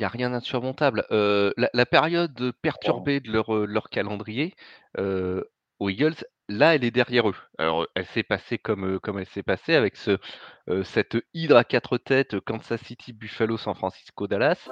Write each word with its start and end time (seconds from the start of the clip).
Il 0.00 0.02
y 0.02 0.06
a 0.06 0.08
rien 0.08 0.30
d'insurmontable. 0.30 1.04
Heu, 1.10 1.52
la 1.58 1.68
la 1.74 1.84
période 1.86 2.52
perturbée 2.62 3.20
de 3.20 3.30
leur, 3.30 3.52
leur 3.66 3.90
calendrier, 3.90 4.54
heu, 4.98 5.46
aux 5.78 5.90
Eagles, 5.90 6.24
là, 6.48 6.74
elle 6.74 6.84
est 6.84 6.90
derrière 6.90 7.28
eux. 7.28 7.34
Alors, 7.58 7.86
elle 7.94 8.06
s'est 8.06 8.22
passée 8.22 8.56
comme, 8.58 8.98
elle 9.18 9.26
s'est 9.26 9.42
passée 9.42 9.74
avec 9.74 9.96
ce, 9.96 10.18
cette 10.84 11.18
hydre 11.34 11.56
à 11.56 11.64
4 11.64 11.98
têtes, 11.98 12.40
Kansas 12.40 12.80
City, 12.82 13.12
Buffalo, 13.12 13.58
San 13.58 13.74
Francisco, 13.74 14.26
Dallas. 14.26 14.70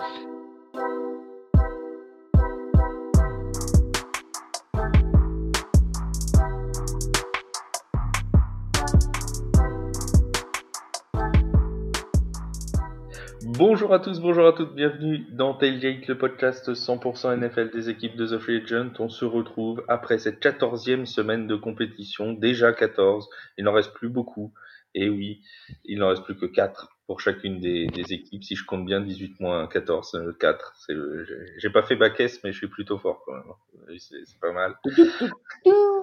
Bonjour 13.59 13.93
à 13.93 13.99
tous, 13.99 14.21
bonjour 14.21 14.47
à 14.47 14.53
toutes, 14.53 14.73
bienvenue 14.77 15.27
dans 15.33 15.53
Tailgate, 15.53 16.07
le 16.07 16.17
podcast 16.17 16.73
100% 16.73 17.37
NFL 17.39 17.71
des 17.71 17.91
équipes 17.91 18.15
de 18.17 18.25
The 18.25 18.39
Free 18.39 18.63
Agent. 18.63 18.93
On 19.01 19.09
se 19.09 19.25
retrouve 19.25 19.83
après 19.89 20.19
cette 20.19 20.39
quatorzième 20.39 21.07
semaine 21.07 21.49
de 21.49 21.57
compétition, 21.57 22.33
déjà 22.33 22.73
14, 22.73 23.29
il 23.59 23.65
n'en 23.65 23.73
reste 23.73 23.93
plus 23.95 24.11
beaucoup. 24.11 24.53
Et 24.95 25.09
oui, 25.09 25.43
il 25.85 25.99
n'en 25.99 26.11
reste 26.11 26.23
plus 26.23 26.37
que 26.37 26.47
4 26.47 26.89
pour 27.09 27.21
chacune 27.21 27.59
des, 27.59 27.89
équipes, 28.11 28.45
si 28.45 28.55
je 28.55 28.65
compte 28.65 28.87
bien 28.87 29.01
18 29.01 29.41
moins 29.41 29.67
14, 29.67 30.15
euh, 30.15 30.33
4. 30.39 30.75
C'est 30.87 30.95
le- 30.95 31.27
j'ai- 31.59 31.71
pas 31.71 31.83
fait 31.83 31.97
bac 31.97 32.15
mais 32.45 32.53
je 32.53 32.57
suis 32.59 32.69
plutôt 32.69 32.97
fort 32.97 33.25
quand 33.27 33.33
même. 33.33 33.99
C'est 33.99 34.41
pas 34.41 34.53
mal. 34.53 34.77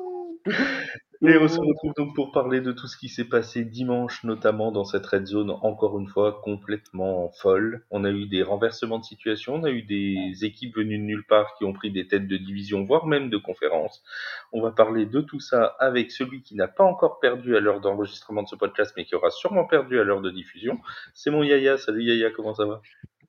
Et 1.28 1.38
on 1.38 1.48
se 1.48 1.60
retrouve 1.60 1.94
donc 1.98 2.14
pour 2.14 2.32
parler 2.32 2.62
de 2.62 2.72
tout 2.72 2.88
ce 2.88 2.98
qui 2.98 3.10
s'est 3.10 3.26
passé 3.26 3.64
dimanche, 3.64 4.24
notamment 4.24 4.72
dans 4.72 4.84
cette 4.84 5.06
red 5.06 5.26
zone, 5.26 5.50
encore 5.50 5.98
une 5.98 6.08
fois, 6.08 6.40
complètement 6.44 7.32
folle. 7.32 7.84
On 7.90 8.04
a 8.04 8.12
eu 8.12 8.28
des 8.28 8.44
renversements 8.44 9.00
de 9.00 9.06
situation, 9.06 9.56
on 9.56 9.64
a 9.64 9.72
eu 9.72 9.82
des 9.82 10.46
équipes 10.46 10.76
venues 10.76 11.00
de 11.00 11.04
nulle 11.04 11.26
part 11.26 11.56
qui 11.58 11.64
ont 11.64 11.74
pris 11.74 11.90
des 11.90 12.08
têtes 12.08 12.28
de 12.28 12.38
division, 12.38 12.84
voire 12.84 13.08
même 13.08 13.30
de 13.30 13.38
conférence. 13.38 14.04
On 14.52 14.62
va 14.62 14.72
parler 14.72 15.06
de 15.06 15.22
tout 15.22 15.40
ça 15.40 15.76
avec 15.80 16.12
celui 16.12 16.44
qui 16.44 16.56
n'a 16.56 16.68
pas 16.68 16.84
encore 16.84 17.20
perdu 17.20 17.56
à 17.56 17.60
l'heure 17.60 17.82
d'enregistrement 17.82 18.44
de 18.44 18.48
ce 18.48 18.56
podcast, 18.56 18.94
mais 18.96 19.06
qui 19.06 19.16
aura 19.16 19.32
sûrement 19.32 19.66
perdu 19.66 20.00
à 20.00 20.04
l'heure 20.04 20.22
de 20.22 20.30
diffusion. 20.30 20.80
C'est 21.14 21.32
mon 21.32 21.44
Yaya. 21.44 21.78
Salut 21.78 22.04
Yaya, 22.04 22.30
comment 22.32 22.54
ça 22.54 22.66
va? 22.66 22.82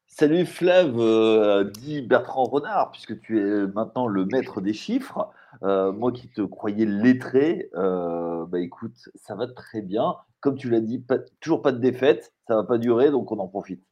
Salut 0.06 0.46
Flav, 0.46 0.94
euh, 0.98 1.64
dit 1.64 2.00
Bertrand 2.00 2.44
Renard, 2.44 2.90
puisque 2.90 3.20
tu 3.20 3.38
es 3.38 3.66
maintenant 3.66 4.06
le 4.06 4.24
maître 4.24 4.60
des 4.60 4.72
chiffres. 4.72 5.28
Euh, 5.62 5.92
moi 5.92 6.12
qui 6.12 6.28
te 6.28 6.40
croyais 6.42 6.86
lettré, 6.86 7.68
euh, 7.74 8.46
bah 8.46 8.60
écoute, 8.60 8.96
ça 9.14 9.34
va 9.34 9.46
très 9.46 9.82
bien. 9.82 10.16
Comme 10.40 10.56
tu 10.56 10.70
l'as 10.70 10.80
dit, 10.80 10.98
pas- 10.98 11.18
toujours 11.40 11.60
pas 11.60 11.72
de 11.72 11.78
défaite, 11.78 12.32
ça 12.46 12.56
va 12.56 12.64
pas 12.64 12.78
durer, 12.78 13.10
donc 13.10 13.30
on 13.32 13.38
en 13.38 13.48
profite. 13.48 13.82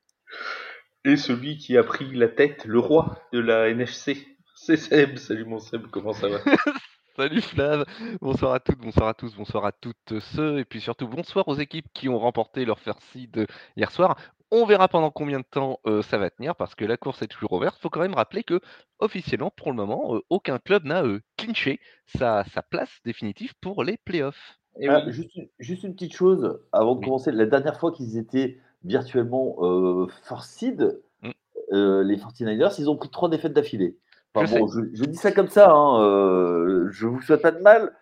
Et 1.05 1.17
celui 1.17 1.59
qui 1.59 1.77
a 1.77 1.83
pris 1.83 2.15
la 2.15 2.29
tête, 2.29 2.65
le 2.65 2.79
roi 2.79 3.19
de 3.33 3.39
la 3.41 3.69
NFC. 3.69 4.27
C'est 4.55 4.77
Seb. 4.77 5.17
Salut 5.19 5.45
mon 5.45 5.59
Seb, 5.59 5.87
comment 5.91 6.13
ça 6.15 6.29
va? 6.29 6.39
Salut 7.17 7.43
Flav, 7.43 7.85
bonsoir 8.21 8.55
à 8.55 8.61
toutes, 8.61 8.79
bonsoir 8.79 9.09
à 9.09 9.15
tous, 9.15 9.37
bonsoir 9.37 9.65
à 9.67 9.73
toutes 9.73 10.19
ceux, 10.19 10.59
et 10.59 10.65
puis 10.65 10.81
surtout 10.81 11.07
bonsoir 11.07 11.47
aux 11.47 11.55
équipes 11.55 11.87
qui 11.95 12.09
ont 12.09 12.19
remporté 12.19 12.65
leur 12.65 12.81
first 12.81 13.01
seed 13.13 13.47
hier 13.77 13.91
soir. 13.93 14.17
On 14.57 14.67
verra 14.67 14.87
pendant 14.87 15.11
combien 15.11 15.41
de 15.41 15.45
temps 15.51 15.81
euh, 15.85 16.01
ça 16.03 16.17
va 16.17 16.31
tenir, 16.31 16.55
parce 16.55 16.77
que 16.77 16.85
la 16.85 16.97
course 16.97 17.23
est 17.23 17.27
toujours 17.27 17.53
ouverte. 17.55 17.75
Il 17.79 17.83
faut 17.83 17.91
quand 17.91 18.01
même 18.01 18.15
rappeler 18.15 18.45
que, 18.45 18.61
officiellement, 19.01 19.51
pour 19.51 19.71
le 19.71 19.77
moment, 19.77 20.15
euh, 20.15 20.21
aucun 20.31 20.61
club 20.61 20.85
n'a 20.85 21.03
euh, 21.05 21.21
clinché 21.37 21.81
sa, 22.07 22.45
sa 22.55 22.63
place 22.63 23.01
définitive 23.05 23.55
pour 23.61 23.83
les 23.83 23.97
playoffs. 23.97 24.61
Ah, 24.89 25.03
oui. 25.07 25.13
juste, 25.13 25.35
une- 25.35 25.49
juste 25.59 25.83
une 25.83 25.95
petite 25.95 26.15
chose 26.15 26.61
avant 26.71 26.95
de 26.95 27.01
Oui. 27.01 27.05
commencer. 27.07 27.33
La 27.33 27.47
dernière 27.47 27.81
fois 27.81 27.91
qu'ils 27.91 28.17
étaient 28.17 28.59
virtuellement 28.85 29.57
euh, 29.61 30.07
seed, 30.41 31.01
Mm. 31.23 31.31
euh, 31.73 32.05
les 32.05 32.17
49ers, 32.17 32.75
ils 32.79 32.89
ont 32.89 32.97
pris 32.97 33.09
trois 33.09 33.29
défaites 33.29 33.55
d'affilée. 33.55 33.97
Enfin, 34.37 34.47
Je 34.47 34.59
bon, 34.59 34.69
je, 34.69 34.81
je 34.93 35.05
dis 35.05 35.17
ça 35.17 35.33
comme 35.33 35.49
ça, 35.49 35.73
hein, 35.73 36.01
euh, 36.01 36.89
je 36.91 37.09
vous 37.09 37.21
souhaite 37.23 37.43
pas 37.43 37.51
de 37.51 37.61
mal. 37.61 37.93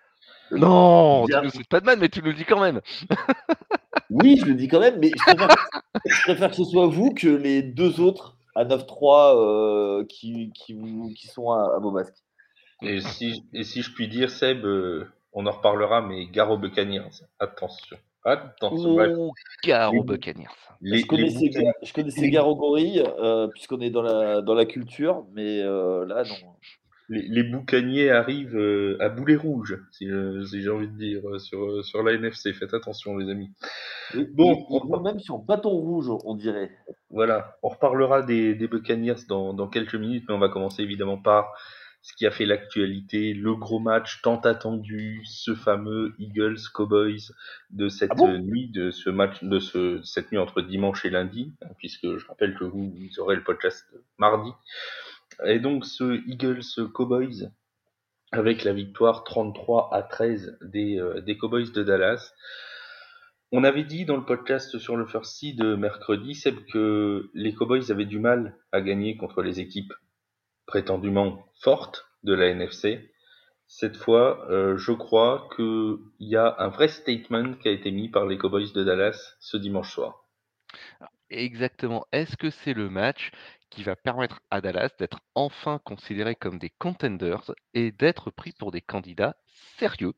Non, 0.57 1.27
tu 1.27 1.33
nous 1.43 1.51
souhaites 1.51 1.69
pas 1.69 1.81
de 1.81 1.87
mal, 1.87 1.99
mais 1.99 2.09
tu 2.09 2.21
nous 2.21 2.29
le 2.29 2.35
dis 2.35 2.45
quand 2.45 2.61
même. 2.61 2.81
Oui, 4.11 4.37
je 4.39 4.45
le 4.47 4.55
dis 4.55 4.69
quand 4.69 4.81
même, 4.81 4.99
mais 5.01 5.09
je 5.09 5.23
préfère, 5.23 5.49
je 6.05 6.23
préfère 6.25 6.51
que 6.51 6.57
ce 6.57 6.65
soit 6.65 6.87
vous 6.87 7.15
que 7.15 7.29
les 7.29 7.63
deux 7.63 7.99
autres 8.01 8.37
à 8.55 8.65
9-3 8.65 9.37
euh, 9.37 10.05
qui, 10.05 10.51
qui, 10.55 10.75
vous- 10.75 11.13
qui 11.17 11.27
sont 11.29 11.51
à, 11.51 11.75
à 11.77 11.81
Beaubasque. 11.81 12.15
Et 12.83 13.01
si, 13.01 13.43
et 13.55 13.65
si 13.65 13.81
je 13.81 13.91
puis 13.93 14.09
dire, 14.09 14.29
Seb, 14.31 14.65
euh, 14.67 15.07
on 15.33 15.47
en 15.47 15.51
reparlera, 15.51 16.03
mais 16.03 16.27
gare 16.27 16.51
aux 16.51 16.59
Buccaneers. 16.59 17.09
Attention. 17.39 17.97
Attention. 18.25 18.97
Oh, 19.19 19.33
gare 19.65 19.93
Les- 19.93 19.99
aux 19.99 20.05
Buccaneers. 20.05 20.47
les, 20.83 20.99
je 20.99 21.07
connaissais, 21.07 21.51
je 21.83 21.93
connaissais 21.93 22.29
Gare 22.31 22.49
aux 22.49 22.57
gorilles, 22.57 23.03
euh, 23.19 23.49
puisqu'on 23.49 23.81
est 23.81 23.91
dans 23.91 24.03
la, 24.03 24.43
dans 24.43 24.55
la 24.55 24.67
culture, 24.67 25.25
mais 25.33 25.61
euh, 25.63 26.05
là, 26.07 26.23
non. 26.25 26.55
Les, 27.09 27.23
les 27.29 27.43
boucaniers 27.43 28.11
arrivent 28.11 28.57
euh, 28.57 28.97
à 29.01 29.09
boulet 29.09 29.37
rouge, 29.37 29.79
si, 29.91 30.07
je- 30.09 30.45
si 30.45 30.63
j'ai 30.63 30.71
envie 30.71 30.89
de 30.89 30.97
dire, 30.97 31.21
euh, 31.29 31.39
sur, 31.39 31.63
euh, 31.65 31.83
sur 31.83 32.03
la 32.03 32.13
NFC. 32.13 32.53
Faites 32.53 32.75
attention, 32.75 33.17
les 33.19 33.31
amis. 33.31 33.51
Et- 34.17 34.25
Bon, 34.25 34.67
vont 34.69 35.01
même 35.03 35.21
sur 35.21 35.39
bâton 35.39 35.71
rouge, 35.71 36.07
on 36.25 36.35
dirait. 36.35 36.71
Voilà, 37.11 37.57
on 37.63 37.69
reparlera 37.69 38.23
des, 38.23 38.55
des 38.55 38.69
Buccaneers 38.69 39.27
dans, 39.29 39.53
dans 39.55 39.69
quelques 39.69 39.95
minutes, 39.97 40.25
mais 40.29 40.35
on 40.35 40.39
va 40.39 40.49
commencer 40.49 40.83
évidemment 40.83 41.19
par 41.19 41.53
ce 42.05 42.15
qui 42.17 42.27
a 42.27 42.33
fait 42.33 42.47
l'actualité, 42.47 43.33
le 43.33 43.55
gros 43.55 43.79
match 43.79 44.23
tant 44.23 44.41
attendu, 44.41 45.21
ce 45.25 45.55
fameux 45.55 46.15
Eagles 46.19 46.57
Cowboys 46.75 47.31
de 47.71 47.89
cette 47.89 48.11
Ah 48.11 48.15
bon? 48.17 48.29
euh, 48.29 48.39
nuit, 48.39 48.71
de 48.71 48.91
ce 48.91 49.09
match, 49.09 49.45
de 49.45 49.61
ce, 49.61 50.01
cette 50.03 50.33
nuit 50.33 50.39
entre 50.39 50.63
dimanche 50.63 51.05
et 51.05 51.11
lundi, 51.11 51.53
hein, 51.63 51.69
puisque 51.79 52.17
je 52.19 52.27
rappelle 52.27 52.57
que 52.57 52.65
vous, 52.65 52.91
vous 52.93 53.21
aurez 53.21 53.37
le 53.37 53.45
podcast 53.45 53.87
mardi. 54.19 54.51
Et 55.45 55.59
donc 55.59 55.85
ce 55.85 56.21
Eagles 56.29 56.91
Cowboys 56.93 57.51
avec 58.33 58.65
la 58.65 58.73
victoire 58.73 59.25
33 59.25 59.91
à 59.93 60.03
13 60.03 60.59
des, 60.63 60.99
euh, 60.99 61.21
des 61.21 61.37
Cowboys 61.37 61.71
de 61.71 61.83
Dallas. 61.83 62.33
On 63.53 63.65
avait 63.65 63.85
dit 63.85 64.07
dans 64.07 64.17
le 64.17 64.25
podcast 64.25 64.79
sur 64.79 64.97
le 64.97 65.05
First 65.07 65.37
Seed 65.37 65.63
mercredi, 65.63 66.35
Seb, 66.35 66.57
que 66.73 67.31
les 67.35 67.53
Cowboys 67.55 67.91
avaient 67.91 68.07
du 68.07 68.19
mal 68.19 68.57
à 68.73 68.81
gagner 68.81 69.19
contre 69.19 69.43
les 69.43 69.61
équipes 69.61 69.93
prétendument 70.67 71.45
fortes 71.61 72.07
de 72.23 72.33
la 72.33 72.47
NFC. 72.47 73.11
Cette 73.67 73.97
fois, 73.97 74.51
euh, 74.51 74.79
je 74.79 74.93
crois 74.93 75.49
qu'il 75.57 75.99
y 76.21 76.37
a 76.37 76.57
un 76.59 76.69
vrai 76.69 76.89
statement 76.89 77.55
qui 77.55 77.69
a 77.69 77.73
été 77.73 77.91
mis 77.91 78.09
par 78.09 78.27
les 78.27 78.39
Cowboys 78.39 78.73
de 78.73 78.85
Dallas 78.85 79.37
ce 79.41 79.59
dimanche 79.59 79.93
soir. 79.93 80.25
Exactement. 81.29 82.07
Est-ce 82.13 82.37
que 82.37 82.51
c'est 82.51 82.75
le 82.75 82.89
match 82.89 83.31
qui 83.73 83.83
va 83.83 83.97
permettre 83.97 84.41
à 84.51 84.61
Dallas 84.61 84.91
d'être 84.99 85.21
enfin 85.35 85.81
considérés 85.83 86.37
comme 86.37 86.59
des 86.59 86.71
contenders 86.71 87.55
et 87.73 87.91
d'être 87.91 88.31
pris 88.31 88.53
pour 88.53 88.71
des 88.71 88.83
candidats 88.83 89.35
sérieux 89.79 90.13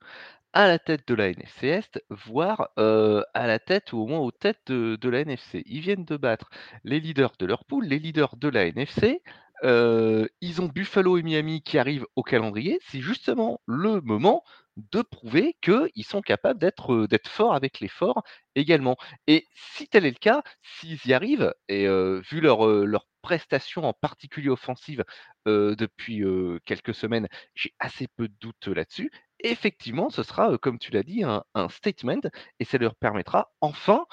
à 0.52 0.68
la 0.68 0.78
tête 0.78 1.06
de 1.08 1.14
la 1.14 1.28
NFC 1.28 1.68
Est, 1.68 2.02
voire 2.10 2.70
euh, 2.78 3.22
à 3.34 3.46
la 3.46 3.58
tête 3.58 3.92
ou 3.92 3.98
au 3.98 4.06
moins 4.06 4.20
aux 4.20 4.30
têtes 4.30 4.70
de, 4.70 5.08
la 5.08 5.20
NFC. 5.20 5.62
Ils 5.66 5.80
viennent 5.80 6.04
de 6.04 6.16
battre 6.16 6.48
les 6.84 7.00
leaders 7.00 7.34
de 7.38 7.46
leur 7.46 7.64
poule, 7.64 7.86
les 7.86 7.98
leaders 7.98 8.36
de 8.36 8.48
la 8.48 8.66
NFC. 8.66 9.20
Euh, 9.62 10.26
ils 10.40 10.60
ont 10.60 10.66
Buffalo 10.66 11.16
et 11.16 11.22
Miami 11.22 11.62
qui 11.62 11.78
arrivent 11.78 12.06
au 12.16 12.22
calendrier. 12.22 12.78
C'est 12.88 13.00
justement 13.00 13.60
le 13.66 14.00
moment 14.00 14.44
de 14.76 15.02
prouver 15.02 15.56
qu'ils 15.62 16.04
sont 16.04 16.22
capables 16.22 16.60
d'être 16.60 16.92
euh, 16.92 17.08
forts 17.26 17.54
avec 17.54 17.80
les 17.80 17.88
forts 17.88 18.22
également. 18.54 18.96
Et 19.26 19.46
si 19.54 19.88
tel 19.88 20.06
est 20.06 20.10
le 20.10 20.16
cas, 20.16 20.42
s'ils 20.62 21.04
y 21.06 21.12
arrivent, 21.14 21.52
et 21.68 21.86
vu 22.30 22.40
leur, 22.40 22.66
leur 22.66 23.06
prestation 23.24 23.84
en 23.84 23.94
particulier 23.94 24.50
offensive 24.50 25.02
euh, 25.48 25.74
depuis 25.74 26.22
euh, 26.22 26.58
quelques 26.66 26.94
semaines, 26.94 27.26
j'ai 27.54 27.72
assez 27.78 28.06
peu 28.06 28.28
de 28.28 28.34
doutes 28.38 28.68
là-dessus. 28.68 29.10
Effectivement, 29.40 30.10
ce 30.10 30.22
sera, 30.22 30.52
euh, 30.52 30.58
comme 30.58 30.78
tu 30.78 30.92
l'as 30.92 31.02
dit, 31.02 31.24
un, 31.24 31.42
un 31.54 31.68
statement 31.70 32.20
et 32.60 32.64
ça 32.66 32.76
leur 32.78 32.94
permettra 32.96 33.50
enfin 33.62 34.06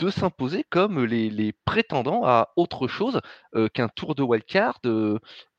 de 0.00 0.10
s'imposer 0.10 0.64
comme 0.68 1.04
les, 1.04 1.30
les 1.30 1.52
prétendants 1.64 2.24
à 2.24 2.48
autre 2.56 2.88
chose 2.88 3.20
qu'un 3.74 3.88
tour 3.88 4.16
de 4.16 4.22
wildcard 4.24 4.80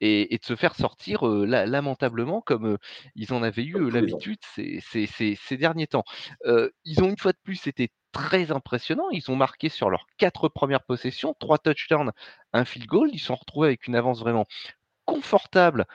et, 0.02 0.34
et 0.36 0.38
de 0.38 0.44
se 0.44 0.58
faire 0.58 0.76
sortir 0.76 1.24
la- 1.26 1.66
lamentablement 1.66 2.42
comme 2.42 2.78
ils 3.16 3.32
en 3.32 3.44
avaient 3.44 3.64
eu 3.64 3.90
l'habitude 3.90 4.40
ces, 4.56 4.82
ces- 4.82 5.06
ces- 5.08 5.38
ces 5.42 5.56
derniers 5.56 5.88
temps. 5.88 6.04
Ils 6.84 7.02
ont 7.02 7.08
une 7.10 7.18
fois 7.18 7.32
de 7.32 7.40
plus 7.46 7.66
été 7.66 7.92
très 8.14 8.52
impressionnants. 8.52 9.10
Ils 9.12 9.32
ont 9.32 9.36
marqué 9.38 9.70
sur 9.70 9.90
leurs 9.92 10.08
quatre 10.18 10.50
premières 10.50 10.84
possessions, 10.86 11.36
trois 11.40 11.60
touchdowns, 11.60 12.14
un 12.54 12.66
field 12.66 12.88
goal. 12.88 13.10
Ils 13.14 13.20
sont 13.20 13.36
retrouvés 13.36 13.68
avec 13.70 13.88
une 13.88 13.96
avance 13.98 14.22
vraiment 14.22 14.46
confortable 15.06 15.86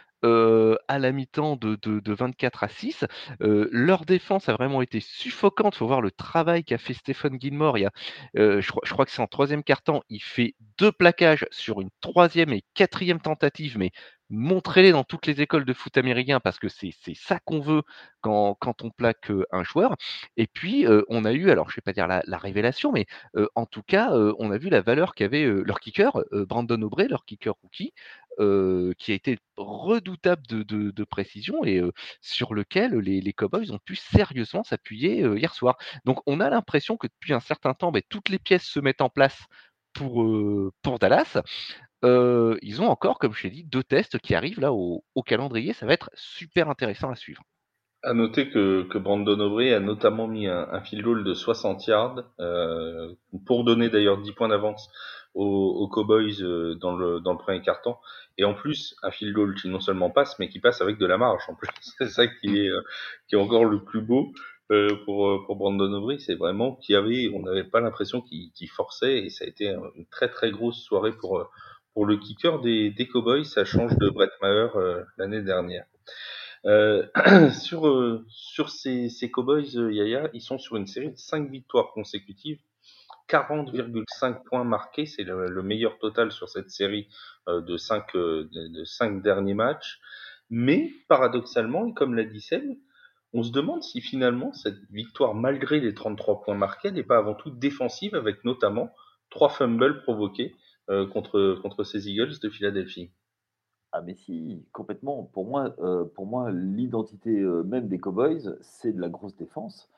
à 0.88 0.98
la 0.98 1.12
mi-temps 1.12 1.56
de, 1.56 1.76
de- 1.82 2.00
de 2.00 2.12
24 2.12 2.64
à 2.64 2.68
6. 2.68 3.04
Euh, 3.42 3.68
leur 3.72 4.04
défense 4.04 4.48
a 4.48 4.54
vraiment 4.54 4.82
été 4.82 5.00
suffocante. 5.00 5.74
Il 5.76 5.78
faut 5.78 5.86
voir 5.86 6.00
le 6.00 6.10
travail 6.10 6.64
qu'a 6.64 6.78
fait 6.78 6.94
Stephen 6.94 7.40
Gilmore. 7.40 7.78
Il 7.78 7.86
a, 7.86 7.90
je 8.34 8.90
crois 8.92 9.04
que 9.04 9.10
c'est 9.10 9.22
en 9.22 9.26
troisième 9.26 9.62
quart-temps. 9.62 10.02
Il 10.08 10.20
fait 10.22 10.54
deux 10.78 10.92
plaquages 10.92 11.46
sur 11.50 11.80
une 11.80 11.90
troisième 12.00 12.52
et 12.52 12.64
quatrième 12.74 13.20
tentative, 13.20 13.78
mais 13.78 13.92
montrez-les 14.30 14.92
dans 14.92 15.04
toutes 15.04 15.26
les 15.26 15.40
écoles 15.40 15.64
de 15.64 15.72
foot 15.72 15.96
américain 15.96 16.40
parce 16.40 16.58
que 16.58 16.68
c'est 16.68 16.92
ça 17.14 17.38
qu'on 17.40 17.60
veut 17.60 17.82
quand 18.20 18.54
quand 18.60 18.82
on 18.82 18.90
plaque, 18.90 19.30
heu, 19.30 19.44
un 19.52 19.64
joueur 19.64 19.96
et 20.36 20.46
puis, 20.46 20.86
heu, 20.86 21.04
on 21.08 21.24
a 21.24 21.32
eu 21.32 21.50
alors 21.50 21.70
je 21.70 21.76
vais 21.76 21.82
pas 21.82 21.92
dire 21.92 22.06
la 22.08 22.22
la 22.26 22.38
révélation, 22.38 22.92
mais, 22.92 23.06
heu, 23.36 23.48
en 23.54 23.66
tout 23.66 23.82
cas, 23.82 24.10
on 24.38 24.50
a 24.50 24.58
vu 24.58 24.68
la 24.70 24.80
valeur 24.82 25.14
qu'avait, 25.14 25.44
leur 25.46 25.80
kicker, 25.80 26.12
Brandon 26.32 26.80
Aubrey, 26.82 27.08
leur 27.08 27.24
kicker 27.24 27.54
rookie, 27.62 27.92
qui 28.98 29.12
a 29.12 29.14
été 29.14 29.38
redoutable 29.56 30.46
de 30.46 30.62
de 30.62 31.04
précision 31.04 31.64
et 31.64 31.82
sur 32.20 32.54
lequel 32.54 32.94
les 32.98 33.32
Cowboys 33.32 33.70
ont 33.72 33.78
pu 33.84 33.96
sérieusement 33.96 34.62
s'appuyer, 34.64 35.20
hier 35.36 35.54
soir. 35.54 35.76
Donc 36.04 36.20
on 36.26 36.40
a 36.40 36.50
l'impression 36.50 36.96
que 36.96 37.06
depuis 37.08 37.32
un 37.32 37.40
certain 37.40 37.74
temps, 37.74 37.90
beh, 37.92 38.02
toutes 38.08 38.28
les 38.28 38.38
pièces 38.38 38.64
se 38.64 38.80
mettent 38.80 39.00
en 39.00 39.08
place 39.10 39.38
pour, 39.92 40.24
pour 40.82 40.98
Dallas. 40.98 41.38
Ils 42.02 42.80
ont 42.80 42.88
encore, 42.88 43.18
comme 43.18 43.32
je 43.32 43.42
t'ai 43.42 43.50
dit, 43.50 43.64
2 43.64 43.82
tests 43.82 44.18
qui 44.18 44.34
arrivent 44.34 44.60
là 44.60 44.72
au 44.72 45.22
calendrier. 45.24 45.72
Ça 45.72 45.86
va 45.86 45.92
être 45.92 46.10
super 46.14 46.68
intéressant 46.68 47.10
à 47.10 47.16
suivre. 47.16 47.42
À 48.04 48.14
noter 48.14 48.48
que, 48.48 48.98
Brandon 48.98 49.40
Aubrey 49.40 49.74
a 49.74 49.80
notamment 49.80 50.28
mis 50.28 50.46
un, 50.46 50.68
un 50.70 50.80
field 50.80 51.02
goal 51.02 51.24
de 51.24 51.34
60 51.34 51.86
yards 51.88 52.22
pour 53.44 53.64
donner 53.64 53.90
d'ailleurs 53.90 54.18
10 54.18 54.32
points 54.32 54.48
d'avance 54.48 54.88
aux, 55.34 55.88
Cowboys 55.88 56.42
dans 56.80 56.96
le 56.96 57.20
dans 57.20 57.32
le 57.32 57.38
premier 57.38 57.60
quart-temps 57.60 58.00
et 58.38 58.44
en 58.44 58.54
plus 58.54 58.96
un 59.02 59.10
field 59.10 59.34
goal 59.34 59.54
qui 59.54 59.68
non 59.68 59.80
seulement 59.80 60.10
passe 60.10 60.38
mais 60.38 60.48
qui 60.48 60.58
passe 60.58 60.80
avec 60.80 60.98
de 60.98 61.06
la 61.06 61.18
marge 61.18 61.42
en 61.48 61.54
plus 61.54 61.68
c'est 61.98 62.08
ça 62.08 62.26
qui 62.26 62.58
est 62.58 62.70
qui 63.28 63.34
est 63.34 63.38
encore 63.38 63.64
le 63.64 63.84
plus 63.84 64.00
beau 64.00 64.32
pour 65.04 65.56
Brandon 65.56 65.92
Aubrey 65.92 66.18
c'est 66.18 66.34
vraiment 66.34 66.76
qu'il 66.76 66.96
avait 66.96 67.30
on 67.34 67.42
n'avait 67.42 67.64
pas 67.64 67.80
l'impression 67.80 68.20
qu'il 68.20 68.70
forçait 68.70 69.18
et 69.24 69.30
ça 69.30 69.44
a 69.44 69.48
été 69.48 69.68
une 69.68 70.06
très 70.06 70.28
très 70.28 70.50
grosse 70.50 70.82
soirée 70.82 71.12
pour 71.12 71.48
pour 71.98 72.06
le 72.06 72.16
kicker 72.16 72.60
des, 72.60 73.08
Cowboys 73.12 73.44
ça 73.44 73.64
change 73.64 73.98
de 73.98 74.08
Brett 74.08 74.30
Maher 74.40 74.76
euh, 74.76 75.02
l'année 75.16 75.42
dernière 75.42 75.84
euh, 76.64 77.04
sur, 77.50 77.88
euh, 77.88 78.24
sur 78.28 78.70
ces, 78.70 79.10
Cowboys, 79.32 79.74
Yaya, 79.74 80.30
ils 80.32 80.40
sont 80.40 80.58
sur 80.58 80.76
une 80.76 80.86
série 80.86 81.10
de 81.10 81.16
5 81.16 81.50
victoires 81.50 81.90
consécutives, 81.92 82.60
40,5 83.28 84.44
points 84.44 84.62
marqués, 84.62 85.06
c'est 85.06 85.24
le, 85.24 85.48
le, 85.48 85.62
meilleur 85.64 85.98
total 85.98 86.30
sur 86.30 86.48
cette 86.48 86.70
série 86.70 87.08
de 87.48 87.76
5 87.76 88.14
de, 88.14 88.48
de 88.52 88.84
cinq 88.84 89.20
derniers 89.20 89.54
matchs. 89.54 89.98
Mais 90.50 90.92
paradoxalement, 91.08 91.88
et 91.88 91.94
comme 91.94 92.14
l'a 92.14 92.22
dit 92.22 92.40
Seb, 92.40 92.62
on 93.32 93.42
se 93.42 93.50
demande 93.50 93.82
si 93.82 94.00
finalement 94.00 94.52
cette 94.52 94.78
victoire, 94.92 95.34
malgré 95.34 95.80
les 95.80 95.94
33 95.94 96.42
points 96.42 96.54
marqués, 96.54 96.92
n'est 96.92 97.02
pas 97.02 97.18
avant 97.18 97.34
tout 97.34 97.50
défensive, 97.50 98.14
avec 98.14 98.44
notamment 98.44 98.94
trois 99.30 99.48
fumbles 99.48 100.02
provoqués 100.02 100.54
euh, 100.90 101.06
contre, 101.06 101.58
contre 101.62 101.84
ces 101.84 102.08
Eagles 102.08 102.38
de 102.42 102.48
Philadelphie. 102.48 103.10
Ah 103.92 104.02
mais 104.02 104.14
si, 104.14 104.66
complètement. 104.72 105.24
Pour 105.32 105.46
moi, 105.46 105.74
euh, 105.80 106.06
moi, 106.18 106.50
l'identité 106.50 107.40
euh, 107.40 107.62
même 107.62 107.88
des 107.88 107.98
Cowboys, 107.98 108.56
c'est 108.60 108.92
de 108.92 109.00
la 109.00 109.08
grosse 109.08 109.36
défense, 109.36 109.88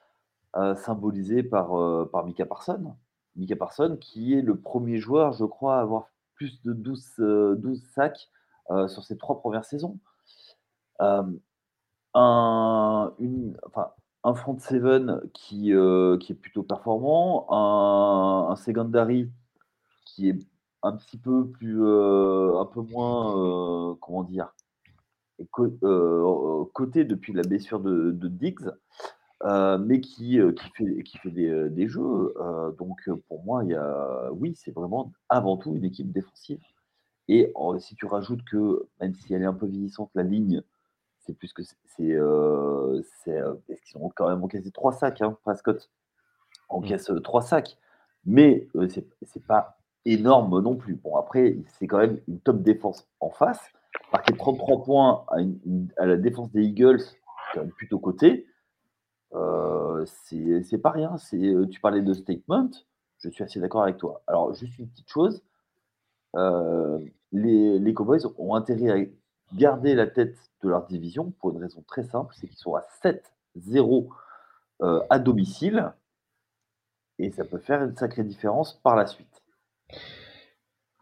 symbolisée 0.76 1.44
par, 1.44 1.68
par 2.10 2.24
Micah 2.26 2.46
Parsons. 2.46 2.96
Micah 3.36 3.54
Parsons, 3.56 3.96
qui 4.00 4.34
est 4.34 4.42
le 4.42 4.58
premier 4.58 4.98
joueur, 4.98 5.32
je 5.32 5.44
crois, 5.44 5.76
à 5.78 5.80
avoir 5.80 6.08
plus 6.34 6.60
de 6.62 6.72
12, 6.72 7.04
euh, 7.20 7.54
12 7.56 7.82
sacs 7.94 8.28
sur 8.88 9.02
ses 9.02 9.18
trois 9.18 9.40
premières 9.40 9.64
saisons. 9.64 9.98
Un, 12.14 13.12
une, 13.18 13.56
enfin, 13.66 13.90
un 14.24 14.34
front 14.34 14.58
seven 14.58 15.20
qui, 15.32 15.72
qui 16.20 16.32
est 16.32 16.38
plutôt 16.40 16.62
performant, 16.62 17.46
un, 17.50 18.50
un 18.52 18.56
secondary 18.56 19.30
qui 20.04 20.28
est 20.28 20.38
un 20.82 20.96
petit 20.96 21.18
peu 21.18 21.46
plus, 21.46 21.82
euh, 21.82 22.58
un 22.58 22.66
peu 22.66 22.80
moins, 22.80 23.36
euh, 23.36 23.94
comment 24.00 24.22
dire, 24.24 24.54
euh, 25.58 26.64
coté 26.74 27.04
depuis 27.04 27.32
la 27.32 27.42
blessure 27.42 27.80
de, 27.80 28.10
de 28.10 28.28
Diggs, 28.28 28.70
euh, 29.44 29.78
mais 29.78 30.00
qui, 30.00 30.38
euh, 30.38 30.52
qui 30.52 30.70
fait, 30.76 31.02
qui 31.02 31.18
fait 31.18 31.30
des, 31.30 31.70
des 31.70 31.88
jeux. 31.88 32.34
Euh, 32.40 32.72
donc 32.72 33.08
pour 33.28 33.42
moi, 33.44 33.64
il 33.64 33.70
y 33.70 33.74
a, 33.74 34.30
oui, 34.32 34.54
c'est 34.56 34.70
vraiment 34.72 35.12
avant 35.28 35.56
tout 35.56 35.74
une 35.74 35.84
équipe 35.84 36.12
défensive. 36.12 36.60
Et 37.28 37.52
si 37.78 37.94
tu 37.94 38.06
rajoutes 38.06 38.42
que, 38.44 38.86
même 39.00 39.14
si 39.14 39.32
elle 39.32 39.42
est 39.42 39.46
un 39.46 39.54
peu 39.54 39.66
vieillissante, 39.66 40.10
la 40.14 40.24
ligne, 40.24 40.62
c'est 41.20 41.32
plus 41.34 41.52
que 41.52 41.62
c'est, 41.62 41.76
c'est, 43.24 43.40
parce 43.68 43.80
qu'ils 43.82 44.00
ont 44.00 44.10
quand 44.16 44.28
même 44.28 44.42
encaissé 44.42 44.70
trois 44.72 44.92
sacs, 44.92 45.20
hein, 45.22 45.36
Prescott? 45.44 45.90
Encaisse 46.68 47.10
mmh. 47.10 47.20
trois 47.22 47.42
sacs, 47.42 47.78
mais 48.24 48.68
c'est, 48.88 49.06
c'est 49.22 49.44
pas 49.44 49.79
énorme 50.04 50.60
non 50.60 50.76
plus. 50.76 50.94
Bon, 50.94 51.16
après, 51.16 51.58
c'est 51.78 51.86
quand 51.86 51.98
même 51.98 52.20
une 52.28 52.40
top 52.40 52.62
défense 52.62 53.08
en 53.20 53.30
face. 53.30 53.60
Marquer 54.12 54.36
33 54.36 54.82
points 54.84 55.24
à, 55.96 56.06
la 56.06 56.16
défense 56.16 56.50
des 56.52 56.62
Eagles, 56.62 57.02
quand 57.52 57.60
même 57.60 57.72
plutôt 57.72 57.98
côté, 57.98 58.46
euh, 59.34 60.04
c'est, 60.06 60.78
pas 60.78 60.90
rien. 60.90 61.16
C'est, 61.18 61.54
tu 61.70 61.80
parlais 61.80 62.02
de 62.02 62.12
statement, 62.12 62.70
je 63.18 63.30
suis 63.30 63.44
assez 63.44 63.60
d'accord 63.60 63.82
avec 63.82 63.98
toi. 63.98 64.22
Alors, 64.26 64.54
juste 64.54 64.78
une 64.78 64.88
petite 64.88 65.10
chose, 65.10 65.42
euh, 66.36 66.98
les, 67.32 67.94
Cowboys 67.94 68.26
ont 68.38 68.54
intérêt 68.54 68.90
à 68.90 69.04
garder 69.56 69.94
la 69.94 70.06
tête 70.06 70.36
de 70.62 70.68
leur 70.68 70.86
division 70.86 71.32
pour 71.32 71.50
une 71.50 71.58
raison 71.58 71.82
très 71.86 72.04
simple, 72.04 72.34
c'est 72.38 72.46
qu'ils 72.46 72.58
sont 72.58 72.74
à 72.74 72.86
7-0 73.02 74.08
euh, 74.82 75.00
à 75.10 75.18
domicile 75.18 75.92
et 77.18 77.30
ça 77.30 77.44
peut 77.44 77.58
faire 77.58 77.82
une 77.82 77.96
sacrée 77.96 78.22
différence 78.22 78.74
par 78.74 78.96
la 78.96 79.06
suite. 79.06 79.39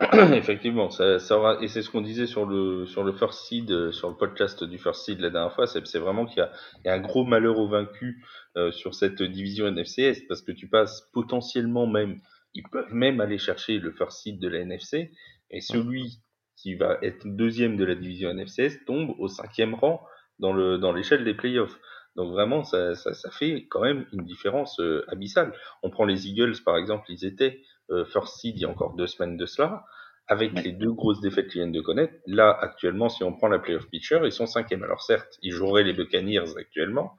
Effectivement, 0.33 0.89
et 0.91 1.69
c'est 1.69 1.83
ce 1.83 1.91
qu'on 1.91 2.01
disait 2.01 2.27
sur 2.27 2.47
le 2.47 2.87
sur 2.87 3.03
le 3.03 3.13
first 3.13 3.47
seed, 3.47 3.91
sur 3.91 4.09
le 4.09 4.17
podcast 4.17 4.63
du 4.63 4.79
first 4.79 5.05
seed 5.05 5.19
la 5.19 5.31
dernière 5.31 5.53
fois, 5.53 5.67
c'est, 5.67 5.99
vraiment 5.99 6.25
qu'il 6.25 6.39
y 6.85 6.89
a, 6.89 6.95
un 6.95 7.01
gros 7.01 7.25
malheur 7.25 7.59
aux 7.59 7.69
vaincus 7.69 8.17
euh, 8.57 8.71
sur 8.71 8.95
cette 8.95 9.21
division 9.23 9.69
NFCS 9.69 10.27
parce 10.29 10.43
que 10.43 10.53
tu 10.53 10.69
passes 10.69 11.11
potentiellement 11.13 11.89
même, 11.89 12.21
ils 12.55 12.63
peuvent 12.71 12.95
même 12.95 13.21
aller 13.21 13.39
chercher 13.39 13.79
le 13.81 13.91
first 13.91 14.23
seed 14.23 14.41
de 14.41 14.49
la 14.49 14.61
NFC 14.61 15.11
et 15.51 15.61
celui 15.61 16.21
qui 16.57 16.77
va 16.77 16.99
être 17.03 17.27
deuxième 17.27 17.77
de 17.77 17.85
la 17.85 17.97
division 17.97 18.33
NFCS 18.33 18.85
tombe 18.87 19.17
au 19.19 19.27
cinquième 19.27 19.75
rang 19.75 20.07
dans 20.39 20.53
le 20.53 20.79
dans 20.79 20.93
l'échelle 20.93 21.25
des 21.25 21.35
playoffs. 21.35 21.77
Donc 22.17 22.33
vraiment, 22.33 22.65
ça, 22.65 22.95
fait 23.31 23.67
quand 23.71 23.81
même 23.81 24.07
une 24.13 24.25
différence 24.25 24.81
euh, 24.81 25.05
abyssale. 25.09 25.53
On 25.83 25.91
prend 25.91 26.05
les 26.05 26.29
Eagles 26.29 26.55
par 26.65 26.77
exemple, 26.77 27.07
ils 27.11 27.25
étaient 27.25 27.61
euh, 27.61 27.78
first 28.13 28.41
seed 28.41 28.57
il 28.57 28.63
y 28.63 28.65
a 28.65 28.69
encore 28.69 28.95
deux 28.95 29.07
semaines 29.07 29.37
de 29.37 29.47
cela, 29.47 29.85
avec 30.27 30.53
ouais. 30.55 30.63
les 30.63 30.73
deux 30.73 30.93
grosses 30.93 31.21
défaites 31.21 31.49
qu'ils 31.49 31.63
viennent 31.63 31.73
de 31.73 31.81
connaître. 31.81 32.15
Là, 32.27 32.57
actuellement, 32.61 33.09
si 33.09 33.25
on 33.25 33.33
prend 33.33 33.49
la 33.49 33.59
playoff 33.59 33.89
picture, 33.89 34.25
ils 34.27 34.33
sont 34.33 34.47
cinquième. 34.47 34.83
Alors 34.83 35.03
certes, 35.03 35.39
ils 35.43 35.53
joueraient 35.53 35.85
les 35.85 35.95
Buccaneers 35.95 36.57
actuellement. 36.59 37.17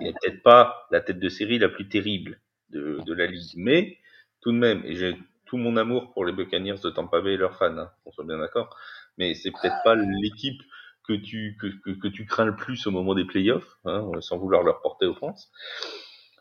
Il 0.00 0.04
n'est 0.04 0.12
peut-être 0.12 0.42
pas 0.42 0.86
la 0.90 1.00
tête 1.00 1.18
de 1.18 1.28
série 1.28 1.58
la 1.58 1.68
plus 1.68 1.88
terrible 1.88 2.40
de, 2.70 3.00
de 3.04 3.14
la 3.14 3.26
ligue, 3.26 3.52
mais 3.56 3.98
tout 4.40 4.52
de 4.52 4.58
même, 4.58 4.82
et 4.84 4.94
j'ai 4.94 5.16
tout 5.46 5.56
mon 5.56 5.76
amour 5.76 6.12
pour 6.12 6.24
les 6.24 6.32
Buccaneers 6.32 6.78
de 6.82 6.90
Tampa 6.90 7.20
Bay 7.20 7.34
et 7.34 7.36
leurs 7.36 7.56
fans, 7.56 7.76
hein, 7.76 7.90
on 8.06 8.12
soit 8.12 8.24
bien 8.24 8.38
d'accord, 8.38 8.76
mais 9.18 9.34
c'est 9.34 9.50
peut-être 9.50 9.76
pas 9.84 9.94
l'équipe 9.94 10.60
que 11.06 11.12
tu 11.12 11.56
que, 11.60 11.66
que, 11.66 11.90
que, 11.90 12.08
tu 12.08 12.24
crains 12.24 12.46
le 12.46 12.56
plus 12.56 12.86
au 12.86 12.90
moment 12.90 13.14
des 13.14 13.24
playoffs, 13.24 13.76
hein, 13.84 14.10
sans 14.20 14.38
vouloir 14.38 14.62
leur 14.62 14.80
porter 14.80 15.06
offense. 15.06 15.50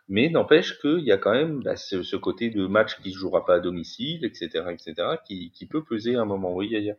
Mais 0.10 0.29
n'empêche 0.29 0.79
qu'il 0.81 1.00
y 1.00 1.12
a 1.12 1.17
quand 1.17 1.31
même 1.31 1.62
bah, 1.63 1.75
ce, 1.75 2.03
ce, 2.03 2.15
côté 2.15 2.50
de 2.50 2.67
match 2.67 3.00
qui 3.01 3.12
se 3.12 3.17
jouera 3.17 3.45
pas 3.45 3.55
à 3.55 3.60
domicile, 3.60 4.25
etc., 4.25 4.65
etc., 4.69 5.17
qui, 5.25 5.51
qui 5.51 5.65
peut 5.65 5.83
peser 5.83 6.15
à 6.15 6.22
un 6.22 6.25
moment. 6.25 6.53
Oui, 6.53 6.69
Yaya. 6.69 6.95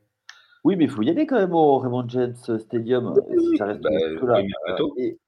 Oui, 0.64 0.76
mais 0.76 0.84
il 0.84 0.90
faut 0.90 1.02
y 1.02 1.11
aller 1.11 1.26
quand 1.26 1.38
même 1.38 1.54
au 1.54 1.78
Raymond 1.78 2.08
James 2.08 2.34
Stadium. 2.34 3.14
Oui, 3.28 3.58
ça 3.58 3.66
reste 3.66 3.82
bah, 3.82 3.90
faut 4.18 4.34
aimer 4.34 4.49
le 4.49 4.73
bateau. 4.73 4.94
Et... 4.96 5.18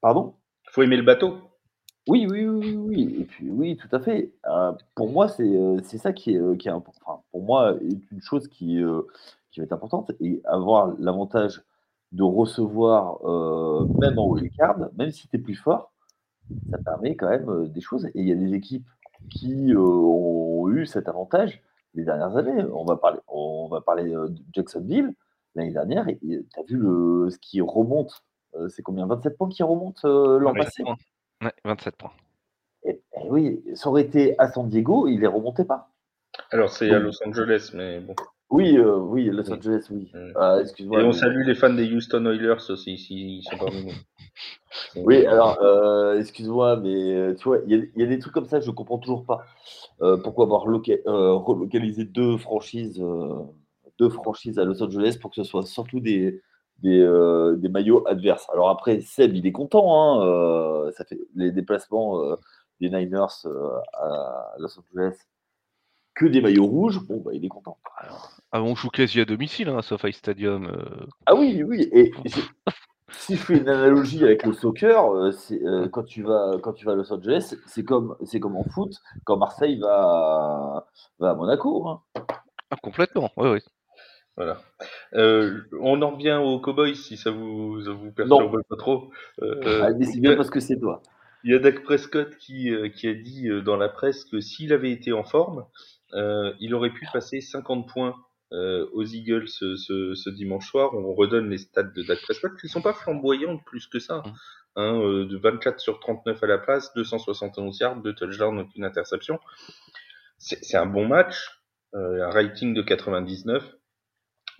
Pardon? 0.00 0.34
Faut 0.70 0.82
aimer 0.82 0.96
le 0.96 1.02
bateau. 1.02 1.38
Oui, 2.08 2.26
oui, 2.28 2.46
oui, 2.46 2.76
oui, 2.76 3.16
et 3.20 3.24
puis 3.24 3.50
oui, 3.50 3.76
tout 3.76 3.94
à 3.94 4.00
fait. 4.00 4.32
Euh, 4.46 4.72
pour 4.94 5.10
moi, 5.10 5.28
c'est 5.28 5.52
c'est 5.84 5.98
ça 5.98 6.14
qui 6.14 6.34
est, 6.34 6.56
qui 6.58 6.68
est 6.68 6.70
important. 6.70 7.00
Enfin, 7.04 7.20
pour 7.30 7.42
moi, 7.42 7.76
est 7.82 8.10
une 8.10 8.22
chose 8.22 8.48
qui, 8.48 8.82
euh, 8.82 9.02
qui 9.50 9.60
va 9.60 9.64
être 9.64 9.72
importante 9.72 10.10
et 10.20 10.40
avoir 10.44 10.94
l'avantage 10.98 11.62
de 12.12 12.22
recevoir, 12.22 13.18
euh, 13.24 13.86
même 14.00 14.18
en 14.18 14.28
wildcard, 14.28 14.78
même 14.96 15.10
si 15.10 15.28
tu 15.28 15.36
es 15.36 15.38
plus 15.38 15.54
fort, 15.54 15.92
ça 16.70 16.78
permet 16.78 17.16
quand 17.16 17.28
même 17.28 17.68
des 17.68 17.80
choses. 17.80 18.06
Et 18.06 18.20
il 18.20 18.28
y 18.28 18.32
a 18.32 18.36
des 18.36 18.54
équipes 18.54 18.86
qui 19.30 19.72
ont 19.76 20.68
eu 20.70 20.86
cet 20.86 21.08
avantage 21.08 21.62
les 21.94 22.04
dernières 22.04 22.36
années. 22.36 22.64
On 22.72 22.84
va 22.84 22.96
parler, 22.96 23.20
on 23.28 23.68
va 23.68 23.80
parler 23.80 24.04
de 24.04 24.34
Jacksonville 24.52 25.14
l'année 25.54 25.72
dernière. 25.72 26.08
Et 26.08 26.18
tu 26.18 26.44
as 26.58 26.62
vu 26.62 26.76
le, 26.76 27.28
ce 27.30 27.38
qui 27.38 27.60
remonte. 27.60 28.24
c'est 28.68 28.82
combien 28.82 29.06
27 29.06 29.36
points 29.36 29.48
qui 29.48 29.62
remontent 29.62 30.08
l'an 30.38 30.54
passé? 30.54 30.82
Ouais, 31.42 31.52
27 31.64 31.96
points. 31.96 32.12
Et, 32.84 32.90
et, 32.90 33.30
oui, 33.30 33.62
ça 33.74 33.88
aurait 33.88 34.02
été 34.02 34.38
à 34.38 34.48
San 34.48 34.68
Diego, 34.68 35.06
il 35.06 35.20
les 35.20 35.26
remontait 35.26 35.64
pas. 35.64 35.90
Alors 36.50 36.70
c'est 36.70 36.90
à 36.90 36.98
Los 36.98 37.22
Angeles, 37.26 37.72
mais 37.74 38.00
bon. 38.00 38.14
Oui, 38.50 38.76
euh, 38.76 38.96
oui, 38.96 39.26
Los 39.26 39.50
Angeles, 39.52 39.86
oui. 39.90 40.10
Mmh. 40.12 40.32
Euh, 40.36 40.60
excuse-moi. 40.60 41.00
Et 41.00 41.04
on 41.04 41.08
mais... 41.08 41.12
salue 41.12 41.46
les 41.46 41.54
fans 41.54 41.72
des 41.72 41.92
Houston 41.92 42.26
Oilers 42.26 42.68
aussi, 42.68 42.98
s'ils 42.98 43.42
sont 43.44 43.56
parmi 43.56 43.84
nous. 43.84 43.92
Oui, 44.96 45.26
alors, 45.26 45.60
euh, 45.62 46.18
excuse-moi, 46.18 46.76
mais 46.76 47.34
tu 47.36 47.44
vois, 47.44 47.58
il 47.66 47.90
y, 47.96 48.00
y, 48.00 48.02
a 48.02 48.06
des 48.06 48.18
trucs 48.18 48.32
comme 48.32 48.46
ça, 48.46 48.60
je 48.60 48.70
ne 48.70 48.74
comprends 48.74 48.98
toujours 48.98 49.24
pas. 49.24 49.44
pourquoi 50.22 50.44
avoir 50.44 50.66
loca 50.66 50.94
relocalisé 51.04 52.04
deux 52.04 52.38
franchises, 52.38 53.02
de 54.00 54.08
franchises 54.08 54.58
à 54.58 54.64
Los 54.64 54.82
Angeles 54.82 55.18
pour 55.20 55.30
que 55.30 55.36
ce 55.36 55.44
soit 55.44 55.64
surtout 55.64 56.00
des, 56.00 56.40
des, 56.82 57.00
euh, 57.00 57.56
des 57.56 57.68
maillots 57.68 58.06
adverses. 58.06 58.48
Alors 58.52 58.70
après, 58.70 59.00
Seb, 59.00 59.34
il 59.34 59.46
est 59.46 59.52
content. 59.52 59.94
Hein, 59.94 60.26
euh, 60.26 60.92
ça 60.92 61.04
fait 61.04 61.18
les 61.34 61.52
déplacements 61.52 62.20
euh, 62.22 62.36
des 62.80 62.90
Niners 62.90 63.46
à 63.94 64.54
Los 64.58 64.78
Angeles 64.78 65.16
que 66.14 66.26
des 66.26 66.40
maillots 66.40 66.66
rouges. 66.66 67.00
Bon, 67.06 67.18
bah, 67.18 67.32
il 67.34 67.44
est 67.44 67.48
content. 67.48 67.78
Ah, 68.52 68.62
on 68.62 68.74
joue 68.74 68.88
quasi 68.88 69.20
à 69.20 69.24
domicile, 69.24 69.68
hein, 69.68 69.82
SoFi 69.82 70.12
Stadium. 70.12 71.06
Ah 71.26 71.34
oui, 71.34 71.62
oui. 71.62 71.88
Et, 71.92 72.12
si 73.12 73.36
je 73.36 73.42
fais 73.42 73.58
une 73.58 73.68
analogie 73.68 74.24
avec 74.24 74.44
le 74.44 74.52
soccer, 74.52 75.12
quand, 75.92 76.04
tu 76.04 76.22
vas, 76.22 76.56
quand 76.62 76.72
tu 76.72 76.84
vas 76.84 76.92
à 76.92 76.94
Los 76.94 77.12
Angeles, 77.12 77.54
c'est 77.66 77.84
comme, 77.84 78.16
c'est 78.24 78.40
comme 78.40 78.56
en 78.56 78.64
foot 78.64 78.92
quand 79.24 79.36
Marseille 79.36 79.78
va, 79.78 80.86
va 81.18 81.30
à 81.30 81.34
Monaco. 81.34 81.88
Hein. 81.88 82.02
Ah, 82.70 82.76
complètement, 82.82 83.30
oui, 83.36 83.48
oui. 83.48 83.60
Voilà. 84.36 84.58
Euh, 85.14 85.60
on 85.80 86.00
en 86.02 86.10
revient 86.12 86.40
aux 86.42 86.60
Cowboys 86.60 86.94
si 86.94 87.16
ça 87.16 87.30
vous, 87.30 87.82
ça 87.82 87.90
vous 87.90 88.10
perturbe 88.12 88.62
pas 88.68 88.76
trop. 88.76 89.10
Euh, 89.42 89.82
ah, 89.84 90.04
c'est 90.04 90.20
bien 90.20 90.36
parce 90.36 90.50
que 90.50 90.60
c'est 90.60 90.78
toi. 90.78 91.02
Il 91.42 91.52
y 91.52 91.54
a 91.54 91.58
Dak 91.58 91.82
Prescott 91.82 92.36
qui, 92.36 92.70
euh, 92.70 92.88
qui 92.88 93.08
a 93.08 93.14
dit 93.14 93.48
euh, 93.48 93.62
dans 93.62 93.76
la 93.76 93.88
presse 93.88 94.24
que 94.24 94.40
s'il 94.40 94.72
avait 94.72 94.92
été 94.92 95.12
en 95.12 95.24
forme, 95.24 95.64
euh, 96.12 96.52
il 96.60 96.74
aurait 96.74 96.90
pu 96.90 97.06
passer 97.12 97.40
50 97.40 97.88
points 97.88 98.14
aux 98.52 99.04
Eagles 99.04 99.48
ce, 99.48 99.76
ce, 99.76 100.14
ce, 100.14 100.30
dimanche 100.30 100.68
soir. 100.68 100.94
On 100.94 101.14
redonne 101.14 101.48
les 101.50 101.58
stats 101.58 101.82
de 101.82 102.02
Dak 102.02 102.20
Prescott 102.22 102.52
qui 102.60 102.68
sont 102.68 102.82
pas 102.82 102.92
flamboyantes 102.92 103.64
plus 103.64 103.86
que 103.86 103.98
ça. 103.98 104.18
Mmh. 104.18 104.32
Hein, 104.76 104.98
de 105.00 105.36
24 105.36 105.80
sur 105.80 105.98
39 105.98 106.42
à 106.44 106.46
la 106.46 106.58
passe, 106.58 106.94
271 106.94 107.80
yards, 107.80 108.02
2 108.02 108.14
touchdowns, 108.14 108.60
aucune 108.60 108.84
interception. 108.84 109.40
C'est 110.38 110.76
un 110.76 110.86
bon 110.86 111.08
match, 111.08 111.60
un 111.92 112.30
rating 112.30 112.72
de 112.72 112.82
99 112.82 113.74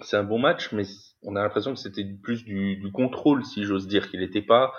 c'est 0.02 0.16
un 0.16 0.24
bon 0.24 0.38
match, 0.38 0.72
mais 0.72 0.84
on 1.22 1.36
a 1.36 1.42
l'impression 1.42 1.74
que 1.74 1.80
c'était 1.80 2.04
plus 2.04 2.44
du, 2.44 2.76
du, 2.76 2.90
contrôle, 2.90 3.44
si 3.44 3.64
j'ose 3.64 3.86
dire, 3.86 4.10
qu'il 4.10 4.20
n'était 4.20 4.42
pas 4.42 4.72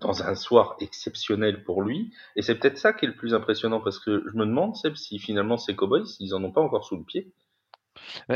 dans 0.00 0.22
un 0.22 0.34
soir 0.34 0.76
exceptionnel 0.80 1.64
pour 1.64 1.82
lui. 1.82 2.12
Et 2.36 2.42
c'est 2.42 2.56
peut-être 2.56 2.78
ça 2.78 2.92
qui 2.92 3.04
est 3.04 3.08
le 3.08 3.16
plus 3.16 3.34
impressionnant, 3.34 3.80
parce 3.80 3.98
que 3.98 4.24
je 4.26 4.36
me 4.36 4.46
demande, 4.46 4.76
Seb, 4.76 4.96
si 4.96 5.18
finalement 5.18 5.56
ces 5.56 5.76
Cowboys, 5.76 6.04
ils 6.20 6.34
en 6.34 6.42
ont 6.42 6.52
pas 6.52 6.60
encore 6.60 6.84
sous 6.84 6.96
le 6.96 7.04
pied. 7.04 7.32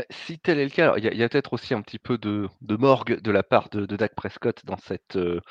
Si 0.09 0.39
tel 0.39 0.59
est 0.59 0.65
le 0.65 0.69
cas, 0.69 0.95
il 0.97 1.03
y 1.03 1.23
a, 1.23 1.29
peut-être 1.29 1.53
aussi 1.53 1.73
un 1.73 1.81
petit 1.81 1.99
peu 1.99 2.17
de, 2.17 2.49
morgue 2.61 3.21
de 3.21 3.31
la 3.31 3.43
part 3.43 3.69
de, 3.69 3.85
Dak 3.85 4.15
Prescott 4.15 4.65
dans 4.65 4.77
cette, 4.77 5.15
euh, 5.15 5.41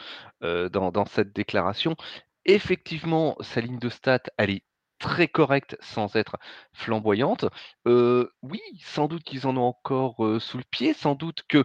euh 0.43 0.69
dans, 0.69 1.07
cette 1.07 1.33
déclaration. 1.33 1.97
Effectivement, 2.45 3.37
sa 3.41 3.61
ligne 3.61 3.79
de 3.79 3.88
stats, 3.88 4.21
elle 4.37 4.50
est 4.50 4.62
très 4.99 5.29
correcte 5.29 5.77
sans 5.81 6.17
être 6.17 6.37
flamboyante. 6.73 7.45
oui, 7.87 8.61
sans 8.81 9.07
doute 9.07 9.23
qu'ils 9.23 9.47
en 9.47 9.57
ont 9.57 9.69
encore 9.69 10.17
sous 10.41 10.59
le 10.59 10.65
pied, 10.71 10.93
sans 10.93 11.15
doute 11.15 11.43
que. 11.49 11.65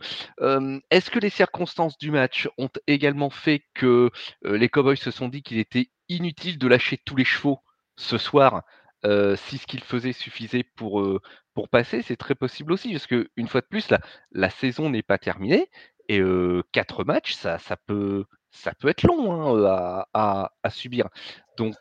Est-ce 0.92 1.10
que 1.10 1.20
les 1.20 1.30
circonstances 1.30 1.98
du 1.98 2.12
match 2.12 2.48
ont 2.58 2.70
également 2.88 3.30
fait 3.30 3.64
que 3.74 4.12
les 4.44 4.70
Cowboys 4.70 4.98
se 4.98 5.12
sont 5.12 5.30
dit 5.30 5.42
qu'il 5.42 5.58
était 5.58 5.90
inutile 6.10 6.60
de 6.60 6.68
lâcher 6.68 7.00
tous 7.04 7.16
les 7.16 7.26
chevaux 7.26 7.60
ce 7.96 8.18
soir 8.18 8.64
si 9.36 9.58
ce 9.58 9.68
qu'ils 9.68 9.84
faisaient 9.84 10.14
suffisait 10.14 10.64
pour, 10.64 11.04
passer 11.72 12.02
C'est 12.02 12.18
très 12.18 12.36
possible 12.36 12.74
aussi, 12.74 12.92
parce 12.92 13.08
que 13.08 13.30
une 13.36 13.48
fois 13.48 13.62
de 13.62 13.68
plus, 13.68 13.90
la, 14.32 14.50
saison 14.50 14.90
n'est 14.90 15.04
pas 15.04 15.18
terminée. 15.18 15.70
Et 16.10 16.22
quatre 16.72 17.04
matchs, 17.04 17.34
ça, 17.34 17.60
peut, 17.86 18.26
ça 18.54 18.74
peut 18.76 18.88
être 18.88 19.04
long 19.04 19.66
hein, 19.66 20.06
à, 20.14 20.70
subir. 20.70 21.10
Donc, 21.58 21.76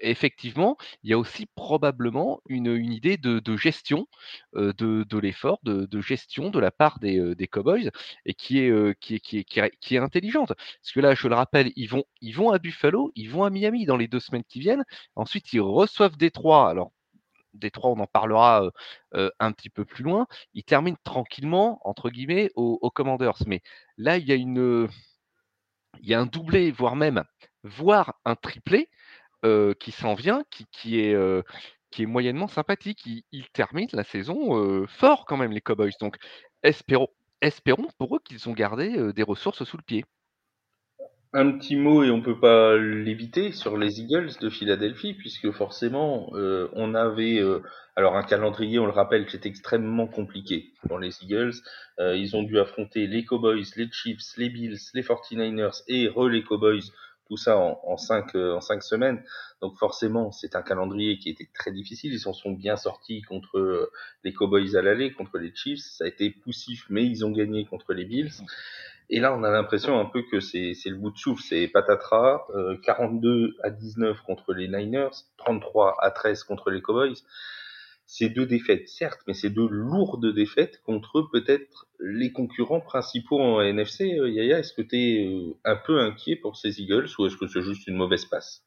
effectivement, 0.00 0.76
il 1.02 1.10
y 1.10 1.12
a 1.14 1.18
aussi 1.18 1.46
probablement 1.46 2.40
une, 2.48 2.66
idée 2.92 3.16
de, 3.16 3.56
gestion 3.56 4.06
de, 4.54 5.18
l'effort, 5.18 5.58
de, 5.64 6.00
gestion 6.00 6.50
de 6.50 6.60
la 6.60 6.70
part 6.70 6.98
des, 7.00 7.48
Cowboys, 7.50 7.90
et 8.26 8.34
qui 8.34 8.58
est, 8.58 9.98
intelligente. 9.98 10.52
Parce 10.54 10.92
que 10.94 11.00
là, 11.00 11.14
je 11.14 11.28
le 11.28 11.34
rappelle, 11.34 11.72
ils 11.76 11.88
vont, 11.88 12.04
ils 12.20 12.32
vont 12.32 12.50
à 12.50 12.58
Buffalo, 12.58 13.10
ils 13.14 13.30
vont 13.30 13.44
à 13.44 13.50
Miami 13.50 13.86
dans 13.86 13.96
les 13.96 14.08
deux 14.08 14.20
semaines 14.20 14.44
qui 14.44 14.60
viennent. 14.60 14.84
Ensuite, 15.16 15.52
ils 15.52 15.60
reçoivent 15.60 16.16
Détroit. 16.16 16.68
Alors, 16.68 16.92
Détroit, 17.54 17.90
on 17.90 18.00
en 18.00 18.06
parlera 18.06 18.70
un 19.12 19.52
petit 19.52 19.70
peu 19.70 19.86
plus 19.86 20.04
loin. 20.04 20.26
Ils 20.52 20.64
terminent 20.64 20.98
tranquillement, 21.04 21.80
entre 21.84 22.10
guillemets, 22.10 22.50
aux, 22.54 22.78
aux 22.82 22.90
Commanders. 22.90 23.42
Mais 23.46 23.62
là, 23.96 24.18
il 24.18 24.26
y 24.28 24.32
a 24.32 24.36
une 24.36 24.88
il 26.00 26.08
y 26.08 26.14
a 26.14 26.20
un 26.20 26.26
doublé, 26.26 26.70
voire 26.70 26.96
même, 26.96 27.24
voire 27.64 28.20
un 28.24 28.36
triplé 28.36 28.88
qui 29.80 29.90
s'en 29.90 30.14
vient, 30.14 30.44
qui, 30.50 31.00
est, 31.00 32.06
moyennement 32.06 32.48
sympathique. 32.48 33.04
Ils, 33.06 33.24
ils 33.32 33.50
terminent 33.50 33.90
la 33.92 34.04
saison 34.04 34.86
fort 34.86 35.24
quand 35.26 35.36
même, 35.36 35.52
les 35.52 35.60
Cowboys. 35.60 35.92
Donc 36.00 36.16
espérons 36.62 37.88
pour 37.98 38.16
eux 38.16 38.20
qu'ils 38.24 38.48
ont 38.48 38.52
gardé 38.52 39.12
des 39.12 39.22
ressources 39.22 39.64
sous 39.64 39.76
le 39.76 39.82
pied 39.82 40.04
un 41.34 41.52
petit 41.52 41.76
mot 41.76 42.02
et 42.02 42.10
on 42.10 42.20
peut 42.20 42.38
pas 42.38 42.76
l'éviter 42.76 43.52
sur 43.52 43.78
les 43.78 44.00
Eagles 44.00 44.32
de 44.40 44.50
Philadelphie 44.50 45.14
puisque 45.14 45.50
forcément 45.50 46.30
euh, 46.34 46.68
on 46.74 46.94
avait 46.94 47.38
euh, 47.38 47.60
alors 47.96 48.16
un 48.16 48.22
calendrier 48.22 48.78
on 48.78 48.84
le 48.84 48.92
rappelle 48.92 49.24
qui 49.24 49.36
est 49.36 49.46
extrêmement 49.46 50.06
compliqué 50.06 50.74
pour 50.86 50.98
les 50.98 51.22
Eagles. 51.22 51.54
Euh, 52.00 52.16
ils 52.16 52.36
ont 52.36 52.42
dû 52.42 52.58
affronter 52.58 53.06
les 53.06 53.24
Cowboys 53.24 53.64
les 53.76 53.90
Chiefs 53.90 54.36
les 54.36 54.50
Bills 54.50 54.76
les 54.92 55.02
49ers 55.02 55.82
et 55.88 56.06
re 56.08 56.28
les 56.28 56.42
Cowboys 56.42 56.82
tout 57.28 57.38
ça 57.38 57.56
en, 57.56 57.80
en 57.82 57.96
cinq 57.96 58.34
en 58.34 58.60
cinq 58.60 58.82
semaines. 58.82 59.22
Donc 59.62 59.78
forcément 59.78 60.32
c'est 60.32 60.54
un 60.54 60.62
calendrier 60.62 61.16
qui 61.16 61.30
était 61.30 61.48
très 61.54 61.72
difficile. 61.72 62.12
Ils 62.12 62.20
s'en 62.20 62.34
sont 62.34 62.50
bien 62.50 62.76
sortis 62.76 63.22
contre 63.22 63.90
les 64.22 64.34
Cowboys 64.34 64.76
à 64.76 64.82
l'aller 64.82 65.12
contre 65.12 65.38
les 65.38 65.54
Chiefs. 65.54 65.80
Ça 65.80 66.04
a 66.04 66.08
été 66.08 66.28
poussif 66.28 66.84
mais 66.90 67.06
ils 67.06 67.24
ont 67.24 67.30
gagné 67.30 67.64
contre 67.64 67.94
les 67.94 68.04
Bills 68.04 68.32
et 69.14 69.20
là, 69.20 69.36
on 69.36 69.42
a 69.44 69.50
l'impression 69.50 70.00
un 70.00 70.06
peu 70.06 70.22
que 70.22 70.40
c'est 70.40 70.72
le 70.86 70.96
bout 70.96 71.10
de 71.10 71.18
souffle. 71.18 71.42
C'est 71.46 71.68
patatras, 71.68 72.46
euh, 72.54 72.78
42 72.82 73.56
à 73.62 73.68
19 73.68 74.22
contre 74.22 74.54
les 74.54 74.68
Niners, 74.68 75.10
33 75.36 75.98
à 76.00 76.10
13 76.10 76.44
contre 76.44 76.70
les 76.70 76.80
Cowboys. 76.80 77.22
C'est 78.06 78.30
deux 78.30 78.46
défaites, 78.46 78.88
certes, 78.88 79.20
mais 79.26 79.34
c'est 79.34 79.50
deux 79.50 79.68
lourdes 79.68 80.34
défaites 80.34 80.80
contre 80.86 81.28
peut-être 81.30 81.88
les 82.00 82.32
concurrents 82.32 82.80
principaux 82.80 83.38
en 83.38 83.60
NFC. 83.60 84.18
Euh, 84.18 84.30
Yaya, 84.30 84.60
est-ce 84.60 84.72
que 84.72 84.80
tu 84.80 84.96
es 84.96 85.26
euh, 85.26 85.58
un 85.66 85.76
peu 85.76 86.00
inquiet 86.00 86.36
pour 86.36 86.56
ces 86.56 86.80
Eagles 86.80 87.08
ou 87.18 87.26
est-ce 87.26 87.36
que 87.36 87.46
c'est 87.46 87.62
juste 87.62 87.86
une 87.86 87.96
mauvaise 87.96 88.24
passe? 88.24 88.64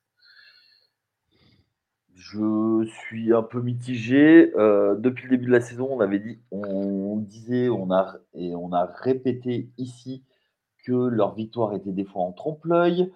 Je 2.14 2.86
suis 2.86 3.34
un 3.34 3.42
peu 3.42 3.62
mitigé. 3.64 4.54
Euh, 4.56 4.94
depuis 4.94 5.24
le 5.24 5.38
début 5.38 5.48
de 5.48 5.52
la 5.52 5.62
saison, 5.62 5.88
on 5.90 6.02
avait 6.02 6.20
dit, 6.20 6.38
on 6.52 7.18
disait, 7.18 7.68
on 7.68 7.92
a 7.92 8.20
et 8.36 8.54
on 8.56 8.72
a 8.74 8.86
répété 9.02 9.72
ici 9.80 10.24
que 10.86 10.94
leur 10.94 11.34
victoire 11.34 11.74
était 11.74 11.92
des 11.92 12.06
fois 12.06 12.24
en 12.24 12.32
trompe-l'œil 12.32 13.12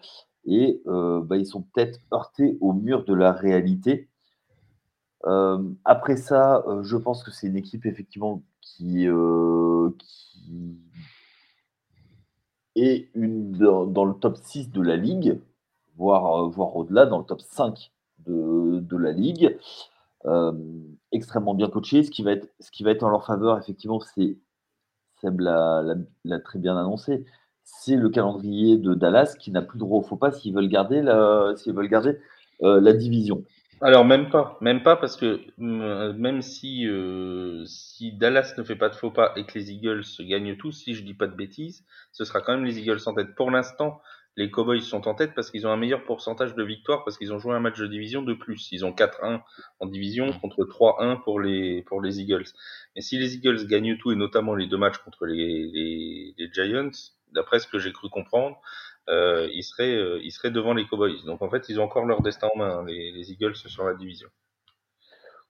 et 0.45 0.81
euh, 0.87 1.21
bah, 1.21 1.37
ils 1.37 1.45
sont 1.45 1.61
peut-être 1.61 1.99
heurtés 2.11 2.57
au 2.61 2.73
mur 2.73 3.05
de 3.05 3.13
la 3.13 3.31
réalité. 3.31 4.09
Euh, 5.25 5.61
après 5.85 6.17
ça, 6.17 6.63
euh, 6.67 6.83
je 6.83 6.97
pense 6.97 7.23
que 7.23 7.31
c'est 7.31 7.47
une 7.47 7.57
équipe 7.57 7.85
effectivement 7.85 8.41
qui, 8.61 9.07
qui 12.73 12.81
est 12.81 13.09
une, 13.13 13.51
dans, 13.51 14.05
le 14.05 14.13
top 14.13 14.37
6 14.37 14.71
de 14.71 14.81
la 14.81 14.95
ligue, 14.95 15.39
voire, 15.95 16.49
voire 16.49 16.75
au-delà, 16.75 17.05
dans 17.05 17.19
le 17.19 17.25
top 17.25 17.41
5 17.41 17.91
de, 18.25 18.79
de 18.79 18.97
la 18.97 19.11
ligue. 19.11 19.57
extrêmement 21.11 21.53
bien 21.53 21.69
coaché. 21.69 22.03
Ce 22.03 22.11
qui, 22.11 22.23
va 22.23 22.31
être, 22.31 22.47
ce 22.59 22.71
qui 22.71 22.83
va 22.83 22.91
être 22.91 23.03
en 23.03 23.09
leur 23.09 23.25
faveur, 23.25 23.57
effectivement, 23.57 23.99
c'est 23.99 24.37
Seb 25.21 25.41
l'a 25.41 26.39
très 26.43 26.59
bien 26.59 26.77
annoncé, 26.77 27.25
c'est 27.81 27.95
le 27.95 28.09
calendrier 28.09 28.77
de 28.77 28.93
Dallas 28.93 29.35
qui 29.39 29.51
n'a 29.51 29.61
plus 29.61 29.79
droit 29.79 29.99
au 29.99 30.01
faux 30.01 30.17
pas 30.17 30.31
s'ils 30.31 30.53
veulent 30.53 30.69
garder 30.69 31.01
la, 31.01 31.53
s'ils 31.55 31.73
veulent 31.73 31.89
garder 31.89 32.17
euh, 32.63 32.81
la 32.81 32.93
division. 32.93 33.43
Alors 33.81 34.03
même 34.03 34.29
pas, 34.29 34.57
même 34.59 34.83
pas 34.83 34.97
parce 34.97 35.15
que 35.15 35.39
euh, 35.61 36.13
même 36.13 36.41
si 36.41 36.85
euh, 36.85 37.63
si 37.65 38.11
Dallas 38.11 38.53
ne 38.57 38.63
fait 38.63 38.75
pas 38.75 38.89
de 38.89 38.95
faux 38.95 39.11
pas 39.11 39.31
et 39.37 39.45
que 39.45 39.57
les 39.57 39.71
Eagles 39.71 40.03
gagnent 40.19 40.57
tous, 40.57 40.73
si 40.73 40.93
je 40.93 41.03
dis 41.03 41.13
pas 41.13 41.27
de 41.27 41.35
bêtises, 41.35 41.85
ce 42.11 42.25
sera 42.25 42.41
quand 42.41 42.53
même 42.53 42.65
les 42.65 42.77
Eagles 42.79 42.99
en 43.05 43.13
tête. 43.13 43.35
Pour 43.35 43.51
l'instant, 43.51 44.01
les 44.35 44.51
Cowboys 44.51 44.81
sont 44.81 45.07
en 45.07 45.15
tête 45.15 45.33
parce 45.33 45.49
qu'ils 45.49 45.65
ont 45.65 45.71
un 45.71 45.77
meilleur 45.77 46.03
pourcentage 46.03 46.55
de 46.55 46.63
victoire 46.63 47.05
parce 47.05 47.17
qu'ils 47.17 47.31
ont 47.31 47.39
joué 47.39 47.53
un 47.53 47.61
match 47.61 47.79
de 47.79 47.87
division 47.87 48.21
de 48.21 48.33
plus. 48.33 48.69
Ils 48.73 48.85
ont 48.85 48.91
4-1 48.91 49.41
en 49.79 49.85
division 49.85 50.33
contre 50.33 50.65
3-1 50.65 51.23
pour 51.23 51.39
les 51.39 51.81
pour 51.83 52.01
les 52.01 52.19
Eagles. 52.19 52.47
Et 52.97 53.01
si 53.01 53.17
les 53.17 53.35
Eagles 53.35 53.65
gagnent 53.65 53.97
tout 53.97 54.11
et 54.11 54.15
notamment 54.15 54.55
les 54.55 54.67
deux 54.67 54.77
matchs 54.77 54.97
contre 54.97 55.25
les, 55.25 55.69
les, 55.71 56.35
les 56.37 56.51
Giants, 56.51 56.91
d'après 57.33 57.59
ce 57.59 57.67
que 57.67 57.79
j'ai 57.79 57.93
cru 57.93 58.09
comprendre, 58.09 58.59
euh, 59.09 59.49
ils, 59.53 59.63
seraient, 59.63 59.95
euh, 59.95 60.19
ils 60.21 60.31
seraient 60.31 60.51
devant 60.51 60.73
les 60.73 60.85
Cowboys. 60.85 61.23
Donc 61.25 61.41
en 61.41 61.49
fait, 61.49 61.67
ils 61.69 61.79
ont 61.79 61.83
encore 61.83 62.05
leur 62.05 62.21
destin 62.21 62.47
en 62.53 62.57
main, 62.57 62.79
hein, 62.79 62.85
les, 62.85 63.11
les, 63.11 63.31
Eagles 63.31 63.55
sur 63.55 63.83
la 63.83 63.95
division. 63.95 64.29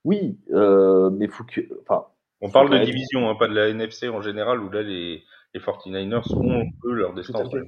Oui, 0.06 0.40
euh, 0.52 1.10
mais 1.10 1.28
faut 1.28 1.44
que. 1.44 1.62
Enfin, 1.82 2.06
On 2.40 2.50
parle 2.50 2.70
de 2.70 2.86
division, 2.86 3.30
hein, 3.30 3.36
pas 3.36 3.50
de 3.50 3.54
la 3.54 3.68
NFC 3.68 4.08
en 4.08 4.22
général, 4.22 4.62
où 4.62 4.70
là, 4.70 4.82
les, 4.82 5.24
les 5.54 5.60
49ers 5.60 6.34
ont 6.36 6.66
eux 6.86 6.94
leur 6.94 7.14
destin 7.14 7.40
en 7.40 7.52
main. 7.54 7.64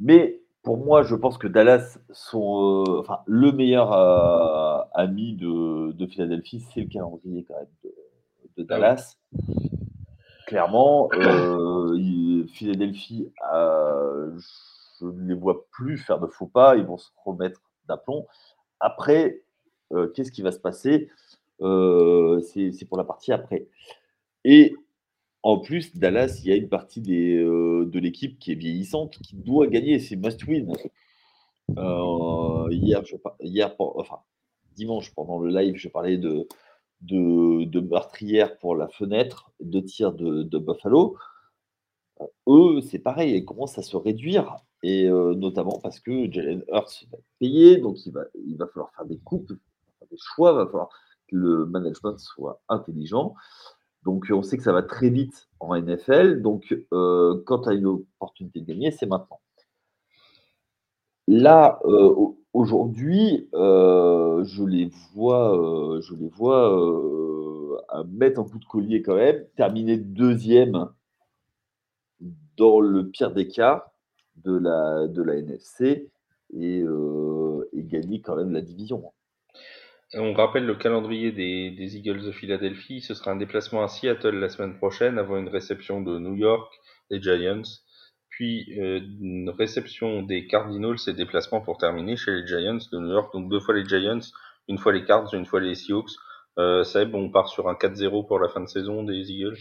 Mais 0.00 0.40
pour 0.64 0.78
moi, 0.78 1.02
je 1.04 1.14
pense 1.14 1.38
que 1.38 1.46
Dallas 1.46 1.98
sont. 2.10 2.84
Euh, 2.88 2.98
enfin, 2.98 3.20
le 3.26 3.52
meilleur 3.52 3.92
ami 4.94 5.34
de, 5.34 5.92
de 5.92 6.06
Philadelphie, 6.08 6.66
c'est 6.74 6.80
le 6.80 6.88
calendrier 6.88 7.44
quand 7.46 7.54
même 7.54 7.66
de, 7.84 7.94
de 8.56 8.66
ah 8.68 8.74
Dallas. 8.74 9.16
clairement, 10.48 11.08
euh, 12.40 12.46
Philadelphie, 12.46 13.30
je 13.52 15.06
ne 15.06 15.28
les 15.28 15.34
vois 15.34 15.66
plus 15.70 15.98
faire 15.98 16.18
de 16.20 16.26
faux 16.26 16.46
pas. 16.46 16.76
Ils 16.76 16.84
vont 16.84 16.98
se 16.98 17.10
remettre 17.24 17.62
d'aplomb. 17.88 18.26
Après, 18.80 19.42
qu'est-ce 20.14 20.32
qui 20.32 20.42
va 20.42 20.52
se 20.52 20.58
passer? 20.58 21.08
C'est 21.58 22.88
pour 22.88 22.98
la 22.98 23.04
partie 23.04 23.32
après. 23.32 23.66
Et 24.44 24.74
en 25.42 25.58
plus, 25.58 25.96
Dallas, 25.96 26.40
il 26.42 26.50
y 26.50 26.52
a 26.52 26.56
une 26.56 26.68
partie 26.68 27.00
de 27.00 27.98
l'équipe 27.98 28.38
qui 28.38 28.52
est 28.52 28.56
vieillissante, 28.56 29.18
qui 29.22 29.36
doit 29.36 29.66
gagner. 29.66 29.98
C'est 29.98 30.16
must 30.16 30.46
win. 30.46 30.72
hier, 32.70 33.02
hier, 33.40 33.74
enfin, 33.78 34.18
dimanche, 34.76 35.14
pendant 35.14 35.38
le 35.38 35.50
live, 35.50 35.76
je 35.76 35.88
parlais 35.88 36.18
de, 36.18 36.46
de 37.02 37.80
meurtrière 37.80 38.58
pour 38.58 38.76
la 38.76 38.88
fenêtre, 38.88 39.52
de 39.60 39.80
tir 39.80 40.12
de, 40.12 40.58
Buffalo. 40.58 41.16
Eux, 42.48 42.80
c'est 42.82 42.98
pareil, 42.98 43.36
ils 43.36 43.44
commencent 43.44 43.78
à 43.78 43.82
se 43.82 43.96
réduire, 43.96 44.56
et 44.82 45.08
notamment 45.08 45.78
parce 45.82 46.00
que 46.00 46.30
Jalen 46.30 46.62
Hurts 46.68 47.04
va 47.10 47.18
payer, 47.38 47.78
donc 47.78 48.04
il 48.06 48.12
va, 48.12 48.22
il 48.46 48.56
va 48.56 48.66
falloir 48.66 48.90
faire 48.94 49.04
des 49.04 49.18
coupes, 49.18 49.52
des 50.10 50.16
choix, 50.16 50.52
il 50.52 50.56
va 50.56 50.66
falloir 50.66 50.88
que 51.28 51.36
le 51.36 51.66
management 51.66 52.18
soit 52.18 52.60
intelligent. 52.68 53.34
Donc 54.04 54.26
on 54.30 54.42
sait 54.42 54.56
que 54.56 54.62
ça 54.62 54.72
va 54.72 54.82
très 54.82 55.10
vite 55.10 55.48
en 55.60 55.74
NFL, 55.80 56.42
donc 56.42 56.74
euh, 56.92 57.42
quand 57.46 57.60
tu 57.60 57.68
as 57.68 57.72
une 57.72 57.86
opportunité 57.86 58.60
de 58.60 58.66
gagner, 58.66 58.90
c'est 58.90 59.06
maintenant. 59.06 59.40
Là, 61.28 61.78
Aujourd'hui, 62.52 63.48
je 63.52 64.64
les 64.64 64.90
vois, 65.14 66.00
je 66.00 66.14
les 66.16 66.28
vois 66.28 66.76
euh, 66.76 68.04
mettre 68.08 68.40
un 68.40 68.44
coup 68.44 68.58
de 68.58 68.64
collier 68.64 69.02
quand 69.02 69.14
même, 69.14 69.44
terminer 69.56 69.96
deuxième 69.96 70.88
dans 72.60 72.80
le 72.80 73.08
pire 73.08 73.30
des 73.32 73.48
cas 73.48 73.86
de 74.36 74.58
la, 74.58 75.34
NFC 75.34 76.10
et, 76.52 76.84
gagner 77.72 78.20
quand 78.20 78.36
même 78.36 78.52
la 78.52 78.60
division. 78.60 79.02
On 80.14 80.34
rappelle 80.34 80.66
le 80.66 80.74
calendrier 80.74 81.32
des, 81.32 81.70
des, 81.70 81.96
Eagles 81.96 82.22
de 82.22 82.32
Philadelphie. 82.32 83.00
Ce 83.00 83.14
sera 83.14 83.30
un 83.30 83.36
déplacement 83.36 83.82
à 83.82 83.88
Seattle 83.88 84.36
la 84.36 84.50
semaine 84.50 84.76
prochaine 84.76 85.18
avant 85.18 85.38
une 85.38 85.48
réception 85.48 86.02
de 86.02 86.18
New 86.18 86.34
York, 86.34 86.70
des 87.10 87.22
Giants, 87.22 87.62
puis 88.28 88.78
euh, 88.78 89.00
une 89.20 89.50
réception 89.50 90.22
des 90.22 90.46
Cardinals 90.46 90.98
et 91.06 91.12
déplacement 91.14 91.62
pour 91.62 91.78
terminer 91.78 92.16
chez 92.16 92.32
les 92.32 92.46
Giants 92.46 92.86
de 92.92 92.98
New 92.98 93.12
York. 93.12 93.32
Donc 93.32 93.48
deux 93.50 93.60
fois 93.60 93.74
les 93.74 93.86
Giants, 93.86 94.20
une 94.68 94.78
fois 94.78 94.92
les 94.92 95.04
Cards, 95.04 95.32
une 95.32 95.46
fois 95.46 95.60
les 95.60 95.74
Seahawks. 95.74 96.12
Euh, 96.58 96.84
Seb, 96.84 97.14
on 97.14 97.30
part 97.30 97.48
sur 97.48 97.68
un 97.68 97.74
4-0 97.74 98.26
pour 98.26 98.38
la 98.38 98.48
fin 98.48 98.60
de 98.60 98.68
saison 98.68 99.02
des 99.04 99.32
Eagles. 99.32 99.56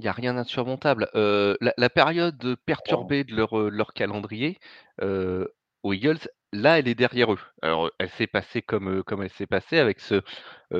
Il 0.00 0.04
n'y 0.04 0.08
a 0.08 0.12
rien 0.12 0.32
d'insurmontable. 0.32 1.10
Euh, 1.14 1.56
la, 1.60 1.90
période 1.90 2.56
perturbée 2.64 3.22
de 3.22 3.36
leur, 3.36 3.54
leur 3.68 3.92
calendrier 3.92 4.58
euh, 5.02 5.46
aux 5.82 5.92
Eagles, 5.92 6.30
là, 6.54 6.78
elle 6.78 6.88
est 6.88 6.94
derrière 6.94 7.34
eux. 7.34 7.38
Alors, 7.60 7.90
elle 7.98 8.08
s'est 8.08 8.26
passée 8.26 8.62
comme, 8.62 9.04
comme 9.04 9.22
elle 9.22 9.30
s'est 9.30 9.46
passée 9.46 9.78
avec 9.78 10.00
ce, 10.00 10.22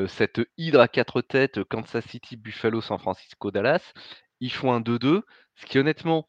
cette 0.06 0.40
hydre 0.56 0.80
à 0.80 0.88
quatre 0.88 1.20
têtes, 1.20 1.62
Kansas 1.64 2.06
City, 2.06 2.36
Buffalo, 2.36 2.80
San 2.80 2.98
Francisco, 2.98 3.50
Dallas. 3.50 3.92
Ils 4.40 4.52
font 4.52 4.72
un 4.72 4.80
2-2, 4.80 5.20
ce 5.56 5.66
qui 5.66 5.78
honnêtement 5.78 6.26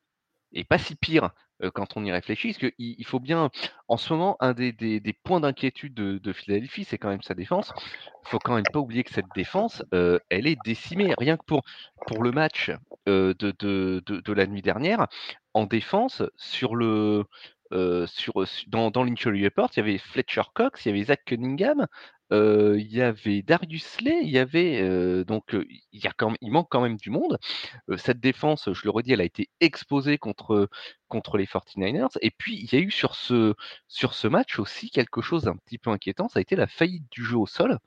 et 0.52 0.66
pas 0.66 0.78
si 0.78 0.96
pire 0.96 1.30
quand 1.74 1.98
on 1.98 2.04
y 2.04 2.12
réfléchit, 2.12 2.50
parce 2.50 2.60
qu'il 2.60 2.74
il 2.78 3.06
faut 3.06 3.20
bien, 3.20 3.50
en 3.88 3.98
ce 3.98 4.14
moment, 4.14 4.38
un 4.40 4.54
des, 4.54 5.16
points 5.24 5.40
d'inquiétude 5.40 5.94
de, 5.94 6.18
de, 6.18 6.34
Philadelphie, 6.34 6.84
c'est 6.84 6.98
quand 6.98 7.10
même 7.10 7.22
sa 7.22 7.34
défense. 7.34 7.74
Il 8.26 8.30
faut 8.30 8.40
quand 8.40 8.56
même 8.56 8.66
pas 8.72 8.80
oublier 8.80 9.04
que 9.04 9.14
cette 9.14 9.32
défense, 9.36 9.84
elle 9.92 10.48
est 10.48 10.58
décimée. 10.66 11.14
Rien 11.18 11.38
que 11.38 11.46
pour, 11.46 12.24
le 12.24 12.32
match 12.32 12.72
de, 13.06 13.34
de, 13.40 14.34
la 14.34 14.48
nuit 14.48 14.62
dernière, 14.62 15.08
en 15.54 15.66
défense, 15.66 16.24
sur 16.38 16.76
le, 16.76 17.26
sur, 18.06 18.34
dans, 18.68 18.92
dans 18.92 19.02
Report, 19.04 19.70
il 19.76 19.78
y 19.78 19.80
avait 19.82 19.98
Fletcher 19.98 20.44
Cox, 20.54 20.86
il 20.86 20.90
y 20.90 20.92
avait 20.92 21.04
Zach 21.06 21.24
Cunningham, 21.26 21.88
il 22.32 22.88
y 22.92 23.02
avait 23.02 23.42
Darius 23.42 23.84
Slay, 23.84 24.22
il 24.24 24.30
y 24.30 24.38
avait 24.38 25.24
donc 25.26 25.54
il, 25.54 25.82
y 25.92 26.08
a 26.08 26.14
quand 26.16 26.34
il 26.42 26.52
manque 26.52 26.68
quand 26.70 26.82
même 26.82 26.98
du 26.98 27.10
monde. 27.10 27.38
cette 27.98 28.20
défense, 28.20 28.70
je 28.72 28.82
le 28.84 28.90
redis, 28.90 29.14
elle 29.14 29.22
a 29.22 29.26
été 29.26 29.50
exposée 29.60 30.18
contre, 30.18 30.70
contre 31.08 31.38
les 31.38 31.46
49ers. 31.46 32.18
Et 32.22 32.32
puis 32.32 32.56
il 32.56 32.74
y 32.74 32.78
a 32.78 32.80
eu 32.80 32.92
sur 32.92 33.16
ce, 33.16 33.54
sur 33.88 34.14
ce 34.14 34.28
match 34.28 34.60
aussi 34.60 34.90
quelque 34.90 35.22
chose 35.22 35.44
d'un 35.44 35.58
petit 35.58 35.78
peu 35.78 35.90
inquiétant, 35.90 36.30
ça 36.30 36.40
a 36.40 36.42
été 36.42 36.56
la 36.56 36.68
faillite 36.68 37.06
du 37.12 37.24
jeu 37.24 37.38
au 37.38 37.48
sol. 37.48 37.78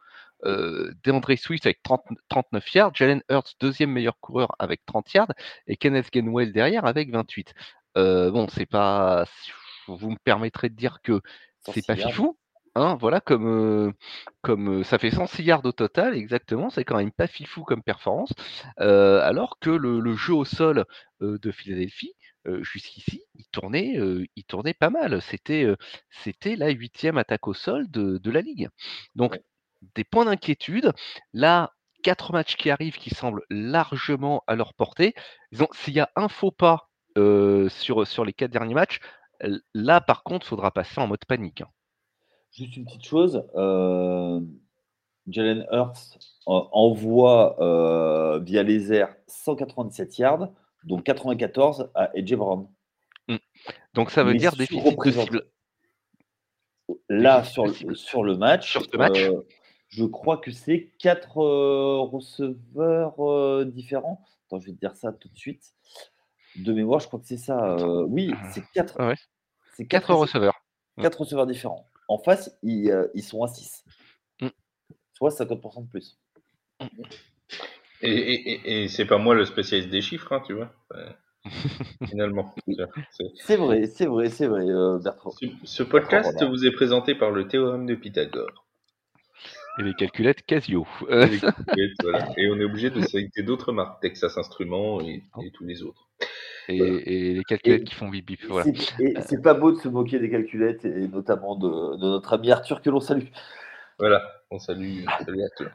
DeAndre 0.45 1.39
Swift 1.39 1.65
avec 1.65 1.83
30, 1.83 2.03
39 2.29 2.75
yards, 2.75 2.95
Jalen 2.95 3.23
Hurts 3.31 3.55
deuxième 3.61 3.91
meilleur 3.91 4.19
coureur 4.21 4.55
avec 4.59 4.85
30 4.85 5.15
yards 5.15 5.33
et 5.67 5.77
Kenneth 5.77 6.11
Gainwell 6.13 6.53
derrière 6.53 6.85
avec 6.85 7.11
28. 7.11 7.55
bon, 7.95 8.47
c'est 8.49 8.67
pas, 8.67 9.25
vous 9.89 10.11
me 10.11 10.19
permettrez 10.23 10.69
de 10.69 10.75
dire 10.75 11.01
que 11.03 11.23
c'est 11.73 11.87
pas 11.87 11.97
fifou, 11.97 12.37
Hein, 12.77 12.97
voilà, 13.01 13.21
comme, 13.21 13.93
comme 14.43 14.83
ça 14.83 14.99
fait 14.99 15.13
106 15.13 15.45
yards 15.45 15.65
au 15.65 15.71
total, 15.73 16.17
exactement, 16.17 16.71
c'est 16.71 16.85
quand 16.85 16.97
même 16.97 17.13
pas 17.13 17.29
fifou 17.29 17.63
comme 17.63 17.83
performance. 17.83 18.33
alors 18.79 19.59
que 19.61 19.71
le, 19.71 20.15
jeu 20.17 20.35
au 20.35 20.45
sol 20.45 20.85
de 21.21 21.51
Philadelphie, 21.53 22.15
jusqu'ici, 22.63 23.23
il 23.37 23.47
tournait, 23.53 23.95
il 24.37 24.45
tournait 24.45 24.75
pas 24.75 24.91
mal. 24.91 25.23
C'était, 25.23 25.67
c'était 26.11 26.57
la 26.57 26.71
huitième 26.71 27.17
attaque 27.19 27.47
au 27.47 27.55
sol 27.55 27.89
de, 27.91 28.31
la 28.31 28.41
ligue. 28.41 28.69
Donc, 29.15 29.39
des 29.95 30.05
points 30.05 30.25
d'inquiétude. 30.25 30.93
Là, 31.33 31.73
quatre 32.03 32.33
matchs 32.33 32.57
qui 32.57 32.71
arrivent 32.71 32.99
qui 32.99 33.11
semblent 33.15 33.45
largement 33.51 34.43
à 34.47 34.57
leur 34.57 34.75
portée. 34.75 35.15
S'il 35.73 35.95
y 35.95 36.01
a 36.01 36.11
un 36.17 36.29
faux 36.29 36.51
pas 36.51 36.89
sur, 37.17 38.07
sur 38.07 38.25
les 38.25 38.33
quatre 38.33 38.51
derniers 38.51 38.75
matchs, 38.75 38.99
là, 39.75 40.01
par 40.01 40.23
contre, 40.25 40.47
il 40.47 40.49
faudra 40.51 40.71
passer 40.73 41.01
en 41.01 41.07
mode 41.07 41.25
panique. 41.27 41.61
Hein. 41.63 41.69
Juste 42.55 42.77
une 42.77 42.85
petite 42.85 43.05
chose, 43.05 43.45
euh, 43.57 44.41
Jalen 45.27 45.67
Hurts 45.73 46.19
euh, 46.47 46.61
envoie 46.71 47.61
euh, 47.61 48.39
via 48.39 48.63
les 48.63 48.93
airs 48.93 49.17
197 49.27 50.19
yards, 50.19 50.51
donc 50.85 51.03
94 51.03 51.91
à 51.97 52.17
Edge 52.17 52.33
Brown. 52.37 52.69
Hmm. 53.27 53.39
Donc 53.95 54.13
ça 54.13 54.23
veut 54.23 54.35
dire 54.35 54.53
déficit 54.53 54.97
de 54.97 55.51
Là, 57.09 57.43
sur, 57.43 57.67
le, 57.67 57.95
sur 57.97 58.23
le 58.23 58.37
match, 58.37 58.71
sur 58.71 58.85
ce 58.85 58.97
match 58.97 59.19
je 59.89 60.05
crois 60.05 60.37
que 60.37 60.53
c'est 60.53 60.93
4 60.99 61.39
receveurs 62.03 63.67
différents. 63.67 64.23
Attends, 64.47 64.61
je 64.61 64.67
vais 64.67 64.73
te 64.73 64.79
dire 64.79 64.95
ça 64.95 65.13
tout 65.13 65.29
de 65.29 65.37
suite. 65.37 65.75
De 66.57 66.73
mémoire, 66.73 67.01
je 67.01 67.09
crois 67.09 67.19
que 67.19 67.27
c'est 67.27 67.37
ça. 67.37 67.77
oui, 68.07 68.33
ah. 68.33 68.51
c'est 68.53 68.65
4. 68.75 69.15
C'est 69.77 69.87
4 69.87 70.15
receveurs. 70.15 70.61
4 71.01 71.21
receveurs 71.21 71.47
différents. 71.47 71.89
En 72.09 72.19
face, 72.19 72.57
ils, 72.63 72.91
euh, 72.91 73.07
sont 73.23 73.43
à 73.43 73.49
6. 73.49 73.85
Mm. 74.41 74.49
Soit 75.15 75.31
50% 75.31 75.85
de 75.85 75.91
plus. 75.91 76.19
Et, 78.03 78.89
c'est 78.89 79.07
pas 79.07 79.19
moi 79.19 79.35
le 79.35 79.45
spécialiste 79.45 79.91
des 79.91 80.03
chiffres, 80.03 80.33
hein, 80.33 80.43
tu 80.47 80.53
vois. 80.53 80.73
Finalement. 82.09 82.55
C'est 83.41 83.57
vrai, 83.57 83.87
c'est 83.87 84.07
vrai, 84.07 84.29
c'est 84.29 84.47
vrai, 84.47 84.65
euh, 84.69 84.99
Bertrand. 84.99 85.33
Ce, 85.65 85.83
podcast 85.83 86.43
vous 86.45 86.67
est 86.67 86.73
présenté 86.73 87.15
par 87.15 87.31
le 87.31 87.49
théorème 87.49 87.87
de 87.87 87.95
Pythagore. 87.95 88.67
Et 89.79 89.83
les 89.83 89.95
calculettes 89.95 90.47
Casio. 90.47 90.87
Et, 91.11 92.49
on 92.49 92.61
est 92.61 92.65
obligé 92.65 92.91
de 92.91 93.01
sélectionner 93.03 93.47
d'autres 93.47 93.73
marques, 93.73 94.01
Texas 94.01 94.39
Instruments 94.39 95.01
et, 95.01 95.23
oh. 95.37 95.43
tous 95.53 95.65
les 95.65 95.83
autres. 95.83 96.09
Et, 96.69 97.35
les 97.35 97.45
calculettes 97.45 97.85
qui 97.85 97.95
font 97.95 98.09
bip 98.09 98.27
bip. 98.27 98.41
Voilà. 98.49 98.71
C'est 99.27 99.43
pas 99.43 99.55
beau 99.55 99.73
de 99.73 99.79
se 99.79 99.89
moquer 99.89 100.19
des 100.19 100.31
calculettes 100.31 100.85
et 100.85 101.09
notamment 101.09 101.57
de, 101.57 101.97
notre 101.97 102.35
ami 102.35 102.51
Arthur 102.51 102.81
que 102.81 102.91
l'on 102.91 103.01
salue. 103.01 103.29
Voilà, 103.99 104.23
on 104.51 104.59
salue, 104.59 105.05
Arthur. 105.07 105.71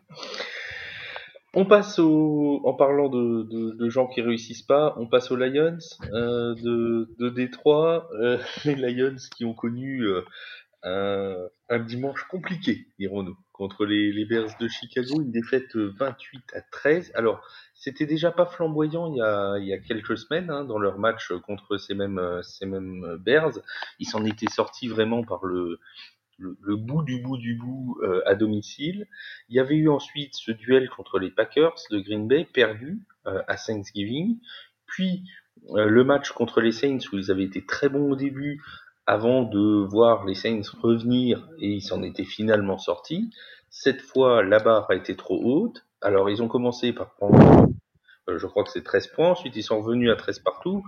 On 1.56 1.66
passe 1.66 1.98
au, 1.98 2.62
en 2.64 2.74
parlant 2.74 3.10
de, 3.10 3.90
gens 3.90 4.08
qui 4.08 4.22
réussissent 4.22 4.62
pas, 4.62 4.94
on 4.98 5.08
passe 5.08 5.32
aux 5.32 5.36
Lions 5.36 5.80
euh, 6.14 6.54
de, 6.56 7.10
de 7.18 7.30
Détroit, 7.30 8.08
euh, 8.14 8.38
les 8.66 8.76
Lions 8.76 9.16
qui 9.36 9.46
ont 9.46 9.54
connu 9.54 10.04
euh, 10.04 10.22
un, 10.84 11.48
un, 11.70 11.80
dimanche 11.80 12.24
compliqué, 12.30 12.88
dirons-nous, 13.00 13.38
contre 13.60 13.86
les, 13.86 14.24
Bears 14.24 14.58
de 14.58 14.70
Chicago, 14.70 15.22
une 15.22 15.32
défaite 15.32 15.76
28 15.76 16.54
à 16.54 16.62
13. 16.62 17.12
Alors, 17.14 17.46
c'était 17.76 18.06
déjà 18.06 18.32
pas 18.32 18.46
flamboyant 18.46 19.14
il 19.14 19.68
y 19.68 19.74
a, 19.74 19.78
quelques 19.80 20.18
semaines 20.18 20.50
hein, 20.50 20.64
dans 20.64 20.80
leur 20.80 20.98
match 20.98 21.34
contre 21.46 21.78
ces 21.78 21.94
mêmes, 21.94 22.40
ces 22.42 22.66
mêmes 22.66 23.18
Bears. 23.20 23.60
Ils 24.00 24.08
s'en 24.08 24.24
étaient 24.24 24.50
sortis 24.50 24.88
vraiment 24.88 25.26
par 25.26 25.44
le, 25.44 25.78
bout 26.40 27.04
du 27.04 27.22
bout 27.22 27.38
du 27.38 27.56
bout 27.56 28.00
euh, 28.02 28.22
à 28.26 28.34
domicile. 28.36 29.08
Il 29.50 29.58
y 29.58 29.60
avait 29.60 29.76
eu 29.76 29.90
ensuite 29.90 30.36
ce 30.36 30.54
duel 30.54 30.88
contre 30.88 31.20
les 31.20 31.30
Packers 31.30 31.76
de 31.92 32.00
Green 32.00 32.30
Bay, 32.30 32.46
perdu 32.46 33.02
euh, 33.28 33.42
à 33.50 33.58
Thanksgiving. 33.58 34.40
Puis 34.86 35.26
euh, 35.72 35.90
le 35.90 36.06
match 36.06 36.32
contre 36.32 36.62
les 36.62 36.72
Saints 36.72 37.00
où 37.12 37.18
ils 37.18 37.30
avaient 37.30 37.44
été 37.44 37.66
très 37.66 37.90
bons 37.90 38.10
au 38.10 38.16
début 38.16 38.64
avant 39.10 39.42
de 39.42 39.88
voir 39.90 40.24
les 40.24 40.36
Saints 40.36 40.62
revenir 40.84 41.50
et 41.58 41.68
ils 41.68 41.82
s'en 41.82 42.04
étaient 42.04 42.24
finalement 42.24 42.78
sortis. 42.78 43.32
Cette 43.72 44.02
fois, 44.02 44.44
la 44.44 44.60
barre 44.60 44.86
a 44.92 44.96
été 44.96 45.16
trop 45.16 45.42
haute. 45.44 45.84
Alors, 46.00 46.30
ils 46.30 46.44
ont 46.44 46.48
commencé 46.48 46.94
par 46.94 47.16
prendre 47.16 47.66
je 48.28 48.46
crois 48.46 48.64
que 48.64 48.70
c'est 48.70 48.84
13 48.84 49.08
points. 49.08 49.32
Ensuite, 49.32 49.56
ils 49.56 49.64
sont 49.64 49.82
revenus 49.82 50.12
à 50.12 50.16
13 50.16 50.40
partout 50.40 50.84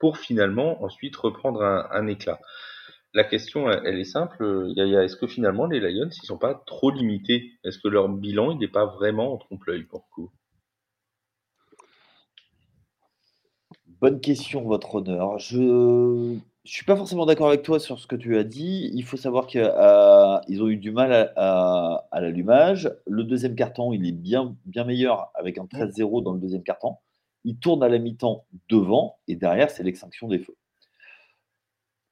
pour 0.00 0.18
finalement 0.18 0.82
ensuite 0.82 1.14
reprendre 1.14 1.62
un, 1.62 2.06
éclat. 2.08 2.40
La 3.14 3.22
question, 3.22 3.70
elle, 3.70 4.00
est 4.00 4.04
simple, 4.04 4.72
Yaya, 4.74 5.04
est-ce 5.04 5.14
que 5.14 5.28
finalement 5.28 5.66
les 5.66 5.78
Lions, 5.78 6.10
ils 6.10 6.26
sont 6.26 6.38
pas 6.38 6.54
trop 6.66 6.90
limités? 6.90 7.52
Est-ce 7.62 7.78
que 7.78 7.86
leur 7.86 8.08
bilan, 8.08 8.50
il 8.50 8.58
n'est 8.58 8.66
pas 8.66 8.86
vraiment 8.86 9.32
en 9.32 9.36
trompe-l'œil 9.36 9.84
pour 9.84 10.04
le 10.08 10.14
coup? 10.14 10.30
Bonne 14.00 14.20
question, 14.20 14.62
votre 14.62 14.96
honneur. 14.96 15.38
Je 15.38 16.36
ne 16.64 16.68
suis 16.70 16.84
pas 16.84 16.96
forcément 16.96 17.24
d'accord 17.24 17.48
avec 17.48 17.62
toi 17.62 17.80
sur 17.80 17.98
ce 17.98 18.06
que 18.06 18.16
tu 18.16 18.36
as 18.36 18.44
dit. 18.44 18.90
Il 18.92 19.02
faut 19.04 19.16
savoir 19.16 19.46
qu'ils 19.46 19.62
euh, 19.62 20.62
ont 20.62 20.68
eu 20.68 20.76
du 20.76 20.90
mal 20.90 21.32
à, 21.36 22.06
l'allumage. 22.12 22.92
Le 23.06 23.24
deuxième 23.24 23.54
carton, 23.54 23.92
il 23.94 24.06
est 24.06 24.12
bien, 24.12 24.56
bien 24.66 24.84
meilleur 24.84 25.30
avec 25.34 25.56
un 25.56 25.64
13-0 25.64 26.22
dans 26.22 26.34
le 26.34 26.40
deuxième 26.40 26.62
carton. 26.62 26.96
Il 27.44 27.56
tourne 27.58 27.82
à 27.82 27.88
la 27.88 27.98
mi-temps 27.98 28.44
devant 28.68 29.18
et 29.26 29.36
derrière, 29.36 29.70
c'est 29.70 29.82
l'extinction 29.82 30.28
des 30.28 30.38
feux. 30.38 30.56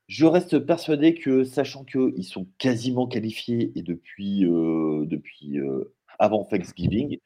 Je 0.06 0.24
reste 0.24 0.58
persuadé 0.60 1.14
que, 1.14 1.44
sachant 1.44 1.84
qu'ils 1.84 2.24
sont 2.24 2.46
quasiment 2.56 3.06
qualifiés 3.06 3.72
et 3.74 3.82
depuis, 3.82 4.46
euh, 4.46 5.04
depuis 5.04 5.58
euh, 5.58 5.94
avant 6.18 6.44
Thanksgiving, 6.44 7.18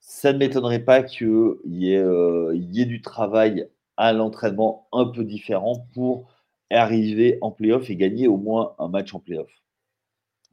ça 0.00 0.34
ne 0.34 0.38
m'étonnerait 0.38 0.84
pas 0.84 1.02
qu'il 1.02 1.54
y, 1.64 1.86
y, 1.86 1.94
ait 1.94 2.84
du 2.84 3.00
travail 3.00 3.66
à 3.96 4.12
l'entraînement 4.12 4.88
un 4.92 5.06
peu 5.06 5.24
différent 5.24 5.86
pour 5.94 6.28
arriver 6.70 7.38
en 7.40 7.50
playoff 7.50 7.90
et 7.90 7.96
gagner 7.96 8.28
au 8.28 8.36
moins 8.36 8.74
un 8.78 8.88
match 8.88 9.14
en 9.14 9.20
playoff. 9.20 9.50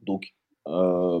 Donc, 0.00 0.34
euh, 0.66 1.20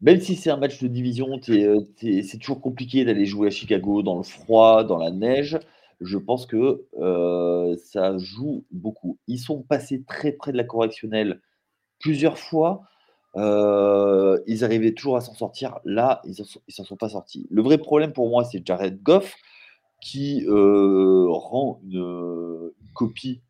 même 0.00 0.20
si 0.20 0.36
c'est 0.36 0.50
un 0.50 0.56
match 0.56 0.82
de 0.82 0.88
division, 0.88 1.40
euh, 1.48 1.80
c'est 2.00 2.38
toujours 2.38 2.60
compliqué 2.60 3.04
d'aller 3.04 3.26
jouer 3.26 3.48
à 3.48 3.50
Chicago 3.50 4.02
dans 4.02 4.16
le 4.16 4.22
froid, 4.22 4.84
dans 4.84 4.98
la 4.98 5.10
neige. 5.10 5.58
Je 6.00 6.18
pense 6.18 6.46
que 6.46 6.86
euh, 6.98 7.76
ça 7.78 8.18
joue 8.18 8.64
beaucoup. 8.70 9.18
Ils 9.26 9.38
sont 9.38 9.62
passés 9.62 10.02
très 10.04 10.32
près 10.32 10.52
de 10.52 10.58
la 10.58 10.64
correctionnelle 10.64 11.40
plusieurs 11.98 12.38
fois. 12.38 12.82
ils 13.36 14.64
arrivaient 14.64 14.92
toujours 14.92 15.16
à 15.16 15.20
s'en 15.20 15.34
sortir. 15.34 15.78
Là, 15.84 16.20
ils 16.24 16.34
ne 16.38 16.72
s'en 16.72 16.84
sont 16.84 16.96
pas 16.96 17.10
sortis. 17.10 17.46
Le 17.50 17.62
vrai 17.62 17.78
problème 17.78 18.12
pour 18.12 18.28
moi, 18.28 18.44
c'est 18.44 18.66
Jared 18.66 19.02
Goff 19.02 19.34
qui 20.02 20.44
rend 20.46 21.80
une, 21.84 22.70
copie, 22.94 23.40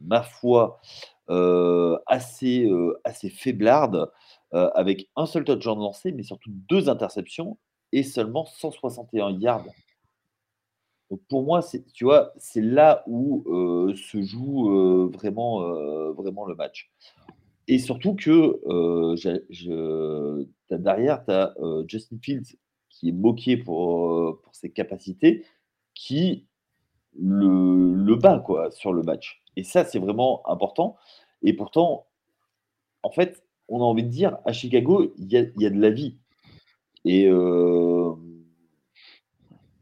ma 0.00 0.22
foi, 0.22 0.80
euh, 1.28 1.98
assez, 2.06 2.66
euh, 2.66 2.98
assez 3.04 3.30
faiblarde, 3.30 4.10
avec 4.52 5.10
un 5.16 5.26
seul 5.26 5.44
touchdown 5.44 5.78
lancé, 5.78 6.12
mais 6.12 6.22
surtout 6.22 6.48
deux 6.50 6.88
interceptions 6.88 7.58
et 7.92 8.02
seulement 8.02 8.46
161 8.46 9.38
yards. 9.38 9.66
Donc 11.10 11.20
pour 11.28 11.42
moi, 11.42 11.60
tu 11.92 12.04
vois, 12.04 12.32
c'est 12.38 12.62
là 12.62 13.02
où 13.06 13.44
se 13.94 14.22
joue 14.22 15.10
vraiment, 15.12 15.60
vraiment 16.12 16.46
le 16.46 16.54
match. 16.54 16.90
Et 17.68 17.78
surtout 17.78 18.14
que 18.14 18.62
derrière, 20.70 21.22
tu 21.26 21.32
as 21.32 21.54
Justin 21.86 22.16
Fields 22.22 22.56
qui 22.88 23.10
est 23.10 23.12
moqué 23.12 23.58
pour, 23.58 24.40
pour 24.40 24.54
ses 24.54 24.70
capacités, 24.70 25.44
qui 25.92 26.46
le, 27.18 27.92
le 27.94 28.14
bat 28.16 28.38
quoi, 28.38 28.70
sur 28.70 28.92
le 28.92 29.02
match. 29.02 29.42
Et 29.56 29.64
ça, 29.64 29.84
c'est 29.84 29.98
vraiment 29.98 30.42
important. 30.48 30.96
Et 31.42 31.52
pourtant, 31.52 32.06
en 33.02 33.10
fait, 33.10 33.42
on 33.68 33.80
a 33.80 33.84
envie 33.84 34.04
de 34.04 34.08
dire, 34.08 34.38
à 34.44 34.52
Chicago, 34.52 35.12
il 35.18 35.32
y 35.32 35.36
a, 35.36 35.44
de 35.70 35.80
la 35.80 35.90
vie. 35.90 36.16
Et, 37.04 37.26
euh, 37.28 38.14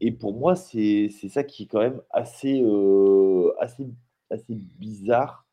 et 0.01 0.11
pour 0.11 0.33
moi, 0.33 0.55
c'est 0.55 1.09
ça 1.09 1.43
qui 1.43 1.63
est 1.63 1.65
quand 1.67 1.79
même 1.79 2.01
assez, 2.11 2.61
euh, 2.61 3.53
assez, 3.59 3.85
assez 4.29 4.53
bizarre. 4.55 5.45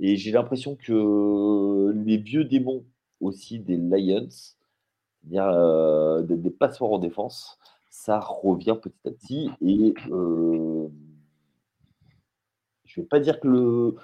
Et 0.00 0.16
j'ai 0.16 0.32
l'impression 0.32 0.76
que 0.76 1.92
les 2.04 2.18
vieux 2.18 2.44
démons 2.44 2.84
aussi 3.20 3.58
des 3.58 3.76
Lions, 3.76 4.28
euh, 5.32 6.22
des, 6.22 6.36
des 6.36 6.52
en 6.80 6.98
défense, 6.98 7.58
ça 7.90 8.20
revient 8.20 8.76
petit 8.80 9.08
à 9.08 9.10
petit. 9.10 9.50
Et 9.62 9.94
je 12.96 13.02
ne 13.02 13.04
vais 13.04 13.08
pas 13.08 13.20
dire 13.20 13.40
que 13.40 13.94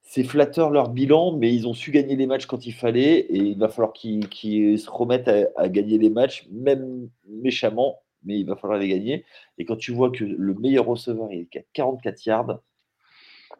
c'est 0.00 0.24
flatteur 0.24 0.70
leur 0.70 0.88
bilan, 0.88 1.36
mais 1.36 1.54
ils 1.54 1.68
ont 1.68 1.74
su 1.74 1.90
gagner 1.90 2.16
les 2.16 2.26
matchs 2.26 2.46
quand 2.46 2.64
il 2.64 2.72
fallait. 2.72 3.18
Et 3.18 3.36
il 3.36 3.58
va 3.58 3.68
falloir 3.68 3.92
qu'ils 3.92 4.78
se 4.78 4.90
remettent 4.90 5.28
à, 5.28 5.68
gagner 5.68 5.98
les 5.98 6.08
matchs, 6.08 6.48
même 6.50 7.10
méchamment, 7.28 8.00
mais 8.24 8.40
il 8.40 8.46
va 8.46 8.56
falloir 8.56 8.78
les 8.78 8.88
gagner. 8.88 9.26
Et 9.58 9.66
quand 9.66 9.76
tu 9.76 9.92
vois 9.92 10.10
que 10.10 10.24
le 10.24 10.54
meilleur 10.54 10.86
receveur 10.86 11.30
est 11.30 11.54
à 11.54 11.60
44 11.74 12.24
yards, 12.24 12.60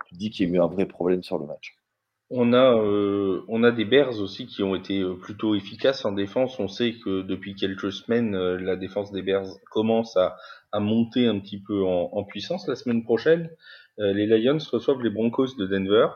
tu 0.07 0.15
dis 0.15 0.31
qu'il 0.31 0.49
y 0.49 0.53
a 0.53 0.55
eu 0.55 0.61
un 0.61 0.69
vrai 0.69 0.87
problème 0.87 1.23
sur 1.23 1.37
le 1.37 1.47
match. 1.47 1.77
On 2.31 2.55
a, 2.55 2.75
euh, 2.77 3.73
des 3.73 3.85
Bears 3.85 4.19
aussi 4.21 4.47
qui 4.47 4.63
ont 4.63 4.75
été 4.75 5.01
euh, 5.01 5.15
plutôt 5.15 5.55
efficaces 5.55 6.07
en 6.07 6.13
défense. 6.13 6.59
On 6.59 6.69
sait 6.69 6.95
que 7.05 7.23
depuis 7.23 7.55
quelques 7.55 7.93
semaines, 7.93 8.35
euh, 8.35 8.59
la 8.59 8.77
défense 8.77 9.13
des 9.13 9.23
Bears 9.23 9.47
commence 9.71 10.17
à, 10.17 10.37
monter 10.75 11.27
un 11.27 11.39
petit 11.41 11.59
peu 11.59 11.83
en 11.83 12.25
puissance. 12.25 12.69
La 12.69 12.77
semaine 12.77 13.03
prochaine, 13.03 13.51
les 13.99 14.27
Lions 14.27 14.59
reçoivent 14.73 15.03
les 15.03 15.11
Broncos 15.11 15.57
de 15.59 15.67
Denver, 15.67 16.09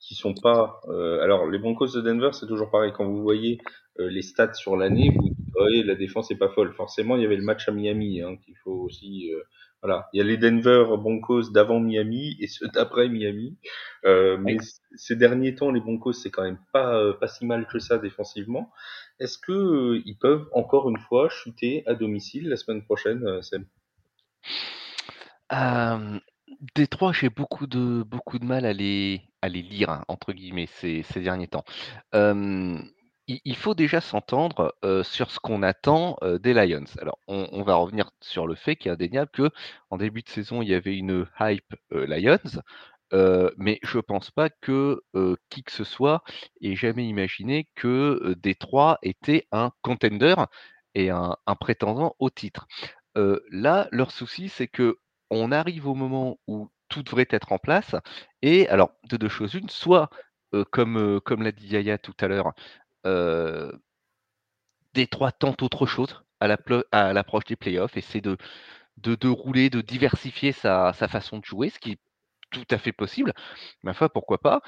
qui 0.00 0.14
sont 0.14 0.34
pas. 0.34 0.80
alors, 1.22 1.46
les 1.46 1.58
Broncos 1.58 1.88
de 1.94 2.00
Denver, 2.00 2.30
c'est 2.32 2.46
toujours 2.46 2.70
pareil. 2.70 2.92
Quand 2.96 3.06
vous 3.06 3.22
voyez 3.22 3.58
les 3.98 4.22
stats 4.22 4.54
sur 4.54 4.76
l'année, 4.76 5.10
vous 5.16 5.34
voyez 5.54 5.82
la 5.82 5.94
défense 5.94 6.30
est 6.30 6.36
pas 6.36 6.48
folle. 6.48 6.72
Forcément, 6.72 7.16
il 7.16 7.22
y 7.22 7.26
avait 7.26 7.36
le 7.36 7.42
match 7.42 7.68
à 7.68 7.72
Miami, 7.72 8.20
hein, 8.22 8.36
qu'il 8.44 8.56
faut 8.64 8.72
aussi 8.72 9.30
voilà, 9.82 10.08
il 10.12 10.18
y 10.18 10.20
a 10.20 10.24
les 10.24 10.36
Denver 10.36 10.84
Broncos 10.98 11.50
d'avant 11.50 11.78
Miami 11.80 12.36
et 12.40 12.48
ceux 12.48 12.68
d'après 12.68 13.08
Miami. 13.08 13.56
Euh, 14.04 14.36
mais 14.36 14.56
ces 14.96 15.16
derniers 15.16 15.54
temps, 15.54 15.70
les 15.70 15.80
Broncos, 15.80 16.14
c'est 16.14 16.30
quand 16.30 16.42
même 16.42 16.58
pas 16.72 16.96
euh, 16.96 17.12
pas 17.12 17.28
si 17.28 17.46
mal 17.46 17.66
que 17.66 17.78
ça 17.78 17.98
défensivement. 17.98 18.72
Est-ce 19.20 19.38
que 19.38 19.52
euh, 19.52 20.02
ils 20.04 20.16
peuvent 20.18 20.48
encore 20.52 20.90
une 20.90 20.98
fois 20.98 21.28
chuter 21.28 21.84
à 21.86 21.94
domicile 21.94 22.48
la 22.48 22.56
semaine 22.56 22.82
prochaine, 22.84 23.42
Sam 23.42 23.66
Détroit, 26.74 27.12
j'ai 27.12 27.28
beaucoup 27.28 27.66
de 27.66 28.02
beaucoup 28.04 28.38
de 28.38 28.44
mal 28.44 28.64
à 28.66 28.72
les 28.72 29.22
à 29.42 29.48
les 29.48 29.62
lire 29.62 29.90
hein, 29.90 30.04
entre 30.08 30.32
guillemets 30.32 30.66
ces, 30.66 31.04
derniers 31.16 31.48
temps 31.48 31.64
il 33.28 33.56
faut 33.56 33.74
déjà 33.74 34.00
s'entendre, 34.00 34.74
sur 35.02 35.30
ce 35.30 35.40
qu'on 35.40 35.62
attend, 35.62 36.16
des 36.40 36.54
Lions. 36.54 36.84
Alors 36.98 37.18
on 37.26 37.62
va 37.62 37.74
revenir 37.74 38.10
sur 38.20 38.46
le 38.46 38.54
fait 38.54 38.76
qu'il 38.76 38.90
est 38.90 38.94
indéniable 38.94 39.30
qu'en 39.32 39.96
début 39.96 40.22
de 40.22 40.28
saison, 40.28 40.62
il 40.62 40.68
y 40.68 40.74
avait 40.74 40.96
une 40.96 41.26
hype, 41.40 41.74
Lions, 41.90 42.38
mais 43.56 43.80
je 43.82 43.98
pense 43.98 44.30
pas 44.30 44.48
que, 44.48 45.02
qui 45.50 45.64
que 45.64 45.72
ce 45.72 45.84
soit 45.84 46.22
ait 46.60 46.76
jamais 46.76 47.06
imaginé 47.06 47.68
que, 47.74 48.34
Détroit 48.38 48.98
était 49.02 49.46
un 49.50 49.72
contender 49.82 50.36
et 50.94 51.10
un 51.10 51.36
prétendant 51.60 52.14
au 52.20 52.30
titre. 52.30 52.66
là, 53.50 53.88
leur 53.90 54.12
souci, 54.12 54.48
c'est 54.48 54.68
qu'on 55.28 55.52
arrive 55.52 55.86
au 55.86 55.94
moment 55.94 56.38
où 56.46 56.70
tout 56.88 57.02
devrait 57.02 57.28
être 57.30 57.52
en 57.52 57.58
place 57.58 57.96
et 58.42 58.68
alors 58.68 58.92
de 59.08 59.16
deux 59.16 59.28
choses 59.28 59.54
une, 59.54 59.68
soit, 59.68 60.10
comme, 60.70 61.20
l'a 61.42 61.52
dit 61.52 61.68
Yaya 61.68 61.98
tout 61.98 62.14
à 62.20 62.28
l'heure, 62.28 62.52
euh, 63.06 63.72
Détroit 64.94 65.32
tente 65.32 65.62
autre 65.62 65.86
chose 65.86 66.24
à 66.40 66.48
l'approche 67.12 67.44
des 67.44 67.56
playoffs, 67.56 67.96
essaie 67.96 68.20
de, 68.20 68.36
de, 68.98 69.28
rouler, 69.28 69.70
de 69.70 69.80
diversifier 69.80 70.52
sa, 70.52 70.92
façon 70.92 71.38
de 71.38 71.44
jouer, 71.44 71.70
ce 71.70 71.78
qui 71.78 71.92
est 71.92 72.00
tout 72.50 72.64
à 72.70 72.78
fait 72.78 72.92
possible. 72.92 73.34
Ma 73.82 73.92
foi, 73.92 74.08
pourquoi 74.08 74.38
pas. 74.38 74.62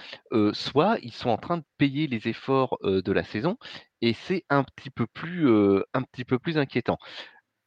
Soit 0.52 0.98
ils 1.02 1.12
sont 1.12 1.30
en 1.30 1.38
train 1.38 1.58
de 1.58 1.64
payer 1.78 2.06
les 2.06 2.28
efforts 2.28 2.78
de 2.82 3.12
la 3.12 3.24
saison 3.24 3.56
et 4.02 4.12
c'est 4.12 4.44
un 4.50 4.58
un 4.58 4.64
petit 4.64 4.90
peu 4.90 6.38
plus 6.38 6.58
inquiétant. 6.58 6.98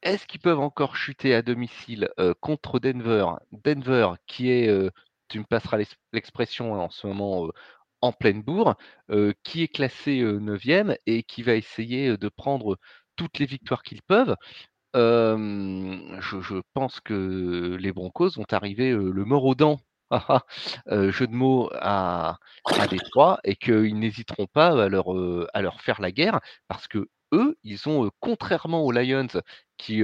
Est-ce 0.02 0.26
qu'ils 0.26 0.40
peuvent 0.40 0.58
encore 0.58 0.96
chuter 0.96 1.34
à 1.34 1.42
domicile 1.42 2.10
contre 2.40 2.80
Denver? 2.80 3.26
Denver 3.52 4.10
qui 4.26 4.50
est, 4.50 4.68
tu 5.28 5.38
me 5.38 5.44
passeras 5.44 5.78
l'expression 6.12 6.74
en 6.74 6.90
ce 6.90 7.06
moment, 7.06 7.48
en 8.00 8.12
pleine 8.12 8.42
bourre, 8.42 8.74
qui 9.44 9.62
est 9.62 9.68
classé 9.68 10.22
9e 10.22 10.96
et 11.06 11.22
qui 11.22 11.42
va 11.42 11.54
essayer 11.54 12.16
de 12.16 12.28
prendre 12.28 12.78
toutes 13.16 13.38
les 13.38 13.46
victoires 13.46 13.82
qu'ils 13.84 14.02
peuvent. 14.02 14.34
je, 14.94 16.60
pense 16.74 17.00
que 17.00 17.76
les 17.80 17.92
Broncos 17.92 18.30
vont 18.30 18.46
arriver 18.50 18.90
le 18.90 19.24
mort 19.24 19.44
aux 19.44 19.54
dents, 19.54 19.80
jeu 20.90 21.26
de 21.28 21.32
mots 21.34 21.70
à, 21.74 22.38
à 22.64 22.86
Détroit, 22.88 23.38
et 23.44 23.54
qu'ils 23.54 23.98
n'hésiteront 23.98 24.48
pas 24.48 24.84
à 24.84 24.88
leur, 24.88 25.06
à 25.54 25.62
leur 25.62 25.80
faire 25.80 26.00
la 26.00 26.10
guerre, 26.10 26.40
parce 26.66 26.88
que 26.88 27.08
eux, 27.32 27.56
ils 27.64 27.88
ont, 27.88 28.10
contrairement 28.20 28.84
aux 28.84 28.92
Lions, 28.92 29.26
qui 29.82 30.02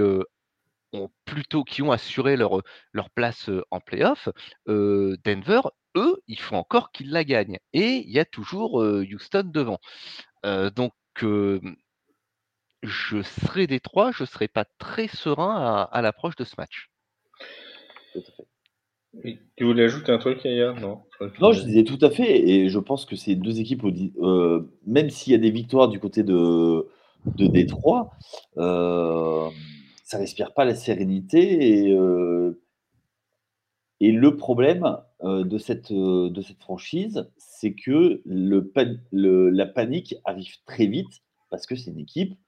ont 0.93 1.11
plutôt 1.25 1.65
qui 1.65 1.83
ont 1.83 1.93
assuré 1.93 2.37
leur, 2.37 2.63
leur 2.93 3.11
place 3.11 3.51
en 3.71 3.81
playoff, 3.81 4.29
Denver, 4.67 5.61
eux, 5.97 6.17
il 6.27 6.41
faut 6.41 6.57
encore 6.57 6.91
qu'ils 6.93 7.11
la 7.11 7.25
gagnent. 7.25 7.59
Et 7.73 8.03
il 8.07 8.11
y 8.11 8.19
a 8.19 8.25
toujours 8.25 8.75
Houston 8.75 9.51
devant. 9.53 9.79
donc, 10.45 10.93
je 12.83 13.23
serais 13.23 13.67
Détroit, 13.67 14.13
je 14.13 14.25
serais 14.25 14.49
pas 14.49 14.65
très 14.79 15.09
serein 15.09 15.57
à, 15.57 15.83
à 15.83 16.03
l'approche 16.03 16.37
de 16.37 16.45
ce 16.45 16.55
match. 16.59 16.91
Tout 18.13 18.21
à 18.21 18.33
fait. 18.33 18.49
Oui. 19.25 19.39
Tu 19.57 19.65
voulais 19.65 19.85
ajouter 19.85 20.13
un 20.13 20.19
truc, 20.19 20.45
Yaya? 20.45 20.75
Non. 20.75 21.03
Non, 21.41 21.53
je 21.53 21.63
disais 21.63 21.85
tout 21.85 21.99
à 22.03 22.11
fait, 22.11 22.49
et 22.49 22.69
je 22.69 22.79
pense 22.79 23.05
que 23.05 23.17
ces 23.17 23.35
deux 23.35 23.59
équipes, 23.59 23.85
euh, 24.23 24.71
même 24.87 25.11
s'il 25.11 25.33
y 25.33 25.37
a 25.37 25.39
des 25.39 25.51
victoires 25.51 25.89
du 25.89 25.99
côté 25.99 26.23
de, 26.23 26.87
de 27.27 27.47
Détroit, 27.47 28.13
euh, 28.57 29.49
ça 30.05 30.19
respire 30.19 30.55
pas 30.55 30.65
la 30.65 30.75
sérénité. 30.75 31.87
Et, 31.87 31.93
euh, 31.93 32.61
le 34.01 34.37
problème 34.37 34.99
euh, 35.23 35.45
de, 35.45 35.59
cette, 35.59 35.93
franchise, 36.61 37.29
c'est 37.37 37.75
que 37.75 38.23
le, 38.25 39.51
la 39.51 39.67
panique 39.67 40.15
arrive 40.25 40.57
très 40.67 40.87
vite 40.87 41.23
parce 41.51 41.67
que 41.67 41.75
c'est 41.75 41.91
une 41.91 41.99
équipe 41.99 42.39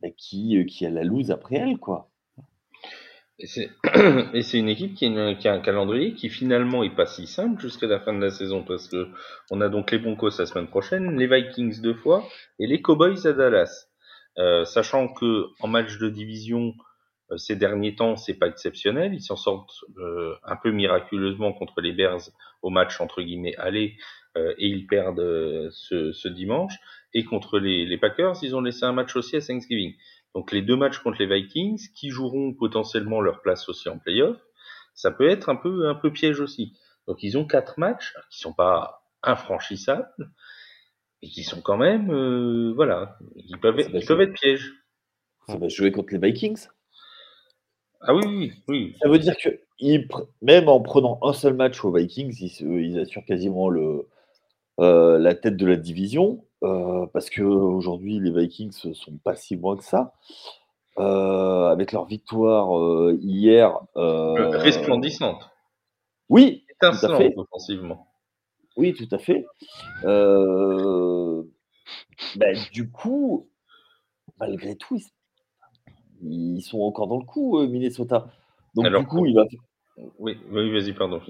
bah, 0.00 0.08
qui, 0.16 0.64
qui 0.66 0.86
a 0.86 0.90
la 0.90 1.04
loose 1.04 1.30
après 1.30 1.56
elle, 1.56 1.78
quoi. 1.78 2.10
Et 4.32 4.42
c'est 4.42 4.58
une 4.58 4.68
équipe 4.68 4.94
qui 4.94 5.04
a, 5.04 5.08
une- 5.08 5.36
qui 5.38 5.46
a 5.48 5.52
un 5.52 5.60
calendrier 5.60 6.14
qui 6.14 6.30
finalement 6.30 6.82
est 6.84 6.94
pas 6.94 7.06
si 7.06 7.26
simple 7.26 7.60
jusqu'à 7.60 7.86
la 7.86 8.00
fin 8.00 8.14
de 8.14 8.20
la 8.24 8.30
saison 8.30 8.62
parce 8.62 8.88
que 8.88 9.08
on 9.50 9.60
a 9.60 9.68
donc 9.68 9.90
les 9.90 9.98
Broncos 9.98 10.30
la 10.38 10.46
semaine 10.46 10.68
prochaine, 10.68 11.18
les 11.18 11.26
Vikings 11.26 11.80
deux 11.82 11.94
fois 11.94 12.26
et 12.58 12.66
les 12.66 12.80
Cowboys 12.80 13.26
à 13.26 13.32
Dallas. 13.32 13.88
Euh, 14.38 14.64
sachant 14.64 15.08
que 15.08 15.46
en 15.60 15.68
match 15.68 15.98
de 15.98 16.08
division 16.10 16.74
euh, 17.30 17.36
ces 17.38 17.56
derniers 17.56 17.94
temps 17.94 18.16
c'est 18.16 18.34
pas 18.38 18.48
exceptionnel, 18.48 19.12
ils 19.14 19.22
s'en 19.22 19.36
sortent 19.36 19.84
euh, 19.98 20.34
un 20.44 20.56
peu 20.56 20.70
miraculeusement 20.70 21.52
contre 21.52 21.80
les 21.82 21.92
Bears 21.92 22.20
au 22.62 22.70
match 22.70 23.00
entre 23.00 23.22
guillemets 23.22 23.56
aller 23.56 23.96
euh, 24.36 24.54
et 24.58 24.66
ils 24.68 24.86
perdent 24.86 25.20
euh, 25.20 25.68
ce, 25.72 26.12
ce 26.12 26.28
dimanche 26.28 26.74
et 27.14 27.24
contre 27.24 27.58
les, 27.58 27.86
les 27.86 27.98
Packers 27.98 28.36
ils 28.42 28.54
ont 28.56 28.60
laissé 28.62 28.84
un 28.84 28.92
match 28.92 29.14
aussi 29.16 29.36
à 29.36 29.40
Thanksgiving. 29.40 29.94
Donc 30.36 30.52
les 30.52 30.60
deux 30.60 30.76
matchs 30.76 30.98
contre 30.98 31.18
les 31.18 31.26
Vikings, 31.26 31.88
qui 31.94 32.10
joueront 32.10 32.52
potentiellement 32.52 33.22
leur 33.22 33.40
place 33.40 33.70
aussi 33.70 33.88
en 33.88 33.98
playoff, 33.98 34.36
ça 34.92 35.10
peut 35.10 35.30
être 35.30 35.48
un 35.48 35.56
peu 35.56 35.88
un 35.88 35.94
peu 35.94 36.12
piège 36.12 36.40
aussi. 36.40 36.76
Donc 37.08 37.22
ils 37.22 37.38
ont 37.38 37.46
quatre 37.46 37.78
matchs 37.78 38.12
qui 38.30 38.40
sont 38.40 38.52
pas 38.52 39.02
infranchissables, 39.22 40.30
et 41.22 41.28
qui 41.28 41.42
sont 41.42 41.62
quand 41.62 41.78
même 41.78 42.10
euh, 42.10 42.74
voilà, 42.76 43.18
ils 43.34 43.58
peuvent 43.58 43.78
être, 43.78 43.86
Ça 43.86 43.92
va 43.92 43.98
ils 43.98 44.06
peuvent 44.06 44.20
être 44.20 44.34
pièges. 44.34 44.74
Ça 45.48 45.56
va 45.56 45.68
jouer 45.68 45.90
contre 45.90 46.12
les 46.12 46.18
Vikings. 46.18 46.66
Ah 48.02 48.14
oui 48.14 48.26
oui 48.26 48.52
oui. 48.68 48.96
Ça 49.00 49.08
veut 49.08 49.18
dire 49.18 49.38
que 49.42 49.48
ils 49.78 50.06
même 50.42 50.68
en 50.68 50.82
prenant 50.82 51.18
un 51.22 51.32
seul 51.32 51.54
match 51.54 51.82
aux 51.82 51.94
Vikings, 51.94 52.36
ils, 52.60 52.98
assurent 52.98 53.24
quasiment 53.24 53.70
le, 53.70 54.06
euh, 54.80 55.18
la 55.18 55.34
tête 55.34 55.56
de 55.56 55.64
la 55.64 55.76
division. 55.76 56.45
Euh, 56.66 57.06
parce 57.12 57.30
que 57.30 57.42
aujourd'hui, 57.42 58.18
les 58.18 58.30
Vikings 58.30 58.72
sont 58.72 59.16
pas 59.22 59.36
si 59.36 59.56
loin 59.56 59.76
que 59.76 59.84
ça. 59.84 60.12
Euh, 60.98 61.68
avec 61.68 61.92
leur 61.92 62.06
victoire 62.06 62.78
euh, 62.78 63.18
hier. 63.20 63.78
Resplendissante, 63.94 65.50
oui, 66.30 66.64
étincelante 66.70 67.18
fait. 67.18 67.34
offensivement. 67.36 68.08
oui, 68.78 68.94
tout 68.94 69.08
à 69.14 69.18
fait. 69.18 69.44
Ben, 72.36 72.56
du 72.72 72.90
coup, 72.90 73.50
malgré 74.40 74.74
tout, 74.76 74.98
ils, 76.22 76.62
sont 76.62 76.80
encore 76.80 77.08
dans 77.08 77.18
le 77.18 77.26
coup, 77.26 77.60
Minnesota. 77.66 78.28
Donc 78.74 78.86
Alors, 78.86 79.02
du 79.02 79.06
coup, 79.06 79.26
il 79.26 79.34
va, 79.34 79.44
Oui 80.18 80.38
oui 80.50 80.72
vas-y 80.72 80.94
pardon. 80.94 81.20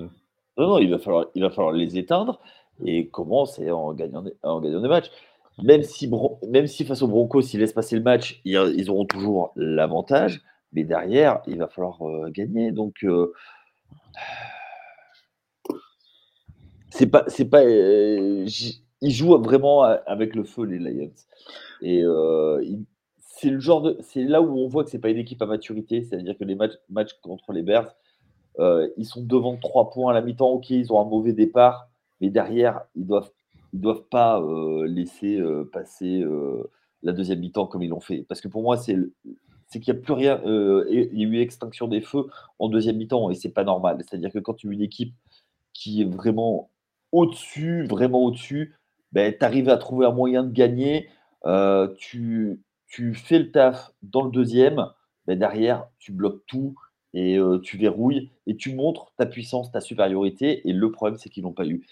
Non, 0.57 0.68
non, 0.68 0.79
il 0.79 0.90
va 0.90 0.99
falloir, 0.99 1.27
il 1.35 1.42
va 1.42 1.51
falloir 1.51 1.72
les 1.72 1.99
éteindre 1.99 2.40
et 2.84 3.08
commencer 3.08 3.70
en 3.70 3.92
gagnant 3.94 4.22
des, 4.22 4.34
gagnant 4.42 4.80
des 4.80 4.88
matchs. 4.88 5.10
Même 5.62 5.82
si, 5.82 6.10
même 6.48 6.66
si 6.66 6.84
face 6.84 7.02
aux 7.02 7.08
Broncos, 7.08 7.42
s'ils 7.42 7.60
laissent 7.60 7.72
passer 7.72 7.96
le 7.96 8.02
match, 8.02 8.40
ils, 8.44 8.90
auront 8.90 9.06
toujours 9.06 9.52
l'avantage. 9.56 10.42
Mais 10.72 10.84
derrière, 10.84 11.40
il 11.46 11.58
va 11.58 11.68
falloir 11.68 12.02
euh, 12.06 12.30
gagner. 12.30 12.72
Donc, 12.72 12.96
euh, 13.04 13.32
c'est 16.90 17.06
pas, 17.06 17.24
c'est 17.28 17.46
pas, 17.46 17.62
euh, 17.62 18.46
ils 19.00 19.10
jouent 19.10 19.38
vraiment 19.38 19.82
avec 19.82 20.34
le 20.34 20.44
feu 20.44 20.64
les 20.64 20.78
Lions. 20.78 21.12
Et 21.80 22.02
c'est 23.18 23.52
c'est 24.02 24.24
là 24.24 24.42
où 24.42 24.58
on 24.58 24.68
voit 24.68 24.84
que 24.84 24.90
c'est 24.90 24.98
pas 24.98 25.10
une 25.10 25.18
équipe 25.18 25.40
à 25.40 25.46
maturité. 25.46 26.02
C'est-à-dire 26.02 26.36
que 26.36 26.44
les 26.44 26.54
matchs, 26.54 26.76
matchs 26.90 27.14
contre 27.22 27.52
les 27.52 27.62
Bears, 27.62 27.94
ils 28.58 29.06
sont 29.06 29.22
devant 29.22 29.56
3 29.56 29.90
points 29.90 30.10
à 30.10 30.14
la 30.14 30.20
mi-temps, 30.20 30.50
ok, 30.50 30.68
ils 30.70 30.92
ont 30.92 31.00
un 31.00 31.04
mauvais 31.04 31.32
départ, 31.32 31.88
mais 32.20 32.31
derrière, 32.31 32.83
ils 32.94 33.07
doivent, 33.07 33.31
ils 33.72 33.81
doivent 33.81 34.07
pas 34.11 34.40
euh, 34.40 34.87
laisser 34.87 35.38
euh, 35.38 35.68
passer 35.72 36.22
euh, 36.22 36.70
la 37.02 37.12
deuxième 37.12 37.40
mi-temps 37.40 37.66
comme 37.66 37.83
ils 37.83 37.90
l'ont 37.90 38.00
fait. 38.00 38.24
Parce 38.29 38.40
que 38.40 38.48
pour 38.48 38.62
moi, 38.62 38.76
c'est 38.76 38.96
c'est 39.68 39.81
qu'il 39.81 39.92
n'y 39.92 39.98
a 39.98 40.02
plus 40.02 40.12
rien, 40.12 40.40
il 40.44 41.18
y 41.18 41.24
a 41.24 41.29
eu 41.29 41.40
extinction 41.40 41.88
des 41.88 42.00
feux 42.00 42.26
en 42.61 42.68
deuxième 42.68 42.98
mi-temps, 42.98 43.31
et 43.31 43.35
c'est 43.35 43.50
pas 43.50 43.64
normal. 43.64 43.98
C'est-à-dire 43.98 44.31
que 44.31 44.38
quand 44.38 44.55
tu 44.55 44.68
as 44.68 44.72
une 44.72 44.81
équipe 44.81 45.12
qui 45.72 46.02
est 46.02 46.05
vraiment 46.05 46.70
au-dessus, 47.11 47.85
vraiment 47.85 48.22
au-dessus, 48.22 48.76
ben, 49.11 49.35
tu 49.37 49.44
arrives 49.44 49.68
à 49.68 49.76
trouver 49.76 50.07
un 50.07 50.12
moyen 50.12 50.44
de 50.44 50.52
gagner, 50.52 51.09
tu, 51.98 52.62
tu 52.87 53.14
fais 53.14 53.40
le 53.40 53.50
taf 53.50 53.90
dans 54.02 54.22
le 54.22 54.31
deuxième, 54.31 54.87
ben, 55.26 55.37
derrière, 55.37 55.88
tu 55.98 56.12
bloques 56.12 56.46
tout, 56.46 56.76
et 57.16 57.38
euh, 57.38 57.59
tu 57.59 57.79
verrouilles 57.79 58.31
et 58.46 58.57
tu 58.57 58.74
montres 58.74 59.11
ta 59.16 59.24
puissance, 59.24 59.72
ta 59.72 59.81
supériorité. 59.81 60.68
Et 60.68 60.72
le 60.74 60.92
problème, 60.92 61.16
c'est 61.18 61.31
qu'ils 61.31 61.44
l'ont 61.44 61.52
pas 61.52 61.66
eu. 61.66 61.87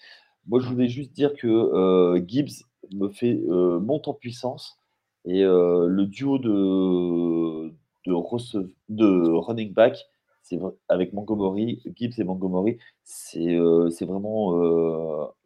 Moi, 0.46 0.60
je 0.60 0.68
voulais 0.68 0.87
juste 0.87 1.12
dire 1.12 1.32
que 1.34 1.48
euh, 1.48 2.22
Gibbs 2.26 2.62
me 2.92 3.08
fait 3.08 3.40
euh, 3.48 3.80
monte 3.80 4.06
en 4.06 4.12
puissance 4.12 4.78
et 5.24 5.42
le 5.42 6.04
duo 6.04 6.38
de 6.38 7.72
de, 8.06 9.30
running 9.38 9.72
back, 9.72 9.96
c'est 10.42 10.58
avec 10.90 11.14
Montgomery, 11.14 11.80
Gibbs 11.96 12.18
et 12.18 12.24
Montgomery, 12.24 12.76
c'est 13.04 13.56
c'est 13.88 14.04
vraiment 14.04 14.52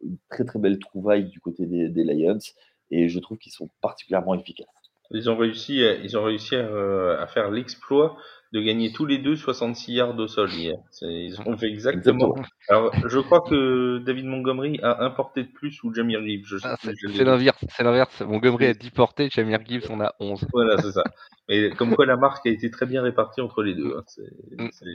une 0.01 0.17
très 0.29 0.43
très 0.43 0.59
belle 0.59 0.79
trouvaille 0.79 1.29
du 1.29 1.39
côté 1.39 1.65
des, 1.65 1.87
des 1.87 2.03
Lions 2.03 2.39
et 2.91 3.07
je 3.07 3.19
trouve 3.19 3.37
qu'ils 3.37 3.53
sont 3.53 3.69
particulièrement 3.79 4.33
efficaces. 4.33 4.67
Ils 5.11 5.29
ont 5.29 5.37
réussi, 5.37 5.81
ils 6.03 6.17
ont 6.17 6.23
réussi 6.25 6.57
à, 6.57 7.21
à 7.21 7.27
faire 7.27 7.49
l'exploit 7.49 8.17
de 8.51 8.61
gagner 8.61 8.91
tous 8.91 9.05
les 9.05 9.19
deux 9.19 9.35
66 9.35 9.93
yards 9.93 10.17
au 10.17 10.27
sol 10.27 10.49
hier. 10.51 10.75
Ils 11.01 11.39
ont 11.45 11.57
fait 11.57 11.67
exactement. 11.67 12.35
Exactement. 12.35 12.45
Alors, 12.67 12.91
je 13.07 13.19
crois 13.19 13.41
que 13.41 13.99
David 13.99 14.25
Montgomery 14.25 14.79
a 14.81 15.03
un 15.03 15.11
porté 15.11 15.43
de 15.43 15.49
plus 15.49 15.83
ou 15.83 15.93
Jamir 15.93 16.23
Gibbs. 16.25 16.59
Ah, 16.63 16.75
l'inverse, 17.15 17.63
c'est 17.69 17.83
l'inverse. 17.83 18.21
Montgomery 18.21 18.65
a 18.65 18.73
10 18.73 18.91
portées, 18.91 19.29
Jamir 19.31 19.59
Gibbs 19.65 19.89
en 19.89 20.01
a 20.01 20.15
11. 20.19 20.45
Voilà, 20.51 20.81
c'est 20.81 20.91
ça. 20.91 21.03
Mais 21.49 21.71
comme 21.71 21.95
quoi 21.95 22.05
la 22.05 22.15
marque 22.15 22.45
a 22.45 22.49
été 22.51 22.71
très 22.71 22.85
bien 22.85 23.01
répartie 23.01 23.41
entre 23.41 23.63
les 23.63 23.73
deux. 23.75 23.97
hein. 23.97 24.03
C'est, 24.07 24.21
Mm. 24.57 24.69
c'est- 24.71 24.85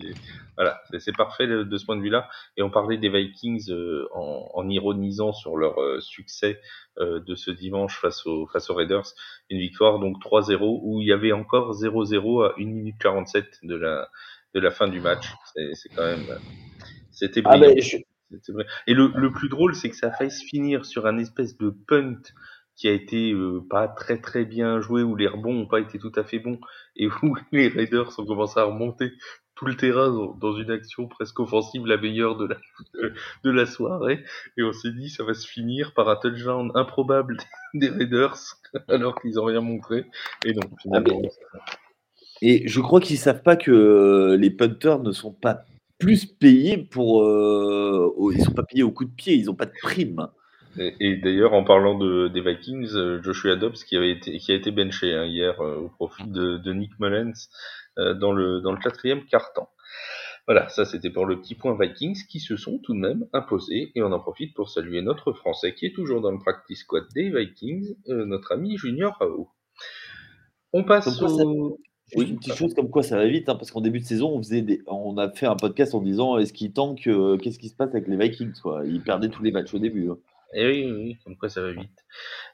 voilà, 0.57 0.81
c'est, 0.91 1.01
c'est 1.01 1.13
parfait 1.17 1.47
de, 1.49 1.65
de 1.65 1.77
ce 1.77 1.85
point 1.85 1.97
de 1.97 2.03
vue-là. 2.03 2.29
Et 2.57 2.63
on 2.63 2.71
parlait 2.71 2.97
des 2.99 3.09
Vikings 3.11 3.71
euh, 3.71 4.07
en, 4.15 4.51
en 4.55 4.69
ironisant 4.69 5.33
sur 5.33 5.57
leur 5.57 5.81
euh, 5.81 6.01
succès 6.01 6.61
euh, 6.99 7.21
de 7.21 7.35
ce 7.35 7.51
dimanche 7.51 7.99
face 8.01 8.25
aux, 8.27 8.47
face 8.47 8.71
aux 8.71 8.75
Raiders. 8.75 9.05
Une 9.51 9.59
victoire 9.59 9.99
donc 9.99 10.17
3-0 10.23 10.81
où 10.83 11.01
il 11.03 11.09
y 11.09 11.13
avait 11.13 11.33
encore 11.33 11.73
0-0 11.75 12.45
à 12.47 12.55
1 12.59 12.65
minute 12.67 12.97
47 13.01 13.59
de 13.65 13.75
la, 13.77 14.09
de 14.55 14.61
la 14.61 14.71
fin 14.71 14.89
du 14.89 15.01
match. 15.01 15.33
C'est, 15.55 15.75
c'est 15.75 15.89
quand 15.91 16.05
même, 16.05 16.27
c'était 17.11 17.43
Ah 17.45 17.57
brillant. 17.59 17.75
ben, 17.75 17.81
je- 17.81 17.97
C'est 18.43 18.53
vrai. 18.53 18.67
Et 18.87 18.95
le, 18.95 19.13
le 19.15 19.31
plus 19.33 19.49
drôle, 19.49 19.75
c'est 19.77 19.91
que 19.91 19.97
ça 19.97 20.09
a 20.09 20.11
failli 20.13 20.31
se 20.31 20.45
finir 20.45 20.85
sur 20.85 21.07
un 21.07 21.19
espèce 21.19 21.57
de 21.57 21.71
punt 21.71 22.21
qui 22.77 22.89
a 22.89 22.93
été 22.93 23.33
euh, 23.33 23.61
pas 23.69 23.89
très 23.89 24.21
très 24.21 24.45
bien 24.45 24.81
joué, 24.81 25.03
où 25.03 25.17
les 25.17 25.29
rebonds 25.29 25.55
n'ont 25.55 25.67
pas 25.67 25.81
été 25.81 25.99
tout 25.99 26.13
à 26.17 26.25
fait 26.25 26.39
bons, 26.39 26.59
et 26.97 27.07
où 27.07 27.37
les 27.53 27.69
Raiders 27.69 28.19
ont 28.19 28.27
commencé 28.27 28.59
à 28.59 28.65
remonter 28.65 29.13
tout 29.55 29.67
le 29.67 29.77
terrain 29.77 30.11
dans, 30.41 30.57
une 30.57 30.71
action 30.71 31.07
presque 31.07 31.39
offensive, 31.39 31.87
la 31.87 31.97
meilleure 31.97 32.37
de 32.37 32.47
la, 32.47 32.57
de 33.45 33.51
la 33.51 33.67
soirée. 33.67 34.25
Et 34.57 34.63
on 34.65 34.73
s'est 34.73 34.91
dit, 34.91 35.09
ça 35.09 35.23
va 35.23 35.35
se 35.35 35.47
finir 35.47 35.95
par 35.95 36.09
un 36.09 36.17
touchdown 36.17 36.73
improbable 36.75 37.37
des 37.75 37.89
Raiders, 37.89 38.37
alors 38.89 39.21
qu'ils 39.21 39.39
ont 39.39 39.45
rien 39.45 39.61
montré. 39.61 40.07
Et 40.45 40.53
non, 40.53 40.63
finalement. 40.83 41.23
Et 42.43 42.67
je 42.67 42.81
crois 42.81 43.01
qu'ils 43.01 43.19
savent 43.19 43.43
pas 43.43 43.57
que 43.57 43.71
euh, 43.71 44.37
les 44.37 44.51
punters 44.51 44.99
ne 44.99 45.13
sont 45.13 45.33
pas 45.33 45.65
plus 45.99 46.27
payés 46.27 46.77
pour. 46.77 47.23
euh, 47.23 48.13
ils 48.35 48.43
sont 48.43 48.53
pas 48.53 48.65
payés 48.65 48.83
au 48.83 48.91
coup 48.91 49.05
de 49.05 49.15
pied, 49.15 49.35
ils 49.35 49.47
n'ont 49.47 49.55
pas 49.55 49.67
de 49.67 49.73
prime. 49.81 50.29
Et, 50.79 50.95
et 51.01 51.17
d'ailleurs, 51.17 51.53
en 51.53 51.65
parlant 51.65 51.97
de, 51.99 52.29
des 52.29 52.41
Vikings, 52.41 52.91
euh, 52.95 53.23
Joshua 53.23 53.57
Dobbs 53.57 53.75
qui 53.75 53.97
avait 53.97 54.11
été 54.13 54.39
qui 54.39 54.53
a 54.53 54.55
été 54.55 54.71
benché 54.71 55.13
hein, 55.15 55.25
hier 55.25 55.61
euh, 55.61 55.77
au 55.77 55.89
profit 55.89 56.27
de, 56.27 56.57
de 56.59 56.73
Nick 56.73 56.91
Mullens 56.99 57.49
euh, 57.99 58.15
dans 58.15 58.33
le 58.33 58.61
dans 58.61 58.73
le 58.73 58.79
quatrième 58.79 59.25
quart-temps. 59.25 59.69
Voilà, 60.47 60.69
ça 60.69 60.85
c'était 60.85 61.11
pour 61.11 61.25
le 61.27 61.41
petit 61.41 61.55
point 61.55 61.77
Vikings 61.81 62.27
qui 62.29 62.39
se 62.41 62.57
sont 62.57 62.79
tout 62.79 62.93
de 62.93 62.99
même 62.99 63.27
imposés 63.33 63.93
et 63.95 64.03
on 64.03 64.13
en 64.13 64.21
profite 64.21 64.53
pour 64.55 64.69
saluer 64.69 65.01
notre 65.01 65.33
Français 65.33 65.75
qui 65.75 65.87
est 65.87 65.95
toujours 65.95 66.21
dans 66.21 66.33
le 66.33 66.39
practice 66.39 66.81
squad 66.81 67.05
des 67.15 67.31
Vikings, 67.31 67.95
euh, 68.09 68.27
notre 68.27 68.53
ami 68.53 68.77
Junior 68.77 69.17
Rao. 69.19 69.49
On 70.73 70.85
passe 70.85 71.05
Comme 71.19 71.29
ça- 71.29 71.45
au 71.47 71.79
Oui. 72.17 72.29
une 72.29 72.37
petite 72.39 72.55
chose 72.55 72.75
comme 72.75 72.91
quoi 72.91 73.03
ça 73.03 73.17
va 73.17 73.27
vite, 73.27 73.49
hein, 73.49 73.55
parce 73.55 73.71
qu'en 73.71 73.81
début 73.81 74.01
de 74.01 74.05
saison, 74.05 74.31
on, 74.35 74.39
faisait 74.43 74.61
des, 74.61 74.83
on 74.87 75.17
a 75.17 75.31
fait 75.31 75.47
un 75.47 75.57
podcast 75.57 75.95
en 75.95 76.03
disant 76.03 76.37
est-ce 76.37 76.53
qu'ils 76.53 76.73
tankent, 76.75 77.07
euh, 77.07 77.39
qu'est-ce 77.39 77.59
qui 77.59 77.71
se 77.71 77.75
passe 77.77 77.91
avec 77.95 78.07
les 78.09 78.17
Vikings 78.19 78.53
quoi? 78.63 78.83
Ils 78.85 79.01
perdaient 79.03 79.31
tous 79.31 79.43
les 79.43 79.53
matchs 79.53 79.73
au 79.73 79.79
début. 79.79 80.11
hein. 80.11 80.19
Et 80.55 80.67
oui, 80.67 80.93
oui, 80.93 81.19
comme 81.25 81.37
quoi 81.37 81.49
ça 81.49 81.63
va 81.63 81.73
vite. 81.73 82.05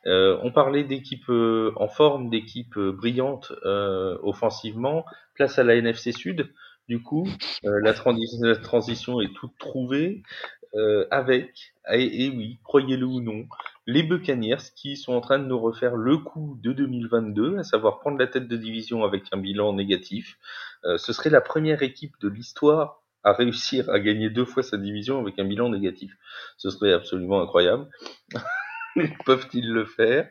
Euh, 0.07 0.39
on 0.43 0.53
parlait 0.53 0.85
d'équipe 0.85 1.29
euh, 1.29 1.73
en 1.77 1.89
forme, 1.89 2.31
d'équipe 2.31 2.77
euh, 2.79 2.93
brillante 2.93 3.53
euh, 3.65 4.19
offensivement. 4.23 5.05
Place 5.35 5.59
à 5.59 5.65
la 5.65 5.77
NFC 5.77 6.13
Sud. 6.13 6.53
Du 6.89 7.03
coup, 7.03 7.29
la, 7.63 7.93
transi- 7.93 8.45
la 8.45 8.57
transition 8.57 9.21
est 9.21 9.33
toute 9.35 9.57
trouvée 9.59 10.23
avec, 11.11 11.73
et, 11.93 12.31
oui, 12.31 12.59
croyez-le 12.65 13.07
ou 13.07 13.21
non, 13.21 13.47
les 13.87 14.03
Buccaneers 14.03 14.57
qui 14.77 14.97
sont 14.97 15.13
en 15.13 15.21
train 15.21 15.39
de 15.39 15.45
nous 15.45 15.59
refaire 15.59 15.97
le 15.97 16.17
coup 16.19 16.59
de 16.63 16.73
2022, 16.73 17.59
à 17.59 17.63
savoir 17.65 17.99
prendre 18.01 18.19
la 18.19 18.27
tête 18.27 18.49
de 18.49 18.57
division 18.57 19.05
avec 19.05 19.25
un 19.33 19.37
bilan 19.39 19.73
négatif. 19.73 20.37
Ce 20.97 21.13
serait 21.13 21.31
la 21.31 21.41
première 21.41 21.83
équipe 21.83 22.15
de 22.21 22.29
l'histoire 22.29 23.03
à 23.23 23.33
réussir 23.33 23.89
à 23.91 24.01
gagner 24.01 24.31
deux 24.31 24.45
fois 24.45 24.63
sa 24.63 24.77
division 24.77 25.21
avec 25.21 25.39
un 25.39 25.45
bilan 25.45 25.69
négatif. 25.69 26.13
Ce 26.57 26.71
serait 26.71 26.93
absolument 26.93 27.43
incroyable. 27.43 27.89
Peuvent-ils 29.25 29.71
le 29.71 29.85
faire? 29.85 30.29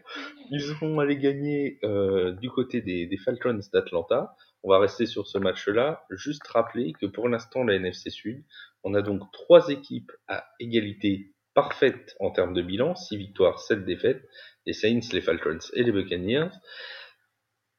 Ils 0.51 0.73
vont 0.81 0.99
aller 0.99 1.17
gagner 1.17 1.79
euh, 1.83 2.31
du 2.33 2.49
côté 2.49 2.81
des, 2.81 3.05
des 3.05 3.17
Falcons 3.17 3.59
d'Atlanta. 3.71 4.35
On 4.63 4.69
va 4.69 4.79
rester 4.79 5.05
sur 5.05 5.27
ce 5.27 5.37
match-là. 5.37 6.03
Juste 6.09 6.45
rappeler 6.47 6.93
que 6.99 7.05
pour 7.05 7.29
l'instant, 7.29 7.63
la 7.63 7.75
NFC 7.75 8.09
Sud, 8.09 8.43
on 8.83 8.93
a 8.93 9.01
donc 9.01 9.31
trois 9.31 9.69
équipes 9.69 10.11
à 10.27 10.45
égalité 10.59 11.33
parfaite 11.53 12.15
en 12.19 12.31
termes 12.31 12.53
de 12.53 12.61
bilan, 12.61 12.95
6 12.95 13.17
victoires, 13.17 13.59
7 13.59 13.85
défaites, 13.85 14.21
les 14.65 14.73
Saints, 14.73 14.99
les 15.11 15.21
Falcons 15.21 15.59
et 15.73 15.83
les 15.83 15.91
Buccaneers. 15.91 16.49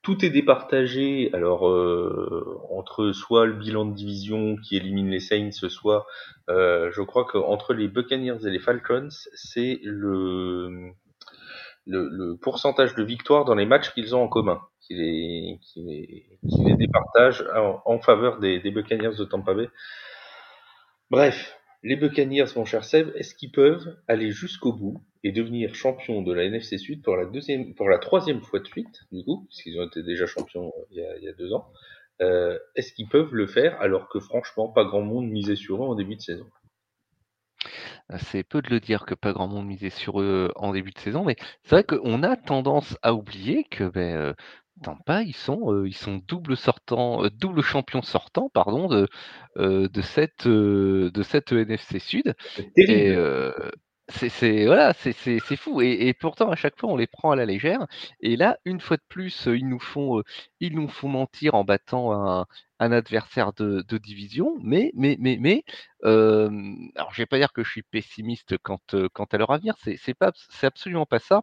Tout 0.03 0.25
est 0.25 0.31
départagé, 0.31 1.31
alors 1.35 1.69
euh, 1.69 2.59
entre 2.71 3.13
soit 3.13 3.45
le 3.45 3.53
bilan 3.53 3.85
de 3.85 3.95
division 3.95 4.57
qui 4.57 4.77
élimine 4.77 5.11
les 5.11 5.21
Saints, 5.21 5.51
soit 5.51 6.07
euh, 6.49 6.91
je 6.91 7.03
crois 7.03 7.27
qu'entre 7.27 7.75
les 7.75 7.87
Buccaneers 7.87 8.47
et 8.47 8.51
les 8.51 8.59
Falcons, 8.61 9.11
c'est 9.35 9.79
le, 9.85 10.93
le, 11.87 12.09
le 12.09 12.37
pourcentage 12.37 12.95
de 12.95 13.03
victoires 13.03 13.45
dans 13.45 13.55
les 13.55 13.67
matchs 13.67 13.93
qu'ils 13.93 14.17
ont 14.17 14.23
en 14.23 14.29
commun 14.29 14.61
qui 14.81 14.95
les, 14.95 15.59
qui 15.63 15.83
les, 15.83 16.39
qui 16.49 16.65
les 16.65 16.77
départage 16.77 17.45
en, 17.55 17.83
en 17.85 18.01
faveur 18.01 18.39
des, 18.41 18.59
des 18.59 18.71
Buccaneers 18.71 19.17
de 19.19 19.25
Tampa 19.25 19.53
Bay. 19.55 19.69
Bref, 21.11 21.60
les 21.83 21.97
Buccaneers, 21.97 22.47
mon 22.57 22.65
cher 22.65 22.85
Seb, 22.85 23.11
est-ce 23.17 23.35
qu'ils 23.35 23.53
peuvent 23.53 23.97
aller 24.07 24.31
jusqu'au 24.31 24.73
bout 24.73 25.03
et 25.25 25.33
devenir 25.33 25.75
champions 25.75 26.23
de 26.23 26.33
la 26.33 26.45
NFC 26.45 26.79
Sud 26.79 27.03
pour 27.03 27.17
la 27.89 27.99
troisième 27.99 28.43
fois 28.43 28.61
de 28.61 28.67
suite, 28.67 29.01
du 29.13 29.25
coup, 29.25 29.47
puisqu'ils 29.47 29.79
ont 29.81 29.87
été 29.87 30.03
déjà 30.03 30.27
champions 30.27 30.73
euh, 30.79 31.17
il 31.19 31.25
y 31.25 31.29
a, 31.29 31.33
deux 31.33 31.53
ans. 31.53 31.69
Euh, 32.21 32.59
est-ce 32.77 32.93
qu'ils 32.93 33.09
peuvent 33.09 33.35
le 33.35 33.47
faire 33.47 33.81
alors 33.81 34.09
que 34.09 34.21
franchement, 34.21 34.69
pas 34.69 34.85
grand 34.85 35.03
monde 35.03 35.29
misait 35.29 35.57
sur 35.57 35.83
eux 35.83 35.89
en 35.89 35.95
début 35.95 36.17
de 36.17 36.21
saison? 36.21 36.47
C'est 38.19 38.43
peu 38.43 38.61
de 38.61 38.69
le 38.69 38.81
dire 38.81 39.07
que 39.07 39.15
pas 39.15 39.33
grand 39.33 39.47
monde 39.47 39.67
misait 39.67 39.91
sur 39.91 40.21
eux 40.21 40.51
en 40.57 40.73
début 40.73 40.91
de 40.91 40.99
saison, 40.99 41.25
mais 41.25 41.37
c'est 41.63 41.77
vrai 41.77 41.85
qu'on 41.85 42.23
a 42.23 42.37
tendance 42.37 42.99
à 43.03 43.15
oublier 43.15 43.65
que 43.65 43.85
ben, 43.85 44.17
euh, 44.17 44.33
Tampa, 44.83 45.23
ils 45.23 45.35
sont, 45.37 45.73
euh, 45.73 45.87
ils 45.89 45.95
sont 45.97 46.21
double 46.27 46.57
sortant, 46.57 47.23
euh, 47.25 47.31
double 47.31 47.63
champion 47.63 48.01
sortant, 48.03 48.49
pardon, 48.49 48.89
de, 48.89 49.09
euh, 49.59 49.89
de 49.89 50.01
cette, 50.01 50.47
euh, 50.47 51.11
de 51.13 51.23
cette 51.23 51.53
NFC 51.53 51.99
Sud. 51.99 52.35
C'est 52.55 52.73
Et 52.87 53.11
terrible. 53.11 53.23
c'est 54.09 54.29
c'est- 54.29 54.67
voilà, 54.67 54.93
c'est 54.95 55.13
c'est- 55.13 55.39
c'est 55.41 55.57
fou. 55.57 55.81
Et, 55.83 56.09
et 56.09 56.15
pourtant, 56.15 56.51
à 56.51 56.57
chaque 56.57 56.79
fois, 56.79 56.91
on 56.91 56.97
les 56.97 57.07
prend 57.07 57.31
à 57.31 57.37
la 57.37 57.47
légère. 57.47 57.87
Et 58.21 58.37
là, 58.37 58.59
une 58.65 58.81
fois 58.81 58.97
de 58.97 59.03
plus, 59.09 59.47
ils 59.47 59.69
nous 59.69 59.79
font, 59.81 60.19
euh, 60.19 60.23
ils 60.61 60.75
nous 60.75 60.89
font 60.89 61.09
mentir 61.09 61.55
en 61.55 61.65
battant 61.65 62.13
un, 62.13 62.47
un 62.81 62.93
adversaire 62.93 63.53
de, 63.53 63.85
de 63.87 63.99
division. 63.99 64.57
Mais, 64.63 64.91
mais, 64.95 65.17
mais, 65.21 65.37
mais, 65.39 65.65
euh, 66.05 66.49
alors, 66.97 67.13
je 67.13 67.23
vais 67.23 67.27
pas 67.27 67.39
dire 67.39 67.53
que 67.53 67.63
je 67.63 67.71
suis 67.71 67.83
pessimiste 67.83 68.59
quant, 68.59 68.81
euh, 68.95 69.09
quant 69.13 69.27
à 69.27 69.39
leur 69.39 69.51
avenir. 69.53 69.75
C'est 69.85 69.97
c'est 69.99 70.15
pas, 70.15 70.33
c'est 70.49 70.67
absolument 70.67 71.07
pas 71.07 71.21
ça. 71.21 71.43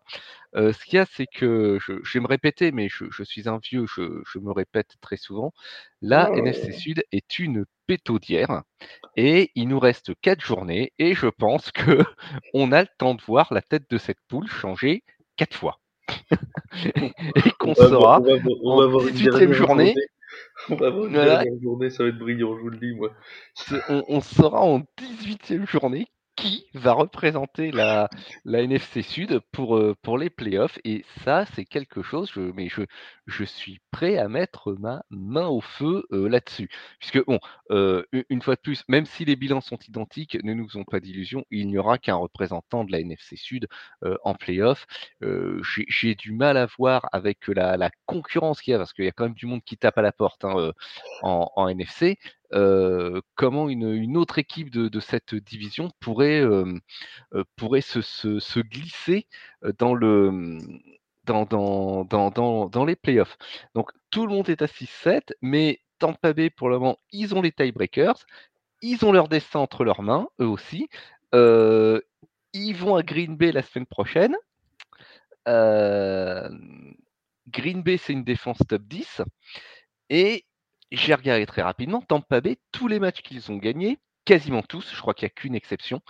Euh, 0.55 0.73
ce 0.73 0.83
qu'il 0.83 0.95
y 0.95 0.99
a, 0.99 1.05
c'est 1.05 1.27
que 1.27 1.77
je, 1.79 1.93
je 2.03 2.13
vais 2.13 2.21
me 2.21 2.27
répéter, 2.27 2.71
mais 2.71 2.89
je, 2.89 3.05
je 3.11 3.23
suis 3.23 3.47
un 3.47 3.59
vieux, 3.59 3.85
je, 3.87 4.21
je 4.25 4.39
me 4.39 4.51
répète 4.51 4.95
très 4.99 5.17
souvent. 5.17 5.53
La 6.01 6.29
NFC 6.31 6.71
Sud 6.73 7.03
est 7.11 7.39
une 7.39 7.65
pétaudière 7.85 8.63
et 9.15 9.51
il 9.55 9.67
nous 9.69 9.79
reste 9.79 10.11
quatre 10.21 10.41
journées 10.43 10.91
et 10.99 11.15
je 11.15 11.27
pense 11.27 11.71
que 11.71 12.03
on 12.53 12.71
a 12.71 12.81
le 12.81 12.89
temps 12.97 13.15
de 13.15 13.21
voir 13.21 13.53
la 13.53 13.61
tête 13.61 13.89
de 13.89 13.97
cette 13.97 14.19
poule 14.27 14.47
changer 14.47 15.03
quatre 15.37 15.55
fois. 15.55 15.79
et 17.35 17.51
qu'on 17.59 17.75
saura 17.75 18.19
en 18.19 18.77
va 18.77 18.83
avoir 18.83 19.07
une 19.07 19.15
18e 19.15 19.31
dernière 19.31 19.53
journée, 19.53 19.95
On 20.69 20.75
va 20.75 20.87
avoir 20.87 21.05
une 21.05 21.13
voilà, 21.13 21.43
dernière 21.43 21.61
journée, 21.61 21.89
ça 21.89 22.03
va 22.03 22.09
être 22.09 22.17
brillant, 22.17 22.55
je 22.55 22.61
vous 22.61 22.69
le 22.69 22.77
dis, 22.77 22.93
moi. 22.95 23.13
on, 23.89 24.03
on 24.07 24.21
saura 24.21 24.61
en 24.61 24.79
18e 24.97 25.67
journée 25.67 26.07
qui 26.37 26.67
va 26.75 26.93
représenter 26.93 27.71
la, 27.71 28.09
NFC 28.45 29.01
Sud 29.01 29.41
pour, 29.51 29.75
euh, 29.75 29.95
pour 30.03 30.17
les 30.17 30.29
playoffs. 30.29 30.79
Et 30.85 31.03
ça, 31.25 31.45
c'est 31.53 31.65
quelque 31.65 32.03
chose, 32.03 32.31
je, 32.33 32.39
mais 32.39 32.69
je, 32.69 32.83
je 33.25 33.43
suis 33.43 33.81
prêt 33.91 34.17
à 34.17 34.29
mettre 34.29 34.73
ma 34.73 35.03
main 35.09 35.47
au 35.47 35.61
feu 35.61 36.05
euh, 36.11 36.29
là-dessus. 36.29 36.69
Puisque, 36.99 37.25
bon, 37.25 37.39
euh, 37.71 38.03
une- 38.29 38.41
fois 38.41 38.55
de 38.55 38.61
plus, 38.61 38.83
même 38.87 39.05
si 39.05 39.25
les 39.25 39.35
bilans 39.35 39.61
sont 39.61 39.79
identiques, 39.87 40.37
ne 40.43 40.53
nous 40.53 40.67
faisons 40.69 40.85
pas 40.85 40.99
d'illusions, 40.99 41.43
il 41.49 41.67
n'y 41.67 41.77
aura 41.79 41.97
qu'un 41.97 42.15
représentant 42.15 42.83
de 42.83 42.91
la 42.91 42.99
NFC 42.99 43.35
Sud 43.35 43.67
en 44.23 44.35
playoff. 44.35 44.85
J'ai 45.89 46.13
du 46.15 46.31
mal 46.31 46.55
à 46.55 46.67
voir 46.77 47.09
avec 47.11 47.47
la, 47.47 47.89
concurrence 48.05 48.61
qu'il 48.61 48.73
y 48.73 48.75
a, 48.75 48.77
parce 48.77 48.93
qu'il 48.93 49.05
y 49.05 49.07
a 49.07 49.11
quand 49.11 49.25
même 49.25 49.33
du 49.33 49.47
monde 49.47 49.63
qui 49.63 49.75
tape 49.75 49.97
à 49.97 50.03
la 50.03 50.11
porte 50.11 50.45
hein, 50.45 50.71
en 51.23 51.67
NFC. 51.67 52.19
Comment 52.51 53.69
une, 53.69 54.17
autre 54.17 54.39
équipe 54.39 54.69
de, 54.71 54.99
cette 54.99 55.35
division 55.35 55.89
pourrait, 55.99 56.41
se, 57.81 58.01
se- 58.01 58.39
se 58.39 58.59
glisser 58.59 59.27
euh, 59.63 59.73
dans 59.77 59.93
le 59.93 60.57
dans, 61.25 61.45
dans, 61.45 62.05
dans, 62.05 62.29
dans, 62.31 62.69
dans 62.69 62.85
les 62.85 62.95
playoffs. 62.95 63.37
Donc 63.75 63.91
tout 64.11 64.25
le 64.25 64.33
monde 64.33 64.49
est 64.49 64.61
à 64.61 64.67
6-7, 64.67 65.33
mais 65.41 65.81
Tampa 65.99 66.31
Bay, 66.33 66.49
pour 66.49 66.69
le 66.69 66.79
moment, 66.79 66.97
ils 67.11 67.35
ont 67.35 67.41
les 67.41 67.51
tiebreakers, 67.51 68.25
ils 68.81 69.03
ont 69.03 69.11
leur 69.11 69.27
destin 69.27 69.59
entre 69.59 69.83
leurs 69.83 70.01
mains, 70.03 70.27
eux 70.39 70.47
aussi. 70.47 70.87
Ils 71.33 72.75
vont 72.75 72.95
à 72.95 73.03
Green 73.03 73.35
Bay 73.35 73.51
la 73.51 73.61
semaine 73.61 73.85
prochaine. 73.85 74.35
Green 77.47 77.81
Bay, 77.83 77.97
c'est 77.97 78.13
une 78.13 78.23
défense 78.23 78.59
top 78.67 78.83
10. 78.83 79.21
Et 80.09 80.45
j'ai 80.91 81.13
regardé 81.13 81.45
très 81.45 81.61
rapidement, 81.61 82.01
Tampa 82.01 82.41
tous 82.71 82.87
les 82.87 82.99
matchs 82.99 83.21
qu'ils 83.21 83.51
ont 83.51 83.57
gagnés, 83.57 83.99
quasiment 84.25 84.61
tous, 84.61 84.93
je 84.93 84.99
crois 84.99 85.13
qu'il 85.13 85.25
n'y 85.25 85.31
a 85.31 85.35
qu'une 85.35 85.55
exception, 85.55 86.01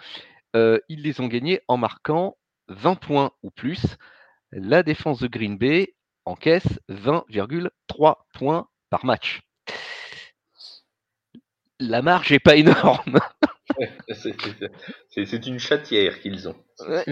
euh, 0.56 0.80
ils 0.90 1.02
les 1.02 1.22
ont 1.22 1.28
gagnés 1.28 1.62
en 1.68 1.78
marquant 1.78 2.38
20 2.70 2.96
points 2.96 3.32
ou 3.44 3.52
plus. 3.52 3.98
La 4.52 4.84
défense 4.84 5.20
de 5.20 5.28
Green 5.28 5.58
Bay 5.58 5.96
encaisse 6.26 6.80
20,3 6.90 8.16
points 8.34 8.68
par 8.90 9.06
match. 9.06 9.42
La 11.80 12.02
marge 12.02 12.32
n'est 12.32 12.40
pas 12.40 12.56
énorme. 12.58 13.20
C'est- 15.10 15.48
une 15.48 15.60
chatière 15.60 16.20
qu'ils 16.20 16.48
ont. 16.50 16.56
Ouais, 16.80 17.06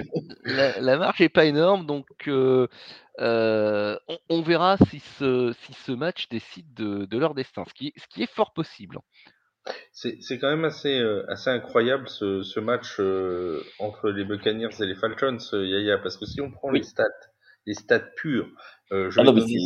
la, 0.44 0.80
la 0.80 0.98
marge 0.98 1.20
n'est 1.20 1.30
pas 1.30 1.46
énorme, 1.46 1.86
donc 1.86 2.06
euh, 2.28 2.68
euh, 3.20 3.98
on, 4.08 4.18
on 4.30 4.41
verra 4.41 4.78
si 4.89 5.00
ce, 5.00 5.54
si 5.63 5.74
ce 5.74 5.91
match 5.91 6.30
décide 6.30 6.72
de, 6.74 7.06
de 7.06 7.18
leur 7.18 7.34
destin, 7.34 7.63
ce 7.68 7.74
qui, 7.74 7.94
ce 7.98 8.08
qui 8.08 8.24
est 8.24 8.32
fort 8.32 8.54
possible. 8.54 9.00
C'est 9.91 10.38
quand 10.39 10.50
même 10.50 10.65
assez, 10.65 11.00
euh, 11.00 11.26
assez 11.30 11.50
incroyable 11.50 12.08
ce, 12.08 12.44
ce 12.44 12.60
match 12.60 13.00
entre 13.80 14.10
les 14.10 14.24
Buccaneers 14.24 14.70
et 14.80 14.86
les 14.86 14.96
Falcons, 14.96 15.38
Yaya, 15.54 15.98
parce 15.98 16.18
que 16.18 16.26
si 16.26 16.41
on 16.41 16.52
prend 16.52 16.70
Oui. 16.72 16.80
les 16.80 16.84
stats, 16.84 17.04
les 17.65 17.74
stats 17.74 18.00
pures, 18.15 18.48
je 18.91 19.10
Ah 19.18 19.24
vais 19.24 19.26
non, 19.26 19.34
donner 19.34 19.58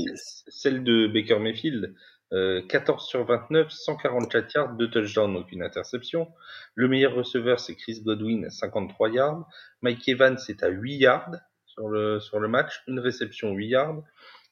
celle 0.47 0.83
de 0.85 1.07
Baker 1.07 1.39
Mayfield, 1.39 1.93
euh, 2.31 2.61
14 2.67 3.07
sur 3.07 3.25
29, 3.25 3.71
144 3.71 4.53
yards, 4.53 4.73
2 4.75 4.89
touchdowns, 4.89 5.35
aucune 5.35 5.63
interception. 5.63 6.27
Le 6.75 6.87
meilleur 6.87 7.15
receveur, 7.15 7.59
c'est 7.59 7.75
Chris 7.75 8.01
Godwin, 8.05 8.49
53 8.49 9.09
yards. 9.09 9.47
Mike 9.81 10.07
Evans 10.07 10.37
est 10.47 10.63
à 10.63 10.69
8 10.69 10.95
yards 10.95 11.31
sur 11.65 11.87
le, 11.87 12.19
sur 12.19 12.39
le 12.39 12.47
match, 12.47 12.83
une 12.87 12.99
réception, 12.99 13.53
8 13.53 13.67
yards. 13.67 14.03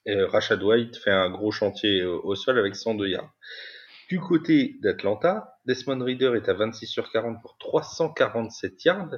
Et 0.06 0.16
euh, 0.16 0.28
Rashad 0.28 0.63
White 0.63 0.98
fait 0.98 1.12
un 1.12 1.30
gros 1.30 1.52
chantier 1.52 2.04
au, 2.04 2.22
au 2.24 2.36
sol 2.36 2.58
avec 2.58 2.76
102 2.76 3.08
yards. 3.08 3.32
Du 4.10 4.20
côté 4.22 4.78
d'Atlanta, 4.82 5.60
Desmond 5.66 6.04
Reader 6.04 6.36
est 6.36 6.48
à 6.48 6.54
26 6.54 6.88
sur 6.88 7.12
40 7.12 7.42
pour 7.42 7.58
347 7.58 8.86
yards. 8.86 9.10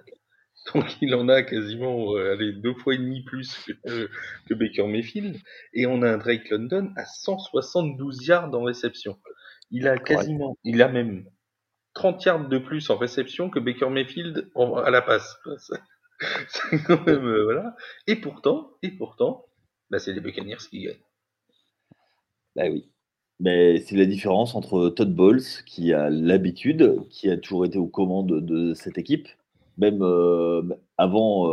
Donc 0.73 1.01
il 1.01 1.13
en 1.15 1.29
a 1.29 1.41
quasiment 1.43 2.15
euh, 2.15 2.33
allez, 2.33 2.53
deux 2.53 2.73
fois 2.73 2.93
et 2.93 2.97
demi 2.97 3.21
plus 3.23 3.57
que, 3.65 3.71
euh, 3.89 4.07
que 4.47 4.53
Baker 4.53 4.87
Mayfield. 4.87 5.37
Et 5.73 5.85
on 5.85 6.01
a 6.01 6.11
un 6.11 6.17
Drake 6.17 6.49
London 6.49 6.91
à 6.95 7.05
172 7.05 8.25
yards 8.27 8.53
en 8.53 8.63
réception. 8.63 9.17
Il 9.71 9.87
a 9.87 9.97
quasiment, 9.97 10.57
il 10.63 10.81
a 10.81 10.87
même 10.87 11.25
30 11.93 12.23
yards 12.25 12.47
de 12.49 12.57
plus 12.57 12.89
en 12.89 12.97
réception 12.97 13.49
que 13.49 13.59
Baker 13.59 13.89
Mayfield 13.89 14.49
en- 14.55 14.75
à 14.75 14.89
la 14.91 15.01
passe. 15.01 15.37
C'est 15.57 15.79
c'est 16.49 16.83
quand 16.83 17.05
même, 17.05 17.25
euh, 17.25 17.43
voilà. 17.45 17.75
Et 18.07 18.17
pourtant, 18.17 18.71
et 18.83 18.91
pourtant, 18.91 19.45
bah, 19.89 19.99
c'est 19.99 20.13
les 20.13 20.19
Buccaneers 20.19 20.57
qui 20.69 20.83
gagnent. 20.83 20.97
Bah 22.55 22.63
oui. 22.69 22.89
Mais 23.39 23.79
c'est 23.81 23.95
la 23.95 24.05
différence 24.05 24.53
entre 24.55 24.89
Todd 24.89 25.13
Bowles, 25.15 25.41
qui 25.65 25.93
a 25.93 26.09
l'habitude, 26.09 27.07
qui 27.09 27.29
a 27.29 27.37
toujours 27.37 27.65
été 27.65 27.77
aux 27.77 27.87
commandes 27.87 28.45
de 28.45 28.73
cette 28.73 28.97
équipe, 28.97 29.29
même 29.79 30.03
avant, 30.97 31.47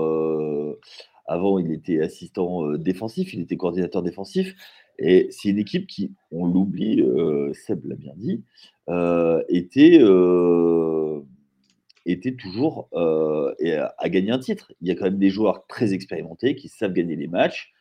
avant, 1.27 1.59
il 1.59 1.73
était 1.73 2.01
assistant 2.01 2.73
défensif, 2.73 3.33
il 3.35 3.41
était 3.41 3.57
coordinateur 3.57 4.03
défensif. 4.03 4.55
Et 4.99 5.29
c'est 5.31 5.51
une 5.51 5.59
équipe 5.59 5.87
qui, 5.87 6.13
on 6.31 6.47
l'oublie, 6.47 7.05
Seb 7.55 7.85
l'a 7.87 7.97
bien 7.97 8.15
dit, 8.17 8.43
était, 9.49 10.01
était 12.07 12.35
toujours 12.35 12.89
à 12.93 14.09
gagner 14.09 14.31
un 14.31 14.39
titre. 14.39 14.73
Il 14.81 14.89
y 14.89 14.91
a 14.91 14.95
quand 14.95 15.05
même 15.05 15.19
des 15.19 15.31
joueurs 15.31 15.67
très 15.67 15.93
expérimentés 15.93 16.57
qui 16.57 16.69
savent 16.69 16.93
gagner 16.93 17.17
les 17.17 17.29
matchs, 17.29 17.73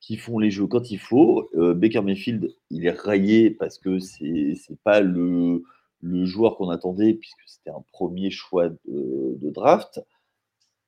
qui 0.00 0.16
font 0.16 0.38
les 0.38 0.50
jeux 0.50 0.66
quand 0.66 0.90
il 0.90 0.98
faut. 0.98 1.50
Baker 1.54 2.02
Mayfield, 2.02 2.54
il 2.70 2.86
est 2.86 2.90
rayé 2.90 3.50
parce 3.50 3.78
que 3.78 3.98
c'est 3.98 4.56
pas 4.84 5.00
le, 5.00 5.62
le 6.04 6.26
joueur 6.26 6.56
qu'on 6.56 6.68
attendait, 6.68 7.14
puisque 7.14 7.40
c'était 7.46 7.70
un 7.70 7.82
premier 7.92 8.30
choix 8.30 8.68
de, 8.68 9.50
draft. 9.50 10.04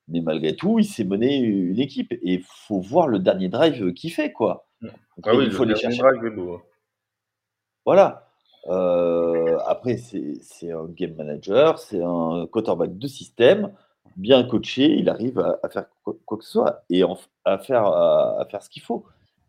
Mais 0.09 0.21
malgré 0.21 0.55
tout, 0.55 0.79
il 0.79 0.85
s'est 0.85 1.05
mené 1.05 1.39
une 1.39 1.81
équipe. 1.81 2.12
Et 2.12 2.35
il 2.35 2.43
faut 2.43 2.81
voir 2.81 3.09
le 3.09 3.19
dernier 3.19 3.49
drive 3.49 3.93
qu'il 3.95 4.12
fait, 4.12 4.33
quoi. 4.33 4.67
ah 5.25 5.35
oui, 5.35 5.47
il 5.47 5.51
faut 5.51 5.64
le 5.64 5.75
dernier 5.75 5.97
drive 5.97 6.25
est 6.25 6.31
beau. 6.31 6.55
Hein. 6.55 6.62
Voilà. 7.85 8.29
Euh, 8.69 9.59
après, 9.67 9.97
c'est 9.97 10.71
un 10.71 10.87
game 10.87 11.14
manager, 11.14 11.79
c'est 11.79 12.03
un 12.03 12.47
quarterback 12.51 12.99
de 12.99 13.07
système, 13.07 13.73
bien 14.17 14.43
coaché, 14.45 14.87
il 14.87 15.09
arrive 15.09 15.39
à, 15.39 15.69
faire 15.69 15.87
quoi, 16.03 16.14
que 16.39 16.45
ce 16.45 16.51
soit 16.51 16.85
et 16.91 17.03
à, 17.45 17.59
faire, 17.59 17.87
à, 17.87 18.45
faire 18.51 18.62
ce 18.62 18.69
qu'il 18.69 18.83
faut. 18.83 19.05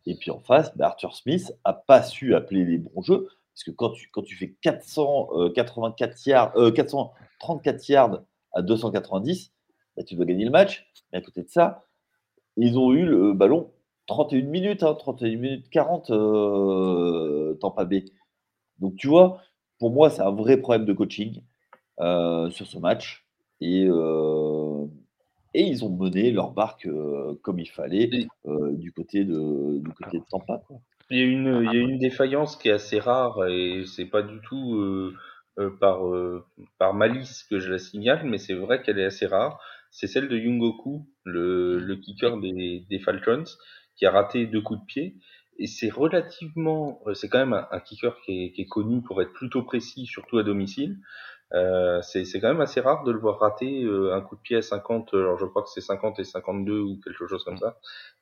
Et 0.05 0.15
puis 0.15 0.31
en 0.31 0.39
face, 0.39 0.75
bah, 0.77 0.87
Arthur 0.87 1.15
Smith 1.15 1.51
n'a 1.65 1.73
pas 1.73 2.03
su 2.03 2.35
appeler 2.35 2.63
les 2.63 2.77
bons 2.77 3.01
jeux. 3.01 3.27
Parce 3.57 3.63
que 3.63 3.71
quand 3.71 3.89
tu, 3.89 4.07
quand 4.11 4.21
tu 4.21 4.35
fais 4.35 4.53
484 4.61 6.11
euh, 6.11 6.29
yards, 6.29 6.53
434 6.75 7.75
euh, 7.75 7.79
yards 7.89 8.21
à 8.53 8.61
290, 8.61 9.51
bah, 9.95 10.03
tu 10.03 10.13
dois 10.13 10.25
gagner 10.25 10.45
le 10.45 10.51
match. 10.51 10.85
Mais 11.11 11.17
à 11.17 11.21
côté 11.21 11.41
de 11.41 11.49
ça, 11.49 11.83
ils 12.55 12.77
ont 12.77 12.93
eu 12.93 13.03
le 13.03 13.33
ballon 13.33 13.71
31 14.05 14.43
minutes, 14.43 14.81
31 14.81 15.27
hein, 15.27 15.37
minutes 15.37 15.69
40 15.71 16.11
euh, 16.11 17.55
Tampa 17.55 17.85
Bay. 17.85 18.05
Donc 18.77 18.95
tu 18.95 19.07
vois, 19.07 19.41
pour 19.79 19.89
moi, 19.89 20.11
c'est 20.11 20.21
un 20.21 20.29
vrai 20.29 20.57
problème 20.57 20.85
de 20.85 20.93
coaching 20.93 21.41
euh, 21.99 22.51
sur 22.51 22.67
ce 22.67 22.77
match. 22.77 23.25
Et, 23.59 23.87
et 25.55 25.63
ils 25.63 25.83
ont 25.83 25.89
mené 25.89 26.29
leur 26.29 26.51
barque 26.51 26.87
comme 27.41 27.57
il 27.57 27.71
fallait 27.71 28.07
du 28.45 28.91
côté 28.91 29.25
de, 29.25 29.79
du 29.79 29.91
côté 29.93 30.19
de 30.19 30.25
Tampa. 30.29 30.61
Quoi. 30.67 30.79
Il 31.09 31.17
y 31.17 31.21
a 31.21 31.25
une, 31.25 31.61
il 31.63 31.73
y 31.73 31.77
a 31.77 31.81
une 31.81 31.99
défaillance 31.99 32.57
qui 32.57 32.67
est 32.69 32.73
assez 32.73 32.99
rare 32.99 33.47
et 33.47 33.83
c'est 33.85 34.05
pas 34.05 34.21
du 34.21 34.41
tout 34.41 34.75
euh, 34.75 35.15
euh, 35.57 35.69
par, 35.79 36.05
euh, 36.07 36.45
par 36.79 36.93
malice 36.93 37.43
que 37.49 37.59
je 37.59 37.71
la 37.71 37.79
signale, 37.79 38.25
mais 38.25 38.37
c'est 38.37 38.53
vrai 38.53 38.81
qu'elle 38.81 38.99
est 38.99 39.05
assez 39.05 39.25
rare. 39.25 39.59
C'est 39.89 40.07
celle 40.07 40.27
de 40.27 40.37
Yungoku, 40.37 41.07
le, 41.23 41.79
le 41.79 41.95
kicker 41.95 42.37
des, 42.37 42.85
des 42.89 42.99
Falcons, 42.99 43.45
qui 43.95 44.05
a 44.05 44.11
raté 44.11 44.47
deux 44.47 44.61
coups 44.61 44.81
de 44.81 44.85
pied. 44.85 45.15
Et 45.59 45.65
c'est 45.67 45.89
relativement, 45.89 46.99
c'est 47.13 47.29
quand 47.29 47.39
même 47.39 47.53
un, 47.53 47.67
un 47.71 47.79
kicker 47.79 48.15
qui 48.25 48.45
est, 48.45 48.51
qui 48.51 48.61
est, 48.61 48.67
connu 48.67 49.01
pour 49.01 49.21
être 49.21 49.33
plutôt 49.33 49.63
précis, 49.63 50.05
surtout 50.05 50.37
à 50.37 50.43
domicile. 50.43 50.97
Euh, 51.53 52.01
c'est 52.01 52.25
quand 52.41 52.49
même 52.49 52.61
assez 52.61 52.81
rare 52.81 53.03
de 53.03 53.11
le 53.11 53.19
voir 53.19 53.39
rater 53.39 53.83
euh, 53.83 54.13
un 54.13 54.21
coup 54.21 54.35
de 54.35 54.41
pied 54.41 54.57
à 54.57 54.61
50, 54.61 55.13
alors 55.13 55.37
je 55.37 55.45
crois 55.45 55.63
que 55.63 55.69
c'est 55.69 55.81
50 55.81 56.19
et 56.19 56.25
52 56.25 56.79
ou 56.81 56.99
quelque 57.01 57.25
chose 57.25 57.43
comme 57.45 57.57
ça. 57.57 57.77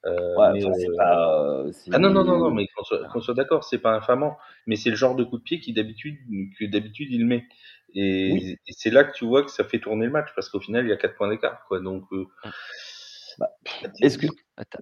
Euh, 0.06 0.36
ouais, 0.38 0.54
mais, 0.54 0.66
euh, 0.66 0.96
pas, 0.96 1.66
ah 1.92 1.98
non, 1.98 2.12
non, 2.12 2.24
non, 2.24 2.38
non, 2.38 2.52
mais 2.52 2.68
qu'on 2.68 2.84
soit, 2.84 3.22
soit 3.22 3.34
d'accord, 3.34 3.64
c'est 3.64 3.80
pas 3.80 3.94
infamant, 3.96 4.38
mais 4.68 4.76
c'est 4.76 4.92
le 4.92 4.96
genre 4.96 5.16
de 5.16 5.24
coup 5.24 5.40
de 5.40 5.44
pied 5.44 5.60
qui 5.60 5.74
d'habitude 5.74 6.18
que 6.60 6.66
d'habitude 6.66 7.12
il 7.12 7.26
met. 7.26 7.46
Et, 7.96 8.52
et 8.52 8.74
c'est 8.74 8.92
là 8.92 9.04
que 9.04 9.14
tu 9.14 9.26
vois 9.26 9.42
que 9.42 9.50
ça 9.50 9.64
fait 9.64 9.80
tourner 9.80 10.06
le 10.06 10.12
match, 10.12 10.30
parce 10.36 10.50
qu'au 10.50 10.60
final 10.60 10.86
il 10.86 10.90
y 10.90 10.94
a 10.94 10.98
4 10.98 11.16
points 11.16 11.30
d'écart, 11.30 11.66
quoi. 11.68 11.80
Donc, 11.80 12.04
bah, 13.40 13.50
est-ce 14.02 14.18
que 14.18 14.28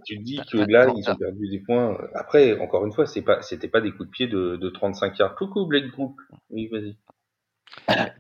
tu 0.06 0.18
dis 0.18 0.40
que 0.52 0.58
là 0.58 0.92
ils 0.96 1.10
ont 1.10 1.16
perdu 1.16 1.48
des 1.48 1.60
points 1.60 1.98
Après, 2.14 2.60
encore 2.60 2.86
une 2.86 2.92
fois, 2.92 3.06
c'est 3.06 3.22
pas, 3.22 3.42
c'était 3.42 3.70
pas 3.70 3.82
des 3.82 3.92
coups 3.92 4.08
de 4.08 4.12
pied 4.12 4.28
de, 4.28 4.58
de 4.58 4.70
35 4.70 5.18
yards. 5.18 5.36
Coucou 5.36 5.66
Blake 5.66 5.88
Group. 5.92 6.20
Oui, 6.50 6.68
vas-y. 6.68 6.98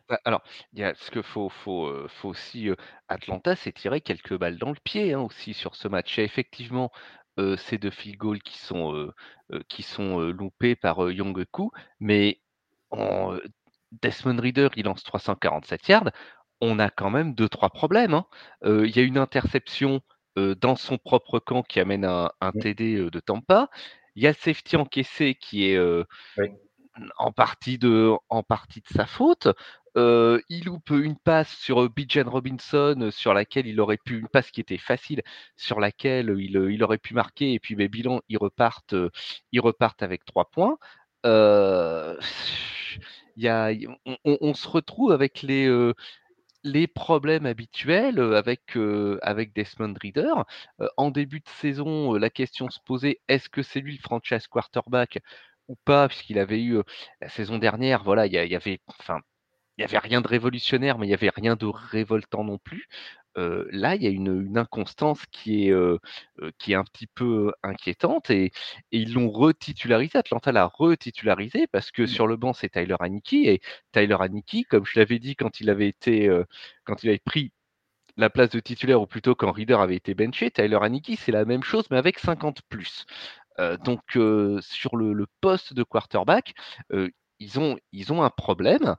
Bah, 0.09 0.19
alors, 0.25 0.43
il 0.73 0.79
y 0.79 0.83
a 0.83 0.93
ce 0.95 1.11
que 1.11 1.21
faut 1.21 1.49
faut, 1.49 1.87
euh, 1.87 2.07
faut 2.09 2.29
aussi, 2.29 2.69
Atlanta 3.07 3.55
s'est 3.55 3.71
tiré 3.71 4.01
quelques 4.01 4.37
balles 4.37 4.57
dans 4.57 4.69
le 4.69 4.77
pied, 4.83 5.13
hein, 5.13 5.21
aussi 5.21 5.53
sur 5.53 5.75
ce 5.75 5.87
match. 5.87 6.17
Il 6.17 6.21
y 6.21 6.23
a 6.23 6.25
effectivement, 6.25 6.91
ces 7.57 7.77
deux 7.79 7.89
field 7.89 8.17
goals 8.17 8.41
qui 8.41 8.59
sont, 8.59 9.11
qui 9.69 9.83
sont, 9.83 10.19
loupés 10.19 10.75
par, 10.75 11.09
Young 11.09 11.45
Koo, 11.45 11.71
mais 11.99 12.41
en, 12.91 13.37
Desmond 14.01 14.39
Reader, 14.39 14.69
il 14.75 14.85
lance 14.85 15.03
347 15.03 15.87
yards. 15.87 16.11
On 16.61 16.79
a 16.79 16.89
quand 16.89 17.09
même 17.09 17.33
deux 17.33 17.49
trois 17.49 17.69
problèmes, 17.69 18.13
hein. 18.13 18.25
il 18.63 18.95
y 18.95 18.99
a 18.99 19.03
une 19.03 19.17
interception, 19.17 20.01
dans 20.35 20.75
son 20.75 20.97
propre 20.97 21.39
camp 21.39 21.63
qui 21.63 21.79
amène 21.79 22.05
un 22.05 22.31
un 22.41 22.49
mmh. 22.49 22.59
TD, 22.59 23.09
de 23.09 23.19
Tampa. 23.19 23.69
Il 24.15 24.23
y 24.23 24.27
a 24.27 24.31
le 24.31 24.35
safety 24.35 24.75
encaissé 24.77 25.35
qui 25.35 25.65
est, 25.65 25.79
en 27.17 27.31
partie 27.31 27.77
de, 27.77 28.11
en 28.29 28.43
partie 28.43 28.81
de 28.81 28.87
sa 28.87 29.05
faute. 29.05 29.47
Euh, 29.95 30.41
il 30.49 30.65
loupe 30.65 30.89
une 30.89 31.17
passe 31.17 31.55
sur 31.57 31.89
Bijan 31.89 32.29
Robinson, 32.29 33.09
sur 33.11 33.33
laquelle 33.33 33.67
il 33.67 33.79
aurait 33.79 33.99
pu, 34.03 34.19
une 34.19 34.27
passe 34.27 34.51
qui 34.51 34.61
était 34.61 34.77
facile, 34.77 35.21
sur 35.55 35.79
laquelle 35.79 36.33
il, 36.37 36.55
il 36.71 36.83
aurait 36.83 36.97
pu 36.97 37.13
marquer, 37.13 37.53
et 37.53 37.59
puis 37.59 37.75
ben, 37.75 37.87
bilan, 37.87 38.21
ils 38.29 38.37
repartent, 38.37 38.95
ils 39.51 39.61
repartent 39.61 40.03
avec 40.03 40.25
trois 40.25 40.45
points. 40.49 40.77
Euh, 41.25 42.17
y 43.37 43.47
a, 43.47 43.71
on, 44.25 44.53
se 44.53 44.67
retrouve 44.67 45.11
avec 45.11 45.41
les, 45.41 45.67
euh, 45.67 45.93
les 46.63 46.87
problèmes 46.87 47.45
habituels 47.45 48.19
avec, 48.19 48.77
avec 49.21 49.53
Desmond 49.53 49.93
Reader. 50.01 50.33
en 50.97 51.11
début 51.11 51.39
de 51.39 51.49
saison, 51.61 52.13
la 52.13 52.29
question 52.29 52.69
se 52.69 52.79
posait 52.85 53.19
est-ce 53.27 53.49
que 53.49 53.63
c'est 53.63 53.79
lui 53.81 53.93
le 53.97 54.01
franchise 54.01 54.47
quarterback 54.47 55.19
ou 55.67 55.75
pas, 55.85 56.07
puisqu'il 56.07 56.39
avait 56.39 56.61
eu 56.61 56.79
la 57.21 57.29
saison 57.29 57.57
dernière, 57.57 58.03
voilà, 58.03 58.25
il 58.27 58.33
y, 58.33 58.55
avait, 58.55 58.79
enfin, 58.99 59.19
il 59.77 59.81
y 59.81 59.85
avait 59.85 59.97
rien 59.99 60.21
de 60.21 60.27
révolutionnaire, 60.27 60.97
mais 60.97 61.07
il 61.07 61.11
y 61.11 61.13
avait 61.13 61.29
rien 61.29 61.55
de 61.55 61.65
révoltant 61.65 62.43
non 62.43 62.57
plus. 62.57 62.87
là, 63.35 63.95
il 63.95 64.03
y 64.03 64.07
a 64.07 64.09
une, 64.09 64.57
inconstance 64.57 65.25
qui 65.31 65.69
est, 65.69 65.73
qui 66.59 66.73
est 66.73 66.75
un 66.75 66.83
petit 66.83 67.07
peu 67.07 67.53
inquiétante 67.63 68.29
et, 68.29 68.51
ils 68.91 69.13
l'ont 69.13 69.29
retitularisé. 69.31 70.17
Atlanta 70.19 70.51
l'a 70.51 70.67
retitularisé 70.67 71.67
parce 71.67 71.91
que 71.91 72.05
sur 72.05 72.27
le 72.27 72.37
banc, 72.37 72.53
c'est 72.53 72.69
Tyler 72.69 72.95
Aniki 72.99 73.47
et 73.47 73.61
Tyler 73.91 74.17
Aniki, 74.19 74.65
comme 74.65 74.85
je 74.85 74.99
l'avais 74.99 75.19
dit 75.19 75.35
quand 75.35 75.59
il 75.61 75.69
avait 75.69 75.87
été, 75.87 76.29
quand 76.85 77.03
il 77.03 77.09
avait 77.09 77.19
pris 77.19 77.51
la 78.17 78.29
place 78.29 78.49
de 78.49 78.59
titulaire, 78.59 79.01
ou 79.01 79.07
plutôt 79.07 79.35
quand 79.35 79.51
Reader 79.51 79.75
avait 79.75 79.95
été 79.95 80.13
benché, 80.13 80.51
Tyler 80.51 80.77
Aniki, 80.81 81.15
c'est 81.15 81.31
la 81.31 81.45
même 81.45 81.63
chose, 81.63 81.85
mais 81.89 81.97
avec 81.97 82.19
50 82.19 82.61
plus 82.69 83.05
donc 83.83 84.01
sur 84.61 84.95
le, 84.95 85.25
poste 85.41 85.73
de 85.73 85.83
quarterback, 85.83 86.53
ils, 87.39 87.59
ont, 87.59 87.77
ils 87.91 88.13
ont 88.13 88.23
un 88.23 88.29
problème 88.29 88.95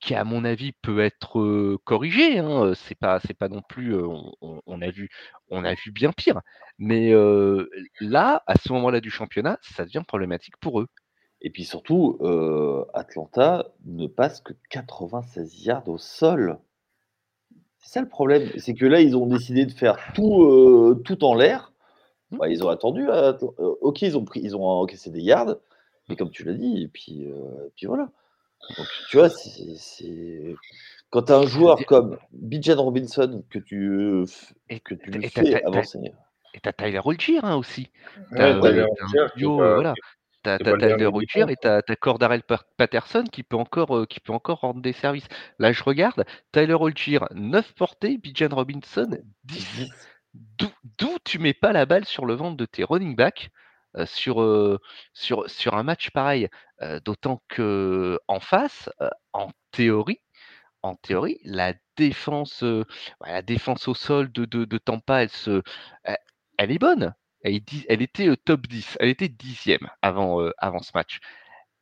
qui, 0.00 0.14
à 0.14 0.24
mon 0.24 0.44
avis, 0.44 0.72
peut 0.72 1.00
être 1.00 1.76
corrigé. 1.84 2.38
Hein. 2.38 2.72
C'est 2.74 2.94
pas, 2.94 3.20
c'est 3.20 3.34
pas 3.34 3.48
non 3.48 3.62
plus. 3.68 3.96
On, 4.40 4.82
a 4.82 4.90
vu, 4.90 5.08
on 5.50 5.64
a 5.64 5.74
vu 5.74 5.90
bien 5.90 6.12
pire. 6.12 6.40
Mais 6.78 7.12
là, 8.00 8.42
à 8.46 8.54
ce 8.56 8.72
moment-là 8.72 9.00
du 9.00 9.10
championnat, 9.10 9.58
ça 9.62 9.84
devient 9.84 10.02
problématique 10.06 10.56
pour 10.58 10.80
eux. 10.80 10.88
Et 11.40 11.50
puis 11.50 11.64
surtout, 11.64 12.18
Atlanta 12.94 13.66
ne 13.84 14.06
passe 14.06 14.40
que 14.40 14.52
96 14.70 15.64
yards 15.64 15.88
au 15.88 15.98
sol. 15.98 16.58
C'est 17.78 17.94
ça 17.94 18.00
le 18.00 18.08
problème. 18.08 18.50
C'est 18.58 18.74
que 18.74 18.86
là, 18.86 19.00
ils 19.00 19.16
ont 19.16 19.26
décidé 19.26 19.64
de 19.64 19.72
faire 19.72 20.12
tout, 20.14 21.00
tout 21.04 21.24
en 21.24 21.34
l'air 21.34 21.72
Mmh. 22.30 22.38
Bah, 22.38 22.48
ils 22.48 22.62
ont 22.64 22.68
attendu. 22.68 23.08
Euh, 23.08 23.32
ok, 23.80 24.02
ils 24.02 24.16
ont 24.16 24.24
pris, 24.24 24.40
ils 24.42 24.56
ont 24.56 24.64
encaissé 24.64 25.10
des 25.10 25.20
yards, 25.20 25.56
mais 26.08 26.16
comme 26.16 26.30
tu 26.30 26.44
l'as 26.44 26.54
dit, 26.54 26.82
et 26.82 26.88
puis, 26.88 27.26
euh, 27.26 27.70
puis 27.76 27.86
voilà. 27.86 28.10
Donc, 28.76 28.86
tu 29.08 29.16
vois, 29.16 29.30
c'est 29.30 30.56
quand 31.10 31.22
tu 31.22 31.32
as 31.32 31.36
un 31.36 31.46
joueur 31.46 31.78
comme 31.86 32.18
Bijan 32.32 32.82
Robinson 32.82 33.42
que 33.48 33.58
tu, 33.58 34.24
et, 34.68 34.80
que 34.80 34.94
tu 34.94 35.10
le 35.10 35.28
fais 35.28 35.62
avancer. 35.64 35.98
Et 36.54 36.60
tu 36.60 36.68
as 36.68 36.72
Tyler 36.72 36.98
Roger 36.98 37.38
hein, 37.42 37.56
aussi. 37.56 37.90
Tu 38.34 38.42
as, 38.42 38.60
Tyler 38.60 38.86
voilà. 39.44 39.94
T'as 40.42 40.58
Tyler 40.58 41.06
Roger 41.06 41.44
et 41.48 41.56
t'as 41.56 41.80
as 41.86 41.96
Cordarel 41.96 42.42
Patterson 42.76 43.24
qui 43.30 43.42
peut, 43.42 43.56
encore, 43.56 43.96
euh, 43.96 44.06
qui 44.06 44.20
peut 44.20 44.32
encore 44.32 44.60
rendre 44.60 44.80
des 44.80 44.92
services. 44.92 45.28
Là, 45.58 45.72
je 45.72 45.82
regarde, 45.82 46.24
Tyler 46.52 46.74
Roger, 46.74 47.20
9 47.34 47.74
portées, 47.74 48.18
Bijan 48.18 48.48
Robinson, 48.50 49.18
10 49.44 49.90
d'où 50.34 51.18
tu 51.24 51.38
mets 51.38 51.54
pas 51.54 51.72
la 51.72 51.86
balle 51.86 52.04
sur 52.04 52.26
le 52.26 52.34
ventre 52.34 52.56
de 52.56 52.66
tes 52.66 52.84
running 52.84 53.16
backs 53.16 53.50
sur, 54.04 54.78
sur, 55.12 55.50
sur 55.50 55.74
un 55.74 55.82
match 55.82 56.10
pareil. 56.10 56.48
D'autant 57.04 57.42
que 57.48 58.18
en 58.28 58.40
face, 58.40 58.90
en 59.32 59.50
théorie, 59.72 60.20
théorie, 60.96 61.38
la 61.44 61.74
défense, 61.96 62.62
au 62.62 63.94
sol 63.94 64.32
de, 64.32 64.78
Tampa, 64.78 65.24
elle, 65.24 66.70
est 66.70 66.78
bonne. 66.78 67.14
Elle, 67.42 67.60
elle 67.88 68.02
était 68.02 68.34
top 68.36 68.66
10, 68.66 68.96
elle 69.00 69.08
était 69.08 69.28
dixième 69.28 69.88
avant, 70.02 70.40
avant 70.58 70.80
ce 70.80 70.90
match. 70.94 71.20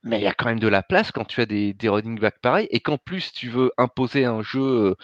Mais 0.03 0.19
il 0.19 0.23
y 0.23 0.29
a 0.29 0.35
quand 0.35 0.47
même 0.47 0.61
de 0.61 0.69
la 0.69 0.83
place 0.83 1.11
quand 1.11 1.25
tu 1.25 1.41
as 1.41 1.47
des, 1.47 1.73
des 1.75 1.89
running 1.89 2.19
backs 2.21 2.39
pareils 2.41 2.69
et 2.71 2.81
qu'en 2.81 2.99
plus 2.99 3.33
tu 3.33 3.49
veux 3.49 3.73
imposer 3.77 4.25
un 4.25 4.41
jeu 4.41 4.95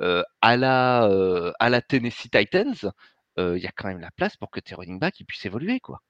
euh, 0.00 0.22
à, 0.40 0.56
la, 0.56 1.06
euh, 1.08 1.52
à 1.60 1.70
la 1.70 1.80
Tennessee 1.80 2.30
Titans, 2.30 2.92
euh, 3.38 3.56
il 3.56 3.62
y 3.62 3.66
a 3.66 3.72
quand 3.76 3.88
même 3.88 4.00
la 4.00 4.10
place 4.10 4.36
pour 4.36 4.50
que 4.50 4.58
tes 4.58 4.74
running 4.74 4.98
backs 4.98 5.20
ils 5.20 5.26
puissent 5.26 5.46
évoluer. 5.46 5.80
quoi. 5.80 6.00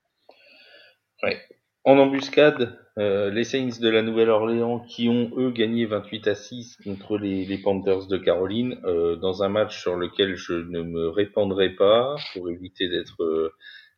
Ouais. 1.23 1.41
En 1.85 1.99
embuscade, 1.99 2.79
les 2.97 3.45
Saints 3.45 3.81
de 3.81 3.89
la 3.89 4.03
Nouvelle-Orléans 4.03 4.81
qui 4.81 5.09
ont 5.09 5.31
eux 5.39 5.51
gagné 5.51 5.87
28 5.87 6.29
à 6.29 6.35
6 6.35 6.77
contre 6.85 7.17
les, 7.17 7.47
les 7.47 7.59
Panthers 7.59 8.07
de 8.09 8.19
Caroline 8.19 8.79
dans 9.23 9.43
un 9.43 9.49
match 9.49 9.81
sur 9.81 9.97
lequel 9.97 10.37
je 10.37 10.53
ne 10.53 10.83
me 10.83 11.09
répandrai 11.09 11.71
pas 11.71 12.17
pour 12.35 12.51
éviter 12.51 12.89
d'être 12.89 13.55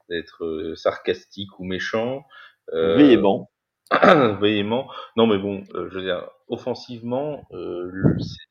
d'être 0.08 0.74
sarcastique 0.76 1.58
ou 1.58 1.64
méchant. 1.64 2.22
Véhément. 2.72 3.50
véhément. 4.40 4.88
Non, 5.16 5.26
mais 5.26 5.38
bon, 5.38 5.64
euh, 5.74 5.88
je 5.90 5.98
veux 5.98 6.02
dire, 6.02 6.28
offensivement, 6.48 7.44
euh, 7.52 7.90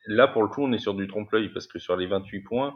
là 0.07 0.27
pour 0.27 0.43
le 0.43 0.49
coup, 0.49 0.63
on 0.63 0.71
est 0.73 0.79
sur 0.79 0.93
du 0.93 1.07
trompe-l'œil 1.07 1.49
parce 1.49 1.67
que 1.67 1.79
sur 1.79 1.95
les 1.95 2.07
28 2.07 2.41
points, 2.41 2.75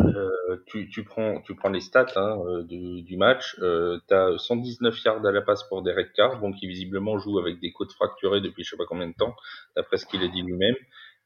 euh, 0.00 0.56
tu, 0.66 1.04
prends, 1.04 1.40
tu 1.42 1.54
prends 1.54 1.68
les 1.68 1.80
stats 1.80 2.06
hein, 2.16 2.38
du, 2.62 3.02
du, 3.02 3.16
match. 3.16 3.56
Euh, 3.60 3.98
tu 4.08 4.14
as 4.14 4.38
119 4.38 5.04
yards 5.04 5.26
à 5.26 5.32
la 5.32 5.42
passe 5.42 5.64
pour 5.64 5.82
Derek 5.82 6.12
Carr, 6.14 6.38
bon, 6.38 6.52
qui 6.52 6.66
visiblement 6.66 7.18
joue 7.18 7.38
avec 7.38 7.60
des 7.60 7.72
côtes 7.72 7.92
fracturées 7.92 8.40
depuis 8.40 8.64
je 8.64 8.70
sais 8.70 8.76
pas 8.76 8.86
combien 8.86 9.08
de 9.08 9.14
temps, 9.14 9.34
d'après 9.76 9.96
ce 9.96 10.06
qu'il 10.06 10.22
a 10.22 10.28
dit 10.28 10.42
lui-même. 10.42 10.76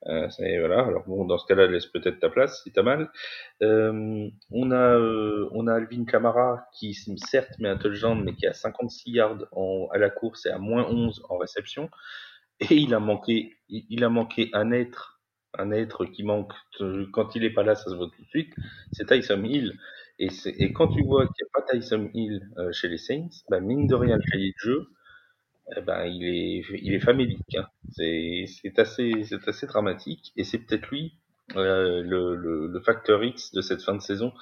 Euh, 0.06 0.28
voilà. 0.58 0.84
Alors 0.84 1.04
bon, 1.06 1.24
dans 1.24 1.38
ce 1.38 1.46
cas-là, 1.46 1.66
laisse 1.66 1.86
peut-être 1.86 2.20
ta 2.20 2.28
place 2.28 2.62
si 2.62 2.72
t'as 2.72 2.82
mal. 2.82 3.10
Euh, 3.62 4.28
on 4.50 4.70
a 4.70 4.98
euh, 4.98 5.48
on 5.52 5.66
a 5.66 5.74
Alvin 5.74 6.04
Kamara 6.04 6.66
qui 6.72 6.94
certes 7.16 7.58
met 7.58 7.68
un 7.68 7.76
touchdown, 7.76 8.22
mais 8.22 8.34
qui 8.34 8.46
a 8.46 8.52
56 8.52 9.10
yards 9.10 9.46
en, 9.52 9.88
à 9.92 9.98
la 9.98 10.10
course 10.10 10.46
et 10.46 10.50
à 10.50 10.58
moins 10.58 10.86
11 10.88 11.22
en 11.28 11.38
réception. 11.38 11.90
Et 12.60 12.76
il 12.76 12.94
a 12.94 13.00
manqué 13.00 13.56
il, 13.68 14.04
a 14.04 14.08
manqué 14.08 14.50
un 14.52 14.70
être 14.72 15.20
un 15.56 15.70
être 15.70 16.04
qui 16.04 16.24
manque 16.24 16.52
quand 17.12 17.34
il 17.34 17.44
est 17.44 17.50
pas 17.50 17.62
là, 17.62 17.74
ça 17.74 17.90
se 17.90 17.94
voit 17.94 18.10
tout 18.14 18.22
de 18.22 18.28
suite. 18.28 18.54
C'est 18.92 19.06
Tyson 19.06 19.42
Hill. 19.44 19.78
Et, 20.18 20.28
et 20.58 20.72
quand 20.72 20.88
tu 20.88 21.02
vois 21.02 21.26
qu'il 21.26 21.44
n'y 21.44 21.48
a 21.48 21.60
pas 21.60 21.72
Tyson 21.72 22.10
Hill 22.14 22.40
euh, 22.58 22.72
chez 22.72 22.88
les 22.88 22.98
Saints, 22.98 23.28
bah 23.48 23.60
mine 23.60 23.86
de 23.86 23.94
rien, 23.94 24.16
le 24.16 24.30
cahier 24.30 24.50
de 24.52 24.58
jeu, 24.58 24.86
eh 25.76 25.80
ben, 25.80 26.04
il 26.04 26.24
est, 26.24 26.64
il 26.82 26.94
est 26.94 27.00
famélique. 27.00 27.56
Hein. 27.56 27.66
C'est, 27.92 28.44
c'est 28.46 28.78
assez, 28.78 29.12
c'est 29.24 29.48
assez 29.48 29.66
dramatique, 29.66 30.32
et 30.36 30.44
c'est 30.44 30.58
peut-être 30.58 30.88
lui 30.88 31.14
euh, 31.56 32.02
le, 32.02 32.34
le, 32.34 32.66
le, 32.68 32.80
facteur 32.80 33.22
X 33.22 33.52
de 33.52 33.60
cette 33.60 33.82
fin 33.82 33.94
de 33.94 34.00
saison 34.00 34.32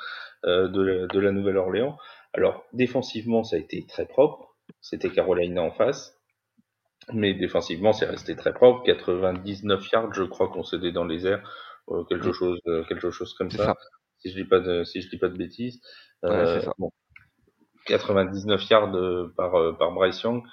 euh, 0.44 0.68
de, 0.68 0.82
la, 0.82 1.06
de 1.06 1.20
la 1.20 1.32
Nouvelle-Orléans. 1.32 1.96
Alors 2.32 2.64
défensivement, 2.72 3.44
ça 3.44 3.56
a 3.56 3.58
été 3.58 3.86
très 3.86 4.06
propre. 4.06 4.54
C'était 4.80 5.10
Carolina 5.10 5.62
en 5.62 5.72
face, 5.72 6.16
mais 7.12 7.34
défensivement, 7.34 7.92
c'est 7.92 8.06
resté 8.06 8.36
très 8.36 8.52
propre. 8.52 8.84
99 8.84 9.90
yards, 9.90 10.14
je 10.14 10.22
crois, 10.22 10.48
qu'on 10.48 10.62
cédait 10.62 10.92
dans 10.92 11.04
les 11.04 11.26
airs, 11.26 11.42
euh, 11.88 12.04
quelque 12.04 12.28
mm. 12.28 12.32
chose, 12.32 12.60
euh, 12.68 12.84
quelque 12.84 13.10
chose 13.10 13.34
comme 13.34 13.50
ça. 13.50 13.76
Si 14.18 14.30
je 14.30 14.36
dis 14.40 14.48
pas 14.48 14.60
de, 14.60 14.84
si 14.84 15.02
je 15.02 15.08
dis 15.08 15.18
pas 15.18 15.28
de 15.28 15.36
bêtises. 15.36 15.80
Ouais, 16.22 16.60
ça. 16.60 16.72
Bon, 16.78 16.92
99 17.86 18.70
yards 18.70 18.92
par 19.36 19.76
par 19.76 19.90
Bryce 19.92 20.22
Young. 20.22 20.44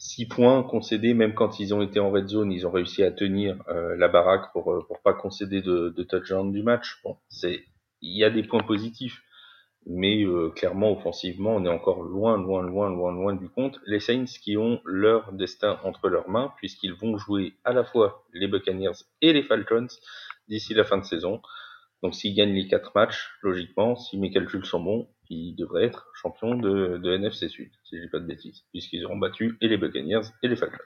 6 0.00 0.28
points 0.28 0.62
concédés, 0.62 1.12
même 1.12 1.34
quand 1.34 1.60
ils 1.60 1.74
ont 1.74 1.82
été 1.82 2.00
en 2.00 2.10
red 2.10 2.26
zone, 2.26 2.50
ils 2.52 2.66
ont 2.66 2.70
réussi 2.70 3.02
à 3.02 3.12
tenir 3.12 3.62
euh, 3.68 3.94
la 3.96 4.08
baraque 4.08 4.50
pour 4.52 4.72
euh, 4.72 4.82
pour 4.88 5.02
pas 5.02 5.12
concéder 5.12 5.60
de, 5.60 5.90
de 5.90 6.02
touchdown 6.02 6.50
du 6.50 6.62
match. 6.62 7.00
Bon, 7.04 7.18
c'est 7.28 7.64
il 8.00 8.16
y 8.16 8.24
a 8.24 8.30
des 8.30 8.42
points 8.42 8.62
positifs, 8.62 9.22
mais 9.84 10.24
euh, 10.24 10.48
clairement 10.48 10.92
offensivement, 10.92 11.54
on 11.54 11.66
est 11.66 11.68
encore 11.68 12.02
loin, 12.02 12.38
loin, 12.38 12.62
loin, 12.62 12.88
loin, 12.88 13.12
loin 13.12 13.34
du 13.34 13.50
compte. 13.50 13.78
Les 13.84 14.00
Saints 14.00 14.24
qui 14.24 14.56
ont 14.56 14.80
leur 14.86 15.32
destin 15.34 15.78
entre 15.84 16.08
leurs 16.08 16.30
mains, 16.30 16.54
puisqu'ils 16.56 16.94
vont 16.94 17.18
jouer 17.18 17.58
à 17.64 17.74
la 17.74 17.84
fois 17.84 18.24
les 18.32 18.48
Buccaneers 18.48 19.04
et 19.20 19.34
les 19.34 19.42
Falcons 19.42 19.88
d'ici 20.48 20.72
la 20.72 20.84
fin 20.84 20.96
de 20.96 21.04
saison. 21.04 21.42
Donc 22.02 22.14
s'ils 22.14 22.34
gagnent 22.34 22.54
les 22.54 22.68
quatre 22.68 22.92
matchs, 22.94 23.28
logiquement, 23.42 23.96
si 23.96 24.16
mes 24.16 24.30
calculs 24.30 24.64
sont 24.64 24.80
bons, 24.80 25.08
ils 25.30 25.54
devraient 25.54 25.84
être 25.84 26.08
champions 26.14 26.56
de, 26.56 27.00
NFC 27.14 27.48
Sud, 27.48 27.70
si 27.84 27.96
je 27.96 28.02
dis 28.02 28.10
pas 28.10 28.18
de 28.18 28.26
bêtises, 28.26 28.64
puisqu'ils 28.72 29.04
auront 29.06 29.16
battu 29.16 29.56
et 29.60 29.68
les 29.68 29.76
Buccaneers 29.76 30.26
et 30.42 30.48
les 30.48 30.56
Falcons. 30.56 30.76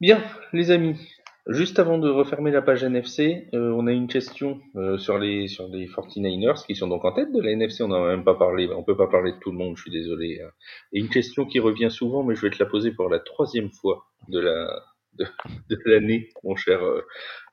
Bien, 0.00 0.22
les 0.52 0.70
amis, 0.72 0.98
juste 1.46 1.78
avant 1.78 1.98
de 1.98 2.10
refermer 2.10 2.50
la 2.50 2.60
page 2.60 2.82
NFC, 2.84 3.48
euh, 3.54 3.72
on 3.72 3.86
a 3.86 3.92
une 3.92 4.08
question 4.08 4.60
euh, 4.74 4.98
sur 4.98 5.18
les 5.18 5.48
sur 5.48 5.68
les 5.68 5.86
49ers 5.86 6.66
qui 6.66 6.74
sont 6.74 6.88
donc 6.88 7.04
en 7.04 7.12
tête 7.12 7.32
de 7.32 7.40
la 7.40 7.52
NFC, 7.52 7.82
on 7.82 7.88
n'en 7.88 8.04
a 8.04 8.08
même 8.08 8.24
pas 8.24 8.34
parlé, 8.34 8.68
on 8.68 8.82
peut 8.82 8.96
pas 8.96 9.06
parler 9.06 9.32
de 9.32 9.38
tout 9.38 9.52
le 9.52 9.58
monde, 9.58 9.76
je 9.76 9.82
suis 9.82 9.90
désolé. 9.90 10.42
Hein. 10.42 10.50
Et 10.92 10.98
une 10.98 11.08
question 11.08 11.46
qui 11.46 11.60
revient 11.60 11.90
souvent, 11.90 12.24
mais 12.24 12.34
je 12.34 12.42
vais 12.42 12.50
te 12.50 12.62
la 12.62 12.68
poser 12.68 12.90
pour 12.90 13.08
la 13.08 13.20
troisième 13.20 13.70
fois 13.70 14.04
de 14.28 14.40
la 14.40 14.82
de, 15.14 15.78
l'année, 15.86 16.28
mon 16.44 16.56
cher, 16.56 16.84
euh, 16.84 17.00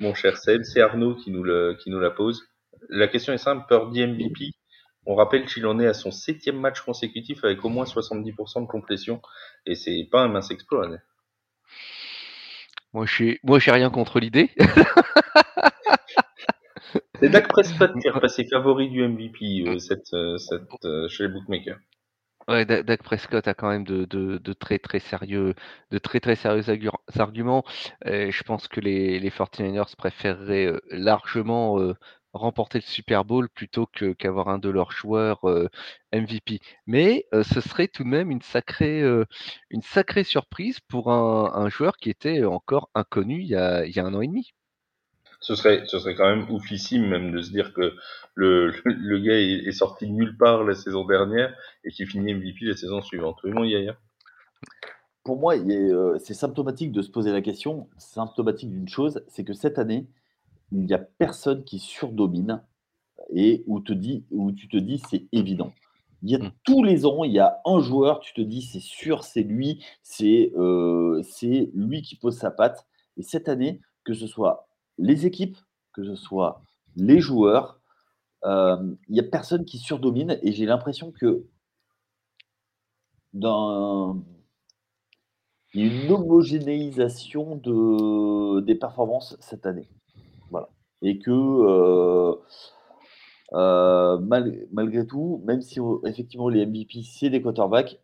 mon 0.01 0.13
cher 0.13 0.37
Seb. 0.37 0.63
C'est 0.63 0.81
Arnaud 0.81 1.15
qui 1.15 1.31
nous, 1.31 1.45
qui 1.77 1.89
nous 1.89 1.99
la 1.99 2.11
pose. 2.11 2.43
La 2.89 3.07
question 3.07 3.31
est 3.31 3.37
simple, 3.37 3.65
Purdy 3.69 4.05
MVP. 4.05 4.51
On 5.05 5.15
rappelle 5.15 5.45
qu'il 5.45 5.65
en 5.67 5.79
est 5.79 5.87
à 5.87 5.93
son 5.93 6.11
septième 6.11 6.59
match 6.59 6.81
consécutif 6.81 7.43
avec 7.43 7.63
au 7.65 7.69
moins 7.69 7.85
70% 7.85 8.61
de 8.61 8.67
complétion. 8.67 9.21
Et 9.65 9.75
c'est 9.75 10.07
pas 10.11 10.21
un 10.21 10.29
mince 10.29 10.51
exploit. 10.51 10.87
Hein. 10.87 10.99
Moi, 12.93 13.05
je 13.05 13.13
suis, 13.13 13.39
moi, 13.43 13.59
rien 13.59 13.89
contre 13.89 14.19
l'idée. 14.19 14.51
c'est 17.19 17.29
Dak 17.29 17.47
Prescott 17.47 17.91
qui 17.99 18.07
est 18.07 18.11
repassé 18.11 18.45
favori 18.45 18.89
du 18.89 19.07
MVP 19.07 19.63
euh, 19.67 19.79
cette, 19.79 20.13
euh, 20.13 20.37
cette, 20.37 21.09
chez 21.09 21.23
les 21.23 21.29
bookmakers. 21.29 21.79
Ouais, 22.47 22.65
Dak 22.65 23.03
Prescott 23.03 23.47
a 23.47 23.53
quand 23.53 23.69
même 23.69 23.85
de, 23.85 24.05
de, 24.05 24.37
de, 24.37 24.53
très 24.53 24.77
très 24.77 24.99
sérieux, 24.99 25.53
de 25.91 25.97
très 25.97 26.19
très 26.19 26.35
sérieux 26.35 26.63
arguments. 27.17 27.63
je 28.05 28.43
pense 28.43 28.67
que 28.67 28.81
les, 28.81 29.19
les 29.19 29.29
49ers 29.29 29.95
préféreraient 29.95 30.65
euh, 30.65 30.81
largement 30.89 31.79
euh, 31.79 31.93
remporter 32.33 32.79
le 32.79 32.83
Super 32.83 33.25
Bowl 33.25 33.49
plutôt 33.49 33.85
que 33.85 34.13
qu'avoir 34.13 34.49
un 34.49 34.59
de 34.59 34.69
leurs 34.69 34.91
joueurs 34.91 35.47
euh, 35.47 35.69
MVP. 36.13 36.59
Mais 36.87 37.25
ce 37.31 37.61
serait 37.61 37.87
tout 37.87 38.03
de 38.03 38.09
même 38.09 38.31
une 38.31 38.41
sacrée, 38.41 39.03
une 39.69 39.81
sacrée 39.81 40.23
surprise 40.23 40.79
pour 40.81 41.11
un, 41.11 41.51
un 41.53 41.69
joueur 41.69 41.97
qui 41.97 42.09
était 42.09 42.43
encore 42.45 42.89
inconnu 42.95 43.41
il 43.41 43.47
y 43.47 43.55
a, 43.55 43.85
il 43.85 43.95
y 43.95 43.99
a 43.99 44.05
un 44.05 44.13
an 44.13 44.21
et 44.21 44.27
demi 44.27 44.53
ce 45.43 45.55
serait, 45.55 45.83
ce 45.85 45.99
serait 45.99 46.15
quand 46.15 46.27
même 46.27 46.49
oufissime 46.49 47.05
même 47.05 47.31
de 47.31 47.41
se 47.41 47.51
dire 47.51 47.73
que 47.73 47.93
le, 48.33 48.73
le 48.85 49.19
gars 49.19 49.37
est, 49.37 49.71
sorti 49.73 50.07
de 50.07 50.13
nulle 50.13 50.37
part 50.37 50.63
la 50.63 50.73
saison 50.73 51.05
dernière 51.05 51.55
et 51.83 51.91
qui 51.91 52.05
finit 52.05 52.33
MVP 52.33 52.65
la 52.65 52.75
saison 52.75 53.01
suivante. 53.01 53.37
Oui, 53.43 53.51
mon 53.51 53.63
Yaya 53.65 53.97
Pour 55.23 55.37
moi, 55.37 55.55
euh, 55.57 56.17
c'est 56.19 56.33
symptomatique 56.33 56.91
de 56.93 57.01
se 57.01 57.11
poser 57.11 57.31
la 57.31 57.41
question, 57.41 57.89
symptomatique 57.97 58.71
d'une 58.71 58.87
chose, 58.87 59.23
c'est 59.27 59.43
que 59.43 59.53
cette 59.53 59.77
année, 59.77 60.07
il 60.73 60.85
n'y 60.85 60.93
a 60.93 60.99
personne 60.99 61.63
qui 61.63 61.79
surdomine 61.79 62.63
et 63.29 63.63
où, 63.67 63.79
te 63.79 63.93
dit, 63.93 64.25
où 64.31 64.51
tu 64.51 64.67
te 64.67 64.77
dis 64.77 65.01
c'est 65.09 65.27
évident. 65.31 65.73
Il 66.23 66.31
y 66.31 66.35
a 66.35 66.39
mmh. 66.39 66.51
tous 66.63 66.83
les 66.83 67.05
ans, 67.05 67.23
il 67.23 67.33
y 67.33 67.39
a 67.39 67.61
un 67.65 67.79
joueur, 67.79 68.19
tu 68.19 68.33
te 68.33 68.41
dis 68.41 68.61
c'est 68.61 68.79
sûr, 68.79 69.23
c'est 69.23 69.43
lui, 69.43 69.83
c'est 70.01 70.51
euh, 70.57 71.21
lui 71.73 72.01
qui 72.01 72.15
pose 72.15 72.37
sa 72.37 72.49
patte. 72.49 72.87
Et 73.17 73.23
cette 73.23 73.49
année, 73.49 73.81
que 74.03 74.13
ce 74.13 74.27
soit 74.27 74.67
les 74.97 75.25
équipes, 75.25 75.57
que 75.93 76.03
ce 76.03 76.15
soit 76.15 76.63
les 76.95 77.19
joueurs, 77.19 77.79
euh, 78.45 78.95
il 79.07 79.13
n'y 79.13 79.19
a 79.19 79.23
personne 79.23 79.65
qui 79.65 79.77
surdomine 79.77 80.39
et 80.41 80.51
j'ai 80.51 80.65
l'impression 80.65 81.11
que 81.11 81.45
dans 83.33 84.21
il 85.73 85.87
y 85.87 85.89
a 85.89 86.03
une 86.03 86.11
homogénéisation 86.11 87.55
de, 87.55 88.61
des 88.61 88.75
performances 88.75 89.35
cette 89.39 89.65
année. 89.65 89.89
Et 91.03 91.19
que 91.19 91.29
euh, 91.31 92.35
euh, 93.53 94.17
malgré 94.71 95.05
tout, 95.05 95.43
même 95.45 95.61
si 95.61 95.79
effectivement 96.05 96.49
les 96.49 96.65
MVP 96.65 97.03
c'est 97.03 97.29
des 97.29 97.41
quarterbacks, 97.41 97.99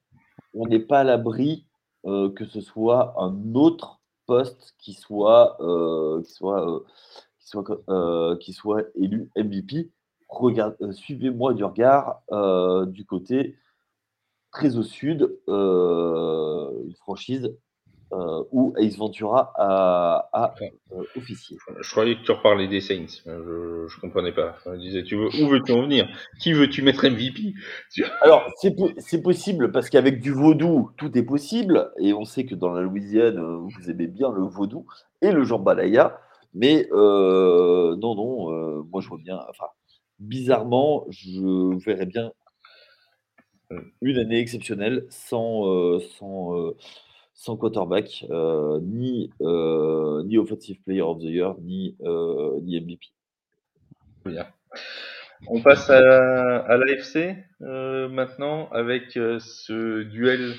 on 0.53 0.67
n'est 0.67 0.79
pas 0.79 0.99
à 0.99 1.03
l'abri 1.03 1.65
que 2.05 2.45
ce 2.45 2.61
soit 2.61 3.13
un 3.21 3.55
autre 3.55 3.99
poste 4.29 4.75
qui 4.77 4.93
soit, 4.93 5.57
euh, 5.59 6.21
qui 6.21 6.33
soit, 6.33 6.69
euh, 6.69 6.79
qui 7.39 7.47
soit, 7.47 7.81
euh, 7.89 8.37
qui 8.37 8.53
soit 8.53 8.83
élu 8.93 9.31
MVP. 9.35 9.89
Suivez-moi 10.91 11.55
du 11.55 11.63
regard 11.63 12.21
du 12.85 13.05
côté 13.05 13.57
très 14.51 14.77
au 14.77 14.83
sud, 14.83 15.35
une 15.47 16.93
franchise 16.99 17.57
euh, 18.11 18.43
où 18.51 18.73
Ace 18.77 18.97
Ventura 18.97 19.53
a, 19.55 20.29
a 20.33 20.55
euh, 20.61 21.03
officié. 21.15 21.57
Je 21.79 21.91
croyais 21.91 22.15
que 22.15 22.23
tu 22.23 22.31
reparlais 22.31 22.67
des 22.67 22.81
Saints. 22.81 23.21
Je, 23.25 23.85
je 23.87 23.99
comprenais 23.99 24.31
pas. 24.31 24.55
Je 24.65 24.77
disais, 24.77 25.03
tu 25.03 25.15
veux, 25.15 25.27
où 25.27 25.47
veux-tu 25.47 25.71
en 25.73 25.83
venir? 25.83 26.09
Qui 26.39 26.53
veux-tu 26.53 26.81
mettre 26.81 27.07
MVP 27.07 27.53
Alors, 28.21 28.51
c'est 28.97 29.21
possible 29.21 29.71
parce 29.71 29.89
qu'avec 29.89 30.21
du 30.21 30.31
vaudou, 30.31 30.89
tout 30.97 31.15
est 31.17 31.23
possible. 31.23 31.91
Et 31.99 32.13
on 32.13 32.25
sait 32.25 32.45
que 32.45 32.55
dans 32.55 32.73
la 32.73 32.81
Louisiane, 32.81 33.37
euh, 33.37 33.57
vous 33.57 33.89
aimez 33.91 34.07
bien 34.07 34.31
le 34.31 34.41
vaudou 34.41 34.87
et 35.21 35.31
le 35.31 35.43
jambalaya. 35.43 36.19
Mais 36.55 36.87
euh, 36.91 37.95
non, 37.97 38.15
non, 38.15 38.83
moi 38.85 39.01
je 39.01 39.07
vois 39.07 39.19
bien. 39.19 39.39
Enfin, 39.49 39.67
bizarrement, 40.17 41.05
je 41.09 41.77
verrais 41.85 42.07
bien 42.07 42.31
Une 44.01 44.17
année 44.17 44.39
exceptionnelle 44.39 45.05
sans, 45.09 45.99
sans, 46.17 46.73
sans 47.39 47.55
quarterback, 47.55 48.25
ni, 48.81 49.31
ni 49.39 50.37
Offensive 50.37 50.81
Player 50.83 51.01
of 51.01 51.19
the 51.19 51.23
Year, 51.23 51.55
ni, 51.61 51.95
ni 52.63 52.79
MVP. 52.81 53.07
Bien. 54.25 54.45
On 55.47 55.61
passe 55.61 55.89
à, 55.89 56.57
à 56.57 56.77
l'AFC 56.77 57.37
maintenant 57.61 58.69
avec 58.71 59.13
ce 59.13 60.03
duel 60.03 60.55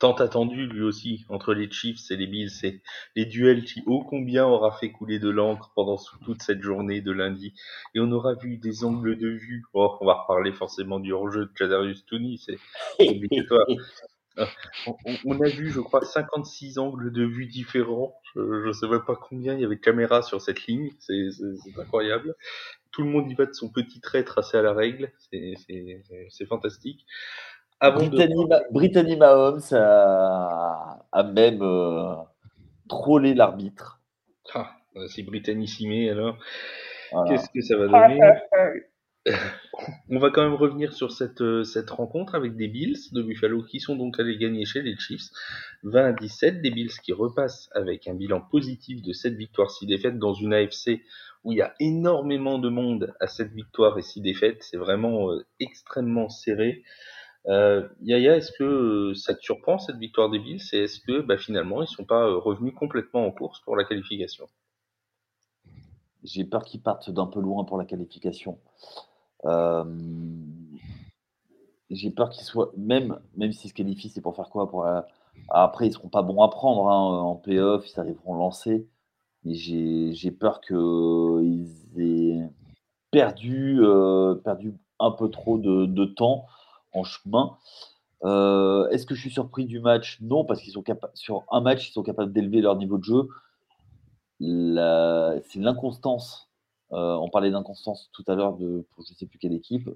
tant 0.00 0.14
attendu 0.14 0.66
lui 0.66 0.82
aussi 0.82 1.24
entre 1.28 1.54
les 1.54 1.70
Chiefs 1.70 2.10
et 2.10 2.16
les 2.16 2.26
Bills. 2.26 2.50
C'est 2.50 2.82
les 3.14 3.26
duels 3.26 3.64
qui 3.64 3.82
ô 3.86 4.02
combien 4.02 4.46
aura 4.46 4.72
fait 4.72 4.90
couler 4.90 5.20
de 5.20 5.28
l'encre 5.28 5.70
pendant 5.76 5.98
toute 6.24 6.42
cette 6.42 6.62
journée 6.62 7.02
de 7.02 7.12
lundi. 7.12 7.54
Et 7.94 8.00
on 8.00 8.10
aura 8.10 8.34
vu 8.34 8.56
des 8.56 8.82
angles 8.82 9.16
de 9.16 9.28
vue. 9.28 9.62
Oh, 9.74 9.96
on 10.00 10.06
va 10.06 10.14
reparler 10.14 10.52
forcément 10.52 10.98
du 10.98 11.12
hors-jeu 11.12 11.46
de 11.46 11.52
Kadarius 11.52 12.04
Tooney, 12.06 12.38
c'est 12.38 12.58
obligatoire. 13.08 13.66
On, 15.24 15.40
a 15.40 15.48
vu, 15.48 15.70
je 15.70 15.80
crois, 15.80 16.04
56 16.04 16.78
angles 16.78 17.12
de 17.12 17.24
vue 17.24 17.46
différents. 17.46 18.14
Je 18.34 18.66
ne 18.66 18.72
sais 18.72 18.88
même 18.88 19.04
pas 19.04 19.16
combien 19.16 19.54
il 19.54 19.60
y 19.60 19.64
avait 19.64 19.76
de 19.76 19.80
caméras 19.80 20.22
sur 20.22 20.40
cette 20.40 20.66
ligne. 20.66 20.90
C'est 20.98 21.28
incroyable. 21.78 22.34
Tout 22.92 23.02
le 23.02 23.10
monde 23.10 23.30
y 23.30 23.34
va 23.34 23.46
de 23.46 23.52
son 23.52 23.70
petit 23.70 24.00
trait 24.00 24.24
tracé 24.24 24.56
à 24.56 24.62
la 24.62 24.72
règle. 24.72 25.12
C'est 25.32 26.46
fantastique. 26.46 27.06
Brittany, 27.80 29.16
Mahomes 29.16 29.60
a, 29.72 31.22
même 31.34 31.62
euh, 31.62 32.14
trollé 32.88 33.34
l'arbitre. 33.34 34.00
Ah, 34.54 34.70
c'est 35.08 35.22
Britannissimé 35.22 36.10
alors. 36.10 36.36
Qu'est-ce 37.28 37.48
que 37.50 37.60
ça 37.60 37.76
va 37.76 37.86
donner? 37.86 38.20
On 40.08 40.18
va 40.18 40.30
quand 40.30 40.42
même 40.42 40.54
revenir 40.54 40.94
sur 40.94 41.12
cette, 41.12 41.42
euh, 41.42 41.62
cette 41.62 41.90
rencontre 41.90 42.34
avec 42.34 42.56
des 42.56 42.68
Bills 42.68 42.98
de 43.12 43.22
Buffalo 43.22 43.62
qui 43.62 43.78
sont 43.78 43.96
donc 43.96 44.18
allés 44.18 44.38
gagner 44.38 44.64
chez 44.64 44.82
les 44.82 44.96
Chiefs 44.96 45.28
20 45.82 46.04
à 46.04 46.12
17. 46.12 46.62
Des 46.62 46.70
Bills 46.70 46.92
qui 47.02 47.12
repassent 47.12 47.68
avec 47.74 48.08
un 48.08 48.14
bilan 48.14 48.40
positif 48.40 49.02
de 49.02 49.12
7 49.12 49.34
victoires, 49.34 49.70
6 49.70 49.86
défaites 49.86 50.18
dans 50.18 50.32
une 50.32 50.54
AFC 50.54 51.02
où 51.44 51.52
il 51.52 51.58
y 51.58 51.62
a 51.62 51.74
énormément 51.80 52.58
de 52.58 52.68
monde 52.68 53.14
à 53.20 53.26
7 53.26 53.52
victoires 53.52 53.98
et 53.98 54.02
6 54.02 54.22
défaites. 54.22 54.62
C'est 54.62 54.78
vraiment 54.78 55.32
euh, 55.32 55.44
extrêmement 55.58 56.28
serré. 56.28 56.82
Euh, 57.46 57.88
Yaya, 58.02 58.36
est-ce 58.36 58.52
que 58.52 59.14
ça 59.14 59.34
te 59.34 59.42
surprend 59.42 59.78
cette 59.78 59.96
victoire 59.96 60.30
des 60.30 60.38
Bills? 60.38 60.62
Et 60.72 60.84
est-ce 60.84 61.00
que 61.00 61.20
bah, 61.20 61.36
finalement 61.36 61.82
ils 61.82 61.88
sont 61.88 62.04
pas 62.04 62.26
revenus 62.26 62.74
complètement 62.74 63.26
en 63.26 63.32
course 63.32 63.60
pour 63.60 63.76
la 63.76 63.84
qualification? 63.84 64.48
J'ai 66.22 66.44
peur 66.44 66.64
qu'ils 66.64 66.82
partent 66.82 67.10
d'un 67.10 67.26
peu 67.26 67.40
loin 67.40 67.64
pour 67.64 67.78
la 67.78 67.84
qualification. 67.84 68.58
J'ai 71.90 72.10
peur 72.10 72.30
qu'ils 72.30 72.44
soient, 72.44 72.72
même, 72.76 73.18
même 73.36 73.52
s'ils 73.52 73.70
se 73.70 73.74
qualifient, 73.74 74.10
c'est 74.10 74.20
pour 74.20 74.36
faire 74.36 74.48
quoi 74.48 74.68
pour 74.70 74.86
Après, 75.48 75.86
ils 75.86 75.92
seront 75.92 76.08
pas 76.08 76.22
bons 76.22 76.42
à 76.42 76.48
prendre 76.48 76.88
hein, 76.88 77.20
en 77.22 77.34
playoff, 77.34 77.88
ils 77.90 78.00
arriveront 78.00 78.34
lancés. 78.34 78.88
Mais 79.44 79.54
j'ai 79.54 80.30
peur 80.30 80.60
qu'ils 80.60 81.68
aient 81.98 82.48
perdu, 83.10 83.80
perdu 84.44 84.74
un 85.00 85.10
peu 85.10 85.30
trop 85.30 85.58
de, 85.58 85.86
de 85.86 86.04
temps 86.04 86.46
en 86.92 87.04
chemin. 87.04 87.56
Euh, 88.24 88.88
est-ce 88.90 89.06
que 89.06 89.14
je 89.14 89.20
suis 89.20 89.30
surpris 89.30 89.64
du 89.64 89.80
match? 89.80 90.18
Non, 90.20 90.44
parce 90.44 90.60
qu'ils 90.60 90.72
sont 90.72 90.82
capables 90.82 91.16
sur 91.16 91.44
un 91.50 91.60
match, 91.60 91.88
ils 91.88 91.92
sont 91.92 92.02
capables 92.02 92.32
d'élever 92.32 92.60
leur 92.60 92.76
niveau 92.76 92.98
de 92.98 93.04
jeu. 93.04 93.28
C'est 94.40 95.58
l'inconstance. 95.58 96.49
Euh, 96.92 97.14
on 97.14 97.28
parlait 97.28 97.50
d'inconstance 97.50 98.10
tout 98.12 98.24
à 98.26 98.34
l'heure 98.34 98.56
pour 98.56 99.04
je 99.06 99.14
sais 99.14 99.26
plus 99.26 99.38
quelle 99.38 99.52
équipe. 99.52 99.88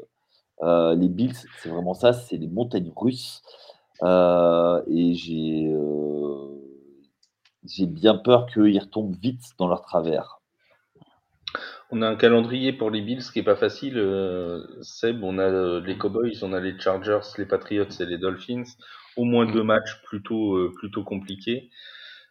Euh, 0.63 0.95
les 0.95 1.09
Bills, 1.09 1.37
c'est 1.59 1.69
vraiment 1.69 1.95
ça, 1.95 2.13
c'est 2.13 2.37
les 2.37 2.49
montagnes 2.49 2.93
russes. 2.97 3.43
et 4.03 5.15
j'ai 7.65 7.87
bien 7.87 8.17
peur 8.17 8.47
qu'ils 8.47 8.79
retombent 8.79 9.17
vite 9.21 9.43
dans 9.59 9.69
leur 9.69 9.83
travers. 9.83 10.41
On 11.91 12.03
a 12.03 12.09
un 12.09 12.17
calendrier 12.17 12.73
pour 12.73 12.91
les 12.91 13.01
Bills 13.01 13.23
qui 13.33 13.39
est 13.39 13.45
pas 13.45 13.57
facile. 13.57 13.99
Euh, 13.99 14.65
Seb, 14.83 15.23
on 15.23 15.39
a 15.39 15.43
euh, 15.43 15.81
les 15.81 15.97
Cowboys, 15.97 16.43
on 16.43 16.53
a 16.53 16.61
les 16.61 16.79
Chargers, 16.79 17.21
les 17.39 17.47
Patriots 17.47 17.85
et 18.01 18.07
les 18.07 18.19
Dolphins. 18.19 18.65
Au 19.17 19.25
moins 19.25 19.47
deux 19.47 19.63
matchs 19.63 20.03
plutôt 20.05 20.57
euh, 20.57 20.73
plutôt 20.77 21.05
compliqués. 21.05 21.71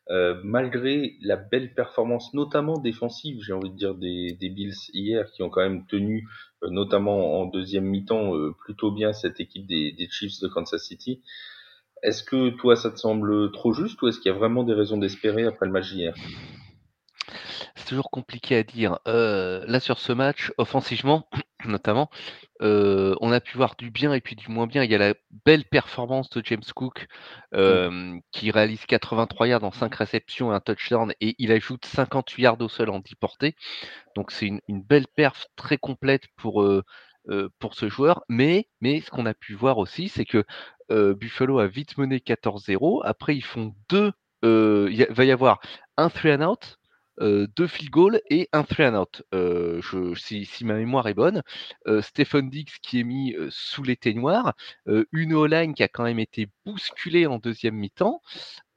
Malgré 0.09 1.15
la 1.21 1.35
belle 1.35 1.73
performance, 1.73 2.33
notamment 2.33 2.77
défensive, 2.77 3.39
j'ai 3.41 3.53
envie 3.53 3.69
de 3.69 3.75
dire 3.75 3.95
des, 3.95 4.37
Bills 4.39 4.75
hier, 4.93 5.31
qui 5.31 5.43
ont 5.43 5.49
quand 5.49 5.61
même 5.61 5.85
tenu, 5.87 6.27
notamment 6.61 7.39
en 7.39 7.45
deuxième 7.45 7.85
mi-temps, 7.85 8.33
plutôt 8.63 8.91
bien 8.91 9.13
cette 9.13 9.39
équipe 9.39 9.65
des, 9.67 9.91
des 9.93 10.07
Chiefs 10.09 10.39
de 10.41 10.47
Kansas 10.47 10.83
City. 10.83 11.21
Est-ce 12.01 12.23
que 12.23 12.49
toi, 12.49 12.75
ça 12.75 12.91
te 12.91 12.97
semble 12.97 13.51
trop 13.53 13.71
juste 13.71 14.01
ou 14.01 14.09
est-ce 14.09 14.19
qu'il 14.19 14.31
y 14.31 14.35
a 14.35 14.37
vraiment 14.37 14.63
des 14.63 14.73
raisons 14.73 14.97
d'espérer 14.97 15.45
après 15.45 15.65
le 15.65 15.71
match 15.71 15.91
d'hier? 15.91 16.13
C'est 17.75 17.87
toujours 17.87 18.11
compliqué 18.11 18.57
à 18.57 18.63
dire. 18.63 18.99
là, 19.05 19.79
sur 19.79 19.99
ce 19.99 20.11
match, 20.11 20.51
offensivement, 20.57 21.27
notamment, 21.67 22.09
on 22.59 23.31
a 23.31 23.39
pu 23.39 23.57
voir 23.57 23.75
du 23.77 23.91
bien 23.91 24.13
et 24.13 24.21
puis 24.21 24.35
du 24.35 24.49
moins 24.49 24.67
bien. 24.67 24.83
Il 24.83 24.91
y 24.91 24.95
a 24.95 24.97
la 24.97 25.13
belle 25.45 25.65
performance 25.65 26.29
de 26.29 26.41
James 26.45 26.63
Cook 26.75 27.07
mmh. 27.53 28.19
qui 28.31 28.51
réalise 28.51 28.85
83 28.85 29.47
yards 29.47 29.63
en 29.63 29.71
5 29.71 29.93
réceptions 29.95 30.51
et 30.51 30.55
un 30.55 30.59
touchdown 30.59 31.13
et 31.19 31.35
il 31.39 31.51
ajoute 31.51 31.85
58 31.85 32.43
yards 32.43 32.61
au 32.61 32.69
sol 32.69 32.89
en 32.89 32.99
10 32.99 33.15
portées. 33.15 33.55
Donc 34.15 34.31
c'est 34.31 34.47
une, 34.47 34.81
belle 34.81 35.07
perf 35.07 35.47
très 35.55 35.77
complète 35.77 36.27
pour, 36.37 36.65
pour 37.59 37.73
ce 37.73 37.89
joueur. 37.89 38.23
Mais, 38.29 38.67
mais 38.81 39.01
ce 39.01 39.09
qu'on 39.09 39.25
a 39.25 39.33
pu 39.33 39.53
voir 39.53 39.77
aussi, 39.77 40.09
c'est 40.09 40.25
que 40.25 40.45
Buffalo 40.89 41.59
a 41.59 41.67
vite 41.67 41.97
mené 41.97 42.19
14-0. 42.19 43.01
Après, 43.03 43.35
ils 43.35 43.43
font 43.43 43.75
deux. 43.89 44.13
il 44.43 45.07
va 45.09 45.25
y 45.25 45.31
avoir 45.31 45.59
un 45.97 46.09
three 46.09 46.33
and 46.33 46.41
out 46.41 46.77
deux 47.19 47.67
field 47.67 47.91
goals 47.91 48.21
et 48.29 48.49
un 48.53 48.63
three 48.63 48.85
and 48.85 48.95
out. 48.95 49.23
Je, 49.31 50.13
si, 50.15 50.65
ma 50.65 50.75
mémoire 50.75 51.07
est 51.07 51.13
bonne, 51.13 51.41
Stephen 52.01 52.49
Dix 52.49 52.65
qui 52.81 52.99
est 52.99 53.03
mis 53.03 53.35
sous 53.49 53.83
les 53.83 53.97
noire, 54.13 54.53
une 55.11 55.33
O-line 55.33 55.73
qui 55.73 55.83
a 55.83 55.87
quand 55.87 56.03
même 56.03 56.19
été 56.19 56.49
bousculée 56.65 57.25
en 57.25 57.37
deuxième 57.37 57.75
mi-temps. 57.75 58.21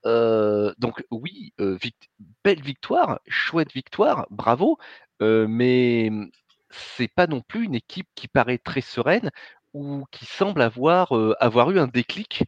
donc 0.05 1.05
oui, 1.11 1.53
belle 2.45 2.63
victoire, 2.63 3.21
chouette 3.27 3.73
victoire, 3.73 4.27
bravo, 4.31 4.79
mais 5.21 6.11
c'est 6.71 7.09
pas 7.09 7.27
non 7.27 7.41
plus 7.41 7.65
une 7.65 7.75
équipe 7.75 8.09
qui 8.15 8.29
paraît 8.29 8.59
très 8.59 8.81
sereine 8.81 9.31
ou 9.77 10.07
qui 10.11 10.25
semble 10.25 10.63
avoir, 10.63 11.13
avoir 11.39 11.71
eu 11.71 11.79
un 11.79 11.87
déclic 11.87 12.45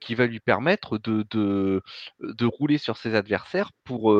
qui 0.00 0.14
va 0.14 0.26
lui 0.26 0.40
permettre 0.40 0.96
de, 0.96 1.26
de, 1.30 2.46
rouler 2.46 2.78
sur 2.78 2.96
ses 2.96 3.14
adversaires 3.14 3.72
pour, 3.84 4.16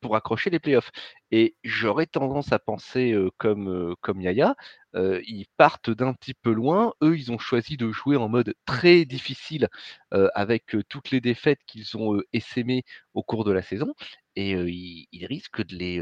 pour 0.00 0.16
accrocher 0.16 0.48
les 0.48 0.58
playoffs. 0.58 0.90
Et 1.30 1.54
j'aurais 1.64 2.06
tendance 2.06 2.50
à 2.52 2.58
penser 2.58 3.14
comme, 3.36 3.94
comme 4.00 4.22
Yaya, 4.22 4.54
ils 4.94 5.46
partent 5.58 5.90
d'un 5.90 6.14
petit 6.14 6.32
peu 6.32 6.52
loin. 6.52 6.94
Eux, 7.02 7.18
ils 7.18 7.30
ont 7.30 7.38
choisi 7.38 7.76
de 7.76 7.92
jouer 7.92 8.16
en 8.16 8.30
mode 8.30 8.54
très 8.64 9.04
difficile 9.04 9.68
avec 10.10 10.74
toutes 10.88 11.10
les 11.10 11.20
défaites 11.20 11.60
qu'ils 11.66 11.98
ont 11.98 12.22
essaimées 12.32 12.84
au 13.12 13.22
cours 13.22 13.44
de 13.44 13.52
la 13.52 13.60
saison. 13.60 13.92
Et 14.34 14.52
ils, 14.52 15.26
risquent 15.26 15.62
de, 15.62 15.76
les, 15.76 16.00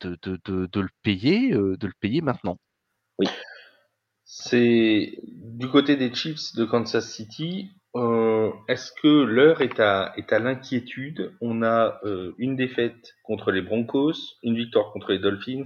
de, 0.00 0.18
de, 0.22 0.80
le 0.80 0.90
payer, 1.02 1.52
de 1.52 1.86
le 1.86 1.94
payer 1.98 2.20
maintenant. 2.20 2.58
Oui. 3.18 3.26
C'est 4.36 5.16
du 5.28 5.68
côté 5.68 5.94
des 5.94 6.12
Chiefs 6.12 6.56
de 6.56 6.64
Kansas 6.64 7.08
City. 7.08 7.70
Euh, 7.94 8.50
est-ce 8.66 8.90
que 9.00 9.22
l'heure 9.22 9.60
est 9.60 9.78
à, 9.78 10.12
est 10.16 10.32
à 10.32 10.40
l'inquiétude? 10.40 11.32
On 11.40 11.62
a 11.62 12.00
euh, 12.02 12.32
une 12.38 12.56
défaite 12.56 13.14
contre 13.22 13.52
les 13.52 13.62
Broncos, 13.62 14.14
une 14.42 14.56
victoire 14.56 14.92
contre 14.92 15.12
les 15.12 15.20
Dolphins, 15.20 15.62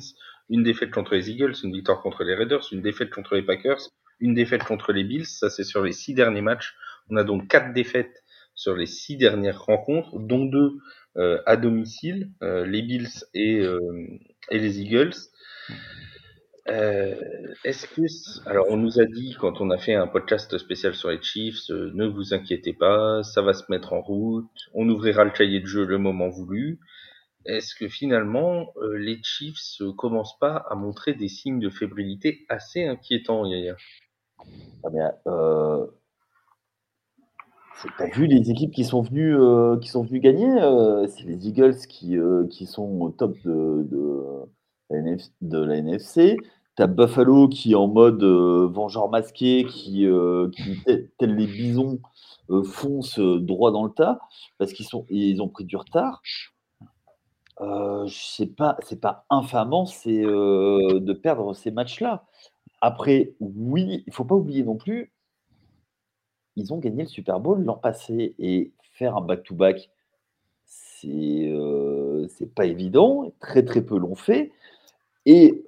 une 0.51 0.63
défaite 0.63 0.91
contre 0.91 1.15
les 1.15 1.31
Eagles, 1.31 1.55
une 1.65 1.73
victoire 1.73 2.03
contre 2.03 2.25
les 2.25 2.35
Raiders, 2.35 2.69
une 2.71 2.83
défaite 2.83 3.09
contre 3.09 3.37
les 3.37 3.43
Packers, 3.43 3.81
une 4.21 4.35
défaite 4.35 4.65
contre 4.65 4.93
les 4.93 5.03
Bills. 5.03 5.25
Ça, 5.25 5.49
c'est 5.49 5.65
sur 5.65 5.83
les 5.83 5.93
six 5.93 6.13
derniers 6.13 6.43
matchs. 6.43 6.75
On 7.09 7.17
a 7.17 7.25
donc 7.25 7.49
quatre 7.49 7.73
défaites 7.73 8.23
sur 8.55 8.77
les 8.77 8.85
six 8.85 9.17
dernières 9.17 9.63
rencontres, 9.63 10.19
dont 10.19 10.45
deux 10.45 10.73
euh, 11.17 11.41
à 11.47 11.57
domicile, 11.57 12.33
les 12.43 12.83
Bills 12.83 13.25
et, 13.33 13.63
et 14.51 14.59
les 14.59 14.83
Eagles. 14.83 15.15
Euh, 16.69 17.15
est-ce 17.65 17.87
que 17.87 18.03
alors 18.47 18.67
on 18.69 18.77
nous 18.77 19.01
a 19.01 19.07
dit 19.07 19.35
quand 19.41 19.61
on 19.63 19.71
a 19.71 19.79
fait 19.79 19.95
un 19.95 20.07
podcast 20.07 20.59
spécial 20.59 20.95
sur 20.95 21.09
les 21.09 21.23
Chiefs, 21.23 21.71
euh, 21.71 21.91
ne 21.95 22.07
vous 22.07 22.35
inquiétez 22.35 22.75
pas, 22.75 23.23
ça 23.23 23.41
va 23.41 23.55
se 23.55 23.65
mettre 23.71 23.95
en 23.95 24.03
route, 24.03 24.51
on 24.75 24.87
ouvrira 24.91 25.25
le 25.25 25.31
cahier 25.31 25.61
de 25.61 25.67
jeu 25.67 25.87
le 25.87 25.97
moment 25.97 26.29
voulu. 26.29 26.79
Est-ce 27.47 27.75
que 27.75 27.89
finalement 27.89 28.73
euh, 28.83 28.99
les 28.99 29.19
Chiefs 29.23 29.81
commencent 29.97 30.39
pas 30.39 30.67
à 30.69 30.75
montrer 30.75 31.15
des 31.15 31.29
signes 31.29 31.59
de 31.59 31.71
fébrilité 31.71 32.45
assez 32.51 32.85
inquiétants, 32.85 33.47
Yaya 33.47 33.77
ah 34.85 34.91
ben, 34.91 35.13
T'as 37.97 38.09
vu 38.11 38.27
les 38.27 38.51
équipes 38.51 38.73
qui 38.73 38.85
sont 38.85 39.03
venues, 39.03 39.37
qui 39.81 39.89
sont 39.89 40.03
venues 40.03 40.21
gagner 40.21 40.51
C'est 41.07 41.25
les 41.25 41.49
Eagles 41.49 41.77
qui, 41.89 42.19
qui 42.51 42.67
sont 42.67 43.01
au 43.01 43.11
top 43.11 43.37
de, 43.45 43.87
de 45.41 45.65
la 45.65 45.77
NFC 45.77 46.37
T'as 46.79 46.87
Buffalo 46.87 47.49
qui 47.49 47.73
est 47.73 47.75
en 47.75 47.89
mode 47.89 48.23
euh, 48.23 48.69
vengeur 48.71 49.11
masqué, 49.11 49.65
qui, 49.65 50.07
euh, 50.07 50.49
tel, 51.19 51.35
les 51.35 51.49
bisons, 51.49 51.99
euh, 52.51 52.63
fonce 52.63 53.19
droit 53.19 53.73
dans 53.73 53.83
le 53.83 53.91
tas 53.91 54.21
parce 54.59 54.73
qu'ils 54.73 54.87
sont, 54.87 55.05
ils 55.11 55.43
ont 55.43 55.49
pris 55.49 55.65
du 55.65 55.77
retard. 55.77 56.23
Euh, 57.61 58.07
sais 58.07 58.47
pas, 58.47 58.77
c'est 58.87 59.01
pas 59.01 59.27
infamant, 59.29 59.87
c'est 59.87 60.23
de 60.23 61.13
perdre 61.15 61.53
ces 61.53 61.73
matchs-là. 61.73 62.25
Après, 62.81 63.35
oui, 63.41 64.05
il 64.07 64.13
faut 64.13 64.25
pas 64.25 64.37
oublier 64.37 64.63
non 64.63 64.77
plus, 64.77 65.11
ils 66.55 66.73
ont 66.73 66.79
gagné 66.79 67.03
le 67.03 67.09
Super 67.09 67.41
Bowl 67.41 67.61
l'an 67.61 67.75
passé 67.75 68.37
et 68.39 68.71
faire 68.93 69.17
un 69.17 69.21
back-to-back, 69.21 69.91
c'est 70.65 71.53
c'est 72.29 72.55
pas 72.55 72.67
évident. 72.67 73.33
Très 73.41 73.65
très 73.65 73.83
peu 73.83 73.99
l'ont 73.99 74.15
fait. 74.15 74.53
Et 75.27 75.65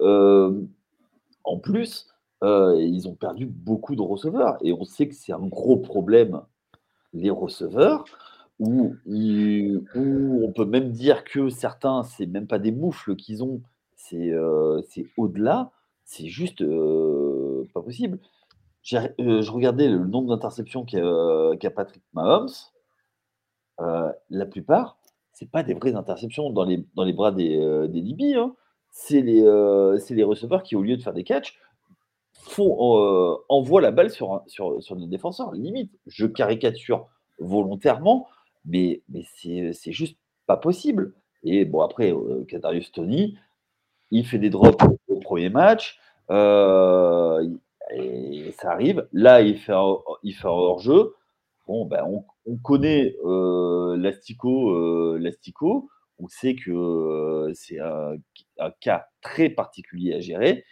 en 1.43 1.57
plus, 1.57 2.07
euh, 2.43 2.75
ils 2.79 3.07
ont 3.07 3.15
perdu 3.15 3.45
beaucoup 3.45 3.95
de 3.95 4.01
receveurs. 4.01 4.57
Et 4.61 4.73
on 4.73 4.83
sait 4.83 5.07
que 5.07 5.15
c'est 5.15 5.33
un 5.33 5.45
gros 5.45 5.77
problème, 5.77 6.41
les 7.13 7.29
receveurs, 7.29 8.05
où, 8.59 8.95
on 9.95 10.51
peut 10.55 10.65
même 10.65 10.91
dire 10.91 11.23
que 11.23 11.49
certains, 11.49 12.03
c'est 12.03 12.25
même 12.25 12.47
pas 12.47 12.59
des 12.59 12.71
moufles 12.71 13.15
qu'ils 13.15 13.43
ont, 13.43 13.61
c'est 13.95 14.31
euh, 14.31 14.81
au-delà. 15.17 15.71
C'est 16.03 16.27
juste 16.27 16.61
euh, 16.61 17.67
pas 17.73 17.81
possible. 17.81 18.19
je 18.83 19.51
regardais 19.51 19.87
le 19.87 20.05
nombre 20.05 20.35
d'interceptions 20.35 20.83
qu'a 20.85 21.69
Patrick 21.71 22.03
Mahomes. 22.13 22.49
la 23.79 24.45
plupart, 24.45 24.97
c'est 25.33 25.49
pas 25.49 25.63
des 25.63 25.73
vraies 25.73 25.95
interceptions 25.95 26.49
dans 26.49 26.65
les, 26.65 26.85
dans 26.95 27.03
les 27.03 27.13
bras 27.13 27.31
des, 27.31 27.87
des 27.89 28.01
DB. 28.01 28.35
Hein 28.35 28.55
c'est 28.91 29.21
les, 29.21 29.41
euh, 29.43 29.97
les 30.09 30.23
receveurs 30.23 30.63
qui, 30.63 30.75
au 30.75 30.83
lieu 30.83 30.97
de 30.97 31.01
faire 31.01 31.13
des 31.13 31.23
catchs, 31.23 31.59
font, 32.33 32.97
euh, 32.97 33.35
envoient 33.49 33.81
la 33.81 33.91
balle 33.91 34.09
sur, 34.09 34.43
sur, 34.47 34.81
sur 34.83 34.95
nos 34.95 35.07
défenseurs. 35.07 35.51
Limite, 35.53 35.91
je 36.07 36.25
caricature 36.25 37.07
volontairement, 37.39 38.27
mais, 38.65 39.01
mais 39.09 39.23
c'est 39.33 39.91
juste 39.91 40.17
pas 40.45 40.57
possible. 40.57 41.13
Et 41.43 41.65
bon, 41.65 41.81
après, 41.81 42.11
euh, 42.11 42.45
Tony, 42.93 43.37
il 44.11 44.25
fait 44.25 44.37
des 44.39 44.49
drops 44.49 44.85
au 45.07 45.19
premier 45.19 45.49
match. 45.49 45.99
Euh, 46.29 47.47
et 47.93 48.51
ça 48.59 48.71
arrive. 48.71 49.07
Là, 49.11 49.41
il 49.41 49.57
fait 49.57 49.73
un, 49.73 49.97
il 50.23 50.33
fait 50.33 50.47
hors-jeu. 50.47 51.15
Bon, 51.67 51.85
ben, 51.85 52.03
on, 52.05 52.23
on 52.45 52.57
connaît 52.57 53.15
euh, 53.25 53.97
l'Astico. 53.97 55.89
On 56.21 56.27
sait 56.27 56.55
que 56.55 57.51
c'est 57.53 57.79
un, 57.79 58.15
cas 58.79 59.07
très 59.21 59.49
particulier 59.49 60.13
à 60.13 60.19
gérer. 60.19 60.63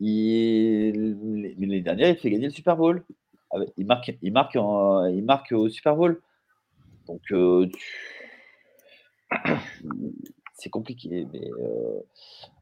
L'année 0.00 1.80
dernière, 1.80 2.10
il 2.10 2.16
fait 2.16 2.30
gagner 2.30 2.46
le 2.46 2.52
Super 2.52 2.76
Bowl. 2.76 3.04
Il 3.76 3.86
marque, 3.86 4.16
il 4.22 4.32
marque, 4.32 4.54
il 4.54 5.24
marque 5.24 5.52
au 5.52 5.68
Super 5.68 5.96
Bowl. 5.96 6.20
Donc, 7.06 7.22
c'est 10.54 10.70
compliqué. 10.70 11.26
Mais 11.32 11.50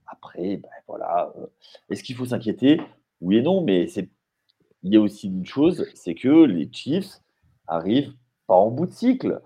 après, 0.06 0.56
ben 0.56 0.68
voilà. 0.86 1.32
Est-ce 1.90 2.02
qu'il 2.02 2.16
faut 2.16 2.26
s'inquiéter? 2.26 2.80
Oui 3.20 3.38
et 3.38 3.42
non, 3.42 3.62
mais 3.62 3.88
il 4.82 4.94
y 4.94 4.96
a 4.96 5.00
aussi 5.00 5.26
une 5.26 5.46
chose, 5.46 5.86
c'est 5.94 6.14
que 6.14 6.44
les 6.44 6.70
Chiefs 6.72 7.20
arrivent 7.66 8.14
pas 8.46 8.54
en 8.54 8.70
bout 8.70 8.86
de 8.86 8.92
cycle 8.92 9.40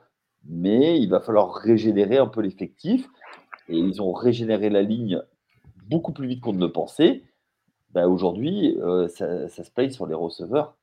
mais 0.45 1.01
il 1.01 1.09
va 1.09 1.21
falloir 1.21 1.55
régénérer 1.55 2.19
un 2.19 2.27
peu 2.27 2.41
l'effectif. 2.41 3.09
Et 3.69 3.77
ils 3.77 4.03
ont 4.03 4.13
régénéré 4.13 4.71
la 4.71 4.83
ligne 4.83 5.23
beaucoup 5.87 6.13
plus 6.13 6.27
vite 6.27 6.41
qu'on 6.41 6.53
ne 6.53 6.61
le 6.61 6.73
pensait. 6.73 7.23
Bah, 7.91 8.09
aujourd'hui, 8.09 8.77
euh, 8.81 9.09
ça, 9.09 9.49
se 9.49 9.71
paye 9.71 9.93
sur 9.93 10.07
les 10.07 10.15
receveurs. 10.15 10.77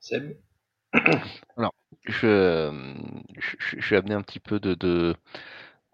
Seb? 0.00 0.36
Alors, 1.56 1.74
je, 2.04 2.70
je, 3.38 3.56
je, 3.78 3.90
vais 3.90 3.96
amener 3.96 4.14
un 4.14 4.22
petit 4.22 4.40
peu 4.40 4.60
de, 4.60 4.74
de, 4.74 5.14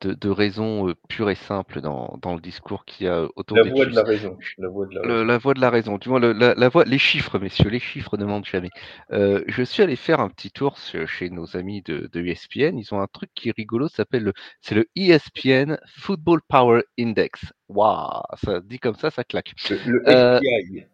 de, 0.01 0.31
raisons 0.31 0.95
pures 1.09 1.31
et 1.31 1.35
simples 1.35 1.81
dans, 1.81 2.19
dans 2.23 2.35
le 2.35 2.41
discours 2.41 2.85
qu'il 2.85 3.07
y 3.07 3.09
a 3.09 3.27
autour 3.37 3.57
la 3.57 3.71
voix 3.71 3.87
de 3.87 3.95
la 3.95 4.03
raison. 4.03 4.39
La 4.59 4.69
voix 4.69 4.87
de 4.87 4.95
la, 4.95 5.01
raison. 5.03 5.25
la 5.25 5.39
voix 5.39 5.55
de 5.55 5.61
la 5.61 5.71
raison. 5.71 5.99
Du 5.99 6.09
moins, 6.09 6.21
la, 6.21 6.55
la, 6.55 6.69
voix, 6.69 6.85
les 6.85 6.99
chiffres, 6.99 7.39
messieurs, 7.39 7.71
les 7.71 7.81
chiffres 7.81 8.17
ne 8.17 8.25
mentent 8.25 8.47
jamais. 8.47 8.71
Euh, 9.13 9.43
je 9.49 9.63
suis 9.63 9.83
allé 9.83 9.97
faire 9.97 10.21
un 10.21 10.29
petit 10.29 10.51
tour 10.51 10.77
chez 10.77 11.31
nos 11.31 11.57
amis 11.57 11.83
de, 11.83 12.09
de 12.13 12.25
ESPN. 12.25 12.79
Ils 12.79 12.95
ont 12.95 13.01
un 13.01 13.07
truc 13.07 13.31
qui 13.35 13.49
est 13.49 13.57
rigolo, 13.57 13.89
s'appelle 13.89 14.23
le, 14.23 14.33
c'est 14.61 14.75
le 14.75 14.87
ESPN 14.97 15.79
Football 15.87 16.41
Power 16.49 16.83
Index. 16.99 17.53
Waouh, 17.69 18.23
ça 18.43 18.61
dit 18.61 18.79
comme 18.79 18.95
ça, 18.95 19.11
ça 19.11 19.25
claque. 19.25 19.53
Le, 19.87 20.01
FPI. 20.01 20.85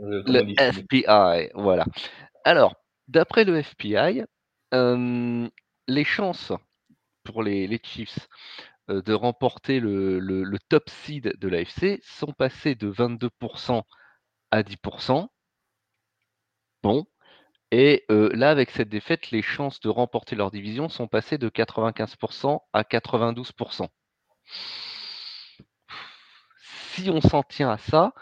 Euh, 0.00 0.22
le 0.26 0.72
FPI, 0.72 1.50
voilà. 1.54 1.84
Alors, 2.44 2.74
d'après 3.08 3.44
le 3.44 3.62
FPI, 3.62 4.22
euh, 4.74 5.48
les 5.88 6.04
chances 6.04 6.52
pour 7.24 7.42
les, 7.42 7.80
Chiefs 7.82 8.28
de 8.88 9.12
remporter 9.12 9.80
le, 9.80 10.56
top 10.68 10.88
seed 10.90 11.34
de 11.38 11.48
l'AFC 11.48 12.00
sont 12.02 12.32
passés 12.32 12.74
de 12.74 12.90
22% 12.90 13.82
à 14.50 14.62
10%. 14.62 15.28
Bon. 16.82 17.06
Et 17.70 18.04
là, 18.08 18.50
avec 18.50 18.70
cette 18.70 18.90
défaite, 18.90 19.30
les 19.30 19.40
chances 19.42 19.80
de 19.80 19.88
remporter 19.88 20.36
leur 20.36 20.50
division 20.50 20.88
sont 20.88 21.08
passées 21.08 21.38
de 21.38 21.48
95% 21.48 22.60
à 22.72 22.82
92%. 22.82 23.88
Si 26.94 27.08
on 27.08 27.22
s'en 27.22 27.42
tient 27.42 27.70
à 27.70 27.78
ça, 27.78 28.12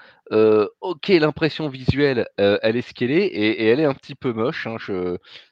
ok, 0.81 1.09
l'impression 1.09 1.69
visuelle, 1.69 2.29
elle 2.37 2.77
est 2.77 2.83
ce 2.83 2.95
qu'elle 2.95 3.11
est, 3.11 3.27
et, 3.27 3.67
elle 3.67 3.81
est 3.81 3.85
un 3.85 3.95
petit 3.95 4.15
peu 4.15 4.33
moche, 4.33 4.69
hein, 4.69 4.77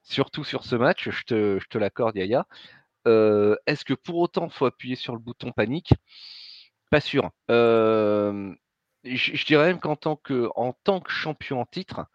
surtout 0.05 0.45
sur 0.45 0.65
ce 0.65 0.77
match, 0.77 1.09
je 1.11 1.25
te 1.25 1.79
l'accorde, 1.79 2.17
Yaya. 2.17 2.47
Euh, 3.07 3.57
est-ce 3.67 3.85
que 3.85 3.95
pour 3.95 4.17
autant, 4.17 4.49
faut 4.49 4.67
appuyer 4.67 4.97
sur 4.97 5.13
le 5.13 5.19
bouton 5.19 5.53
panique? 5.53 5.95
Pas 6.91 7.01
sûr. 7.01 7.31
Euh, 7.51 8.55
je, 9.05 9.45
dirais 9.45 9.69
même 9.69 9.81
qu'en 9.81 9.97
tant 9.97 10.17
que, 10.17 10.49
en 10.57 10.73
tant 10.85 11.01
que 11.01 11.11
champion 11.11 11.61
en 11.61 11.67
titre, 11.67 12.07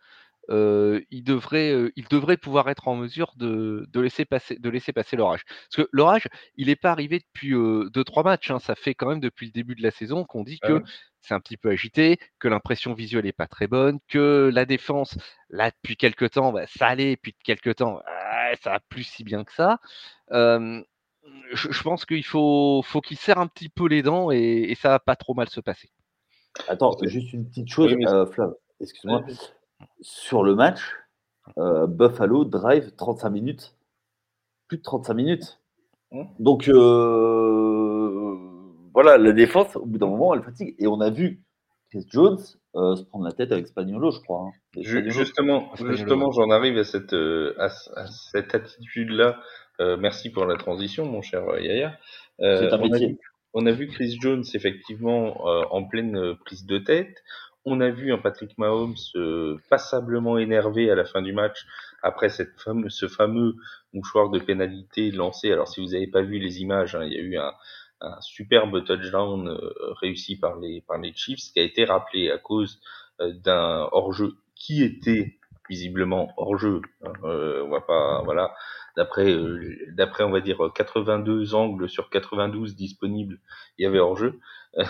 euh, 0.49 1.01
il, 1.09 1.23
devrait, 1.23 1.91
il 1.95 2.07
devrait 2.09 2.37
pouvoir 2.37 2.69
être 2.69 2.87
en 2.87 2.95
mesure 2.95 3.33
de, 3.37 3.87
laisser 3.95 4.25
passer, 4.25 4.57
de 4.57 4.69
laisser 4.69 4.91
passer 4.91 5.15
l'orage. 5.15 5.43
Parce 5.45 5.85
que 5.85 5.89
l'orage, 5.93 6.27
il 6.57 6.67
n'est 6.67 6.75
pas 6.75 6.91
arrivé 6.91 7.19
depuis 7.19 7.53
2-3 7.53 8.23
matchs. 8.23 8.51
Hein. 8.51 8.59
Ça 8.59 8.75
fait 8.75 8.95
quand 8.95 9.07
même 9.07 9.21
depuis 9.21 9.45
le 9.45 9.51
début 9.51 9.75
de 9.75 9.83
la 9.83 9.91
saison 9.91 10.25
qu'on 10.25 10.43
dit 10.43 10.59
que 10.59 10.81
c'est 11.23 11.33
un 11.33 11.39
petit 11.39 11.57
peu 11.57 11.69
agité, 11.69 12.17
que 12.39 12.47
l'impression 12.47 12.93
visuelle 12.93 13.23
n'est 13.23 13.31
pas 13.31 13.47
très 13.47 13.67
bonne, 13.67 13.99
que 14.09 14.51
la 14.53 14.65
défense, 14.65 15.17
là, 15.49 15.71
depuis 15.71 15.95
quelques 15.95 16.31
temps, 16.31 16.51
bah, 16.51 16.65
ça 16.67 16.87
allait, 16.87 17.13
et 17.13 17.17
puis 17.17 17.33
quelques 17.43 17.75
temps, 17.75 18.01
ça 18.61 18.71
va 18.71 18.79
plus 18.79 19.03
si 19.03 19.23
bien 19.23 19.43
que 19.43 19.53
ça 19.53 19.79
je, 21.53 21.83
pense 21.83 22.05
qu'il 22.05 22.25
faut, 22.25 22.81
faut 22.83 23.01
qu'il 23.01 23.17
serre 23.17 23.39
un 23.39 23.47
petit 23.47 23.69
peu 23.69 23.87
les 23.87 24.01
dents 24.01 24.31
et, 24.31 24.75
ça 24.79 24.89
va 24.89 24.99
pas 24.99 25.15
trop 25.15 25.33
mal 25.33 25.49
se 25.49 25.61
passer. 25.61 25.89
Attends, 26.67 26.95
juste 27.03 27.33
une 27.33 27.47
petite 27.47 27.69
chose, 27.69 27.95
euh, 28.07 28.25
Flav, 28.27 28.53
excuse-moi. 28.79 29.23
Sur 30.01 30.43
le 30.43 30.55
match, 30.55 30.81
euh, 31.57 31.87
Buffalo 31.87 32.45
drive 32.45 32.93
35 32.95 33.29
minutes, 33.29 33.75
plus 34.67 34.77
de 34.77 34.83
35 34.83 35.13
minutes. 35.13 35.59
Mmh. 36.11 36.23
Donc 36.39 36.67
euh, 36.69 38.37
voilà, 38.93 39.17
la 39.17 39.31
défense, 39.31 39.75
au 39.75 39.85
bout 39.85 39.97
d'un 39.97 40.07
moment, 40.07 40.33
elle 40.35 40.43
fatigue. 40.43 40.75
Et 40.77 40.87
on 40.87 41.01
a 41.01 41.09
vu 41.09 41.41
Chris 41.93 42.07
Jones 42.11 42.39
se 42.75 43.03
prendre 43.03 43.23
la 43.23 43.31
tête 43.31 43.51
avec 43.51 43.67
Spagnolo, 43.67 44.09
je 44.09 44.19
crois. 44.19 44.47
Hein. 44.47 44.81
Justement, 44.81 45.71
justement 45.75 46.31
j'en 46.31 46.49
arrive 46.49 46.77
à 46.79 46.83
cette, 46.83 47.13
à 47.13 47.69
cette 48.09 48.55
attitude-là 48.55 49.39
euh, 49.79 49.97
merci 49.97 50.29
pour 50.29 50.45
la 50.45 50.55
transition, 50.55 51.05
mon 51.05 51.21
cher 51.21 51.47
euh, 51.49 51.59
Yaya. 51.59 51.97
Euh, 52.41 52.69
on, 52.71 52.91
a 52.91 52.97
vu, 52.97 53.17
on, 53.53 53.65
a 53.65 53.71
vu, 53.71 53.87
Chris 53.87 54.17
Jones 54.19 54.43
effectivement 54.53 55.45
en 55.45 55.83
pleine 55.83 56.35
prise 56.45 56.65
de 56.65 56.77
tête. 56.77 57.23
On 57.65 57.79
a 57.79 57.89
vu 57.89 58.11
un 58.11 58.17
Patrick 58.17 58.57
Mahomes 58.57 58.95
passablement 59.69 60.37
énervé 60.37 60.91
à 60.91 60.95
la 60.95 61.05
fin 61.05 61.21
du 61.21 61.31
match 61.31 61.65
après 62.01 62.29
cette 62.29 62.59
fameux, 62.59 62.89
ce 62.89 63.07
fameux 63.07 63.53
mouchoir 63.93 64.29
de 64.29 64.39
pénalité 64.39 65.11
lancé. 65.11 65.51
Alors 65.51 65.69
si 65.69 65.79
vous 65.79 65.91
n'avez 65.91 66.07
pas 66.07 66.21
vu 66.21 66.39
les 66.39 66.61
images, 66.61 66.95
hein, 66.95 67.05
il 67.05 67.13
y 67.13 67.17
a 67.17 67.21
eu 67.21 67.37
un, 67.37 67.53
un 68.03 68.21
superbe 68.21 68.83
touchdown 68.83 69.57
réussi 70.01 70.37
par 70.37 70.59
les, 70.59 70.81
par 70.81 70.99
Chiefs 71.15 71.51
qui 71.53 71.59
a 71.59 71.63
été 71.63 71.85
rappelé 71.85 72.29
à 72.29 72.37
cause 72.37 72.81
d'un 73.19 73.87
hors-jeu 73.91 74.35
qui 74.55 74.83
était 74.83 75.37
visiblement 75.69 76.31
hors-jeu. 76.37 76.81
Hein, 77.03 77.13
on 77.23 77.69
va 77.69 77.81
pas, 77.81 78.21
voilà 78.23 78.53
d'après 78.95 79.31
euh, 79.31 79.75
d'après 79.95 80.23
on 80.23 80.31
va 80.31 80.41
dire 80.41 80.59
82 80.73 81.55
angles 81.55 81.89
sur 81.89 82.09
92 82.09 82.75
disponibles, 82.75 83.39
il 83.77 83.83
y 83.83 83.85
avait 83.85 83.99
hors-jeu. 83.99 84.39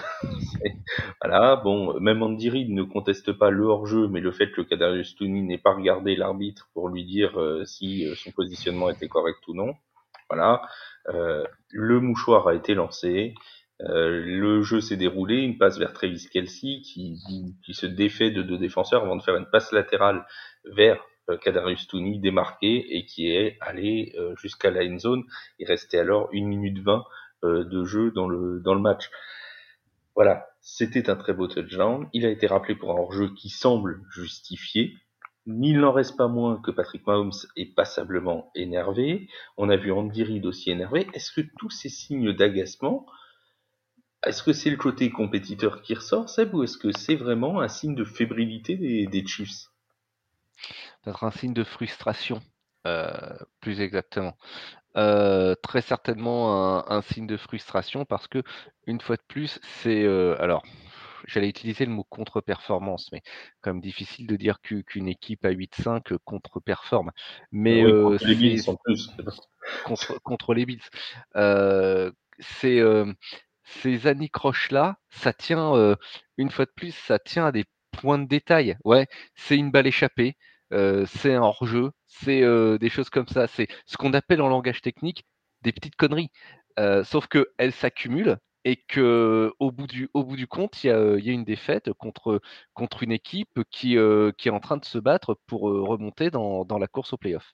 voilà, 1.22 1.58
bon, 1.58 2.00
même 2.00 2.24
Andy 2.24 2.50
Reid 2.50 2.70
ne 2.70 2.84
conteste 2.84 3.34
pas 3.34 3.50
le 3.50 3.66
hors-jeu, 3.66 4.08
mais 4.08 4.22
le 4.22 4.32
fait 4.32 4.50
que 4.52 4.62
Kadarius 4.62 5.16
Tooney 5.16 5.42
n'ait 5.42 5.58
pas 5.58 5.74
regardé 5.74 6.16
l'arbitre 6.16 6.70
pour 6.74 6.88
lui 6.88 7.04
dire 7.04 7.38
euh, 7.38 7.66
si 7.66 8.06
euh, 8.06 8.16
son 8.16 8.32
positionnement 8.32 8.90
était 8.90 9.10
correct 9.10 9.40
ou 9.48 9.54
non. 9.54 9.74
Voilà, 10.30 10.62
le 11.06 12.00
mouchoir 12.00 12.48
a 12.48 12.56
été 12.56 12.74
lancé. 12.74 13.34
le 13.80 14.62
jeu 14.62 14.82
s'est 14.82 14.98
déroulé, 14.98 15.38
une 15.38 15.58
passe 15.58 15.78
vers 15.78 15.94
Travis 15.94 16.28
Kelsey 16.32 16.82
qui, 16.82 17.20
se 17.72 17.86
défait 17.86 18.32
de 18.32 18.42
deux 18.42 18.58
défenseurs 18.58 19.04
avant 19.04 19.16
de 19.16 19.24
faire 19.24 19.36
une 19.36 19.50
passe 19.50 19.72
latérale 19.72 20.26
vers 20.66 21.04
Kadarius 21.42 21.88
Tooney 21.88 22.20
démarqué 22.20 22.98
et 22.98 23.06
qui 23.06 23.30
est 23.30 23.58
allé 23.62 24.16
jusqu'à 24.42 24.72
la 24.72 24.84
end 24.84 25.00
zone. 25.00 25.24
Il 25.60 25.68
restait 25.68 26.00
alors 26.00 26.30
une 26.32 26.48
minute 26.48 26.80
20 26.80 27.04
de 27.44 27.84
jeu 27.84 28.12
dans 28.12 28.28
le, 28.28 28.60
dans 28.60 28.74
le 28.74 28.82
match. 28.82 29.10
Voilà, 30.16 30.48
c'était 30.62 31.10
un 31.10 31.16
très 31.16 31.34
beau 31.34 31.48
touchdown. 31.48 32.08
Il 32.14 32.26
a 32.26 32.30
été 32.30 32.48
rappelé 32.48 32.76
pour 32.76 32.92
un 32.92 32.96
hors-jeu 32.96 33.34
qui 33.34 33.50
semble 33.50 34.02
justifié. 34.12 34.96
Il 35.46 35.80
n'en 35.80 35.92
reste 35.92 36.16
pas 36.16 36.28
moins 36.28 36.62
que 36.62 36.72
Patrick 36.72 37.06
Mahomes 37.06 37.34
est 37.58 37.76
passablement 37.76 38.52
énervé. 38.56 39.28
On 39.58 39.70
a 39.70 39.76
vu 39.76 39.92
Andy 39.92 40.24
Reid 40.24 40.46
aussi 40.46 40.72
énervé. 40.72 41.08
Est-ce 41.14 41.32
que 41.32 41.42
tous 41.58 41.70
ces 41.70 41.90
signes 41.90 42.34
d'agacement, 42.34 43.06
est-ce 44.26 44.42
que 44.42 44.54
c'est 44.54 44.70
le 44.70 44.78
côté 44.78 45.10
compétiteur 45.10 45.82
qui 45.82 45.96
ressort, 45.96 46.30
Seb, 46.30 46.54
ou 46.54 46.64
est-ce 46.64 46.78
que 46.78 46.92
c'est 46.94 47.16
vraiment 47.16 47.60
un 47.60 47.68
signe 47.68 47.96
de 47.96 48.06
fébrilité 48.06 48.78
des, 48.78 49.28
Chiefs? 49.28 49.68
Peut-être 51.04 51.26
un 51.26 51.32
signe 51.32 51.54
de 51.54 51.66
frustration, 51.66 52.42
euh, 52.88 53.12
plus 53.60 53.82
exactement. 53.82 54.38
Euh, 54.96 55.56
très 55.56 55.82
certainement 55.82 56.90
un, 56.90 57.02
signe 57.02 57.26
de 57.26 57.36
frustration 57.36 58.06
parce 58.06 58.28
que 58.28 58.44
une 58.86 59.02
fois 59.02 59.16
de 59.16 59.24
plus, 59.28 59.60
c'est 59.64 60.04
euh, 60.04 60.40
alors 60.40 60.64
j'allais 61.26 61.50
utiliser 61.50 61.86
le 61.86 61.92
mot 61.92 62.04
contre-performance, 62.04 63.10
mais 63.12 63.22
quand 63.62 63.74
même 63.74 63.82
difficile 63.82 64.28
de 64.28 64.36
dire 64.36 64.60
qu'une 64.62 65.08
équipe 65.08 65.46
à 65.46 65.52
8-5 65.52 66.18
contre-performe. 66.24 67.12
Mais 67.52 67.84
euh, 67.84 68.10
contre 68.10 68.28
les 68.28 68.36
Bills 68.36 68.64
en 68.68 68.76
plus. 68.76 69.10
Contre, 70.24 70.54
les 70.54 70.66
Bills. 70.66 70.82
c'est 72.40 72.82
ces 73.64 74.08
anicroches-là, 74.08 74.98
ça 75.10 75.32
tient, 75.32 75.96
une 76.38 76.52
fois 76.52 76.66
de 76.66 76.72
plus, 76.76 76.94
ça 76.94 77.18
tient 77.18 77.46
à 77.46 77.52
des 77.54 77.64
points 77.92 78.20
de 78.20 78.28
détail. 78.28 78.78
Ouais, 78.84 79.08
c'est 79.36 79.56
une 79.56 79.72
balle 79.72 79.88
échappée, 79.88 80.36
c'est 80.70 81.34
un 81.34 81.42
hors-jeu, 81.42 81.92
c'est 82.08 82.42
des 82.78 82.90
choses 82.90 83.10
comme 83.10 83.28
ça. 83.30 83.48
C'est 83.48 83.68
ce 83.86 83.96
qu'on 83.96 84.14
appelle 84.14 84.42
en 84.42 84.50
langage 84.50 84.82
technique 84.82 85.24
des 85.62 85.72
petites 85.72 85.96
conneries. 85.96 86.30
sauf 87.06 87.28
qu'elles 87.28 87.72
s'accumulent 87.72 88.38
et 88.66 88.78
que 88.78 89.52
au 89.60 89.72
bout 89.72 89.88
du, 89.88 90.10
au 90.14 90.24
bout 90.24 90.36
du 90.36 90.48
compte, 90.48 90.84
il 90.84 90.88
y 90.88 90.92
a, 90.92 91.34
une 91.34 91.44
défaite 91.44 91.92
contre, 91.94 92.42
contre 92.74 93.04
une 93.04 93.12
équipe 93.12 93.62
qui, 93.72 93.98
qui 94.38 94.48
est 94.48 94.52
en 94.52 94.60
train 94.60 94.78
de 94.78 94.86
se 94.86 94.98
battre 94.98 95.38
pour 95.48 95.62
remonter 95.62 96.30
dans, 96.32 96.66
dans 96.66 96.78
la 96.78 96.88
course 96.88 97.14
au 97.14 97.18
playoff. 97.18 97.54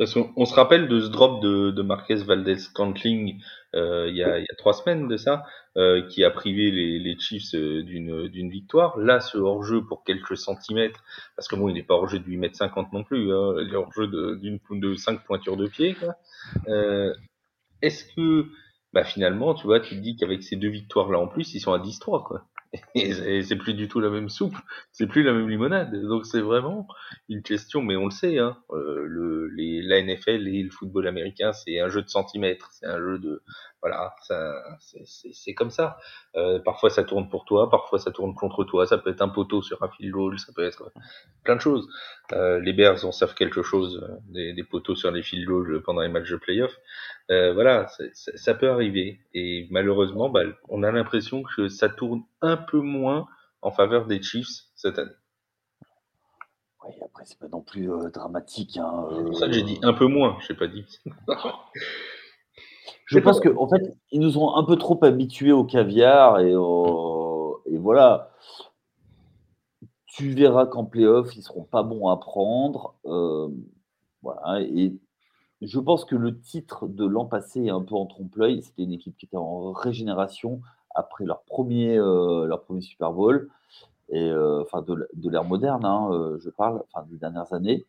Parce 0.00 0.14
qu'on 0.14 0.46
se 0.46 0.54
rappelle 0.54 0.88
de 0.88 0.98
ce 0.98 1.08
drop 1.08 1.42
de, 1.42 1.72
de 1.72 1.82
Marquez 1.82 2.14
Valdez 2.14 2.56
Cantling 2.72 3.38
euh, 3.74 4.08
il, 4.08 4.16
y 4.16 4.24
a, 4.24 4.40
trois 4.56 4.72
semaines 4.72 5.08
de 5.08 5.18
ça, 5.18 5.44
euh, 5.76 6.08
qui 6.08 6.24
a 6.24 6.30
privé 6.30 6.70
les, 6.70 7.18
Chiefs 7.18 7.54
euh, 7.54 7.82
d'une, 7.82 8.48
victoire. 8.48 8.96
Là, 8.96 9.20
ce 9.20 9.36
hors-jeu 9.36 9.84
pour 9.84 10.02
quelques 10.02 10.38
centimètres, 10.38 11.04
parce 11.36 11.48
que 11.48 11.54
bon, 11.54 11.68
il 11.68 11.74
n'est 11.74 11.82
pas 11.82 11.96
hors-jeu 11.96 12.18
de 12.18 12.24
8 12.24 12.36
mètres 12.38 12.56
50 12.56 12.94
non 12.94 13.04
plus, 13.04 13.30
hein, 13.30 13.56
il 13.60 13.70
est 13.70 13.76
hors-jeu 13.76 14.06
de, 14.06 14.40
de 14.70 14.94
5 14.94 15.22
pointures 15.26 15.58
de 15.58 15.66
pied. 15.66 15.94
Euh, 16.68 17.12
est-ce 17.82 18.04
que, 18.14 18.46
bah 18.92 19.04
finalement, 19.04 19.54
tu 19.54 19.66
vois, 19.66 19.80
tu 19.80 19.96
te 19.96 20.00
dis 20.00 20.16
qu'avec 20.16 20.42
ces 20.42 20.56
deux 20.56 20.68
victoires-là 20.68 21.18
en 21.18 21.28
plus, 21.28 21.54
ils 21.54 21.60
sont 21.60 21.72
à 21.72 21.78
10-3, 21.78 22.24
quoi. 22.24 22.44
Et 22.94 23.42
c'est 23.42 23.56
plus 23.56 23.74
du 23.74 23.88
tout 23.88 24.00
la 24.00 24.10
même 24.10 24.28
soupe, 24.28 24.56
c'est 24.92 25.08
plus 25.08 25.22
la 25.22 25.32
même 25.32 25.48
limonade. 25.48 25.94
Donc 26.02 26.24
c'est 26.24 26.40
vraiment 26.40 26.86
une 27.28 27.42
question, 27.42 27.82
mais 27.82 27.96
on 27.96 28.04
le 28.04 28.10
sait, 28.12 28.38
hein, 28.38 28.56
euh, 28.70 29.04
le, 29.06 29.48
les, 29.48 29.82
la 29.82 30.00
NFL 30.02 30.46
et 30.46 30.62
le 30.62 30.70
football 30.70 31.08
américain, 31.08 31.52
c'est 31.52 31.80
un 31.80 31.88
jeu 31.88 32.02
de 32.02 32.08
centimètres, 32.08 32.68
c'est 32.72 32.86
un 32.86 32.98
jeu 32.98 33.18
de, 33.18 33.42
voilà, 33.82 34.14
c'est 35.04 35.54
comme 35.54 35.70
ça. 35.70 35.96
Euh, 36.36 36.58
parfois 36.58 36.90
ça 36.90 37.04
tourne 37.04 37.28
pour 37.28 37.44
toi, 37.44 37.70
parfois 37.70 37.98
ça 37.98 38.10
tourne 38.10 38.34
contre 38.34 38.64
toi. 38.64 38.86
Ça 38.86 38.98
peut 38.98 39.10
être 39.10 39.22
un 39.22 39.28
poteau 39.28 39.62
sur 39.62 39.82
un 39.82 39.88
field 39.88 40.12
goal, 40.12 40.38
ça 40.38 40.52
peut 40.54 40.64
être 40.64 40.92
plein 41.44 41.56
de 41.56 41.60
choses. 41.60 41.88
Euh, 42.32 42.60
les 42.60 42.72
Bears 42.72 43.04
en 43.04 43.12
savent 43.12 43.34
quelque 43.34 43.62
chose 43.62 44.02
euh, 44.02 44.16
des, 44.28 44.52
des 44.52 44.64
poteaux 44.64 44.94
sur 44.94 45.10
les 45.10 45.22
field 45.22 45.46
goals 45.46 45.82
pendant 45.82 46.02
les 46.02 46.08
matchs 46.08 46.30
de 46.30 46.36
playoff. 46.36 46.76
Euh, 47.30 47.52
voilà, 47.54 47.86
ça 48.12 48.54
peut 48.54 48.68
arriver. 48.68 49.20
Et 49.34 49.66
malheureusement, 49.70 50.28
bah, 50.28 50.42
on 50.68 50.82
a 50.82 50.90
l'impression 50.90 51.42
que 51.42 51.68
ça 51.68 51.88
tourne 51.88 52.22
un 52.42 52.56
peu 52.56 52.80
moins 52.80 53.28
en 53.62 53.70
faveur 53.70 54.06
des 54.06 54.22
Chiefs 54.22 54.64
cette 54.74 54.98
année. 54.98 55.10
Oui, 56.84 56.94
après 57.04 57.24
c'est 57.26 57.38
pas 57.38 57.48
non 57.48 57.60
plus 57.60 57.90
euh, 57.90 58.08
dramatique. 58.08 58.78
Hein, 58.78 59.06
c'est 59.14 59.24
pour 59.24 59.38
ça 59.38 59.46
que 59.46 59.52
j'ai 59.52 59.62
dit 59.62 59.78
un 59.82 59.92
peu 59.92 60.06
moins, 60.06 60.38
je 60.40 60.52
pas 60.54 60.66
dit. 60.66 60.86
Je 63.10 63.18
pense 63.18 63.40
qu'en 63.40 63.60
en 63.60 63.68
fait, 63.68 63.98
ils 64.12 64.20
nous 64.20 64.38
ont 64.38 64.54
un 64.54 64.62
peu 64.62 64.76
trop 64.76 65.02
habitués 65.04 65.50
au 65.50 65.64
caviar 65.64 66.38
et, 66.38 66.52
et 66.52 67.78
voilà. 67.78 68.30
Tu 70.06 70.30
verras 70.30 70.66
qu'en 70.66 70.84
playoff, 70.84 71.34
ils 71.36 71.42
seront 71.42 71.64
pas 71.64 71.82
bons 71.82 72.08
à 72.08 72.18
prendre. 72.18 72.94
Euh, 73.06 73.48
voilà. 74.22 74.60
Et 74.60 74.96
je 75.60 75.80
pense 75.80 76.04
que 76.04 76.14
le 76.14 76.38
titre 76.40 76.86
de 76.86 77.04
l'an 77.04 77.26
passé 77.26 77.64
est 77.64 77.70
un 77.70 77.82
peu 77.82 77.96
en 77.96 78.06
trompe-l'œil. 78.06 78.62
C'était 78.62 78.84
une 78.84 78.92
équipe 78.92 79.16
qui 79.16 79.26
était 79.26 79.36
en 79.36 79.72
régénération 79.72 80.60
après 80.94 81.24
leur 81.24 81.42
premier, 81.42 81.98
euh, 81.98 82.46
leur 82.46 82.62
premier 82.62 82.80
Super 82.80 83.12
Bowl, 83.12 83.48
et, 84.08 84.20
euh, 84.20 84.62
enfin 84.62 84.82
de, 84.82 85.08
l'ère 85.28 85.44
moderne, 85.44 85.84
hein, 85.84 86.36
je 86.40 86.50
parle, 86.50 86.82
enfin 86.92 87.06
des 87.08 87.16
dernières 87.16 87.52
années. 87.52 87.86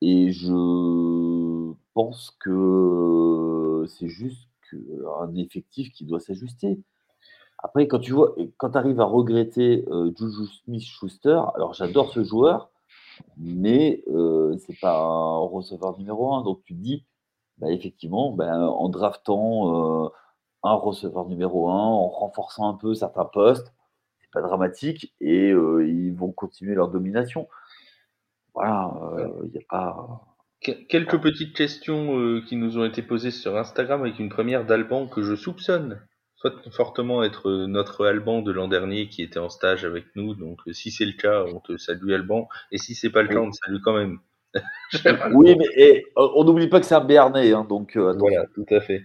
Et 0.00 0.30
je 0.30 1.72
pense 1.94 2.36
que 2.40 3.59
c'est 3.86 4.08
juste 4.08 4.48
un 5.20 5.34
effectif 5.34 5.92
qui 5.92 6.04
doit 6.04 6.20
s'ajuster. 6.20 6.80
Après, 7.62 7.86
quand 7.86 7.98
tu 7.98 8.12
vois, 8.12 8.34
quand 8.56 8.76
arrives 8.76 9.00
à 9.00 9.04
regretter 9.04 9.84
euh, 9.90 10.12
Juju 10.16 10.46
Smith-Schuster, 10.64 11.42
alors 11.54 11.74
j'adore 11.74 12.10
ce 12.10 12.24
joueur, 12.24 12.70
mais 13.36 14.02
euh, 14.08 14.56
c'est 14.58 14.78
pas 14.80 14.98
un 14.98 15.38
receveur 15.38 15.98
numéro 15.98 16.32
un. 16.34 16.42
Donc 16.42 16.62
tu 16.64 16.74
te 16.74 16.80
dis, 16.80 17.04
bah, 17.58 17.70
effectivement, 17.70 18.32
ben, 18.32 18.62
en 18.62 18.88
draftant 18.88 20.06
euh, 20.06 20.08
un 20.62 20.74
receveur 20.74 21.28
numéro 21.28 21.68
un, 21.68 21.74
en 21.74 22.08
renforçant 22.08 22.68
un 22.68 22.74
peu 22.74 22.94
certains 22.94 23.26
postes, 23.26 23.74
c'est 24.20 24.30
pas 24.32 24.40
dramatique 24.42 25.14
et 25.20 25.50
euh, 25.50 25.86
ils 25.86 26.12
vont 26.14 26.32
continuer 26.32 26.74
leur 26.74 26.88
domination. 26.88 27.48
Voilà, 28.54 28.92
il 29.44 29.50
n'y 29.50 29.58
a 29.58 29.66
pas. 29.68 30.29
Quelques 30.60 31.18
petites 31.18 31.56
questions 31.56 32.18
euh, 32.18 32.42
qui 32.42 32.56
nous 32.56 32.76
ont 32.76 32.84
été 32.84 33.00
posées 33.00 33.30
sur 33.30 33.56
Instagram 33.56 34.02
avec 34.02 34.18
une 34.18 34.28
première 34.28 34.66
d'Alban 34.66 35.06
que 35.06 35.22
je 35.22 35.34
soupçonne 35.34 36.02
soit 36.36 36.54
fortement 36.70 37.22
être 37.22 37.50
notre 37.66 38.06
Alban 38.06 38.40
de 38.40 38.50
l'an 38.50 38.68
dernier 38.68 39.08
qui 39.08 39.22
était 39.22 39.38
en 39.38 39.50
stage 39.50 39.84
avec 39.84 40.04
nous. 40.16 40.34
Donc 40.34 40.58
euh, 40.66 40.72
si 40.72 40.90
c'est 40.90 41.06
le 41.06 41.12
cas, 41.12 41.44
on 41.44 41.60
te 41.60 41.78
salue 41.78 42.12
Alban. 42.12 42.46
Et 42.72 42.78
si 42.78 42.94
c'est 42.94 43.10
pas 43.10 43.22
le 43.22 43.28
cas, 43.28 43.40
on 43.40 43.50
te 43.50 43.56
salue 43.56 43.80
quand 43.82 43.94
même. 43.94 44.18
oui, 45.32 45.56
mais 45.56 46.04
on 46.16 46.44
n'oublie 46.44 46.66
pas 46.66 46.80
que 46.80 46.86
c'est 46.86 46.94
un 46.94 47.04
Béarnais, 47.04 47.52
hein, 47.52 47.64
donc 47.68 47.96
euh, 47.96 48.12
voilà, 48.18 48.46
tout 48.54 48.66
à 48.70 48.80
fait. 48.80 49.04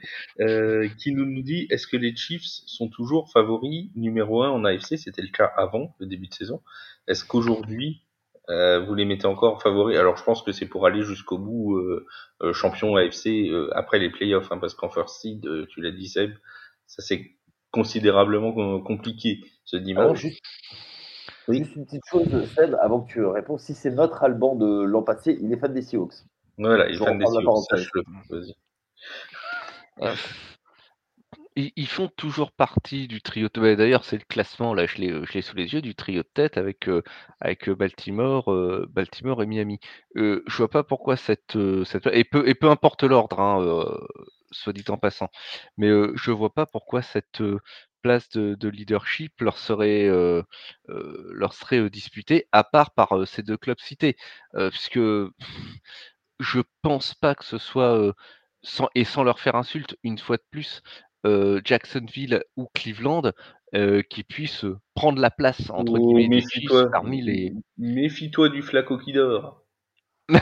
qui 0.97 1.13
nous, 1.13 1.25
nous 1.25 1.41
dit 1.41 1.67
est-ce 1.69 1.87
que 1.87 1.97
les 1.97 2.15
Chiefs 2.15 2.43
sont 2.43 2.89
toujours 2.89 3.31
favoris 3.31 3.89
numéro 3.95 4.43
un 4.43 4.49
en 4.49 4.65
AFC 4.65 4.97
C'était 4.97 5.21
le 5.21 5.29
cas 5.29 5.51
avant 5.55 5.95
le 5.99 6.07
début 6.07 6.27
de 6.27 6.33
saison. 6.33 6.61
Est-ce 7.07 7.23
qu'aujourd'hui 7.23 8.04
euh, 8.49 8.79
vous 8.85 8.93
les 8.93 9.05
mettez 9.05 9.25
encore 9.25 9.61
favoris. 9.61 9.97
Alors 9.97 10.17
je 10.17 10.23
pense 10.23 10.43
que 10.43 10.51
c'est 10.51 10.67
pour 10.67 10.85
aller 10.85 11.01
jusqu'au 11.01 11.37
bout 11.37 11.77
euh, 11.77 12.05
euh 12.41 12.53
champion 12.53 12.95
AFC 12.95 13.27
euh, 13.27 13.69
après 13.73 13.99
les 13.99 14.09
playoffs, 14.09 14.51
hein, 14.51 14.57
parce 14.59 14.75
qu'en 14.75 14.89
first 14.89 15.21
seed, 15.21 15.47
tu 15.69 15.81
l'as 15.81 15.91
dit 15.91 16.07
Seb, 16.07 16.31
ça 16.85 17.01
c'est 17.01 17.31
considérablement 17.71 18.79
compliqué 18.81 19.41
ce 19.65 19.77
dimanche. 19.77 20.19
Juste, 20.19 20.41
oui. 21.47 21.59
juste, 21.59 21.75
une 21.75 21.85
petite 21.85 22.03
chose, 22.09 22.27
Seb, 22.55 22.75
avant 22.81 23.01
que 23.01 23.11
tu 23.11 23.25
réponds. 23.25 23.57
Si 23.57 23.73
c'est 23.73 23.91
notre 23.91 24.23
Alban 24.23 24.55
de 24.55 24.83
l'an 24.83 25.03
passé, 25.03 25.37
il 25.41 25.51
est 25.51 25.57
fan 25.57 25.73
des 25.73 25.81
Seahawks. 25.81 26.13
Voilà, 26.57 26.87
il 26.89 26.95
est 26.95 27.05
fan 27.05 27.17
des 27.17 27.25
Seahawks. 27.25 27.65
Ils, 31.57 31.87
font 31.87 32.09
toujours 32.09 32.51
partie 32.51 33.07
du 33.07 33.21
trio 33.21 33.47
de 33.53 33.61
bah, 33.61 33.75
d'ailleurs, 33.77 34.03
c'est 34.03 34.17
le 34.17 34.25
classement, 34.25 34.73
là, 34.73 34.85
je 34.87 34.97
l'ai, 34.97 35.41
sous 35.41 35.55
les 35.55 35.73
yeux, 35.73 35.81
du 35.81 35.95
trio 35.95 36.21
de 36.21 36.27
tête 36.27 36.57
avec, 36.57 36.89
euh, 36.89 37.01
avec 37.39 37.69
euh, 37.69 37.75
Baltimore, 37.75 38.51
euh, 38.51 38.85
Baltimore 38.89 39.41
et 39.41 39.45
Miami. 39.45 39.79
Je 40.15 40.41
je 40.45 40.57
vois 40.57 40.69
pas 40.69 40.83
pourquoi 40.83 41.15
cette, 41.15 41.57
cette 41.85 42.07
et 42.07 42.25
peu, 42.25 42.47
et 42.47 42.55
peu 42.55 42.69
importe 42.69 43.03
l'ordre, 43.03 43.39
hein, 43.39 43.87
soit 44.51 44.73
dit 44.73 44.83
en 44.89 44.97
passant, 44.97 45.29
mais 45.77 45.89
je 46.15 46.31
vois 46.31 46.53
pas 46.53 46.65
pourquoi 46.65 47.01
cette 47.01 47.41
place 48.01 48.29
de, 48.29 48.69
leadership 48.69 49.39
leur 49.41 49.57
serait, 49.57 50.09
leur 50.87 51.53
serait 51.53 51.89
disputée, 51.89 52.47
à 52.51 52.63
part 52.65 52.91
par 52.93 53.27
ces 53.27 53.43
deux 53.43 53.57
clubs 53.57 53.79
cités, 53.79 54.17
puisque 54.71 54.99
je 56.39 56.61
pense 56.81 57.13
pas 57.15 57.35
que 57.35 57.45
ce 57.45 57.57
soit 57.57 58.13
sans, 58.65 58.89
et 58.95 59.05
sans 59.05 59.23
leur 59.23 59.39
faire 59.39 59.55
insulte 59.55 59.97
une 60.03 60.17
fois 60.17 60.37
de 60.37 60.43
plus, 60.51 60.81
euh, 60.81 61.04
Jacksonville 61.63 62.43
ou 62.55 62.67
Cleveland 62.73 63.31
euh, 63.73 64.01
qui 64.09 64.23
puissent 64.23 64.65
prendre 64.93 65.19
la 65.19 65.31
place 65.31 65.69
entre 65.69 65.93
oh, 65.99 66.13
guillemets 66.13 66.43
parmi 66.91 67.21
les. 67.21 67.53
Méfie-toi 67.77 68.49
du 68.49 68.61
flaco 68.61 68.97
qui 68.97 69.13
dort. 69.13 69.63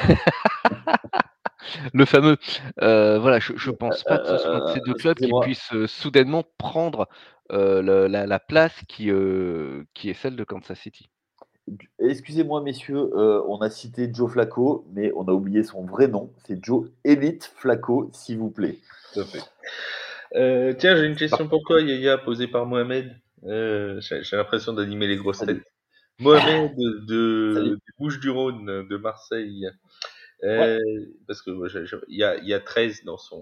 le 1.94 2.06
fameux. 2.06 2.38
Euh, 2.82 3.20
voilà, 3.20 3.40
je, 3.40 3.54
je 3.56 3.72
pense 3.72 4.04
pas 4.04 4.20
que 4.20 4.28
ce 4.28 4.38
soit 4.38 4.56
un 4.56 4.66
de 4.66 4.74
ces 4.74 4.82
deux 4.86 4.94
clubs 4.94 5.18
qui 5.18 5.32
puissent 5.42 5.74
euh, 5.74 5.88
soudainement 5.88 6.44
prendre 6.58 7.08
euh, 7.52 8.08
la, 8.08 8.26
la 8.26 8.40
place 8.40 8.74
qui, 8.88 9.10
euh, 9.10 9.84
qui 9.94 10.10
est 10.10 10.14
celle 10.14 10.36
de 10.36 10.44
Kansas 10.44 10.80
City. 10.80 11.10
Excusez-moi, 12.00 12.62
messieurs, 12.62 13.10
euh, 13.16 13.42
on 13.48 13.60
a 13.60 13.70
cité 13.70 14.10
Joe 14.12 14.32
Flacco, 14.32 14.86
mais 14.94 15.12
on 15.16 15.28
a 15.28 15.32
oublié 15.32 15.64
son 15.64 15.86
vrai 15.86 16.08
nom. 16.08 16.32
C'est 16.46 16.64
Joe 16.64 16.90
Elite 17.04 17.52
Flacco, 17.56 18.10
s'il 18.14 18.38
vous 18.38 18.50
plaît. 18.50 18.80
Tout 19.14 19.22
à 19.22 19.26
fait. 19.26 19.42
Euh, 20.36 20.74
tiens, 20.78 20.96
j'ai 20.96 21.06
une 21.06 21.16
question 21.16 21.48
pour 21.48 21.64
toi, 21.64 21.82
Yaya, 21.82 22.18
posée 22.18 22.48
par 22.48 22.66
Mohamed. 22.66 23.16
Euh, 23.44 24.00
j'ai 24.02 24.36
l'impression 24.38 24.74
d'animer 24.74 25.08
les 25.08 25.18
grosses 25.18 25.40
Salut. 25.40 25.60
têtes. 25.60 25.68
Mohamed 26.20 26.72
de, 27.08 27.52
Salut. 27.56 27.70
des 27.72 27.94
Bouches-du-Rhône, 28.00 28.88
de 28.88 28.98
Marseille. 28.98 29.68
Euh, 30.44 30.78
Parce 31.28 31.42
que 31.42 31.52
il 32.10 32.18
y 32.18 32.24
a, 32.24 32.38
y 32.44 32.54
a 32.54 32.60
13 32.60 33.04
dans 33.06 33.18
son, 33.18 33.42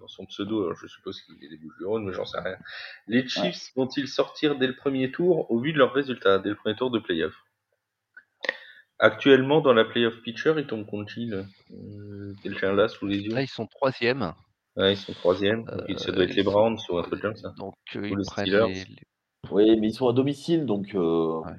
dans 0.00 0.08
son 0.08 0.26
pseudo, 0.26 0.64
alors 0.64 0.76
je 0.76 0.86
suppose 0.86 1.20
qu'il 1.22 1.42
est 1.44 1.48
des 1.48 1.56
Bouches-du-Rhône, 1.56 2.04
mais 2.04 2.12
j'en 2.12 2.26
sais 2.26 2.40
rien. 2.40 2.56
Les 3.06 3.26
Chiefs 3.26 3.70
vont-ils 3.74 4.08
sortir 4.08 4.56
dès 4.58 4.66
le 4.66 4.76
premier 4.76 5.10
tour 5.10 5.50
au 5.50 5.58
vu 5.60 5.72
de 5.72 5.78
leurs 5.78 5.94
résultats, 5.94 6.38
dès 6.38 6.50
le 6.50 6.56
premier 6.56 6.76
tour 6.76 6.90
de 6.90 6.98
playoff? 6.98 7.34
Actuellement, 8.98 9.60
dans 9.60 9.72
la 9.72 9.84
playoff 9.84 10.20
pitcher, 10.22 10.54
ils 10.58 10.66
tombent 10.66 10.86
contre 10.86 11.12
qui 11.14 11.32
Euh, 11.32 12.32
Quelqu'un 12.42 12.72
là 12.74 12.88
sous 12.88 13.06
les 13.06 13.18
yeux? 13.18 13.34
Là, 13.34 13.42
ils 13.42 13.48
sont 13.48 13.66
troisième. 13.66 14.32
Ouais, 14.76 14.94
ils 14.94 14.96
sont 14.96 15.12
troisième. 15.12 15.64
donc 15.64 15.90
Euh, 15.90 15.96
ça 15.98 16.12
doit 16.12 16.24
être 16.24 16.34
les 16.34 16.42
sont- 16.44 16.50
Browns 16.50 16.78
ou 16.90 16.98
un 16.98 17.02
truc 17.02 17.20
comme 17.20 17.36
ça. 17.36 17.52
Donc, 17.58 17.74
euh, 17.96 18.00
Ou 18.00 18.04
ils 18.06 18.16
les 18.18 18.24
prennent 18.24 18.46
Steelers. 18.46 18.66
les- 18.68 18.84
les- 18.84 19.02
Oui, 19.50 19.76
mais 19.80 19.88
ils 19.88 19.94
sont 19.94 20.08
à 20.08 20.12
domicile, 20.12 20.64
donc 20.66 20.94
euh, 20.94 21.40
Ouais. 21.40 21.52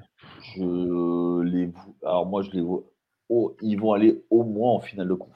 je 0.55 1.41
les 1.43 1.71
Alors 2.03 2.25
moi, 2.25 2.41
je 2.41 2.49
les 2.51 2.61
vois. 2.61 2.83
Oh, 3.29 3.55
ils 3.61 3.75
vont 3.79 3.93
aller 3.93 4.23
au 4.29 4.43
moins 4.43 4.71
en 4.73 4.79
finale 4.79 5.07
de 5.09 5.13
conf. 5.13 5.35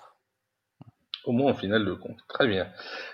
Au 1.26 1.34
moins 1.34 1.52
en 1.52 1.56
finale 1.56 1.84
de 1.86 1.94
compte. 1.94 2.18
Très 2.30 2.48
bien. 2.48 2.68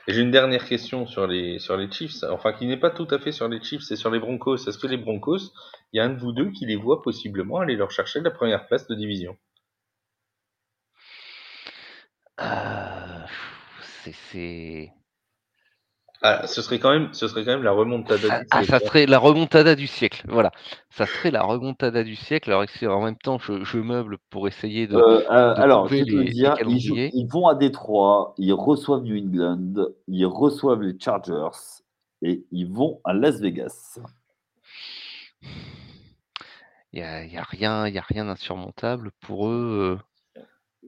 Et 0.08 0.14
j'ai 0.14 0.22
une 0.22 0.30
dernière 0.32 0.66
question 0.66 1.08
sur 1.08 1.26
les, 1.26 1.58
sur 1.60 1.76
les 1.78 1.90
Chiefs. 1.92 2.24
Enfin, 2.30 2.54
qui 2.54 2.68
n'est 2.68 2.78
pas 2.78 2.92
tout 2.92 3.08
à 3.10 3.18
fait 3.20 3.32
sur 3.32 3.48
les 3.50 3.62
Chiefs, 3.62 3.82
c'est 3.82 3.96
sur 3.96 4.12
les 4.12 4.20
Broncos. 4.20 4.56
Est-ce 4.68 4.78
que 4.78 4.86
les 4.88 4.98
Broncos, 4.98 5.52
il 5.92 5.98
y 5.98 6.00
a 6.00 6.06
un 6.06 6.10
de 6.10 6.20
vous 6.20 6.32
deux 6.32 6.52
qui 6.52 6.66
les 6.68 6.76
voit 6.76 7.02
possiblement 7.02 7.58
aller 7.60 7.76
leur 7.76 7.90
chercher 7.92 8.22
la 8.22 8.30
première 8.32 8.68
place 8.68 8.88
de 8.88 8.94
division? 8.96 9.36
Euh, 12.40 12.93
c'est- 14.04 14.16
c'est. 14.32 14.92
Ah, 16.26 16.48
ce 16.48 16.62
serait 16.62 16.80
quand 16.80 16.92
même, 16.92 17.14
ce 17.14 17.28
serait 17.28 17.44
quand 17.44 17.52
même 17.52 17.64
la 17.64 17.72
remontada 17.74 18.28
Ah, 18.32 18.40
du 18.40 18.48
ah, 18.52 18.60
ça 18.64 18.66
siècle. 18.80 18.86
serait 18.88 19.06
la 19.08 19.20
remontada 19.20 19.76
du 19.76 19.88
siècle. 19.88 20.24
Voilà, 20.30 20.52
ça 20.90 21.06
serait 21.06 21.32
la 21.32 21.44
remontada 21.44 22.04
du 22.06 22.16
siècle. 22.16 22.50
Alors 22.52 22.64
c'est- 22.70 22.88
en 22.88 23.02
même 23.04 23.18
temps, 23.18 23.40
je, 23.40 23.64
je 23.66 23.78
meuble 23.78 24.18
pour 24.30 24.48
essayer 24.48 24.88
de. 24.88 24.96
Euh, 24.96 25.20
euh, 25.30 25.54
de 25.56 25.60
alors, 25.60 25.90
je 25.90 25.96
les- 25.96 26.04
dire, 26.32 26.56
ils, 26.66 26.80
jouent- 26.80 26.94
calendriers. 26.96 27.12
ils 27.14 27.28
vont 27.28 27.48
à 27.48 27.56
Détroit, 27.56 28.36
ils 28.38 28.54
reçoivent 28.54 29.04
New 29.04 29.18
England, 29.18 29.88
ils 30.08 30.26
reçoivent 30.26 30.82
les 30.82 30.98
Chargers 30.98 31.58
et 32.22 32.46
ils 32.52 32.72
vont 32.72 33.02
à 33.04 33.12
Las 33.14 33.42
Vegas. 33.42 34.00
Il 36.94 37.00
y 37.00 37.02
a, 37.02 37.26
y 37.26 37.38
a 37.38 37.44
rien, 37.44 37.88
il 37.88 37.94
y 37.94 37.98
a 37.98 38.02
rien 38.08 38.26
d'insurmontable 38.26 39.12
pour 39.20 39.50
eux 39.50 39.98
euh, 40.00 40.04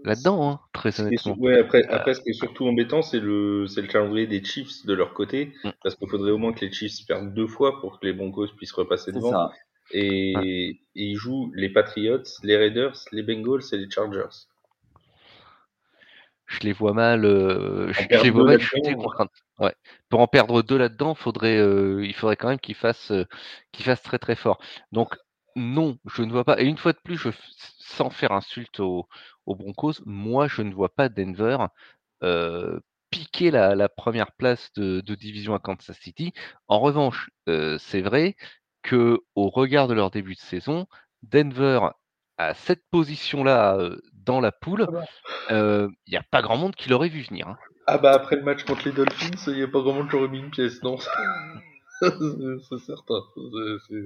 là-dedans, 0.04 0.50
hein, 0.50 0.60
très 0.74 1.00
honnêtement. 1.00 1.36
ouais, 1.39 1.60
après, 1.60 1.84
après, 1.88 2.14
ce 2.14 2.22
qui 2.22 2.30
est 2.30 2.34
surtout 2.34 2.68
embêtant, 2.68 3.02
c'est 3.02 3.20
le, 3.20 3.68
c'est 3.68 3.82
le 3.82 3.88
calendrier 3.88 4.28
des 4.28 4.43
Chiefs 4.43 4.86
de 4.86 4.93
leur 4.93 5.14
côté, 5.14 5.54
Mm. 5.64 5.70
parce 5.84 5.96
qu'il 5.96 6.10
faudrait 6.10 6.32
au 6.32 6.38
moins 6.38 6.54
que 6.54 6.66
les 6.66 6.72
Chiefs 6.72 7.06
perdent 7.08 7.34
deux 7.34 7.48
fois 7.48 7.80
pour 7.82 8.00
que 8.00 8.06
les 8.06 8.14
Broncos 8.14 8.48
puissent 8.56 8.74
repasser 8.74 9.12
devant. 9.12 9.32
ça. 9.32 9.52
Et, 9.91 10.34
et 10.34 10.80
ils 10.96 11.16
jouent 11.16 11.52
les 11.56 11.70
Patriots, 11.70 12.24
les 12.43 12.58
Raiders, 12.58 12.98
les 13.12 13.22
Bengals 13.22 13.62
et 13.72 13.78
les 13.78 13.89
Chargers. 13.89 14.48
Je 16.48 16.60
les 16.60 16.74
vois 16.74 16.93
mal, 16.93 17.26
euh, 17.26 17.91
je, 17.91 18.24
les 18.24 18.30
vois 18.30 18.43
mal 18.43 18.60
ouais. 19.60 19.74
Pour 20.10 20.20
en 20.20 20.28
perdre 20.28 20.62
deux 20.62 20.78
là-dedans, 20.78 21.16
faudrait, 21.16 21.58
euh, 21.58 22.06
il 22.06 22.14
faudrait 22.14 22.36
quand 22.36 22.50
même 22.50 22.60
qu'ils 22.60 22.76
fassent, 22.76 23.12
euh, 23.12 23.26
qu'ils 23.72 23.86
fassent 23.86 24.04
très 24.04 24.20
très 24.20 24.36
fort. 24.36 24.60
Donc 24.91 25.16
non, 25.56 25.98
je 26.06 26.22
ne 26.22 26.32
vois 26.32 26.43
pas. 26.43 26.60
Et 26.62 26.66
une 26.66 26.78
fois 26.78 26.93
de 26.93 27.00
plus, 27.04 27.18
je, 27.18 27.30
sans 27.80 28.10
faire 28.12 28.32
insulte 28.32 28.80
aux, 28.80 29.08
aux 29.46 29.56
Broncos, 29.56 29.93
moi 30.06 30.48
je 30.48 30.62
ne 30.62 30.74
vois 30.74 30.93
pas 30.93 31.10
Denver 31.10 31.58
euh, 32.24 32.80
piquer 33.10 33.52
la, 33.52 33.76
la 33.76 33.89
première 33.89 34.32
place 34.34 34.72
de, 34.74 35.02
de 35.02 35.16
division 35.16 35.54
à 35.56 35.60
Kansas 35.60 35.98
City. 36.00 36.34
En 36.68 36.80
revanche, 36.80 37.30
euh, 37.50 37.78
c'est 37.80 38.02
vrai 38.02 38.36
que 38.84 39.20
au 39.36 39.50
regard 39.50 39.88
de 39.88 39.93
leur 39.93 40.12
début 40.12 40.36
de 40.36 40.39
saison, 40.39 40.88
Denver 41.24 41.80
à 42.38 42.54
cette 42.54 42.84
position-là 42.91 43.78
euh, 43.78 43.98
dans 44.14 44.41
la 44.41 44.52
poule, 44.52 44.88
il 45.50 45.89
n'y 46.08 46.18
a 46.18 46.24
pas 46.24 46.41
grand 46.41 46.58
monde 46.58 46.76
qui 46.76 46.89
l'aurait 46.89 47.10
vu 47.10 47.22
venir. 47.22 47.48
hein. 47.48 47.58
Ah 47.88 47.98
bah 47.98 48.14
après 48.14 48.36
le 48.36 48.41
match 48.43 48.64
contre 48.64 48.86
les 48.88 48.91
Dolphins, 48.93 49.30
il 49.48 49.54
n'y 49.54 49.62
a 49.64 49.68
pas 49.68 49.82
grand 49.82 49.93
monde 49.93 50.10
qui 50.10 50.16
aurait 50.16 50.28
mis 50.28 50.39
une 50.39 50.50
pièce, 50.50 50.82
non 50.84 50.98
C'est 52.02 52.80
certain, 52.80 53.22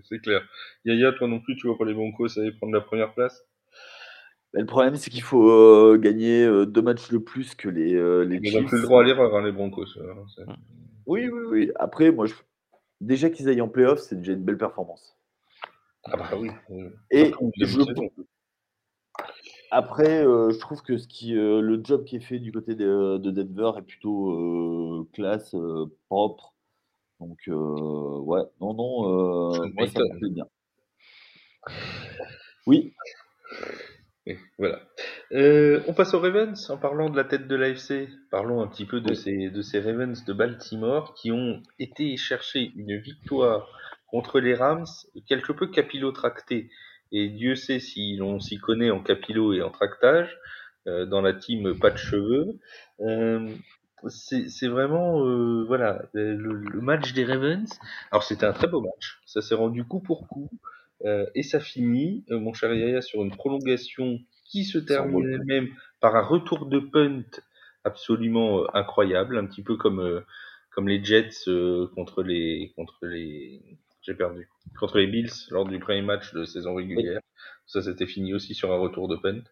c'est- 0.10 0.20
clair. 0.22 0.42
Yaya, 0.86 1.12
toi 1.14 1.28
non 1.28 1.40
plus, 1.40 1.56
tu 1.56 1.68
vois 1.68 1.78
pas 1.78 1.86
les 1.86 1.94
Broncos 1.94 2.38
aller 2.38 2.52
prendre 2.52 2.74
la 2.74 2.82
première 2.82 3.14
place? 3.14 3.42
Mais 4.54 4.62
le 4.62 4.66
problème, 4.66 4.96
c'est 4.96 5.12
qu'il 5.12 5.22
faut 5.22 5.50
euh, 5.52 5.98
gagner 5.98 6.44
euh, 6.44 6.66
deux 6.66 6.82
matchs 6.82 7.10
de 7.10 7.20
plus 7.20 7.54
que 7.54 7.70
les, 7.70 7.94
euh, 7.94 8.24
les 8.24 8.40
Ils 8.42 8.58
n'ont 8.60 8.66
plus 8.66 8.78
le 8.78 8.84
droit 8.84 9.02
à 9.04 9.06
l'erreur, 9.06 9.36
hein, 9.36 9.44
les 9.44 9.52
Broncos. 9.52 9.86
euh, 9.98 10.14
c'est- 10.36 10.46
Oui, 11.06 11.30
oui, 11.30 11.42
oui. 11.50 11.72
Après, 11.76 12.12
moi, 12.12 12.26
je... 12.26 12.34
déjà 13.00 13.30
qu'ils 13.30 13.48
aillent 13.48 13.62
en 13.62 13.70
playoff, 13.70 14.00
c'est 14.00 14.16
déjà 14.16 14.34
une 14.34 14.44
belle 14.44 14.58
performance. 14.58 15.16
Ah 16.06 16.18
bah 16.18 16.32
oui. 16.40 16.50
Et 17.12 17.32
je-. 17.58 17.80
Après, 19.70 20.24
je 20.24 20.58
trouve 20.58 20.82
que 20.82 20.98
ce 20.98 21.08
qui, 21.08 21.34
le 21.34 21.80
job 21.84 22.04
qui 22.06 22.16
est 22.16 22.22
fait 22.22 22.40
du 22.40 22.52
côté 22.52 22.74
de, 22.74 23.18
de 23.18 23.30
Denver 23.30 23.78
est 23.78 23.84
plutôt 23.84 25.08
classe, 25.14 25.56
propre. 26.08 26.56
Donc, 27.20 27.38
ouais, 27.48 28.42
non, 28.62 28.74
non, 28.74 29.70
moi, 29.74 29.88
ça 29.88 30.00
me 30.00 30.20
plaît 30.20 30.30
bien. 30.32 30.48
Oui, 32.66 32.94
voilà. 34.58 34.80
Euh, 35.32 35.82
on 35.88 35.94
passe 35.94 36.14
aux 36.14 36.20
Ravens 36.20 36.70
en 36.70 36.78
parlant 36.78 37.10
de 37.10 37.18
la 37.18 37.24
tête 37.24 37.48
de 37.48 37.56
l'AFC. 37.56 38.10
Parlons 38.30 38.62
un 38.62 38.68
petit 38.68 38.86
peu 38.86 39.02
de 39.02 39.14
Oui. 39.14 39.16
ces, 39.16 39.50
de 39.50 39.62
ces 39.62 39.80
Ravens 39.80 40.24
de 40.24 40.34
Baltimore 40.34 41.14
qui 41.16 41.32
ont 41.32 41.64
été 41.80 42.16
chercher 42.18 42.72
une 42.76 42.98
victoire 42.98 43.68
contre 44.08 44.40
les 44.40 44.54
Rams 44.54 44.86
quelque 45.28 45.52
peu 45.52 45.68
capillotractée. 45.68 46.70
Et 47.12 47.30
Dieu 47.30 47.56
sait 47.56 47.80
si 47.80 48.18
l'on 48.18 48.40
s'y 48.40 48.58
connaît 48.58 48.92
en 48.92 49.02
capillo 49.02 49.54
et 49.54 49.62
en 49.64 49.72
tractage 49.72 50.38
euh, 50.88 51.06
dans 51.06 51.22
la 51.22 51.34
team 51.34 51.78
pas 51.80 51.90
de 51.90 51.98
cheveux. 51.98 52.60
Euh, 53.00 53.50
c'est 54.08 54.48
c'est 54.50 54.68
vraiment 54.68 55.26
euh, 55.26 55.64
voilà 55.68 56.04
le, 56.14 56.36
le 56.54 56.82
match 56.82 57.14
des 57.14 57.26
Ravens. 57.26 57.70
Alors 58.12 58.24
c'était 58.24 58.46
un 58.46 58.54
très 58.54 58.68
beau 58.68 58.82
match. 58.82 59.20
Ça 59.26 59.42
s'est 59.42 59.56
rendu 59.56 59.86
coup 59.86 60.02
pour 60.02 60.28
coup. 60.28 60.50
Euh, 61.06 61.26
et 61.36 61.44
ça 61.44 61.60
finit, 61.60 62.26
euh, 62.30 62.40
mon 62.40 62.54
cher 62.54 62.74
Yaya, 62.74 63.02
sur 63.02 63.24
une 63.24 63.32
prolongation 63.32 64.20
qui 64.46 64.66
se 64.66 64.78
termine 64.78 65.30
elle-même 65.30 65.70
par 66.00 66.16
un 66.16 66.22
retour 66.22 66.66
de 66.66 66.80
punt 66.80 67.24
absolument 67.84 68.62
euh, 68.62 68.68
incroyable, 68.74 69.38
un 69.38 69.46
petit 69.46 69.64
peu 69.64 69.78
comme 69.78 70.24
comme 70.72 70.88
les 70.88 71.04
Jets 71.04 71.46
contre 71.96 72.22
les 72.24 72.74
contre 72.76 73.06
les 73.06 73.62
j'ai 74.02 74.14
perdu 74.14 74.50
contre 74.80 74.98
les 74.98 75.08
Bills 75.08 75.32
lors 75.50 75.66
du 75.66 75.80
premier 75.80 76.02
match 76.02 76.34
de 76.34 76.46
saison 76.46 76.76
régulière. 76.76 77.22
Ça 77.66 77.82
s'était 77.82 78.08
fini 78.08 78.34
aussi 78.34 78.54
sur 78.54 78.72
un 78.72 78.78
retour 78.78 79.08
de 79.08 79.16
punt 79.16 79.44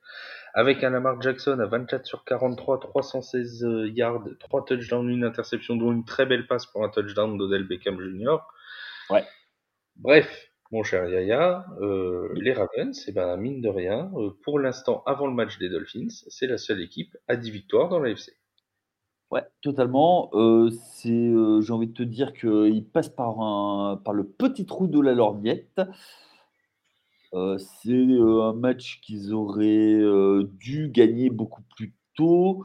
avec 0.58 0.84
un 0.84 0.90
Lamar 0.90 1.22
Jackson 1.22 1.60
à 1.60 1.68
24 1.68 2.08
sur 2.08 2.24
43, 2.26 2.80
316 2.80 3.64
euh, 3.64 3.90
yards, 3.90 4.24
3 4.40 4.66
touchdowns, 4.66 5.08
une 5.08 5.24
interception, 5.24 5.76
dont 5.76 5.92
une 5.92 6.04
très 6.04 6.26
belle 6.26 6.48
passe 6.48 6.66
pour 6.66 6.84
un 6.84 6.90
touchdown 6.90 7.38
d'Odell 7.38 7.68
Beckham 7.68 8.00
Jr. 8.00 8.38
Ouais. 9.12 9.24
Bref, 9.98 10.50
mon 10.72 10.84
cher 10.84 11.08
Yaya, 11.08 11.66
euh, 11.82 12.30
les 12.36 12.54
Ravens, 12.54 13.06
eh 13.08 13.12
ben, 13.12 13.38
mine 13.38 13.62
de 13.62 13.70
rien, 13.70 14.12
euh, 14.16 14.32
pour 14.44 14.60
l'instant, 14.60 15.02
avant 15.06 15.28
le 15.28 15.34
match 15.34 15.58
des 15.60 15.70
Dolphins, 15.70 16.08
c'est 16.28 16.48
la 16.48 16.58
seule 16.58 16.82
équipe 16.82 17.16
à 17.28 17.36
10 17.36 17.52
victoires 17.52 17.90
dans 17.90 18.00
l'AFC. 18.00 18.32
ouais, 19.32 19.44
totalement. 19.62 20.30
Euh, 20.34 20.70
c'est, 20.94 21.34
j'ai 21.62 21.74
envie 21.74 21.88
de 21.88 21.94
te 21.94 22.04
dire 22.04 22.34
qu'ils 22.34 22.86
passent 22.86 23.10
par, 23.10 24.02
par 24.04 24.14
le 24.14 24.28
petit 24.28 24.66
trou 24.66 24.88
de 24.88 25.00
la 25.00 25.14
lorgnette. 25.14 25.82
C'est 27.32 28.20
un 28.20 28.54
match 28.54 29.00
qu'ils 29.02 29.34
auraient 29.34 30.02
dû 30.54 30.90
gagner 30.90 31.30
beaucoup 31.30 31.62
plus 31.76 31.94
tôt. 32.16 32.64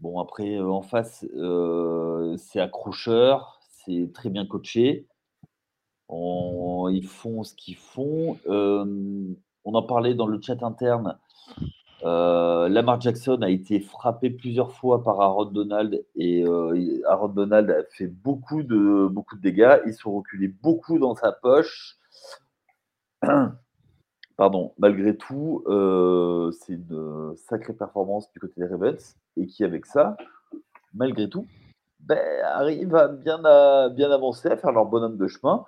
Bon, 0.00 0.20
après, 0.20 0.58
en 0.60 0.82
face, 0.82 1.24
c'est 2.36 2.60
accrocheur, 2.60 3.60
c'est 3.70 4.10
très 4.12 4.30
bien 4.30 4.46
coaché. 4.46 5.06
Ils 6.10 7.06
font 7.06 7.42
ce 7.42 7.54
qu'ils 7.54 7.76
font. 7.76 8.36
On 8.46 9.74
en 9.74 9.82
parlait 9.82 10.14
dans 10.14 10.26
le 10.26 10.40
chat 10.40 10.62
interne. 10.62 11.18
Euh, 12.04 12.68
Lamar 12.68 13.00
Jackson 13.00 13.38
a 13.42 13.50
été 13.50 13.80
frappé 13.80 14.30
plusieurs 14.30 14.72
fois 14.72 15.02
par 15.02 15.20
Aaron 15.20 15.46
Donald 15.46 16.04
et 16.14 16.44
euh, 16.44 17.02
Aaron 17.08 17.28
Donald 17.28 17.70
a 17.70 17.82
fait 17.90 18.06
beaucoup 18.06 18.62
de, 18.62 19.10
dégâts. 19.40 19.78
Ils 19.86 19.94
sont 19.94 20.12
reculés 20.12 20.48
beaucoup 20.48 20.98
dans 20.98 21.14
sa 21.14 21.32
poche. 21.32 21.96
pardon, 24.36 24.74
malgré 24.78 25.16
tout, 25.16 25.64
euh, 25.66 26.52
c'est 26.52 26.74
une 26.74 27.34
sacrée 27.36 27.72
performance 27.72 28.30
du 28.32 28.38
côté 28.38 28.60
des 28.60 28.66
Ravens 28.66 29.16
et 29.36 29.46
qui, 29.46 29.64
avec 29.64 29.84
ça, 29.86 30.16
malgré 30.94 31.28
tout, 31.28 31.46
ben, 31.98 32.18
arrive 32.44 32.94
à 32.94 33.08
bien, 33.08 33.44
à 33.44 33.88
bien 33.88 34.12
avancer, 34.12 34.48
à 34.48 34.56
faire 34.56 34.70
leur 34.70 34.86
bonhomme 34.86 35.16
de 35.16 35.26
chemin. 35.26 35.64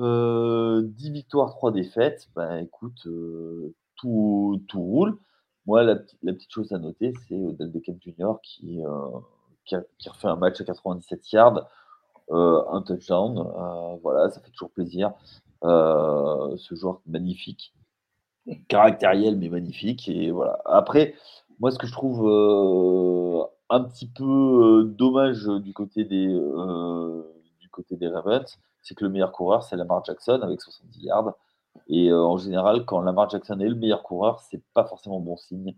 Euh, 0.00 0.82
10 0.84 1.10
victoires, 1.10 1.50
3 1.50 1.72
défaites. 1.72 2.28
Ben, 2.34 2.58
écoute, 2.58 3.06
euh, 3.06 3.74
tout, 3.96 4.62
tout 4.68 4.80
roule. 4.80 5.18
Moi, 5.66 5.82
la, 5.82 5.96
petite 5.96 6.50
chose 6.50 6.72
à 6.72 6.78
noter, 6.78 7.12
c'est 7.26 7.42
Odell 7.42 7.70
Beckham 7.70 7.96
Jr. 8.00 8.34
qui, 8.42 8.82
euh, 8.84 9.08
qui, 9.64 10.08
refait 10.08 10.28
un 10.28 10.36
match 10.36 10.60
à 10.60 10.64
97 10.64 11.32
yards, 11.32 11.68
euh, 12.30 12.62
un 12.70 12.82
touchdown. 12.82 13.38
Euh, 13.38 13.96
voilà, 14.02 14.30
ça 14.30 14.40
fait 14.40 14.50
toujours 14.50 14.70
plaisir. 14.70 15.12
Euh, 15.64 16.56
ce 16.58 16.74
joueur 16.74 17.00
magnifique, 17.06 17.74
caractériel 18.68 19.38
mais 19.38 19.48
magnifique. 19.48 20.08
Et 20.08 20.30
voilà. 20.30 20.60
Après, 20.66 21.14
moi, 21.60 21.70
ce 21.70 21.78
que 21.78 21.86
je 21.86 21.92
trouve 21.92 22.28
euh, 22.28 23.44
un 23.70 23.82
petit 23.84 24.06
peu 24.06 24.24
euh, 24.24 24.84
dommage 24.84 25.46
du 25.46 25.72
côté 25.72 26.04
des, 26.04 26.28
côté 27.74 27.96
des 27.96 28.08
Ravens, 28.08 28.44
c'est 28.82 28.94
que 28.94 29.04
le 29.04 29.10
meilleur 29.10 29.32
coureur, 29.32 29.62
c'est 29.62 29.76
Lamar 29.76 30.04
Jackson 30.04 30.40
avec 30.42 30.60
70 30.60 31.00
yards. 31.04 31.34
Et 31.88 32.10
euh, 32.10 32.22
en 32.22 32.36
général, 32.36 32.84
quand 32.84 33.00
Lamar 33.00 33.28
Jackson 33.28 33.58
est 33.60 33.68
le 33.68 33.74
meilleur 33.74 34.02
coureur, 34.02 34.40
c'est 34.40 34.62
pas 34.74 34.84
forcément 34.84 35.20
bon 35.20 35.36
signe. 35.36 35.74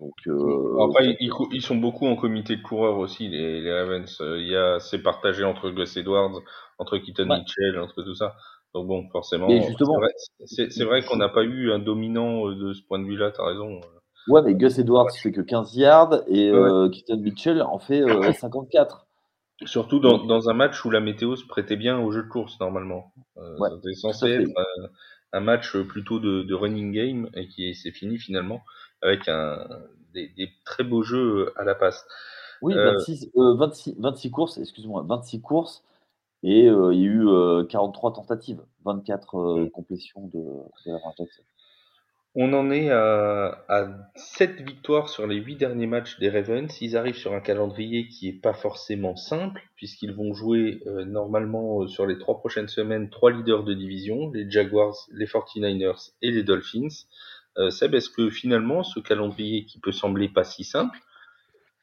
Donc, 0.00 0.14
euh, 0.26 0.84
Après, 0.84 1.16
ils, 1.20 1.30
ils, 1.52 1.62
sont 1.62 1.76
beaucoup 1.76 2.06
en 2.06 2.16
comité 2.16 2.56
de 2.56 2.62
coureurs 2.62 2.98
aussi, 2.98 3.28
les, 3.28 3.62
les 3.62 3.72
Ravens. 3.72 4.16
Il 4.20 4.46
y 4.46 4.56
a, 4.56 4.78
c'est 4.78 5.02
partagé 5.02 5.44
entre 5.44 5.70
Gus 5.70 5.96
Edwards, 5.96 6.42
entre 6.78 6.98
Keaton 6.98 7.30
ouais. 7.30 7.38
Mitchell, 7.38 7.78
entre 7.78 8.02
tout 8.02 8.14
ça. 8.14 8.34
Donc 8.74 8.88
bon, 8.88 9.08
forcément, 9.10 9.48
c'est 9.48 10.84
vrai, 10.84 10.84
vrai 10.84 11.02
qu'on 11.02 11.16
n'a 11.16 11.30
pas 11.30 11.44
eu 11.44 11.72
un 11.72 11.78
dominant 11.78 12.50
de 12.50 12.74
ce 12.74 12.82
point 12.82 12.98
de 12.98 13.06
vue-là, 13.06 13.30
tu 13.30 13.40
as 13.40 13.44
raison. 13.46 13.80
Ouais, 14.28 14.42
mais 14.42 14.54
Gus 14.54 14.78
Edwards 14.78 15.06
ouais. 15.06 15.18
fait 15.18 15.32
que 15.32 15.40
15 15.40 15.76
yards 15.76 16.22
et 16.26 16.50
ouais. 16.50 16.58
euh, 16.58 16.88
Keaton 16.88 17.18
Mitchell 17.18 17.62
en 17.62 17.78
fait 17.78 18.02
euh, 18.02 18.32
54. 18.32 19.05
Surtout 19.64 20.00
dans, 20.00 20.18
dans, 20.18 20.50
un 20.50 20.52
match 20.52 20.84
où 20.84 20.90
la 20.90 21.00
météo 21.00 21.34
se 21.34 21.46
prêtait 21.46 21.76
bien 21.76 21.98
au 21.98 22.12
jeu 22.12 22.22
de 22.22 22.28
course, 22.28 22.60
normalement. 22.60 23.12
Euh, 23.38 23.58
ouais, 23.58 23.70
C'était 23.76 23.94
censé 23.94 24.26
être 24.28 24.50
un, 24.56 24.88
un, 25.32 25.40
match 25.40 25.76
plutôt 25.78 26.20
de, 26.20 26.42
de, 26.42 26.54
running 26.54 26.92
game 26.92 27.30
et 27.34 27.48
qui 27.48 27.74
s'est 27.74 27.90
fini 27.90 28.18
finalement 28.18 28.62
avec 29.00 29.28
un, 29.28 29.66
des, 30.12 30.28
des, 30.36 30.50
très 30.66 30.84
beaux 30.84 31.02
jeux 31.02 31.52
à 31.56 31.64
la 31.64 31.74
passe. 31.74 32.06
Oui, 32.60 32.74
26, 32.74 33.30
26, 33.34 33.96
26 33.98 34.30
courses, 34.30 34.58
excuse-moi, 34.58 35.04
26 35.08 35.40
courses 35.40 35.82
et 36.42 36.68
euh, 36.68 36.92
il 36.92 37.00
y 37.00 37.04
a 37.04 37.06
eu 37.06 37.28
euh, 37.28 37.64
43 37.64 38.12
tentatives, 38.12 38.62
24 38.84 39.36
euh, 39.36 39.70
complétions 39.70 40.28
de, 40.28 40.38
de 40.38 40.98
Jackson. 41.18 41.42
On 42.38 42.52
en 42.52 42.70
est 42.70 42.90
à, 42.90 43.64
à 43.66 43.88
7 44.14 44.60
victoires 44.60 45.08
sur 45.08 45.26
les 45.26 45.36
8 45.36 45.56
derniers 45.56 45.86
matchs 45.86 46.18
des 46.18 46.28
Ravens. 46.28 46.70
Ils 46.82 46.94
arrivent 46.94 47.16
sur 47.16 47.32
un 47.32 47.40
calendrier 47.40 48.08
qui 48.08 48.28
est 48.28 48.38
pas 48.38 48.52
forcément 48.52 49.16
simple, 49.16 49.62
puisqu'ils 49.74 50.12
vont 50.12 50.34
jouer 50.34 50.82
euh, 50.86 51.06
normalement 51.06 51.80
euh, 51.80 51.86
sur 51.88 52.04
les 52.04 52.18
3 52.18 52.40
prochaines 52.40 52.68
semaines 52.68 53.08
3 53.08 53.30
leaders 53.30 53.64
de 53.64 53.72
division, 53.72 54.30
les 54.32 54.50
Jaguars, 54.50 54.96
les 55.12 55.24
49ers 55.24 56.10
et 56.20 56.30
les 56.30 56.42
Dolphins. 56.42 57.06
Euh, 57.56 57.70
Seb, 57.70 57.94
est-ce 57.94 58.10
que 58.10 58.28
finalement 58.28 58.82
ce 58.82 59.00
calendrier 59.00 59.64
qui 59.64 59.80
peut 59.80 59.92
sembler 59.92 60.28
pas 60.28 60.44
si 60.44 60.62
simple, 60.62 60.98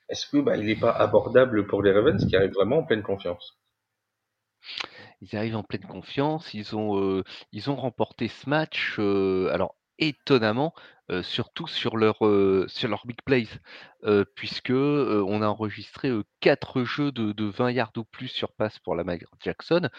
est-ce 0.08 0.28
que 0.28 0.38
bah, 0.38 0.56
n'est 0.56 0.76
pas 0.76 0.91
abordable 0.91 1.66
pour 1.66 1.82
les 1.82 1.91
Ravens 1.91 2.24
qui 2.24 2.36
arrivent 2.36 2.54
vraiment 2.54 2.78
en 2.78 2.84
pleine 2.84 3.01
confiance? 3.01 3.58
Ils 5.20 5.36
arrivent 5.36 5.56
en 5.56 5.64
pleine 5.64 5.82
confiance, 5.82 6.54
ils 6.54 6.76
ont, 6.76 7.01
euh, 7.01 7.24
remporté 7.66 8.28
ce 8.28 8.47
match. 8.47 8.99
Alors 8.99 9.76
étonnamment, 10.08 10.74
surtout 11.22 11.68
sur 11.68 11.97
leur, 11.97 12.18
sur 12.68 12.89
leur 12.89 13.06
big 13.06 13.22
plays, 13.26 13.47
euh, 14.06 14.26
puisque 14.36 14.72
on 14.72 15.41
a 15.41 15.47
enregistré 15.47 16.12
4 16.39 16.84
jeux 16.84 17.12
de, 17.12 17.32
de, 17.32 17.45
20 17.45 17.72
yards 17.72 17.91
ou 17.97 18.04
plus 18.04 18.28
sur 18.28 18.54
passe 18.54 18.80
pour 18.80 18.95
la 18.95 19.04
Jackson. 19.39 19.89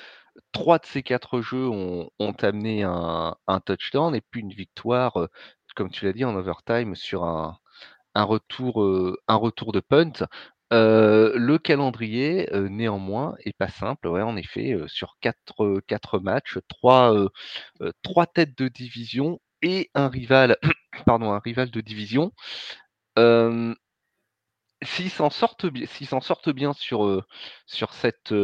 Trois 0.52 0.78
de 0.78 0.86
ces 0.86 1.02
quatre 1.02 1.40
jeux 1.40 1.68
ont, 1.68 2.11
ont 2.18 2.32
amené 2.42 2.82
un, 2.82 3.36
un, 3.46 3.61
touchdown 3.61 4.14
et 4.14 4.20
puis 4.20 4.40
une 4.40 4.52
victoire, 4.52 5.28
comme 5.76 5.90
tu 5.90 6.05
l'as 6.05 6.12
dit, 6.12 6.24
en 6.24 6.34
overtime 6.36 6.94
sur 6.94 7.24
un, 7.24 7.59
un, 8.14 8.24
retour, 8.24 8.84
un 9.28 9.36
retour 9.36 9.72
de 9.72 9.80
punt. 9.80 10.26
Le 10.70 11.57
calendrier, 11.59 12.48
néanmoins, 12.52 13.36
est 13.44 13.57
pas 13.57 13.68
simple. 13.68 14.09
En 14.09 14.36
effet, 14.36 14.76
sur 14.86 15.16
quatre, 15.20 15.80
quatre 15.86 16.18
matchs, 16.18 16.59
trois, 16.68 17.14
trois 18.02 18.26
têtes 18.26 18.59
de 18.59 18.68
division 18.68 19.40
un 19.94 20.08
rival, 20.08 20.56
pardon, 21.06 21.32
un 21.32 21.38
rival 21.38 21.70
de 21.70 21.80
division. 21.80 22.32
S'ils 24.82 25.10
s'en 25.10 25.30
sortent, 25.30 25.66
sortent 26.22 26.50
bien 26.50 26.72
sur, 26.74 27.24
sur, 27.66 27.92
cette, 27.94 28.34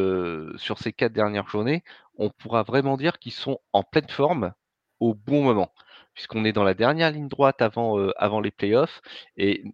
sur 0.57 0.79
ces 0.79 0.93
quatre 0.93 1.13
dernières 1.13 1.49
journées, 1.49 1.85
on 2.17 2.31
pourra 2.31 2.63
vraiment 2.63 2.97
dire 2.97 3.19
qu'ils 3.19 3.33
sont 3.33 3.61
en 3.73 3.83
pleine 3.83 4.09
forme 4.09 4.53
au 5.01 5.15
bon 5.15 5.43
moment, 5.43 5.73
puisqu'on 6.15 6.45
est 6.45 6.53
dans 6.53 6.65
la 6.65 6.75
dernière 6.75 7.11
ligne 7.11 7.29
droite 7.29 7.63
avant, 7.63 7.99
avant 8.17 8.41
les 8.41 8.51
playoffs. 8.51 9.03
Et 9.37 9.65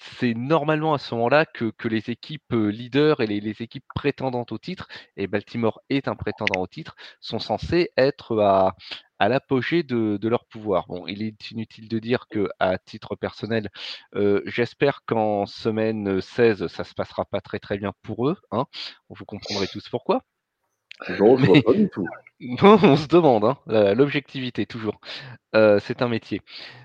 c'est 0.00 0.34
normalement 0.34 0.94
à 0.94 0.98
ce 0.98 1.14
moment-là 1.14 1.44
que, 1.46 1.70
que, 1.70 1.88
les 1.88 2.10
équipes 2.10 2.52
leaders 2.52 3.20
et 3.20 3.26
les, 3.26 3.40
les, 3.40 3.62
équipes 3.62 3.84
prétendantes 3.94 4.52
au 4.52 4.58
titre, 4.58 4.88
et 5.16 5.26
Baltimore 5.26 5.80
est 5.90 6.08
un 6.08 6.16
prétendant 6.16 6.60
au 6.60 6.66
titre, 6.66 6.96
sont 7.20 7.38
censés 7.38 7.90
être 7.96 8.40
à, 8.40 8.76
à 9.20 9.28
l'apogée 9.28 9.82
de, 9.82 10.16
de, 10.16 10.28
leur 10.28 10.46
pouvoir. 10.46 10.86
Bon, 10.88 11.06
il 11.06 11.22
est 11.22 11.50
inutile 11.50 11.88
de 11.88 11.98
dire 11.98 12.26
que, 12.30 12.48
à 12.58 12.78
titre 12.78 13.14
personnel, 13.14 13.68
euh, 14.16 14.42
j'espère 14.46 15.02
qu'en 15.04 15.44
semaine 15.44 16.20
16, 16.20 16.66
ça 16.68 16.84
se 16.84 16.94
passera 16.94 17.26
pas 17.26 17.42
très 17.42 17.58
très 17.58 17.76
bien 17.76 17.92
pour 18.02 18.28
eux. 18.28 18.38
Hein. 18.50 18.64
Vous 19.10 19.26
comprendrez 19.26 19.66
tous 19.66 19.86
pourquoi. 19.90 20.22
Non, 21.18 21.36
je 21.36 21.46
vois 21.46 21.62
pas 21.62 21.74
du 21.74 21.88
tout. 21.88 22.06
Non, 22.42 22.78
on 22.82 22.96
se 22.96 23.06
demande, 23.06 23.44
hein, 23.44 23.58
l'objectivité 23.92 24.64
toujours. 24.64 24.98
Euh, 25.54 25.78
c'est 25.78 26.00
un 26.00 26.08
métier. 26.08 26.40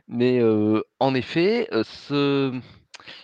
Mais 0.09 0.41
euh, 0.41 0.83
en 0.99 1.15
effet, 1.15 1.69
ce 1.83 2.59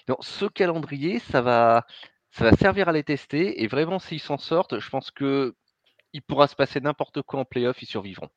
non, 0.07 0.17
ce 0.21 0.45
calendrier, 0.45 1.19
ça 1.19 1.41
va, 1.41 1.85
ça 2.31 2.43
va 2.45 2.55
servir 2.55 2.89
à 2.89 2.91
les 2.91 3.03
tester. 3.03 3.63
Et 3.63 3.67
vraiment, 3.67 3.99
s'ils 3.99 4.19
s'en 4.19 4.37
sortent, 4.37 4.79
je 4.79 4.89
pense 4.89 5.11
que 5.11 5.55
il 6.13 6.21
pourra 6.21 6.47
se 6.47 6.55
passer 6.55 6.81
n'importe 6.81 7.21
quoi 7.21 7.39
en 7.39 7.45
playoff, 7.45 7.81
ils 7.81 7.87
survivront. 7.87 8.29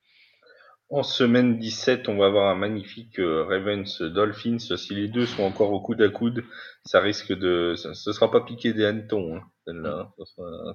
En 0.90 1.02
semaine 1.02 1.58
17, 1.58 2.08
on 2.08 2.18
va 2.18 2.26
avoir 2.26 2.48
un 2.50 2.54
magnifique 2.54 3.18
euh, 3.18 3.44
Ravens 3.44 4.02
Dolphins. 4.02 4.58
Si 4.58 4.94
les 4.94 5.08
deux 5.08 5.24
sont 5.24 5.42
encore 5.42 5.72
au 5.72 5.80
coude 5.80 6.02
à 6.02 6.08
coude, 6.08 6.44
ça 6.84 7.00
risque 7.00 7.32
de, 7.32 7.74
ce 7.74 8.12
sera 8.12 8.30
pas 8.30 8.42
piqué 8.42 8.74
des 8.74 8.84
hannetons, 8.84 9.36
hein, 9.36 9.42
celle-là. 9.66 10.12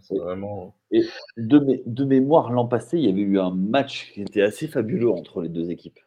C'est 0.01 0.17
vraiment. 0.17 0.75
Et 0.91 1.03
de, 1.37 1.59
mé 1.59 1.83
de 1.85 2.05
mémoire, 2.05 2.51
l'an 2.51 2.67
passé, 2.67 2.97
il 2.97 3.05
y 3.05 3.09
avait 3.09 3.21
eu 3.21 3.39
un 3.39 3.51
match 3.51 4.11
qui 4.11 4.23
était 4.23 4.41
assez 4.41 4.67
fabuleux 4.67 5.11
entre 5.11 5.41
les 5.41 5.49
deux 5.49 5.69
équipes. 5.69 5.99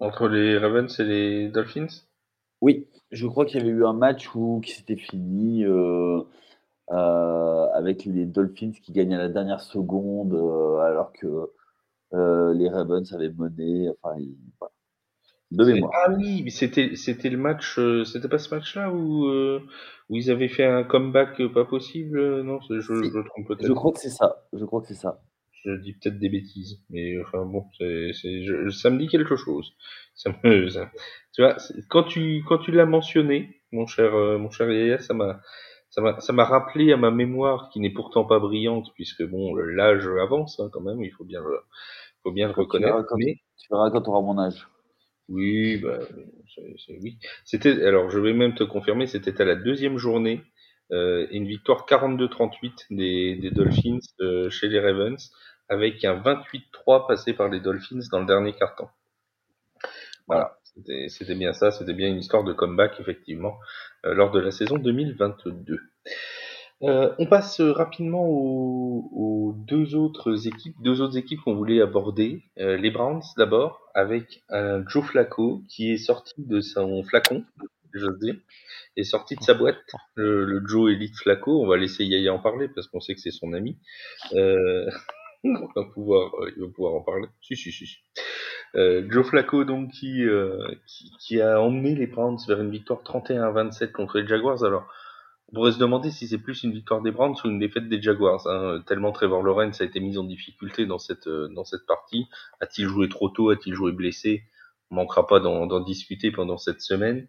Entre 0.00 0.28
les 0.28 0.58
Ravens 0.58 0.98
et 0.98 1.04
les 1.04 1.48
Dolphins? 1.48 1.86
Oui, 2.60 2.88
je 3.10 3.26
crois 3.26 3.44
qu'il 3.44 3.58
y 3.58 3.62
avait 3.62 3.70
eu 3.70 3.84
un 3.84 3.92
match 3.92 4.34
où 4.34 4.60
qui 4.64 4.72
s'était 4.72 4.96
fini 4.96 5.64
euh, 5.64 6.22
euh, 6.90 7.66
avec 7.74 8.04
les 8.04 8.26
Dolphins 8.26 8.72
qui 8.82 8.92
gagnaient 8.92 9.16
à 9.16 9.18
la 9.18 9.28
dernière 9.28 9.60
seconde 9.60 10.34
euh, 10.34 10.78
alors 10.78 11.12
que 11.12 11.50
les 12.12 12.68
Ravens 12.68 13.12
avaient 13.12 13.32
mené. 13.36 13.88
Enfin, 13.90 14.16
voilà. 14.60 14.72
de 15.50 15.64
mémoire. 15.64 15.92
Ah 15.94 16.12
oui, 16.16 16.42
mais 16.44 16.50
c'était 16.50 16.94
c'était 16.94 17.28
le 17.28 17.38
match. 17.38 17.78
C'était 18.04 18.28
pas 18.28 18.38
ce 18.38 18.54
match-là 18.54 18.92
où 18.92 19.26
où 20.10 20.16
ils 20.16 20.30
avaient 20.30 20.48
fait 20.48 20.64
un 20.64 20.84
comeback 20.84 21.42
pas 21.52 21.64
possible. 21.64 22.42
Non, 22.42 22.60
je, 22.68 22.80
je, 22.80 22.94
je 22.94 23.26
trompe 23.26 23.48
peut-être. 23.48 23.66
Je 23.66 23.72
crois 23.72 23.92
que 23.92 23.98
c'est 23.98 24.10
ça. 24.10 24.46
Je 24.52 24.64
crois 24.64 24.80
que 24.80 24.86
c'est 24.86 24.94
ça 24.94 25.20
je 25.64 25.72
dis 25.72 25.94
peut-être 25.94 26.18
des 26.18 26.28
bêtises, 26.28 26.80
mais 26.90 27.20
enfin 27.20 27.44
bon, 27.44 27.64
c'est, 27.78 28.10
c'est, 28.12 28.44
je, 28.44 28.68
ça 28.70 28.90
me 28.90 28.98
dit 28.98 29.08
quelque 29.08 29.36
chose. 29.36 29.72
Ça 30.16 30.30
me, 30.44 30.68
ça, 30.68 30.92
tu 31.32 31.42
vois, 31.42 31.56
quand 31.90 32.04
tu 32.04 32.44
quand 32.46 32.58
tu 32.58 32.70
l'as 32.70 32.86
mentionné, 32.86 33.60
mon 33.72 33.84
cher 33.84 34.14
euh, 34.14 34.38
mon 34.38 34.48
cher 34.48 34.70
Yaya, 34.70 34.98
ça 35.00 35.12
m'a 35.12 35.40
ça 35.90 36.02
m'a 36.02 36.20
ça 36.20 36.32
m'a 36.32 36.44
rappelé 36.44 36.92
à 36.92 36.96
ma 36.96 37.10
mémoire 37.10 37.68
qui 37.70 37.80
n'est 37.80 37.90
pourtant 37.90 38.24
pas 38.24 38.38
brillante 38.38 38.92
puisque 38.94 39.24
bon 39.24 39.56
l'âge 39.56 40.06
avance 40.06 40.60
hein, 40.60 40.70
quand 40.72 40.82
même, 40.82 41.02
il 41.02 41.10
faut 41.10 41.24
bien 41.24 41.40
le 41.42 41.58
faut 42.22 42.30
bien 42.30 42.46
le 42.46 42.52
reconnaître. 42.52 42.92
Tu 42.92 42.96
verras 42.96 43.06
quand, 43.08 43.16
mais... 43.18 43.34
tu 43.58 43.66
verras 43.72 43.90
quand 43.90 44.02
tu 44.02 44.10
auras 44.10 44.20
mon 44.20 44.38
âge. 44.38 44.68
Oui, 45.28 45.78
bah, 45.78 45.98
c'est, 46.54 46.74
c'est, 46.86 46.98
oui. 47.02 47.18
C'était 47.44 47.84
alors 47.84 48.08
je 48.10 48.20
vais 48.20 48.34
même 48.34 48.54
te 48.54 48.62
confirmer, 48.62 49.08
c'était 49.08 49.40
à 49.40 49.44
la 49.44 49.56
deuxième 49.56 49.98
journée. 49.98 50.42
Euh, 50.92 51.26
une 51.30 51.46
victoire 51.46 51.86
42-38 51.86 52.86
des, 52.90 53.36
des 53.36 53.50
Dolphins 53.50 53.98
euh, 54.20 54.50
chez 54.50 54.68
les 54.68 54.78
Ravens 54.78 55.32
avec 55.68 56.04
un 56.04 56.20
28-3 56.20 57.06
passé 57.06 57.32
par 57.32 57.48
les 57.48 57.60
Dolphins 57.60 58.00
dans 58.10 58.20
le 58.20 58.26
dernier 58.26 58.52
carton. 58.54 58.88
Voilà, 60.26 60.58
c'était 61.08 61.34
bien 61.34 61.52
ça, 61.52 61.70
c'était 61.70 61.92
bien 61.92 62.08
une 62.08 62.18
histoire 62.18 62.44
de 62.44 62.52
comeback 62.52 62.98
effectivement 62.98 63.58
euh, 64.06 64.14
lors 64.14 64.30
de 64.30 64.40
la 64.40 64.50
saison 64.50 64.76
2022. 64.76 65.78
Euh, 66.82 67.14
on 67.18 67.26
passe 67.26 67.60
rapidement 67.60 68.26
aux, 68.26 69.54
deux 69.56 69.94
autres 69.94 70.46
équipes, 70.46 70.74
deux 70.80 71.00
autres 71.00 71.16
équipes 71.16 71.40
qu'on 71.40 71.54
voulait 71.54 71.80
aborder. 71.80 72.42
Euh, 72.58 72.76
les 72.76 72.90
Browns 72.90 73.22
d'abord, 73.36 73.80
avec 73.94 74.42
un 74.50 74.86
Joe 74.88 75.04
Flacco 75.04 75.62
qui 75.68 75.92
est 75.92 75.98
sorti 75.98 76.34
de 76.38 76.60
son 76.60 77.02
flacon, 77.04 77.44
j'ose 77.92 78.18
dire, 78.18 78.34
est 78.96 79.04
sorti 79.04 79.36
de 79.36 79.42
sa 79.42 79.54
boîte, 79.54 79.78
le, 80.16 80.62
Joe 80.66 80.92
Elite 80.92 81.16
Flacco. 81.16 81.62
On 81.62 81.66
va 81.66 81.76
laisser 81.76 82.04
Yaya 82.04 82.34
en 82.34 82.40
parler 82.40 82.68
parce 82.68 82.88
qu'on 82.88 83.00
sait 83.00 83.14
que 83.14 83.20
c'est 83.20 83.30
son 83.30 83.52
ami. 83.52 83.78
Euh, 85.54 85.58
on 85.76 85.80
va 85.80 85.86
pouvoir, 85.92 86.30
il 86.56 86.62
va 86.62 86.68
pouvoir 86.68 86.94
en 86.94 87.02
parler. 87.02 87.28
Si, 87.42 87.54
si, 87.54 87.70
si. 87.70 87.86
si. 87.86 87.98
Joe 89.08 89.26
Flacco 89.26 89.64
donc 89.64 89.90
qui, 89.90 90.24
qui, 90.86 91.12
qui 91.20 91.40
a 91.40 91.60
emmené 91.60 91.94
les 91.94 92.06
Browns 92.06 92.38
vers 92.48 92.60
une 92.60 92.70
victoire 92.70 93.02
31-27 93.02 93.92
contre 93.92 94.18
les 94.18 94.26
Jaguars. 94.26 94.64
Alors 94.64 94.88
on 95.54 95.54
pourrait 95.54 95.72
se 95.72 95.78
demander 95.78 96.10
si 96.10 96.26
c'est 96.26 96.38
plus 96.38 96.64
une 96.64 96.72
victoire 96.72 97.02
des 97.02 97.10
Browns 97.10 97.36
ou 97.44 97.48
une 97.48 97.58
défaite 97.58 97.88
des 97.88 98.00
Jaguars. 98.02 98.46
Hein. 98.46 98.82
Tellement 98.86 99.12
Trevor 99.12 99.42
Lawrence 99.42 99.80
a 99.80 99.84
été 99.84 100.00
mis 100.00 100.18
en 100.18 100.24
difficulté 100.24 100.86
dans 100.86 100.98
cette, 100.98 101.26
euh, 101.26 101.48
dans 101.54 101.64
cette 101.64 101.86
partie. 101.86 102.26
A-t-il 102.60 102.88
joué 102.88 103.08
trop 103.08 103.28
tôt? 103.28 103.50
A-t-il 103.50 103.74
joué 103.74 103.92
blessé? 103.92 104.42
On 104.90 104.96
manquera 104.96 105.26
pas 105.26 105.40
d'en 105.40 105.80
discuter 105.80 106.30
pendant 106.30 106.58
cette 106.58 106.80
semaine. 106.80 107.28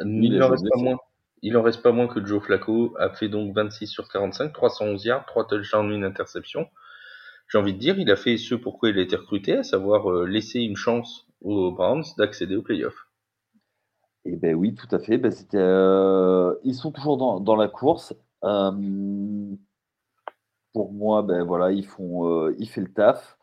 Il, 0.00 0.42
en 0.42 0.48
reste 0.48 0.66
pas 0.70 0.78
moins. 0.78 0.98
Il 1.42 1.56
en 1.56 1.62
reste 1.62 1.82
pas 1.82 1.92
moins 1.92 2.06
que 2.06 2.24
Joe 2.24 2.42
Flacco 2.42 2.94
a 2.98 3.10
fait 3.10 3.28
donc 3.28 3.54
26 3.54 3.86
sur 3.86 4.08
45, 4.08 4.52
311 4.52 5.04
yards, 5.04 5.26
3 5.26 5.46
touchdowns, 5.46 5.90
une 5.92 6.04
interception. 6.04 6.68
J'ai 7.48 7.58
envie 7.58 7.74
de 7.74 7.78
dire, 7.78 7.98
il 7.98 8.10
a 8.10 8.16
fait 8.16 8.38
ce 8.38 8.54
pourquoi 8.54 8.90
il 8.90 8.98
a 8.98 9.02
été 9.02 9.14
recruté, 9.14 9.58
à 9.58 9.62
savoir 9.62 10.10
euh, 10.10 10.26
laisser 10.26 10.60
une 10.60 10.76
chance 10.76 11.26
aux 11.42 11.70
Browns 11.70 12.04
d'accéder 12.18 12.56
aux 12.56 12.62
playoffs. 12.62 13.06
Eh 14.24 14.34
ben 14.36 14.56
oui, 14.56 14.74
tout 14.74 14.88
à 14.90 14.98
fait. 14.98 15.18
Ben, 15.18 15.32
euh, 15.54 16.54
ils 16.64 16.74
sont 16.74 16.90
toujours 16.90 17.16
dans, 17.40 17.56
la 17.56 17.68
course. 17.68 18.14
Euh, 18.42 19.54
pour 20.72 20.92
moi, 20.92 21.22
ben 21.22 21.44
voilà, 21.44 21.70
ils 21.70 21.86
font, 21.86 22.50
il 22.58 22.68
fait 22.68 22.80
le 22.80 22.92
taf. 22.92 23.38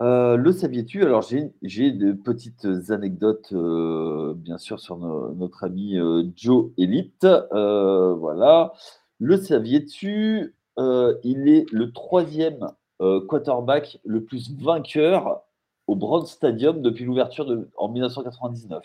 le 0.00 0.52
saviez-tu? 0.52 1.04
Alors 1.04 1.20
j'ai, 1.22 1.52
j'ai 1.62 1.92
des 1.92 2.14
petites 2.14 2.66
anecdotes, 2.88 3.52
bien 3.52 4.56
sûr, 4.56 4.80
sur 4.80 4.96
notre 4.96 5.64
ami 5.64 5.98
Joe 6.34 6.70
Elite. 6.78 7.26
voilà. 7.52 8.72
Le 9.18 9.36
saviez-tu? 9.36 10.56
Il 10.78 11.48
est 11.48 11.66
le 11.70 11.92
troisième 11.92 12.70
quarterback 13.00 13.98
le 14.04 14.24
plus 14.24 14.52
vainqueur 14.56 15.42
au 15.86 15.96
Brown 15.96 16.24
Stadium 16.24 16.80
depuis 16.80 17.04
l'ouverture 17.04 17.44
de, 17.44 17.68
en 17.76 17.88
1999 17.88 18.84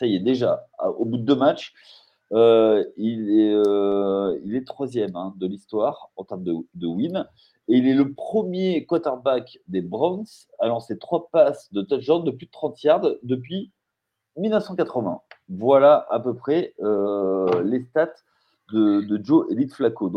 ça 0.00 0.06
y 0.06 0.16
est, 0.16 0.20
déjà, 0.20 0.66
au 0.98 1.04
bout 1.04 1.18
de 1.18 1.24
deux 1.24 1.36
matchs, 1.36 1.74
euh, 2.32 2.82
il, 2.96 3.38
est, 3.38 3.52
euh, 3.52 4.40
il 4.44 4.56
est 4.56 4.66
troisième 4.66 5.14
hein, 5.14 5.34
de 5.36 5.46
l'histoire 5.46 6.10
en 6.16 6.24
termes 6.24 6.42
de, 6.42 6.86
win. 6.86 7.26
Et 7.68 7.76
il 7.76 7.86
est 7.86 7.94
le 7.94 8.14
premier 8.14 8.86
quarterback 8.86 9.58
des 9.68 9.82
Browns 9.82 10.24
à 10.58 10.68
lancer 10.68 10.98
trois 10.98 11.28
passes 11.30 11.70
de 11.72 11.82
touchdown 11.82 12.24
de 12.24 12.30
plus 12.30 12.46
de 12.46 12.50
30 12.50 12.82
yards 12.82 13.08
depuis 13.22 13.72
1980. 14.38 15.20
Voilà 15.50 16.06
à 16.08 16.18
peu 16.18 16.34
près 16.34 16.72
euh, 16.80 17.62
les 17.62 17.84
stats 17.84 18.14
de, 18.72 19.20
Joe 19.22 19.46
Elite 19.50 19.74
Flacco. 19.74 20.10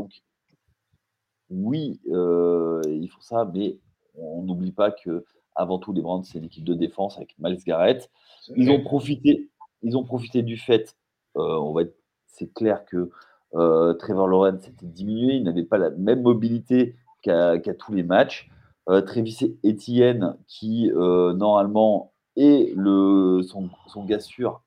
Oui, 1.49 1.99
ils 2.05 3.09
font 3.09 3.21
ça, 3.21 3.49
mais 3.53 3.77
on 4.15 4.43
n'oublie 4.43 4.71
pas 4.71 4.91
que 4.91 5.25
avant 5.55 5.77
tout, 5.77 5.93
les 5.93 6.01
Browns, 6.01 6.23
c'est 6.23 6.39
une 6.39 6.45
équipe 6.45 6.63
de 6.63 6.73
défense 6.73 7.17
avec 7.17 7.35
Miles 7.39 7.59
Garrett. 7.65 8.09
Ils 8.55 8.69
ont 8.71 8.81
profité, 8.81 9.49
ils 9.81 9.97
ont 9.97 10.03
profité 10.03 10.41
du 10.41 10.57
fait, 10.57 10.95
euh, 11.37 11.85
c'est 12.27 12.51
clair 12.53 12.85
que 12.85 13.09
euh, 13.55 13.93
Trevor 13.93 14.27
Lawrence 14.27 14.61
s'était 14.61 14.85
diminué, 14.85 15.35
il 15.35 15.43
n'avait 15.43 15.63
pas 15.63 15.77
la 15.77 15.91
même 15.91 16.21
mobilité 16.21 16.95
qu'à 17.21 17.57
tous 17.77 17.93
les 17.93 18.03
matchs. 18.03 18.49
Euh, 18.89 19.01
Travis 19.01 19.57
Etienne, 19.63 20.35
qui 20.47 20.89
normalement 20.93 22.13
est 22.35 22.73
le, 22.75 23.41
son, 23.43 23.69
son, 23.87 24.03
gars 24.05 24.19
sûr, 24.19 24.61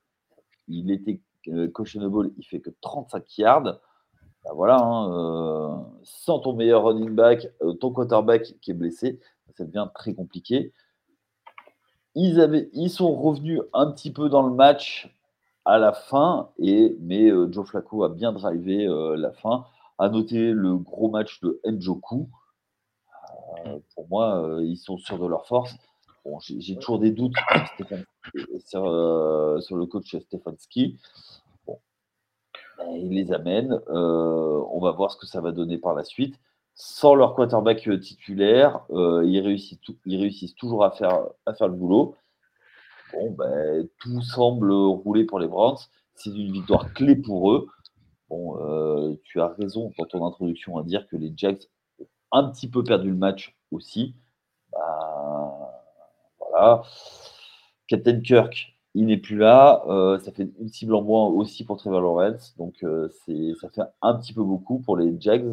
il 0.68 0.90
était 0.90 1.20
questionable, 1.74 2.30
il 2.38 2.44
fait 2.44 2.60
que 2.60 2.70
35 2.80 3.38
yards. 3.38 3.80
Ben 4.46 4.54
voilà, 4.54 4.78
hein, 4.80 5.86
sans 6.04 6.38
ton 6.38 6.52
meilleur 6.52 6.84
running 6.84 7.10
back, 7.10 7.48
ton 7.80 7.90
quarterback 7.90 8.54
qui 8.60 8.70
est 8.70 8.74
blessé, 8.74 9.18
ça 9.56 9.64
devient 9.64 9.88
très 9.92 10.14
compliqué. 10.14 10.72
Ils, 12.14 12.40
avaient, 12.40 12.70
ils 12.72 12.90
sont 12.90 13.14
revenus 13.14 13.60
un 13.72 13.90
petit 13.90 14.12
peu 14.12 14.28
dans 14.28 14.42
le 14.42 14.54
match 14.54 15.14
à 15.64 15.78
la 15.78 15.92
fin, 15.92 16.50
et, 16.58 16.96
mais 17.00 17.28
euh, 17.28 17.50
Joe 17.50 17.68
Flacco 17.68 18.04
a 18.04 18.08
bien 18.08 18.32
drivé 18.32 18.86
euh, 18.86 19.16
la 19.16 19.32
fin. 19.32 19.66
À 19.98 20.10
noter 20.10 20.52
le 20.52 20.76
gros 20.76 21.08
match 21.08 21.40
de 21.40 21.58
Njoku. 21.64 22.28
Euh, 23.66 23.78
pour 23.94 24.06
moi, 24.08 24.58
ils 24.60 24.76
sont 24.76 24.98
sûrs 24.98 25.18
de 25.18 25.26
leur 25.26 25.46
force. 25.46 25.74
Bon, 26.22 26.38
j'ai 26.40 26.76
toujours 26.76 26.98
des 26.98 27.12
doutes 27.12 27.32
sur, 28.66 28.82
sur, 29.62 29.76
le 29.76 29.86
coach 29.86 30.14
Stefanski. 30.14 30.98
Ben, 32.78 32.90
il 32.90 33.10
les 33.10 33.32
amène. 33.32 33.80
on 33.88 34.80
va 34.80 34.90
voir 34.92 35.10
ce 35.10 35.16
que 35.16 35.26
ça 35.26 35.40
va 35.40 35.52
donner 35.52 35.78
par 35.78 35.94
la 35.94 36.04
suite 36.04 36.36
sans 36.76 37.14
leur 37.14 37.34
quarterback 37.34 37.88
titulaire, 38.00 38.84
ils, 38.90 39.40
réussissent 39.40 39.80
ils, 40.04 40.20
réussissent 40.20 40.54
toujours 40.54 40.84
à 40.84 40.90
faire, 40.90 41.26
le 41.46 41.68
boulot. 41.68 42.14
Bon, 43.12 43.30
ben, 43.30 43.88
tout 43.98 44.20
semble 44.20 44.70
rouler 44.72 45.24
pour 45.24 45.38
les 45.38 45.48
Browns. 45.48 45.78
C'est 46.14 46.30
une 46.30 46.52
victoire 46.52 46.92
clé 46.92 47.16
pour 47.16 47.50
eux. 47.52 47.68
Bon, 48.28 48.58
euh, 48.60 49.14
tu 49.24 49.40
as 49.40 49.48
raison 49.58 49.90
dans 49.98 50.04
ton 50.04 50.26
introduction 50.26 50.76
à 50.76 50.82
dire 50.82 51.06
que 51.08 51.16
les 51.16 51.32
Jacks 51.34 51.68
ont 51.98 52.06
un 52.32 52.50
petit 52.50 52.68
peu 52.68 52.84
perdu 52.84 53.08
le 53.08 53.16
match 53.16 53.56
aussi. 53.70 54.14
Bah, 54.72 55.72
voilà. 56.38 56.82
Captain 57.88 58.20
Kirk, 58.20 58.75
il 58.96 59.06
n'est 59.06 59.16
plus 59.16 59.36
là. 59.36 59.84
Euh, 59.88 60.18
ça 60.18 60.32
fait 60.32 60.48
une 60.58 60.68
cible 60.68 60.94
en 60.94 61.02
moins 61.02 61.26
aussi 61.26 61.64
pour 61.64 61.76
Trevor 61.76 62.00
Lawrence. 62.00 62.54
Donc, 62.58 62.74
euh, 62.82 63.08
ça 63.60 63.68
fait 63.68 63.82
un 64.02 64.14
petit 64.14 64.32
peu 64.32 64.42
beaucoup 64.42 64.80
pour 64.80 64.96
les 64.96 65.14
Jags, 65.20 65.52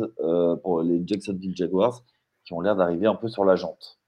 pour 0.64 0.82
les 0.82 1.04
Jacksonville 1.06 1.56
Jaguars, 1.56 2.02
qui 2.46 2.54
ont 2.54 2.62
l'air 2.62 2.76
d'arriver 2.76 3.08
un 3.08 3.16
peu 3.16 3.28
sur 3.28 3.46
la 3.46 3.56
jante. 3.56 4.00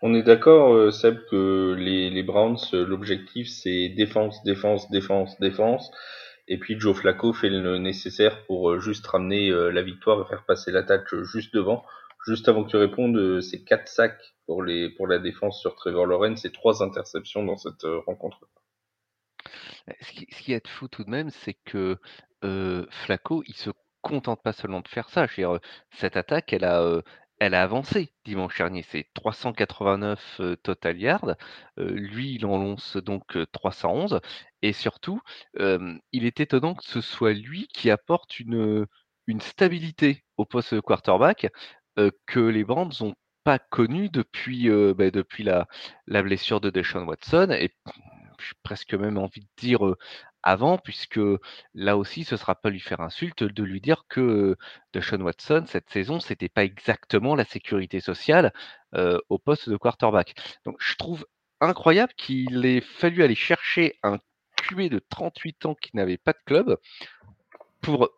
On 0.00 0.14
est 0.14 0.22
d'accord, 0.22 0.72
euh, 0.74 0.92
Seb, 0.92 1.18
que 1.28 1.74
les, 1.76 2.08
les 2.08 2.22
Browns, 2.22 2.58
euh, 2.72 2.86
l'objectif 2.86 3.48
c'est 3.48 3.88
défense, 3.88 4.42
défense, 4.44 4.88
défense, 4.90 5.38
défense. 5.40 5.90
Et 6.46 6.58
puis 6.58 6.78
Joe 6.78 6.96
Flacco 6.96 7.32
fait 7.32 7.50
le 7.50 7.78
nécessaire 7.78 8.44
pour 8.46 8.70
euh, 8.70 8.78
juste 8.78 9.04
ramener 9.06 9.50
la 9.50 9.82
victoire 9.82 10.24
et 10.24 10.28
faire 10.28 10.44
passer 10.46 10.70
la 10.70 10.84
tâche 10.84 11.14
juste 11.24 11.52
devant. 11.54 11.82
Juste 12.26 12.48
avant 12.48 12.64
que 12.64 12.70
tu 12.70 12.76
répondes, 12.76 13.40
c'est 13.40 13.64
quatre 13.64 13.88
sacs 13.88 14.34
pour, 14.46 14.62
les, 14.62 14.88
pour 14.90 15.06
la 15.06 15.18
défense 15.18 15.60
sur 15.60 15.74
Trevor 15.74 16.06
Lawrence 16.06 16.44
et 16.44 16.52
trois 16.52 16.82
interceptions 16.82 17.44
dans 17.44 17.56
cette 17.56 17.84
rencontre. 18.06 18.38
Ce 20.00 20.12
qui, 20.12 20.26
ce 20.30 20.42
qui 20.42 20.52
est 20.52 20.66
fou 20.66 20.88
tout 20.88 21.04
de 21.04 21.10
même, 21.10 21.30
c'est 21.30 21.54
que 21.64 21.98
euh, 22.44 22.86
Flacco, 22.90 23.42
il 23.46 23.54
se 23.54 23.70
contente 24.02 24.42
pas 24.42 24.52
seulement 24.52 24.80
de 24.80 24.88
faire 24.88 25.10
ça. 25.10 25.26
cette 25.90 26.16
attaque, 26.16 26.52
elle 26.52 26.64
a, 26.64 27.02
elle 27.38 27.54
a 27.54 27.62
avancé 27.62 28.12
dimanche 28.24 28.56
dernier, 28.56 28.82
c'est 28.82 29.06
389 29.14 30.40
total 30.62 30.98
yards. 31.00 31.36
lui, 31.76 32.34
il 32.34 32.46
en 32.46 32.58
lance 32.58 32.96
donc 32.96 33.36
311. 33.52 34.20
Et 34.62 34.72
surtout, 34.72 35.20
il 35.58 36.24
est 36.24 36.40
étonnant 36.40 36.74
que 36.74 36.84
ce 36.84 37.00
soit 37.00 37.32
lui 37.32 37.68
qui 37.68 37.90
apporte 37.90 38.40
une, 38.40 38.86
une 39.26 39.40
stabilité 39.40 40.24
au 40.36 40.44
poste 40.44 40.74
de 40.74 40.80
quarterback 40.80 41.48
que 42.26 42.40
les 42.40 42.64
Brands 42.64 42.90
n'ont 43.00 43.14
pas 43.44 43.58
connu 43.58 44.08
depuis, 44.08 44.68
bah, 44.94 45.10
depuis 45.10 45.42
la, 45.44 45.68
la 46.06 46.22
blessure 46.22 46.60
de 46.60 46.70
Deshaun 46.70 47.04
Watson. 47.06 47.48
J'ai 48.40 48.54
presque 48.62 48.94
même 48.94 49.18
envie 49.18 49.40
de 49.40 49.48
dire 49.56 49.80
avant, 50.42 50.78
puisque 50.78 51.20
là 51.74 51.96
aussi, 51.96 52.24
ce 52.24 52.34
ne 52.34 52.38
sera 52.38 52.54
pas 52.54 52.70
lui 52.70 52.80
faire 52.80 53.00
insulte 53.00 53.42
de 53.42 53.62
lui 53.62 53.80
dire 53.80 54.04
que 54.08 54.56
de 54.92 55.00
Sean 55.00 55.20
Watson, 55.20 55.64
cette 55.66 55.90
saison, 55.90 56.20
c'était 56.20 56.48
pas 56.48 56.64
exactement 56.64 57.34
la 57.34 57.44
sécurité 57.44 58.00
sociale 58.00 58.52
au 59.28 59.38
poste 59.38 59.68
de 59.68 59.76
quarterback. 59.76 60.34
Donc, 60.64 60.76
je 60.80 60.94
trouve 60.96 61.26
incroyable 61.60 62.12
qu'il 62.16 62.64
ait 62.64 62.80
fallu 62.80 63.22
aller 63.22 63.34
chercher 63.34 63.98
un 64.02 64.18
QB 64.56 64.88
de 64.90 65.00
38 65.10 65.66
ans 65.66 65.74
qui 65.74 65.90
n'avait 65.94 66.18
pas 66.18 66.32
de 66.32 66.38
club 66.44 66.78
pour 67.80 68.10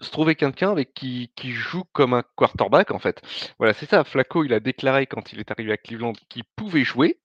se 0.00 0.10
trouver 0.10 0.34
quelqu'un 0.34 0.70
avec 0.70 0.92
qui, 0.92 1.30
qui, 1.36 1.52
joue 1.52 1.84
comme 1.92 2.14
un 2.14 2.24
quarterback 2.36 2.90
en 2.90 2.98
fait. 2.98 3.22
Voilà, 3.58 3.74
c'est 3.74 3.88
ça. 3.88 4.04
Flacco, 4.04 4.44
il 4.44 4.52
a 4.52 4.60
déclaré 4.60 5.06
quand 5.06 5.32
il 5.32 5.40
est 5.40 5.50
arrivé 5.50 5.72
à 5.72 5.76
Cleveland 5.76 6.14
qu'il 6.28 6.44
pouvait 6.44 6.84
jouer 6.84 7.18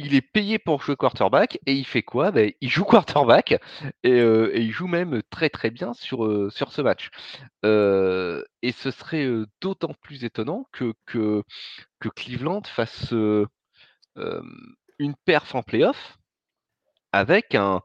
il 0.00 0.14
est 0.14 0.22
payé 0.22 0.58
pour 0.58 0.82
jouer 0.82 0.96
quarterback 0.96 1.58
et 1.66 1.74
il 1.74 1.86
fait 1.86 2.02
quoi? 2.02 2.30
Ben, 2.30 2.52
Il 2.60 2.70
joue 2.70 2.84
quarterback 2.84 3.60
euh, 4.06 4.50
et, 4.54 4.62
il 4.62 4.72
joue 4.72 4.86
même 4.86 5.22
très 5.30 5.50
très 5.50 5.70
bien 5.70 5.94
sur, 5.94 6.24
euh, 6.24 6.50
sur 6.50 6.72
ce 6.72 6.82
match. 6.82 7.10
Euh, 7.64 8.42
et 8.62 8.72
ce 8.72 8.90
serait 8.90 9.28
d'autant 9.60 9.94
plus 10.02 10.24
étonnant 10.24 10.66
que, 10.72 10.94
que, 11.06 11.42
Cleveland 12.16 12.62
fasse 12.64 13.12
une 13.12 13.46
perf 15.24 15.54
en 15.54 15.62
playoff 15.62 16.18
avec 17.12 17.54
un, 17.54 17.82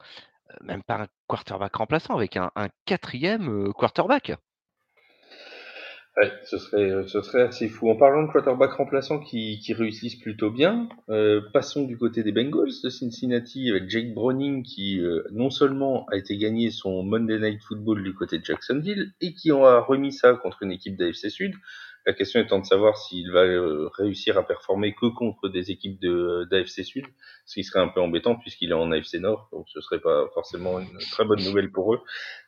même 0.61 0.83
pas 0.83 1.03
un 1.03 1.07
quarterback 1.27 1.75
remplaçant, 1.75 2.15
avec 2.15 2.37
un, 2.37 2.51
un 2.55 2.69
quatrième 2.85 3.73
quarterback. 3.73 4.33
Ouais, 6.17 6.31
ce 6.45 6.57
serait, 6.57 6.91
euh, 6.91 7.05
ce 7.07 7.21
serait 7.21 7.41
assez 7.41 7.67
fou. 7.67 7.89
En 7.89 7.97
parlant 7.97 8.23
de 8.23 8.31
quarterback 8.31 8.71
remplaçants 8.71 9.19
qui, 9.19 9.59
qui 9.59 9.73
réussissent 9.73 10.15
plutôt 10.15 10.49
bien, 10.49 10.87
euh, 11.09 11.41
passons 11.51 11.83
du 11.83 11.97
côté 11.97 12.23
des 12.23 12.31
Bengals 12.31 12.71
de 12.81 12.89
Cincinnati 12.89 13.69
avec 13.69 13.89
Jake 13.89 14.13
Browning 14.13 14.63
qui 14.63 15.01
euh, 15.01 15.23
non 15.33 15.49
seulement 15.49 16.05
a 16.13 16.15
été 16.15 16.37
gagné 16.37 16.71
son 16.71 17.03
Monday 17.03 17.39
Night 17.39 17.61
Football 17.61 18.01
du 18.01 18.13
côté 18.13 18.39
de 18.39 18.45
Jacksonville 18.45 19.11
et 19.19 19.33
qui 19.33 19.51
a 19.51 19.81
remis 19.81 20.13
ça 20.13 20.33
contre 20.35 20.63
une 20.63 20.71
équipe 20.71 20.95
d'AFC 20.95 21.29
Sud. 21.29 21.55
La 22.05 22.13
question 22.13 22.39
étant 22.39 22.59
de 22.59 22.65
savoir 22.65 22.97
s'il 22.97 23.31
va 23.31 23.43
euh, 23.43 23.89
réussir 23.97 24.37
à 24.37 24.45
performer 24.45 24.93
que 24.93 25.07
contre 25.07 25.49
des 25.49 25.71
équipes 25.71 25.99
de 25.99 26.47
d'AFC 26.51 26.83
Sud, 26.83 27.05
ce 27.45 27.55
qui 27.55 27.63
serait 27.63 27.79
un 27.79 27.87
peu 27.87 27.99
embêtant 27.99 28.35
puisqu'il 28.35 28.69
est 28.69 28.75
en 28.75 28.91
AFC 28.91 29.15
Nord, 29.15 29.49
donc 29.51 29.65
ce 29.69 29.81
serait 29.81 29.99
pas 29.99 30.27
forcément 30.33 30.79
une 30.79 30.97
très 31.11 31.25
bonne 31.25 31.43
nouvelle 31.43 31.71
pour 31.71 31.95
eux. 31.95 32.01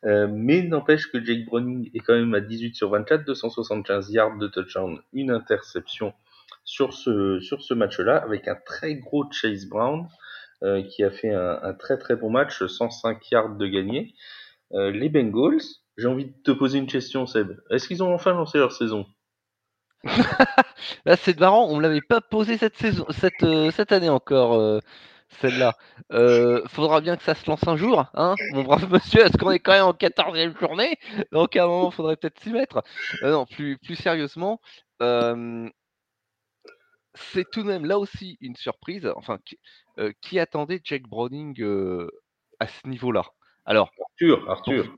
Euh, 0.06 0.28
mais 0.30 0.62
n'empêche 0.62 1.12
que 1.12 1.24
Jake 1.24 1.46
Browning 1.46 1.90
est 1.96 2.00
quand 2.00 2.14
même 2.14 2.36
à 2.36 2.40
18 2.42 2.76
sur 2.76 2.92
24, 2.92 3.26
275 3.26 4.12
yards 4.12 4.38
de 4.38 4.48
touchdown, 4.48 5.00
une 5.14 5.32
interception 5.32 6.14
sur 6.64 6.94
ce 6.94 7.40
sur 7.40 7.62
ce 7.64 7.74
match-là, 7.74 8.18
avec 8.18 8.48
un 8.48 8.58
très 8.66 8.96
gros 8.96 9.26
Chase 9.32 9.66
Brown 9.66 10.08
euh, 10.64 10.84
qui 10.84 11.04
a 11.04 11.10
fait 11.10 11.34
un, 11.34 11.60
un, 11.64 11.74
très 11.74 11.98
très 11.98 12.16
bon 12.16 12.30
match, 12.30 12.64
105 12.64 13.32
yards 13.32 13.56
de 13.58 13.66
gagné. 13.66 14.14
Euh, 14.74 14.92
les 14.92 15.10
Bengals, 15.10 15.62
j'ai 15.98 16.08
envie 16.08 16.26
de 16.26 16.34
te 16.44 16.52
poser 16.52 16.78
une 16.78 16.88
question, 16.88 17.26
Seb. 17.26 17.58
Est-ce 17.70 17.88
qu'ils 17.88 18.04
ont 18.04 18.14
enfin 18.14 18.34
lancé 18.34 18.58
leur 18.58 18.72
saison? 18.72 19.06
Là, 21.06 21.16
c'est 21.18 21.40
marrant, 21.40 21.68
on 21.70 21.78
me 21.78 21.82
l'avait 21.82 22.02
pas 22.02 22.22
posé 22.22 22.58
cette 22.58 22.78
saison, 22.78 23.06
cette, 23.10 23.44
euh, 23.44 23.72
cette 23.72 23.92
année 23.92 24.10
encore, 24.10 24.54
euh, 24.54 24.80
celle-là. 25.42 25.74
Euh, 26.12 26.66
faudra 26.68 27.02
bien 27.02 27.18
que 27.18 27.24
ça 27.24 27.36
se 27.36 27.50
lance 27.50 27.68
un 27.68 27.76
jour, 27.76 28.06
hein, 28.14 28.36
mon 28.54 28.64
brave 28.64 28.90
monsieur, 28.92 29.22
est-ce 29.22 29.38
qu'on 29.38 29.52
est 29.52 29.60
quand 29.60 29.74
même 29.74 29.84
en 29.84 29.94
14e 29.94 30.58
journée 30.60 30.98
Donc 31.32 31.56
à 31.56 31.64
un 31.64 31.68
moment, 31.68 31.92
faudrait 31.92 32.16
peut-être 32.16 32.40
s'y 32.40 32.52
mettre. 32.52 32.84
non, 33.22 33.46
plus, 33.46 33.78
plus 33.78 33.96
sérieusement, 33.96 34.60
c'est 35.00 35.72
tout 37.52 37.64
de 37.64 37.68
même 37.68 37.86
là 37.86 38.00
aussi 38.00 38.38
une 38.42 38.56
surprise. 38.56 39.12
Enfin, 39.16 39.40
qui, 39.46 39.60
qui 40.22 40.40
attendait 40.40 40.82
Jack 40.84 41.04
Browning 41.04 41.56
à 42.60 42.68
ce 42.68 42.88
niveau-là 42.88 43.24
Alors, 43.66 43.92
Arthur, 44.00 44.50
Arthur. 44.50 44.96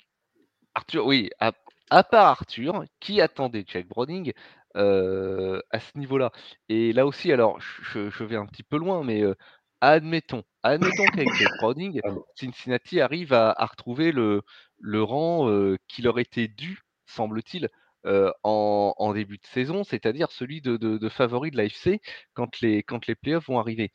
Arthur, 0.75 1.05
oui, 1.05 1.29
à, 1.39 1.51
à 1.89 2.03
part 2.03 2.27
Arthur, 2.27 2.83
qui 2.99 3.21
attendait 3.21 3.65
Jack 3.67 3.87
Browning 3.87 4.33
euh, 4.79 5.61
à 5.71 5.79
ce 5.79 5.97
niveau-là. 5.97 6.31
Et 6.69 6.93
là 6.93 7.05
aussi, 7.05 7.31
alors, 7.31 7.59
je, 7.61 8.09
je, 8.09 8.23
vais 8.23 8.35
un 8.37 8.45
petit 8.47 8.63
peu 8.63 8.77
loin, 8.77 9.03
mais 9.03 9.21
euh, 9.23 9.35
admettons, 9.81 10.43
admettons 10.63 11.05
qu'avec 11.13 11.27
Browning, 11.61 12.01
Cincinnati 12.35 13.01
arrive 13.01 13.33
à, 13.33 13.51
à 13.57 13.65
retrouver 13.65 14.11
le, 14.11 14.41
le 14.79 15.03
rang 15.03 15.49
euh, 15.49 15.77
qui 15.87 16.01
leur 16.01 16.19
était 16.19 16.47
dû, 16.47 16.81
semble-t-il, 17.05 17.69
euh, 18.05 18.31
en, 18.43 18.93
en, 18.97 19.13
début 19.13 19.37
de 19.37 19.47
saison, 19.47 19.83
c'est-à-dire 19.83 20.31
celui 20.31 20.61
de, 20.61 20.77
de, 20.77 20.97
de, 20.97 21.09
favori 21.09 21.51
de 21.51 21.57
l'AFC 21.57 21.99
quand 22.33 22.61
les, 22.61 22.83
quand 22.83 23.07
les 23.07 23.15
playoffs 23.15 23.47
vont 23.47 23.59
arriver. 23.59 23.91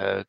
Euh, 0.00 0.24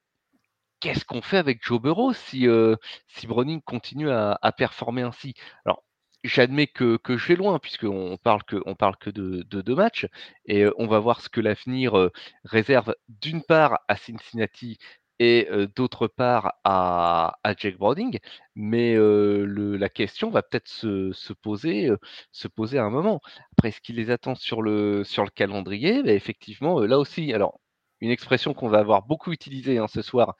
Qu'est-ce 0.81 1.05
qu'on 1.05 1.21
fait 1.21 1.37
avec 1.37 1.65
Joe 1.65 1.81
Burrow 1.81 2.13
si, 2.13 2.47
euh, 2.47 2.75
si 3.07 3.27
Browning 3.27 3.61
continue 3.61 4.09
à, 4.11 4.37
à 4.41 4.51
performer 4.51 5.01
ainsi? 5.01 5.33
Alors, 5.65 5.83
j'admets 6.27 6.67
que, 6.67 6.97
que 6.97 7.17
je 7.17 7.27
vais 7.29 7.35
loin, 7.35 7.59
puisqu'on 7.59 8.17
parle 8.21 8.43
que, 8.43 8.57
on 8.65 8.75
parle 8.75 8.97
que 8.97 9.09
de 9.09 9.43
deux 9.43 9.63
de 9.63 9.73
matchs, 9.73 10.07
et 10.45 10.65
on 10.77 10.87
va 10.87 10.99
voir 10.99 11.21
ce 11.21 11.29
que 11.29 11.41
l'avenir 11.41 12.09
réserve 12.43 12.95
d'une 13.09 13.43
part 13.43 13.79
à 13.87 13.95
Cincinnati 13.95 14.77
et 15.19 15.47
d'autre 15.75 16.07
part 16.07 16.55
à, 16.65 17.37
à 17.43 17.53
Jack 17.57 17.77
Browning, 17.77 18.19
mais 18.55 18.95
le, 18.95 19.77
la 19.77 19.89
question 19.89 20.29
va 20.29 20.41
peut-être 20.43 20.67
se, 20.67 21.11
se, 21.13 21.33
poser, 21.33 21.89
se 22.31 22.47
poser 22.47 22.77
à 22.79 22.83
un 22.83 22.89
moment. 22.89 23.21
Après, 23.53 23.71
ce 23.71 23.79
qui 23.81 23.93
les 23.93 24.09
attend 24.11 24.35
sur 24.35 24.61
le, 24.61 25.03
sur 25.03 25.23
le 25.23 25.29
calendrier? 25.29 26.03
Bah, 26.03 26.11
Effectivement, 26.11 26.79
là 26.81 26.99
aussi, 26.99 27.33
alors, 27.33 27.59
une 28.01 28.11
expression 28.11 28.53
qu'on 28.53 28.67
va 28.69 28.79
avoir 28.79 29.03
beaucoup 29.03 29.31
utilisée 29.31 29.77
hein, 29.77 29.87
ce 29.87 30.01
soir, 30.01 30.35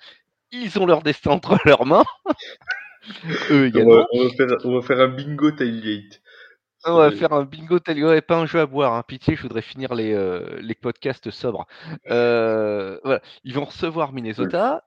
ils 0.51 0.79
ont 0.79 0.85
leur 0.85 1.03
destin 1.03 1.31
entre 1.33 1.57
leurs 1.65 1.85
mains. 1.85 2.05
Eux 3.51 3.67
également. 3.67 3.91
On 3.91 3.95
va, 3.95 4.05
on, 4.13 4.23
va 4.23 4.29
faire, 4.29 4.57
on 4.63 4.75
va, 4.75 4.81
faire, 4.81 4.99
un 4.99 5.07
bingo 5.07 5.51
tailgate. 5.51 6.21
On 6.85 6.97
va 6.97 7.11
faire 7.11 7.33
un 7.33 7.45
bingo 7.45 7.79
tailgate 7.79 8.17
et 8.17 8.21
pas 8.21 8.37
un 8.37 8.45
jeu 8.45 8.59
à 8.59 8.65
boire. 8.65 8.93
Hein. 8.93 9.03
Pitié, 9.07 9.35
je 9.35 9.41
voudrais 9.41 9.61
finir 9.61 9.93
les, 9.95 10.13
euh, 10.13 10.59
les 10.61 10.75
podcasts 10.75 11.31
sobres. 11.31 11.67
Euh, 12.09 12.99
voilà. 13.03 13.21
Ils 13.43 13.53
vont 13.53 13.65
recevoir 13.65 14.13
Minnesota, 14.13 14.83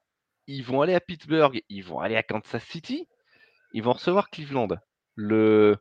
ils 0.47 0.63
vont 0.63 0.83
aller 0.83 0.95
à 0.95 1.01
Pittsburgh, 1.01 1.63
ils 1.69 1.83
vont 1.83 2.01
aller 2.01 2.17
à 2.17 2.23
Kansas 2.23 2.63
City, 2.65 3.09
ils 3.73 3.83
vont 3.83 3.93
recevoir 3.93 4.31
Cleveland. 4.31 4.69
Le 5.15 5.77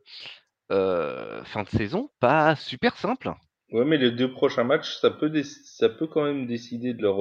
euh, 0.72 1.44
fin 1.44 1.62
de 1.62 1.68
saison, 1.68 2.10
pas 2.20 2.56
super 2.56 2.96
simple. 2.96 3.32
Ouais, 3.70 3.84
mais 3.84 3.98
les 3.98 4.10
deux 4.10 4.32
prochains 4.32 4.64
matchs, 4.64 4.96
ça 5.00 5.10
peut, 5.10 5.30
ça 5.42 5.88
peut 5.88 6.06
quand 6.06 6.24
même 6.24 6.46
décider 6.46 6.94
de 6.94 7.02
leur, 7.02 7.18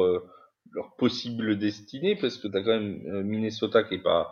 leur 0.72 0.95
possible 0.98 1.57
destinée 1.57 2.15
parce 2.15 2.38
que 2.38 2.48
tu 2.48 2.57
as 2.57 2.64
quand 2.64 2.80
même 2.80 3.23
Minnesota 3.23 3.84
qui 3.84 3.95
est 3.95 4.03
pas 4.03 4.31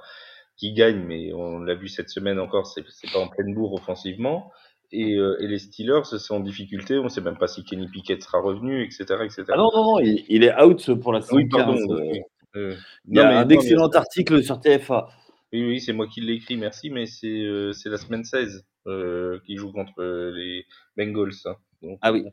qui 0.57 0.73
gagne, 0.73 1.03
mais 1.03 1.34
on 1.34 1.60
l'a 1.60 1.76
vu 1.76 1.88
cette 1.88 2.10
semaine 2.10 2.40
encore, 2.40 2.68
c'est 2.68 2.84
pas 3.11 3.19
en 3.19 3.27
pleine 3.27 3.53
bourre 3.53 3.73
offensivement. 3.73 4.52
Et, 4.91 5.15
euh, 5.15 5.36
et 5.41 5.48
les 5.48 5.60
Steelers, 5.60 6.03
c'est 6.06 6.34
en 6.34 6.40
difficulté. 6.40 6.98
On 6.98 7.10
sait 7.10 7.22
même 7.22 7.38
pas 7.38 7.48
si 7.48 7.64
Kenny 7.64 7.88
Pickett 7.88 8.23
sera 8.23 8.40
revenu, 8.40 8.84
etc., 8.84 9.03
etc. 9.23 9.44
Ah 9.49 9.57
non, 9.57 9.69
non, 9.73 9.84
non, 9.84 9.99
il, 9.99 10.23
il 10.30 10.44
est 10.44 10.56
out 10.61 10.94
pour 11.02 11.11
la 11.11 11.22
saison 11.22 11.38
oui, 11.38 11.48
pardon, 11.49 11.73
15. 11.73 11.86
oui. 11.90 12.22
Euh, 12.56 12.76
il 13.06 13.18
y 13.18 13.19
a 13.19 13.40
un 13.40 13.49
excellent 13.49 13.90
mais... 13.90 13.98
article 13.98 14.41
sur 14.44 14.60
TFA. 14.61 15.10
Oui, 15.52 15.65
oui, 15.65 15.82
c'est 15.82 15.94
moi 15.94 16.07
qui 16.07 16.22
l'ai 16.22 16.34
écrit, 16.34 16.56
merci, 16.56 16.90
mais 16.90 17.06
c'est 17.06 17.27
euh, 17.27 17.73
la 17.86 17.98
semaine 17.98 18.23
16 18.23 18.65
euh, 18.88 19.40
qui 19.45 19.57
joue 19.57 19.72
contre 19.73 20.02
les 20.34 20.65
Bengals. 20.95 21.32
Hein. 21.45 21.56
Donc, 21.82 21.99
ah 22.02 22.14
oui. 22.14 22.23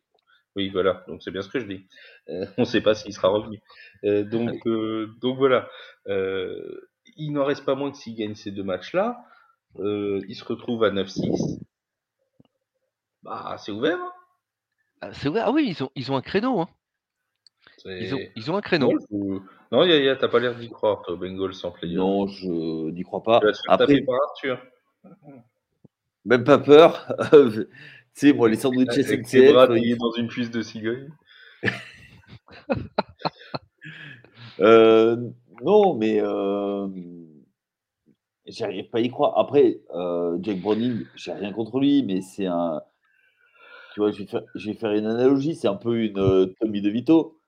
Oui, 0.55 0.69
voilà, 0.69 1.03
donc 1.09 1.23
c'est 1.23 1.31
bien 1.31 1.41
ce 1.41 1.49
que 1.49 1.61
je 1.61 1.67
dis. 1.67 1.87
Euh, 2.29 2.45
on 2.59 2.63
ne 2.63 2.67
sait 2.67 2.83
pas 2.83 2.95
s'il 2.95 3.13
sera 3.13 3.29
revenu. 3.29 3.61
Euh, 4.05 4.23
donc, 4.25 4.67
euh, 4.67 5.09
donc 5.21 5.39
voilà. 5.39 5.69
Il 7.17 7.33
n'en 7.33 7.45
reste 7.45 7.65
pas 7.65 7.75
moins 7.75 7.91
que 7.91 7.97
s'il 7.97 8.17
gagne 8.17 8.35
ces 8.35 8.51
deux 8.51 8.63
matchs-là, 8.63 9.25
il 9.77 10.35
se 10.35 10.45
retrouve 10.45 10.85
à 10.85 10.91
9-6. 10.91 11.59
Bah, 13.23 13.57
c'est 13.59 13.73
ouvert. 13.73 13.99
Hein 15.01 15.11
c'est 15.13 15.29
ouvert. 15.29 15.45
Ah 15.47 15.53
oui, 15.53 15.67
ils 15.69 15.83
ont, 15.83 15.91
ils 15.95 16.13
ont 16.13 16.17
un 16.17 16.23
créneau. 16.23 16.61
Hein. 16.61 16.69
Ils, 17.85 18.15
ont, 18.15 18.19
ils 18.37 18.51
ont 18.51 18.57
un 18.57 18.61
créneau. 18.61 18.93
Non, 19.73 19.85
Yaya, 19.85 20.17
t'as 20.17 20.29
pas 20.29 20.39
l'air 20.39 20.55
d'y 20.55 20.69
croire, 20.69 21.03
toi, 21.03 21.17
Bengals 21.17 21.55
sans 21.55 21.71
player. 21.71 21.97
Non, 21.97 22.27
je 22.27 22.91
n'y 22.91 23.03
crois 23.03 23.23
pas. 23.23 23.41
Après... 23.69 24.03
par 24.03 24.17
Arthur. 24.29 24.63
Même 26.25 26.45
pas 26.45 26.59
peur. 26.59 27.13
tu 27.33 27.67
sais, 28.13 28.33
moi, 28.33 28.49
les 28.49 28.57
sandwichs 28.57 28.89
tes 29.29 29.53
bras 29.53 29.67
taillés 29.67 29.97
dans 29.97 30.13
une 30.13 30.29
cuisse 30.29 30.51
de 30.51 30.63
cigogne. 30.63 31.13
euh, 34.61 35.17
non, 35.65 35.95
mais 35.95 36.21
euh, 36.21 36.87
j'arrive 38.47 38.89
pas 38.91 38.99
à 38.99 39.01
y 39.01 39.09
croire. 39.11 39.39
Après, 39.39 39.81
euh, 39.95 40.39
Jack 40.43 40.61
Browning, 40.61 41.05
j'ai 41.17 41.33
rien 41.33 41.53
contre 41.53 41.81
lui, 41.81 42.03
mais 42.03 42.21
c'est 42.23 42.47
un. 42.47 42.83
Tu 43.95 44.01
vois, 44.01 44.11
je 44.11 44.19
vais, 44.19 44.27
faire, 44.27 44.43
je 44.55 44.71
vais 44.71 44.75
faire 44.77 44.93
une 44.93 45.07
analogie, 45.07 45.55
c'est 45.55 45.69
un 45.69 45.77
peu 45.77 46.03
une 46.05 46.19
euh, 46.19 46.47
Tommy 46.61 46.81
DeVito. 46.81 47.39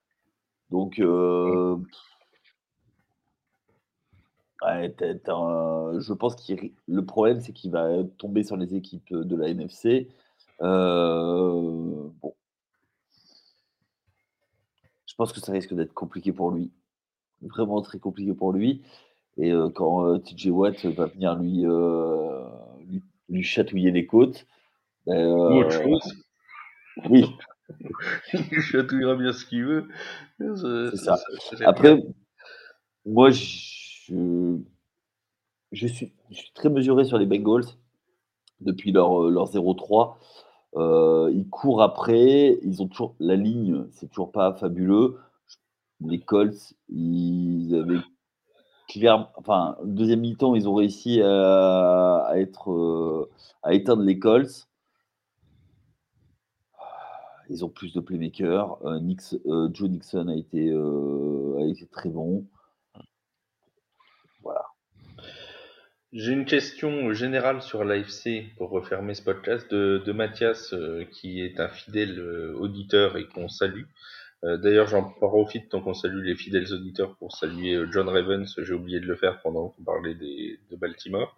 Donc, 0.70 0.98
euh, 1.00 1.76
ouais, 4.62 4.90
t'as, 4.92 5.14
t'as 5.14 5.34
un, 5.34 6.00
je 6.00 6.12
pense 6.12 6.36
que 6.36 6.52
le 6.86 7.04
problème, 7.04 7.40
c'est 7.40 7.52
qu'il 7.52 7.70
va 7.70 8.04
tomber 8.18 8.42
sur 8.44 8.56
les 8.56 8.74
équipes 8.74 9.14
de 9.14 9.36
la 9.36 9.48
NFC. 9.48 10.08
Euh, 10.62 12.08
bon. 12.22 12.34
Je 15.06 15.14
pense 15.14 15.32
que 15.32 15.40
ça 15.40 15.52
risque 15.52 15.74
d'être 15.74 15.94
compliqué 15.94 16.32
pour 16.32 16.50
lui. 16.50 16.70
Vraiment 17.42 17.82
très 17.82 17.98
compliqué 17.98 18.32
pour 18.32 18.52
lui. 18.52 18.82
Et 19.36 19.52
euh, 19.52 19.68
quand 19.68 20.18
TJ 20.20 20.48
Watt 20.48 20.84
va 20.86 21.06
venir 21.06 21.34
lui, 21.36 21.64
lui, 22.86 23.02
lui, 23.28 23.42
chatouiller 23.42 23.90
les 23.90 24.06
côtes. 24.06 24.46
Ben, 25.06 25.26
Ou 25.26 25.60
autre 25.60 25.70
chose. 25.70 26.14
Oui. 27.10 27.26
il 28.32 28.60
chatouillera 28.60 29.16
bien 29.16 29.32
ce 29.32 29.44
qu'il 29.44 29.64
veut. 29.64 29.88
C'est 30.38 30.96
ça. 30.96 31.18
Après, 31.64 32.00
moi, 33.04 33.30
je, 33.30 34.56
je, 35.72 35.86
suis, 35.88 36.12
je 36.30 36.36
suis 36.36 36.52
très 36.52 36.68
mesuré 36.68 37.04
sur 37.04 37.18
les 37.18 37.26
Bengals 37.26 37.64
depuis 38.60 38.92
leur, 38.92 39.28
leur 39.30 39.50
0-3. 39.50 40.14
Euh, 40.76 41.30
ils 41.32 41.48
courent 41.48 41.82
après, 41.82 42.58
ils 42.62 42.82
ont 42.82 42.88
toujours 42.88 43.14
la 43.20 43.36
ligne, 43.36 43.84
c'est 43.92 44.08
toujours 44.08 44.32
pas 44.32 44.52
fabuleux. 44.54 45.18
Les 46.00 46.20
Colts, 46.20 46.74
ils 46.88 47.74
avaient 47.74 48.00
clairement, 48.88 49.30
enfin, 49.36 49.76
deuxième 49.84 50.20
mi-temps, 50.20 50.54
ils 50.54 50.68
ont 50.68 50.74
réussi 50.74 51.20
à, 51.22 52.32
être, 52.36 52.70
euh, 52.70 53.30
à 53.62 53.74
éteindre 53.74 54.02
les 54.02 54.18
Colts. 54.18 54.68
Ils 57.50 57.64
ont 57.64 57.68
plus 57.68 57.92
de 57.92 58.00
playmakers. 58.00 58.78
Euh, 58.86 58.98
euh, 59.46 59.68
Joe 59.72 59.90
Nixon 59.90 60.28
a 60.28 60.34
été, 60.34 60.72
a 60.72 61.66
été 61.66 61.86
très 61.86 62.08
bon. 62.08 62.46
Voilà. 64.42 64.64
J'ai 66.12 66.32
une 66.32 66.44
question 66.44 67.12
générale 67.12 67.60
sur 67.60 67.84
l'AFC 67.84 68.54
pour 68.56 68.70
refermer 68.70 69.14
ce 69.14 69.22
podcast 69.22 69.70
de, 69.70 70.02
de 70.04 70.12
Mathias, 70.12 70.74
qui 71.10 71.40
est 71.42 71.58
un 71.58 71.68
fidèle 71.68 72.20
auditeur 72.56 73.16
et 73.16 73.26
qu'on 73.26 73.48
salue. 73.48 73.84
Euh, 74.44 74.58
D'ailleurs, 74.58 74.88
j'en 74.88 75.04
profite 75.04 75.70
tant 75.70 75.80
qu'on 75.80 75.94
salue 75.94 76.22
les 76.22 76.34
fidèles 76.34 76.72
auditeurs 76.72 77.16
pour 77.16 77.34
saluer 77.34 77.74
euh, 77.74 77.88
John 77.90 78.08
Ravens. 78.08 78.54
J'ai 78.58 78.74
oublié 78.74 79.00
de 79.00 79.06
le 79.06 79.16
faire 79.16 79.40
pendant 79.40 79.70
qu'on 79.70 79.84
parlait 79.84 80.14
des, 80.14 80.60
de 80.70 80.76
Baltimore. 80.76 81.34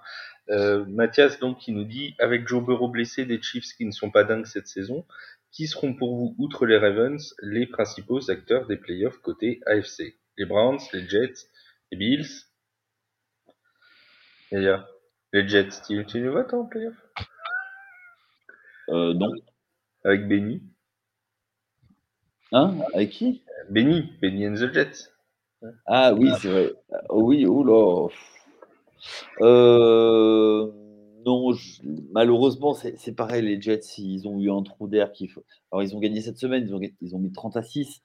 Euh, 0.51 0.85
Mathias, 0.87 1.39
donc, 1.39 1.59
qui 1.59 1.73
nous 1.73 1.85
dit 1.85 2.15
avec 2.19 2.49
Joe 2.49 2.65
Burrow 2.65 2.89
blessé, 2.89 3.25
des 3.25 3.41
Chiefs 3.41 3.75
qui 3.77 3.85
ne 3.85 3.93
sont 3.93 4.11
pas 4.11 4.25
dingues 4.25 4.47
cette 4.47 4.67
saison, 4.67 5.05
qui 5.53 5.69
seront 5.69 5.95
pour 5.95 6.17
vous, 6.17 6.35
outre 6.39 6.67
les 6.67 6.79
Ravens, 6.79 7.35
les 7.43 7.67
principaux 7.67 8.31
acteurs 8.31 8.67
des 8.67 8.77
playoffs 8.77 9.19
côté 9.19 9.61
AFC 9.67 10.17
Les 10.37 10.45
Browns, 10.45 10.81
les 10.93 11.09
Jets, 11.09 11.49
les 11.93 11.99
Bills? 11.99 12.27
D'ailleurs, 14.51 14.89
les 15.33 15.47
Jets, 15.49 15.69
tu, 15.87 16.05
tu 16.07 16.21
les 16.21 16.29
vois 16.29 16.45
toi 16.45 16.61
en 16.61 16.67
playoff? 16.67 16.95
Euh, 18.89 19.15
non. 19.15 19.33
Avec 20.05 20.29
Benny? 20.29 20.63
Hein? 22.53 22.77
Avec 22.95 23.11
qui? 23.11 23.43
Benny, 23.71 24.05
Benny 24.23 24.47
and 24.47 24.55
the 24.55 24.73
Jets. 24.73 25.11
Ah 25.87 26.15
oui, 26.15 26.31
c'est 26.41 26.49
vrai. 26.49 26.73
Oh 27.09 27.23
oui, 27.23 27.47
oh 27.47 27.65
là. 27.65 28.09
Euh, 29.41 30.71
non, 31.25 31.53
je- 31.53 31.83
malheureusement, 32.13 32.75
c'est 32.75 33.15
pareil. 33.15 33.43
Les 33.43 33.61
Jets, 33.61 33.99
ils 33.99 34.27
ont 34.29 34.39
eu 34.41 34.51
un 34.51 34.63
trou 34.63 34.87
d'air. 34.87 35.13
Qui... 35.13 35.31
Alors, 35.73 35.83
ils 35.83 35.95
ont 35.97 35.99
gagné 36.01 36.21
cette 36.21 36.39
semaine. 36.39 36.65
Ils 36.67 36.75
ont, 36.75 36.79
ga- 36.79 36.91
ils 37.01 37.15
ont 37.17 37.19
mis 37.19 37.33
30 37.33 37.57
à 37.57 37.63
6. 37.63 38.03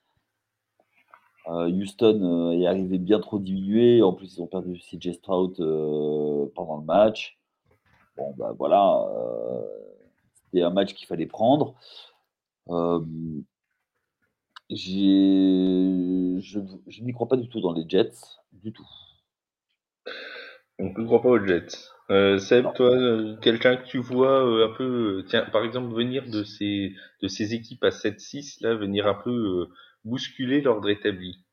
Euh, 1.48 1.68
Houston 1.70 2.22
euh, 2.24 2.52
est 2.60 2.68
arrivé 2.68 2.98
bien 2.98 3.20
trop 3.20 3.40
diminué. 3.40 4.02
En 4.02 4.14
plus, 4.14 4.36
ils 4.38 4.42
ont 4.42 4.48
perdu 4.48 4.78
CJ 4.80 5.14
Stroud 5.14 5.60
euh, 5.60 6.48
pendant 6.56 6.78
le 6.78 6.84
match. 6.86 7.40
Bon, 8.18 8.34
bah 8.38 8.54
voilà. 8.58 9.08
euh, 9.16 9.62
C'était 10.46 10.64
un 10.64 10.70
match 10.70 10.94
qu'il 10.94 11.08
fallait 11.08 11.26
prendre. 11.28 11.76
Je 14.72 16.39
je 16.88 17.03
n'y 17.03 17.14
crois 17.14 17.27
pas 17.27 17.38
du 17.38 17.48
tout 17.48 17.61
dans 17.61 17.73
les 17.73 17.88
Jets. 17.88 18.11
Du 18.53 18.73
tout. 18.73 18.88
Donc, 20.80 20.93
je 20.98 21.02
ne 21.02 21.06
crois 21.06 21.22
pas 21.22 21.30
aux 21.30 21.45
Jets. 21.45 21.68
Euh, 22.10 22.38
Seb, 22.38 22.65
Non. 22.65 22.73
toi, 22.73 22.89
euh, 22.89 23.38
quelqu'un 23.38 23.77
que 23.77 23.85
tu 23.85 23.99
vois 23.99 24.45
euh, 24.45 24.68
un 24.69 24.76
peu, 24.76 25.19
euh, 25.19 25.23
tiens, 25.27 25.45
par 25.52 25.64
exemple, 25.64 25.93
venir 25.95 26.30
de 26.30 26.43
ces, 26.43 26.93
de 27.22 27.27
ces 27.27 27.53
équipes 27.53 27.84
à 27.84 27.91
7-6, 27.91 28.57
là, 28.61 28.76
venir 28.76 29.07
un 29.07 29.14
peu 29.14 29.68
bousculer 30.03 30.61
l'ordre 30.61 30.89
établi. 30.89 31.45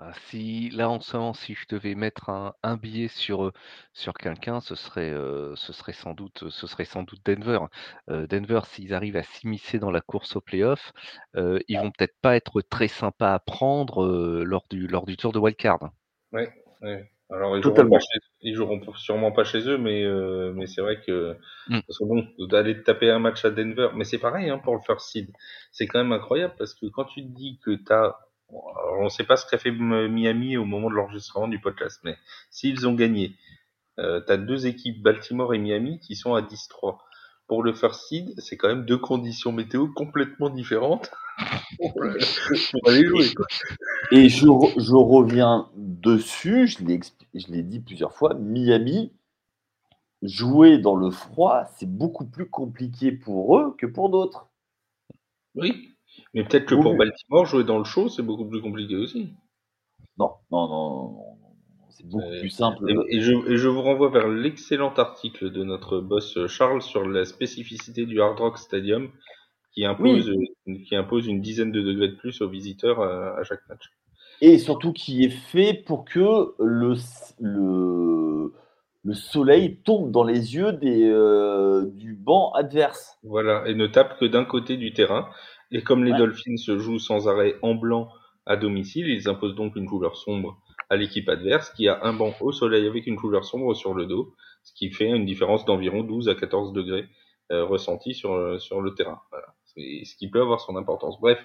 Ah, 0.00 0.12
si 0.28 0.70
là 0.70 0.88
en 0.90 1.00
ce 1.00 1.16
moment, 1.16 1.32
si 1.34 1.54
je 1.54 1.64
devais 1.68 1.94
mettre 1.96 2.30
un, 2.30 2.54
un 2.62 2.76
billet 2.76 3.08
sur, 3.08 3.46
euh, 3.46 3.52
sur 3.92 4.14
quelqu'un, 4.14 4.60
ce 4.60 4.74
serait, 4.76 5.10
euh, 5.10 5.56
ce 5.56 5.72
serait 5.72 5.92
sans 5.92 6.14
doute, 6.14 6.48
ce 6.50 6.66
serait 6.68 6.84
sans 6.84 7.02
doute 7.02 7.20
Denver. 7.24 7.58
Euh, 8.08 8.26
Denver, 8.28 8.60
s'ils 8.66 8.94
arrivent 8.94 9.16
à 9.16 9.24
s'immiscer 9.24 9.78
dans 9.80 9.90
la 9.90 10.00
course 10.00 10.36
au 10.36 10.40
playoff, 10.40 10.92
euh, 11.36 11.58
ils 11.68 11.78
vont 11.80 11.90
peut-être 11.90 12.16
pas 12.22 12.36
être 12.36 12.60
très 12.62 12.86
sympas 12.88 13.34
à 13.34 13.38
prendre 13.40 14.04
euh, 14.04 14.44
lors 14.44 14.66
du 14.70 14.86
lors 14.86 15.04
du 15.06 15.16
tour 15.16 15.32
de 15.32 15.38
wildcard. 15.40 15.90
Ouais, 16.32 16.52
ouais. 16.82 17.10
Alors, 17.30 17.56
ils 17.56 17.62
joueront, 17.62 17.76
Totalement. 17.76 17.90
pas 17.90 17.98
chez, 17.98 18.18
ils 18.40 18.54
joueront 18.54 18.80
sûrement 18.94 19.32
pas 19.32 19.44
chez 19.44 19.60
eux, 19.68 19.76
mais, 19.78 20.02
euh, 20.04 20.52
mais 20.54 20.66
c'est 20.66 20.80
vrai 20.80 21.00
que, 21.06 21.36
Mm. 21.68 21.80
parce 21.86 21.98
que 21.98 22.04
bon, 22.04 22.26
d'aller 22.46 22.82
taper 22.82 23.10
un 23.10 23.18
match 23.18 23.44
à 23.44 23.50
Denver, 23.50 23.90
mais 23.94 24.04
c'est 24.04 24.18
pareil, 24.18 24.48
hein, 24.50 24.58
pour 24.58 24.74
le 24.74 24.80
first 24.86 25.08
seed. 25.10 25.30
C'est 25.72 25.86
quand 25.86 25.98
même 25.98 26.12
incroyable 26.12 26.54
parce 26.58 26.74
que 26.74 26.86
quand 26.86 27.04
tu 27.06 27.22
te 27.22 27.28
dis 27.34 27.58
que 27.64 27.72
t'as, 27.76 28.16
on 28.50 29.08
sait 29.08 29.24
pas 29.24 29.36
ce 29.36 29.46
qu'a 29.46 29.58
fait 29.58 29.70
Miami 29.70 30.56
au 30.56 30.64
moment 30.64 30.88
de 30.90 30.94
l'enregistrement 30.94 31.48
du 31.48 31.60
podcast, 31.60 32.00
mais 32.04 32.16
s'ils 32.50 32.86
ont 32.88 32.94
gagné, 32.94 33.34
euh, 33.98 34.20
t'as 34.20 34.36
deux 34.36 34.66
équipes, 34.66 35.02
Baltimore 35.02 35.54
et 35.54 35.58
Miami, 35.58 36.00
qui 36.00 36.16
sont 36.16 36.34
à 36.34 36.40
10-3. 36.42 36.98
Pour 37.46 37.62
le 37.62 37.72
first 37.72 38.08
seed, 38.08 38.34
c'est 38.38 38.56
quand 38.56 38.68
même 38.68 38.84
deux 38.84 38.98
conditions 38.98 39.52
météo 39.52 39.88
complètement 39.88 40.50
différentes 40.50 41.10
pour, 41.78 42.00
le- 42.02 42.18
pour 42.72 42.88
aller 42.88 43.06
jouer, 43.06 43.32
quoi. 43.34 43.46
Et 44.10 44.28
je, 44.28 44.46
re- 44.46 44.78
je 44.78 44.94
reviens 44.94 45.70
dessus, 45.76 46.66
je 46.68 46.84
l'ai 46.84 47.62
dit 47.62 47.80
plusieurs 47.80 48.12
fois, 48.14 48.34
Miami, 48.34 49.12
jouer 50.22 50.78
dans 50.78 50.96
le 50.96 51.10
froid, 51.10 51.64
c'est 51.78 51.88
beaucoup 51.90 52.26
plus 52.26 52.48
compliqué 52.48 53.12
pour 53.12 53.58
eux 53.58 53.74
que 53.78 53.86
pour 53.86 54.10
d'autres. 54.10 54.48
Oui, 55.54 55.94
mais 56.34 56.44
peut-être 56.44 56.66
que 56.66 56.74
pour. 56.74 56.94
Baltimore, 56.96 57.46
jouer 57.46 57.64
dans 57.64 57.78
le 57.78 57.84
show, 57.84 58.08
c'est 58.08 58.22
beaucoup 58.22 58.46
plus 58.46 58.60
compliqué 58.60 58.96
aussi. 58.96 59.28
Non, 60.18 60.32
non, 60.50 60.68
non, 60.68 61.16
c'est 61.90 62.06
beaucoup 62.08 62.24
Euh, 62.26 62.40
plus 62.40 62.50
simple. 62.50 62.90
Et, 62.90 63.16
et 63.16 63.20
je, 63.20 63.32
et 63.52 63.56
je 63.56 63.68
vous 63.68 63.82
renvoie 63.82 64.10
vers 64.10 64.28
l'excellent 64.28 64.92
article 64.94 65.50
de 65.50 65.64
notre 65.64 66.00
boss 66.00 66.36
euh, 66.36 66.48
Charles 66.48 66.82
sur 66.82 67.06
la 67.06 67.24
spécificité 67.24 68.06
du 68.06 68.20
Hard 68.20 68.38
Rock 68.38 68.58
Stadium 68.58 69.10
qui 69.72 69.84
impose, 69.84 70.28
euh, 70.30 70.74
qui 70.86 70.96
impose 70.96 71.26
une 71.26 71.40
dizaine 71.40 71.70
de 71.72 71.80
degrés 71.82 72.08
de 72.08 72.16
plus 72.16 72.40
aux 72.40 72.48
visiteurs 72.48 73.00
à, 73.00 73.38
à 73.38 73.44
chaque 73.44 73.60
match. 73.68 73.90
Et 74.40 74.58
surtout 74.58 74.92
qui 74.92 75.24
est 75.24 75.30
fait 75.30 75.74
pour 75.74 76.04
que 76.04 76.54
le, 76.58 76.94
le, 77.40 78.52
le 79.04 79.14
soleil 79.14 79.80
tombe 79.82 80.10
dans 80.10 80.24
les 80.24 80.54
yeux 80.54 80.72
des, 80.72 81.04
euh, 81.04 81.86
du 81.86 82.14
banc 82.14 82.52
adverse. 82.52 83.18
Voilà, 83.22 83.68
et 83.68 83.74
ne 83.74 83.86
tape 83.86 84.18
que 84.18 84.24
d'un 84.24 84.44
côté 84.44 84.76
du 84.76 84.92
terrain. 84.92 85.28
Et 85.70 85.82
comme 85.82 86.04
les 86.04 86.12
Ouais. 86.12 86.18
Dolphins 86.18 86.56
se 86.56 86.78
jouent 86.78 86.98
sans 86.98 87.28
arrêt 87.28 87.56
en 87.62 87.74
blanc 87.74 88.08
à 88.46 88.56
domicile, 88.56 89.08
ils 89.08 89.28
imposent 89.28 89.54
donc 89.54 89.76
une 89.76 89.86
couleur 89.86 90.16
sombre 90.16 90.58
à 90.90 90.96
l'équipe 90.96 91.28
adverse 91.28 91.70
qui 91.70 91.86
a 91.88 92.02
un 92.04 92.14
banc 92.14 92.34
au 92.40 92.50
soleil 92.52 92.86
avec 92.86 93.06
une 93.06 93.16
couleur 93.16 93.44
sombre 93.44 93.74
sur 93.74 93.92
le 93.92 94.06
dos, 94.06 94.34
ce 94.62 94.72
qui 94.72 94.90
fait 94.90 95.10
une 95.10 95.26
différence 95.26 95.66
d'environ 95.66 96.02
12 96.02 96.28
à 96.30 96.34
14 96.34 96.72
degrés 96.72 97.06
euh, 97.52 97.64
ressentis 97.64 98.14
sur, 98.14 98.32
euh, 98.32 98.58
sur 98.58 98.80
le 98.80 98.94
terrain. 98.94 99.20
Voilà. 99.30 99.46
Ce 99.76 100.16
qui 100.16 100.28
peut 100.28 100.40
avoir 100.40 100.60
son 100.60 100.76
importance. 100.76 101.20
Bref, 101.20 101.38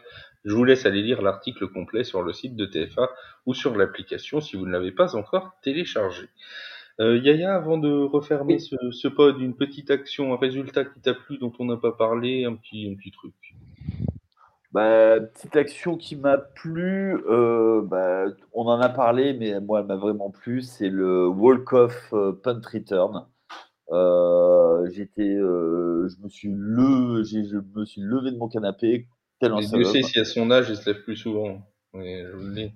je 0.44 0.56
vous 0.56 0.64
laisse 0.64 0.86
aller 0.86 1.02
lire 1.04 1.22
l'article 1.22 1.68
complet 1.68 2.04
sur 2.04 2.24
le 2.24 2.34
site 2.34 2.56
de 2.56 2.66
TFA 2.66 3.10
ou 3.46 3.54
sur 3.54 3.76
l'application 3.76 4.42
si 4.42 4.56
vous 4.56 4.66
ne 4.66 4.72
l'avez 4.72 4.92
pas 4.92 5.16
encore 5.16 5.52
téléchargé. 5.62 6.28
Euh, 7.00 7.18
Yaya, 7.20 7.54
avant 7.56 7.78
de 7.78 7.92
refermer 7.92 8.56
Oui. 8.56 8.60
ce, 8.62 8.76
ce 8.92 9.08
pod, 9.08 9.40
une 9.40 9.56
petite 9.56 9.92
action, 9.92 10.34
un 10.34 10.38
résultat 10.38 10.86
qui 10.86 11.00
t'a 11.02 11.14
plu, 11.14 11.38
dont 11.38 11.52
on 11.60 11.66
n'a 11.66 11.78
pas 11.78 11.92
parlé, 11.92 12.46
un 12.46 12.56
petit, 12.56 12.90
un 12.92 12.96
petit 12.96 13.12
truc? 13.12 13.34
Bah, 14.74 15.20
petite 15.20 15.56
action 15.56 15.98
qui 15.98 16.16
m'a 16.16 16.40
plu, 16.40 17.16
euh, 17.30 17.84
bah, 17.84 18.26
on 18.54 18.66
en 18.66 18.82
a 18.82 18.90
parlé, 18.90 19.34
mais 19.34 19.60
moi, 19.60 19.82
elle 19.82 19.86
m'a 19.86 19.98
vraiment 19.98 20.32
plu, 20.32 20.64
c'est 20.64 20.90
le 20.90 21.28
walk-off 21.28 22.12
euh, 22.14 22.32
punt 22.32 22.60
return. 22.74 23.28
Euh, 23.92 24.90
j'étais, 24.92 25.36
euh, 25.36 26.08
je 26.10 26.24
me 26.24 26.28
suis 26.28 26.50
le, 26.52 27.24
je 27.24 27.58
me 27.76 27.86
suis 27.86 28.02
levé 28.02 28.32
de 28.32 28.38
mon 28.38 28.48
canapé, 28.48 29.08
tel 29.40 29.52
un 29.52 29.60
Dieu 29.60 29.84
sait 29.84 30.02
si 30.02 30.20
à 30.20 30.26
son 30.26 30.50
âge, 30.50 30.70
il 30.70 30.76
se 30.76 30.90
lève 30.90 31.04
plus 31.04 31.18
souvent. 31.18 31.62
Mais 31.94 32.26
je 32.26 32.32
vous 32.32 32.48
le 32.48 32.56
dis. 32.56 32.72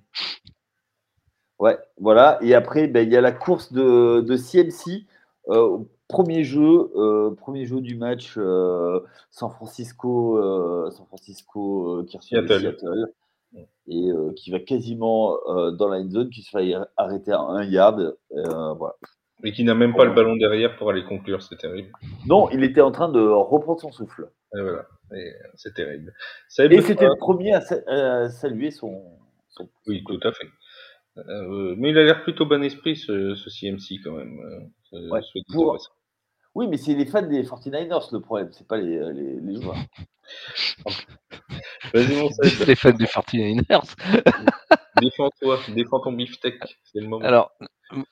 Ouais, 1.58 1.80
voilà. 2.00 2.38
Et 2.44 2.54
après, 2.54 2.88
ben, 2.88 3.08
il 3.08 3.12
y 3.12 3.18
a 3.18 3.22
la 3.22 3.32
course 3.32 3.74
de, 3.74 4.22
de 4.22 4.38
CMC. 4.38 5.08
euh, 5.50 5.80
premier 6.08 6.44
jeu, 6.44 6.92
euh, 6.96 7.32
premier 7.36 7.66
jeu 7.66 7.82
du 7.82 7.96
match, 7.96 8.36
euh, 8.38 9.00
San 9.32 9.50
Francisco, 9.52 10.38
euh, 10.38 10.90
San 10.92 11.06
Francisco 11.08 12.00
euh, 12.02 12.06
qui 12.06 12.18
reçoit 12.18 12.42
le 12.42 12.48
Seattle. 12.48 12.78
Seattle 12.78 13.14
et 13.90 14.10
qui 14.36 14.52
va 14.52 14.60
quasiment 14.60 15.38
dans 15.72 15.88
la 15.88 16.00
end 16.00 16.10
zone, 16.10 16.30
qui 16.30 16.42
se 16.42 16.50
fait 16.50 16.74
arrêter 16.98 17.32
à 17.32 17.40
un 17.40 17.64
yard. 17.64 18.16
voilà. 18.32 18.96
Mais 19.44 19.52
qui 19.52 19.64
n'a 19.64 19.76
même 19.76 19.96
pas 19.96 20.04
le 20.04 20.14
ballon 20.14 20.36
derrière 20.36 20.76
pour 20.78 20.90
aller 20.90 21.04
conclure, 21.06 21.42
c'est 21.42 21.56
terrible. 21.58 21.92
Non, 22.26 22.50
il 22.50 22.64
était 22.64 22.82
en 22.82 22.92
train 22.92 23.08
de 23.08 23.22
reprendre 23.22 23.80
son 23.80 23.92
souffle. 23.92 24.30
Et 24.56 24.62
voilà, 24.62 24.86
Et, 25.16 25.32
c'est 25.56 25.74
terrible. 25.76 26.12
Seb, 26.50 26.74
Et 26.74 26.82
c'était 26.82 27.06
le 27.06 27.16
premier 27.18 27.54
à, 27.54 27.62
sa- 27.62 27.82
à 27.88 28.30
saluer 28.30 28.72
son. 28.72 29.04
son- 29.50 29.70
Oui, 29.88 30.04
tout 30.06 30.20
à 30.28 30.32
fait. 30.34 30.48
Euh, 31.30 31.76
mais 31.78 31.92
il 31.92 31.98
a 31.98 32.04
l'air 32.04 32.24
plutôt 32.24 32.46
bon 32.46 32.64
esprit, 32.64 32.96
ce, 32.96 33.36
ce 33.36 33.50
CMC, 33.50 34.00
quand 34.04 34.12
même. 34.14 34.40
euh, 34.94 35.10
Ouais, 35.10 35.22
pour- 35.54 35.78
Oui, 36.58 36.68
mais 36.68 36.78
c'est 36.78 36.96
les 36.96 37.06
fans 37.06 37.22
des 37.22 37.44
49ers 37.44 38.12
le 38.12 38.20
problème, 38.20 38.50
c'est 38.52 38.68
pas 38.68 38.78
les, 38.78 38.98
les, 39.14 39.40
les 39.40 39.62
joueurs. 39.62 39.78
Vas-y, 41.94 42.16
mon 42.16 42.30
les 42.66 42.76
fans 42.76 42.94
des 42.94 43.06
49ers. 43.06 43.96
défends-toi, 45.00 45.60
défends 45.76 46.00
ton 46.00 46.14
beefsteak, 46.14 46.56
c'est 46.84 47.00
le 47.00 47.10
moment. 47.10 47.24
Alors, 47.24 47.52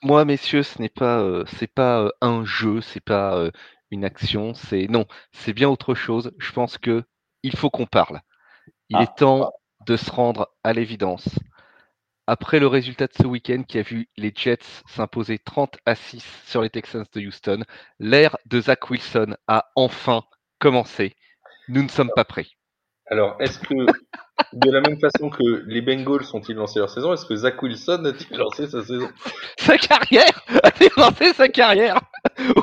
moi, 0.00 0.24
messieurs, 0.24 0.62
ce 0.62 0.80
n'est 0.80 0.88
pas, 0.88 1.18
euh, 1.18 1.42
c'est 1.58 1.66
pas 1.66 2.02
euh, 2.02 2.10
un 2.20 2.44
jeu, 2.44 2.80
c'est 2.82 3.00
pas 3.00 3.36
euh, 3.36 3.50
une 3.90 4.04
action, 4.04 4.54
c'est 4.54 4.86
non, 4.88 5.06
c'est 5.32 5.52
bien 5.52 5.68
autre 5.68 5.94
chose. 5.94 6.30
Je 6.38 6.52
pense 6.52 6.78
que 6.78 7.02
il 7.42 7.56
faut 7.56 7.68
qu'on 7.68 7.86
parle. 7.86 8.20
Il 8.90 8.96
Ah, 8.96 9.02
est 9.02 9.16
temps 9.16 9.50
de 9.88 9.96
se 9.96 10.08
rendre 10.08 10.50
à 10.62 10.72
l'évidence. 10.72 11.28
Après 12.28 12.58
le 12.58 12.66
résultat 12.66 13.06
de 13.06 13.12
ce 13.12 13.24
week-end 13.24 13.62
qui 13.62 13.78
a 13.78 13.82
vu 13.82 14.08
les 14.16 14.32
Jets 14.34 14.82
s'imposer 14.88 15.38
30 15.38 15.76
à 15.86 15.94
6 15.94 16.24
sur 16.44 16.60
les 16.60 16.70
Texans 16.70 17.04
de 17.14 17.20
Houston, 17.20 17.62
l'ère 18.00 18.36
de 18.46 18.60
Zach 18.60 18.90
Wilson 18.90 19.36
a 19.46 19.66
enfin 19.76 20.24
commencé. 20.58 21.14
Nous 21.68 21.84
ne 21.84 21.88
sommes 21.88 22.10
pas 22.16 22.24
prêts. 22.24 22.48
Alors, 23.08 23.36
est-ce 23.38 23.60
que, 23.60 23.74
De 24.52 24.70
la 24.70 24.80
même 24.80 24.98
façon 24.98 25.30
que 25.30 25.64
les 25.66 25.80
Bengals 25.80 26.26
ont-ils 26.32 26.56
lancé 26.56 26.78
leur 26.78 26.90
saison, 26.90 27.12
est-ce 27.12 27.26
que 27.26 27.36
Zach 27.36 27.62
Wilson 27.62 28.04
a-t-il 28.04 28.36
lancé 28.36 28.66
sa 28.66 28.82
saison? 28.82 29.08
Sa 29.58 29.78
carrière? 29.78 30.44
A-t-il 30.62 30.90
lancé 30.96 31.32
sa 31.32 31.48
carrière? 31.48 32.00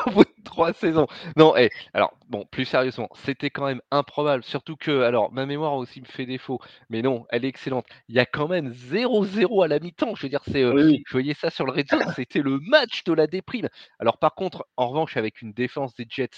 Au 0.06 0.12
bout 0.12 0.24
de 0.24 0.33
trois 0.54 0.74
saisons 0.74 1.08
Non, 1.36 1.56
eh, 1.58 1.70
alors, 1.94 2.14
bon, 2.30 2.46
plus 2.46 2.66
sérieusement, 2.66 3.10
c'était 3.26 3.50
quand 3.50 3.66
même 3.66 3.82
improbable. 3.90 4.44
Surtout 4.44 4.76
que, 4.76 5.02
alors, 5.02 5.32
ma 5.34 5.48
mémoire 5.48 5.74
aussi 5.74 6.00
me 6.00 6.06
fait 6.06 6.28
défaut, 6.28 6.60
mais 6.90 7.02
non, 7.02 7.26
elle 7.30 7.44
est 7.44 7.48
excellente. 7.48 7.88
Il 8.08 8.16
y 8.16 8.20
a 8.20 8.26
quand 8.28 8.48
même 8.48 8.72
0-0 8.72 9.64
à 9.64 9.68
la 9.68 9.80
mi-temps. 9.80 10.14
Je 10.16 10.24
veux 10.24 10.30
dire, 10.30 10.44
c'est, 10.46 10.62
euh, 10.62 10.74
Oui, 10.74 11.04
je 11.08 11.12
voyais 11.12 11.34
ça 11.34 11.50
sur 11.50 11.66
le 11.66 11.72
Red 11.72 11.90
Zone, 11.90 12.04
c'était 12.16 12.42
le 12.44 12.60
match 12.60 13.04
de 13.04 13.14
la 13.14 13.26
déprime. 13.26 13.68
Alors, 14.00 14.20
par 14.20 14.36
contre, 14.36 14.68
en 14.78 14.90
revanche, 14.90 15.18
avec 15.18 15.42
une 15.42 15.54
défense 15.54 15.96
des 15.96 16.06
Jets 16.08 16.30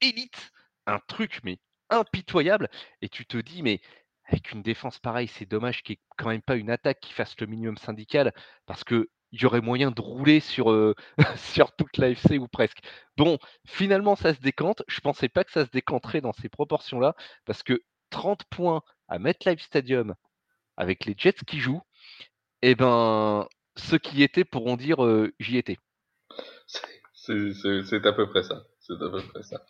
élite, 0.00 0.50
un 0.86 1.00
truc, 1.08 1.40
mais 1.42 1.58
impitoyable, 1.90 2.68
et 3.02 3.08
tu 3.08 3.26
te 3.26 3.38
dis, 3.38 3.62
mais 3.62 3.80
avec 4.28 4.52
une 4.52 4.62
défense 4.62 5.00
pareille, 5.00 5.28
c'est 5.28 5.46
dommage 5.46 5.82
qu'il 5.82 5.94
n'y 5.94 5.98
ait 5.98 6.14
quand 6.16 6.28
même 6.28 6.42
pas 6.42 6.54
une 6.56 6.70
attaque 6.70 7.00
qui 7.00 7.12
fasse 7.12 7.34
le 7.40 7.46
minimum 7.48 7.76
syndical, 7.76 8.32
parce 8.66 8.84
qu'il 9.32 9.42
y 9.42 9.46
aurait 9.46 9.60
moyen 9.60 9.90
de 9.90 10.00
rouler 10.00 10.40
sur, 10.40 10.70
euh, 10.70 10.94
sur 11.36 11.72
toute 11.72 11.96
l'AFC 11.96 12.38
ou 12.38 12.48
presque. 12.48 12.78
Bon, 13.16 13.38
finalement, 13.66 14.16
ça 14.16 14.34
se 14.34 14.40
décante. 14.40 14.82
Je 14.88 15.00
pensais 15.00 15.28
pas 15.28 15.44
que 15.44 15.52
ça 15.52 15.64
se 15.64 15.70
décanterait 15.70 16.20
dans 16.20 16.32
ces 16.32 16.48
proportions-là, 16.48 17.14
parce 17.44 17.62
que 17.62 17.82
30 18.10 18.44
points 18.44 18.82
à 19.08 19.18
MetLife 19.18 19.62
Stadium 19.62 20.14
avec 20.76 21.04
les 21.06 21.14
Jets 21.16 21.44
qui 21.46 21.60
jouent, 21.60 21.82
eh 22.62 22.74
ben, 22.74 23.48
ceux 23.76 23.98
qui 23.98 24.18
y 24.18 24.22
étaient 24.22 24.44
pourront 24.44 24.76
dire 24.76 24.98
j'y 25.40 25.56
étais. 25.56 25.78
C'est 27.14 28.06
à 28.06 28.12
peu 28.12 28.28
près 28.28 28.42
ça. 28.42 28.62
À 29.00 29.10
peu 29.10 29.22
près 29.32 29.42
ça. 29.42 29.64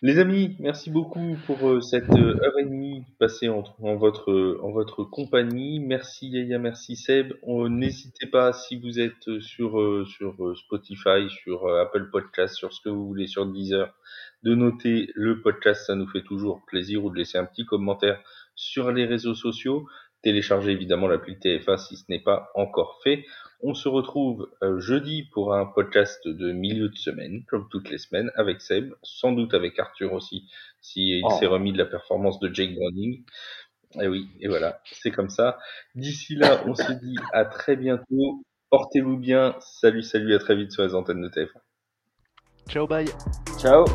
Les 0.00 0.20
amis, 0.20 0.54
merci 0.60 0.90
beaucoup 0.90 1.36
pour 1.46 1.68
euh, 1.68 1.80
cette 1.80 2.10
euh, 2.10 2.38
heure 2.44 2.58
et 2.60 2.64
demie 2.64 3.02
passée 3.18 3.48
en, 3.48 3.64
votre 3.96 4.30
euh, 4.30 4.60
en 4.62 4.70
votre 4.70 5.02
compagnie. 5.02 5.80
Merci 5.80 6.28
Yaya, 6.28 6.58
merci 6.60 6.94
Seb. 6.94 7.32
N'hésitez 7.44 8.26
pas 8.26 8.52
si 8.52 8.78
vous 8.78 9.00
êtes 9.00 9.40
sur 9.40 10.06
sur 10.06 10.56
Spotify, 10.56 11.28
sur 11.28 11.68
Apple 11.68 12.10
Podcast, 12.10 12.54
sur 12.54 12.72
ce 12.72 12.80
que 12.80 12.90
vous 12.90 13.08
voulez, 13.08 13.26
sur 13.26 13.46
Deezer, 13.46 13.92
de 14.44 14.54
noter 14.54 15.10
le 15.14 15.40
podcast, 15.40 15.86
ça 15.86 15.96
nous 15.96 16.06
fait 16.06 16.22
toujours 16.22 16.62
plaisir, 16.66 17.04
ou 17.04 17.10
de 17.10 17.16
laisser 17.16 17.38
un 17.38 17.46
petit 17.46 17.66
commentaire 17.66 18.20
sur 18.54 18.92
les 18.92 19.04
réseaux 19.04 19.34
sociaux. 19.34 19.88
Téléchargez 20.22 20.70
évidemment 20.70 21.08
l'appli 21.08 21.38
TFA 21.38 21.76
si 21.76 21.96
ce 21.96 22.04
n'est 22.08 22.22
pas 22.22 22.50
encore 22.54 23.00
fait. 23.02 23.24
On 23.60 23.74
se 23.74 23.88
retrouve 23.88 24.48
euh, 24.62 24.78
jeudi 24.78 25.24
pour 25.32 25.54
un 25.54 25.66
podcast 25.66 26.26
de 26.28 26.52
milieu 26.52 26.88
de 26.88 26.96
semaine, 26.96 27.44
comme 27.48 27.68
toutes 27.70 27.90
les 27.90 27.98
semaines, 27.98 28.30
avec 28.36 28.60
Seb, 28.60 28.92
sans 29.02 29.32
doute 29.32 29.52
avec 29.54 29.78
Arthur 29.78 30.12
aussi, 30.12 30.48
s'il 30.80 31.22
Oh. 31.24 31.30
s'est 31.38 31.46
remis 31.46 31.72
de 31.72 31.78
la 31.78 31.86
performance 31.86 32.38
de 32.38 32.52
Jake 32.54 32.74
Browning. 32.76 33.24
Et 34.00 34.06
oui, 34.06 34.28
et 34.40 34.48
voilà, 34.48 34.80
c'est 34.84 35.10
comme 35.10 35.30
ça. 35.30 35.58
D'ici 35.94 36.36
là, 36.36 36.62
on 36.66 36.74
se 36.74 36.92
dit 36.92 37.16
à 37.32 37.44
très 37.46 37.74
bientôt. 37.74 38.42
Portez-vous 38.70 39.16
bien. 39.16 39.56
Salut, 39.60 40.02
salut, 40.02 40.34
à 40.34 40.38
très 40.38 40.54
vite 40.54 40.70
sur 40.72 40.84
les 40.84 40.94
antennes 40.94 41.22
de 41.22 41.28
TF1. 41.28 41.58
Ciao, 42.68 42.86
bye 42.86 43.06
Ciao 43.58 43.86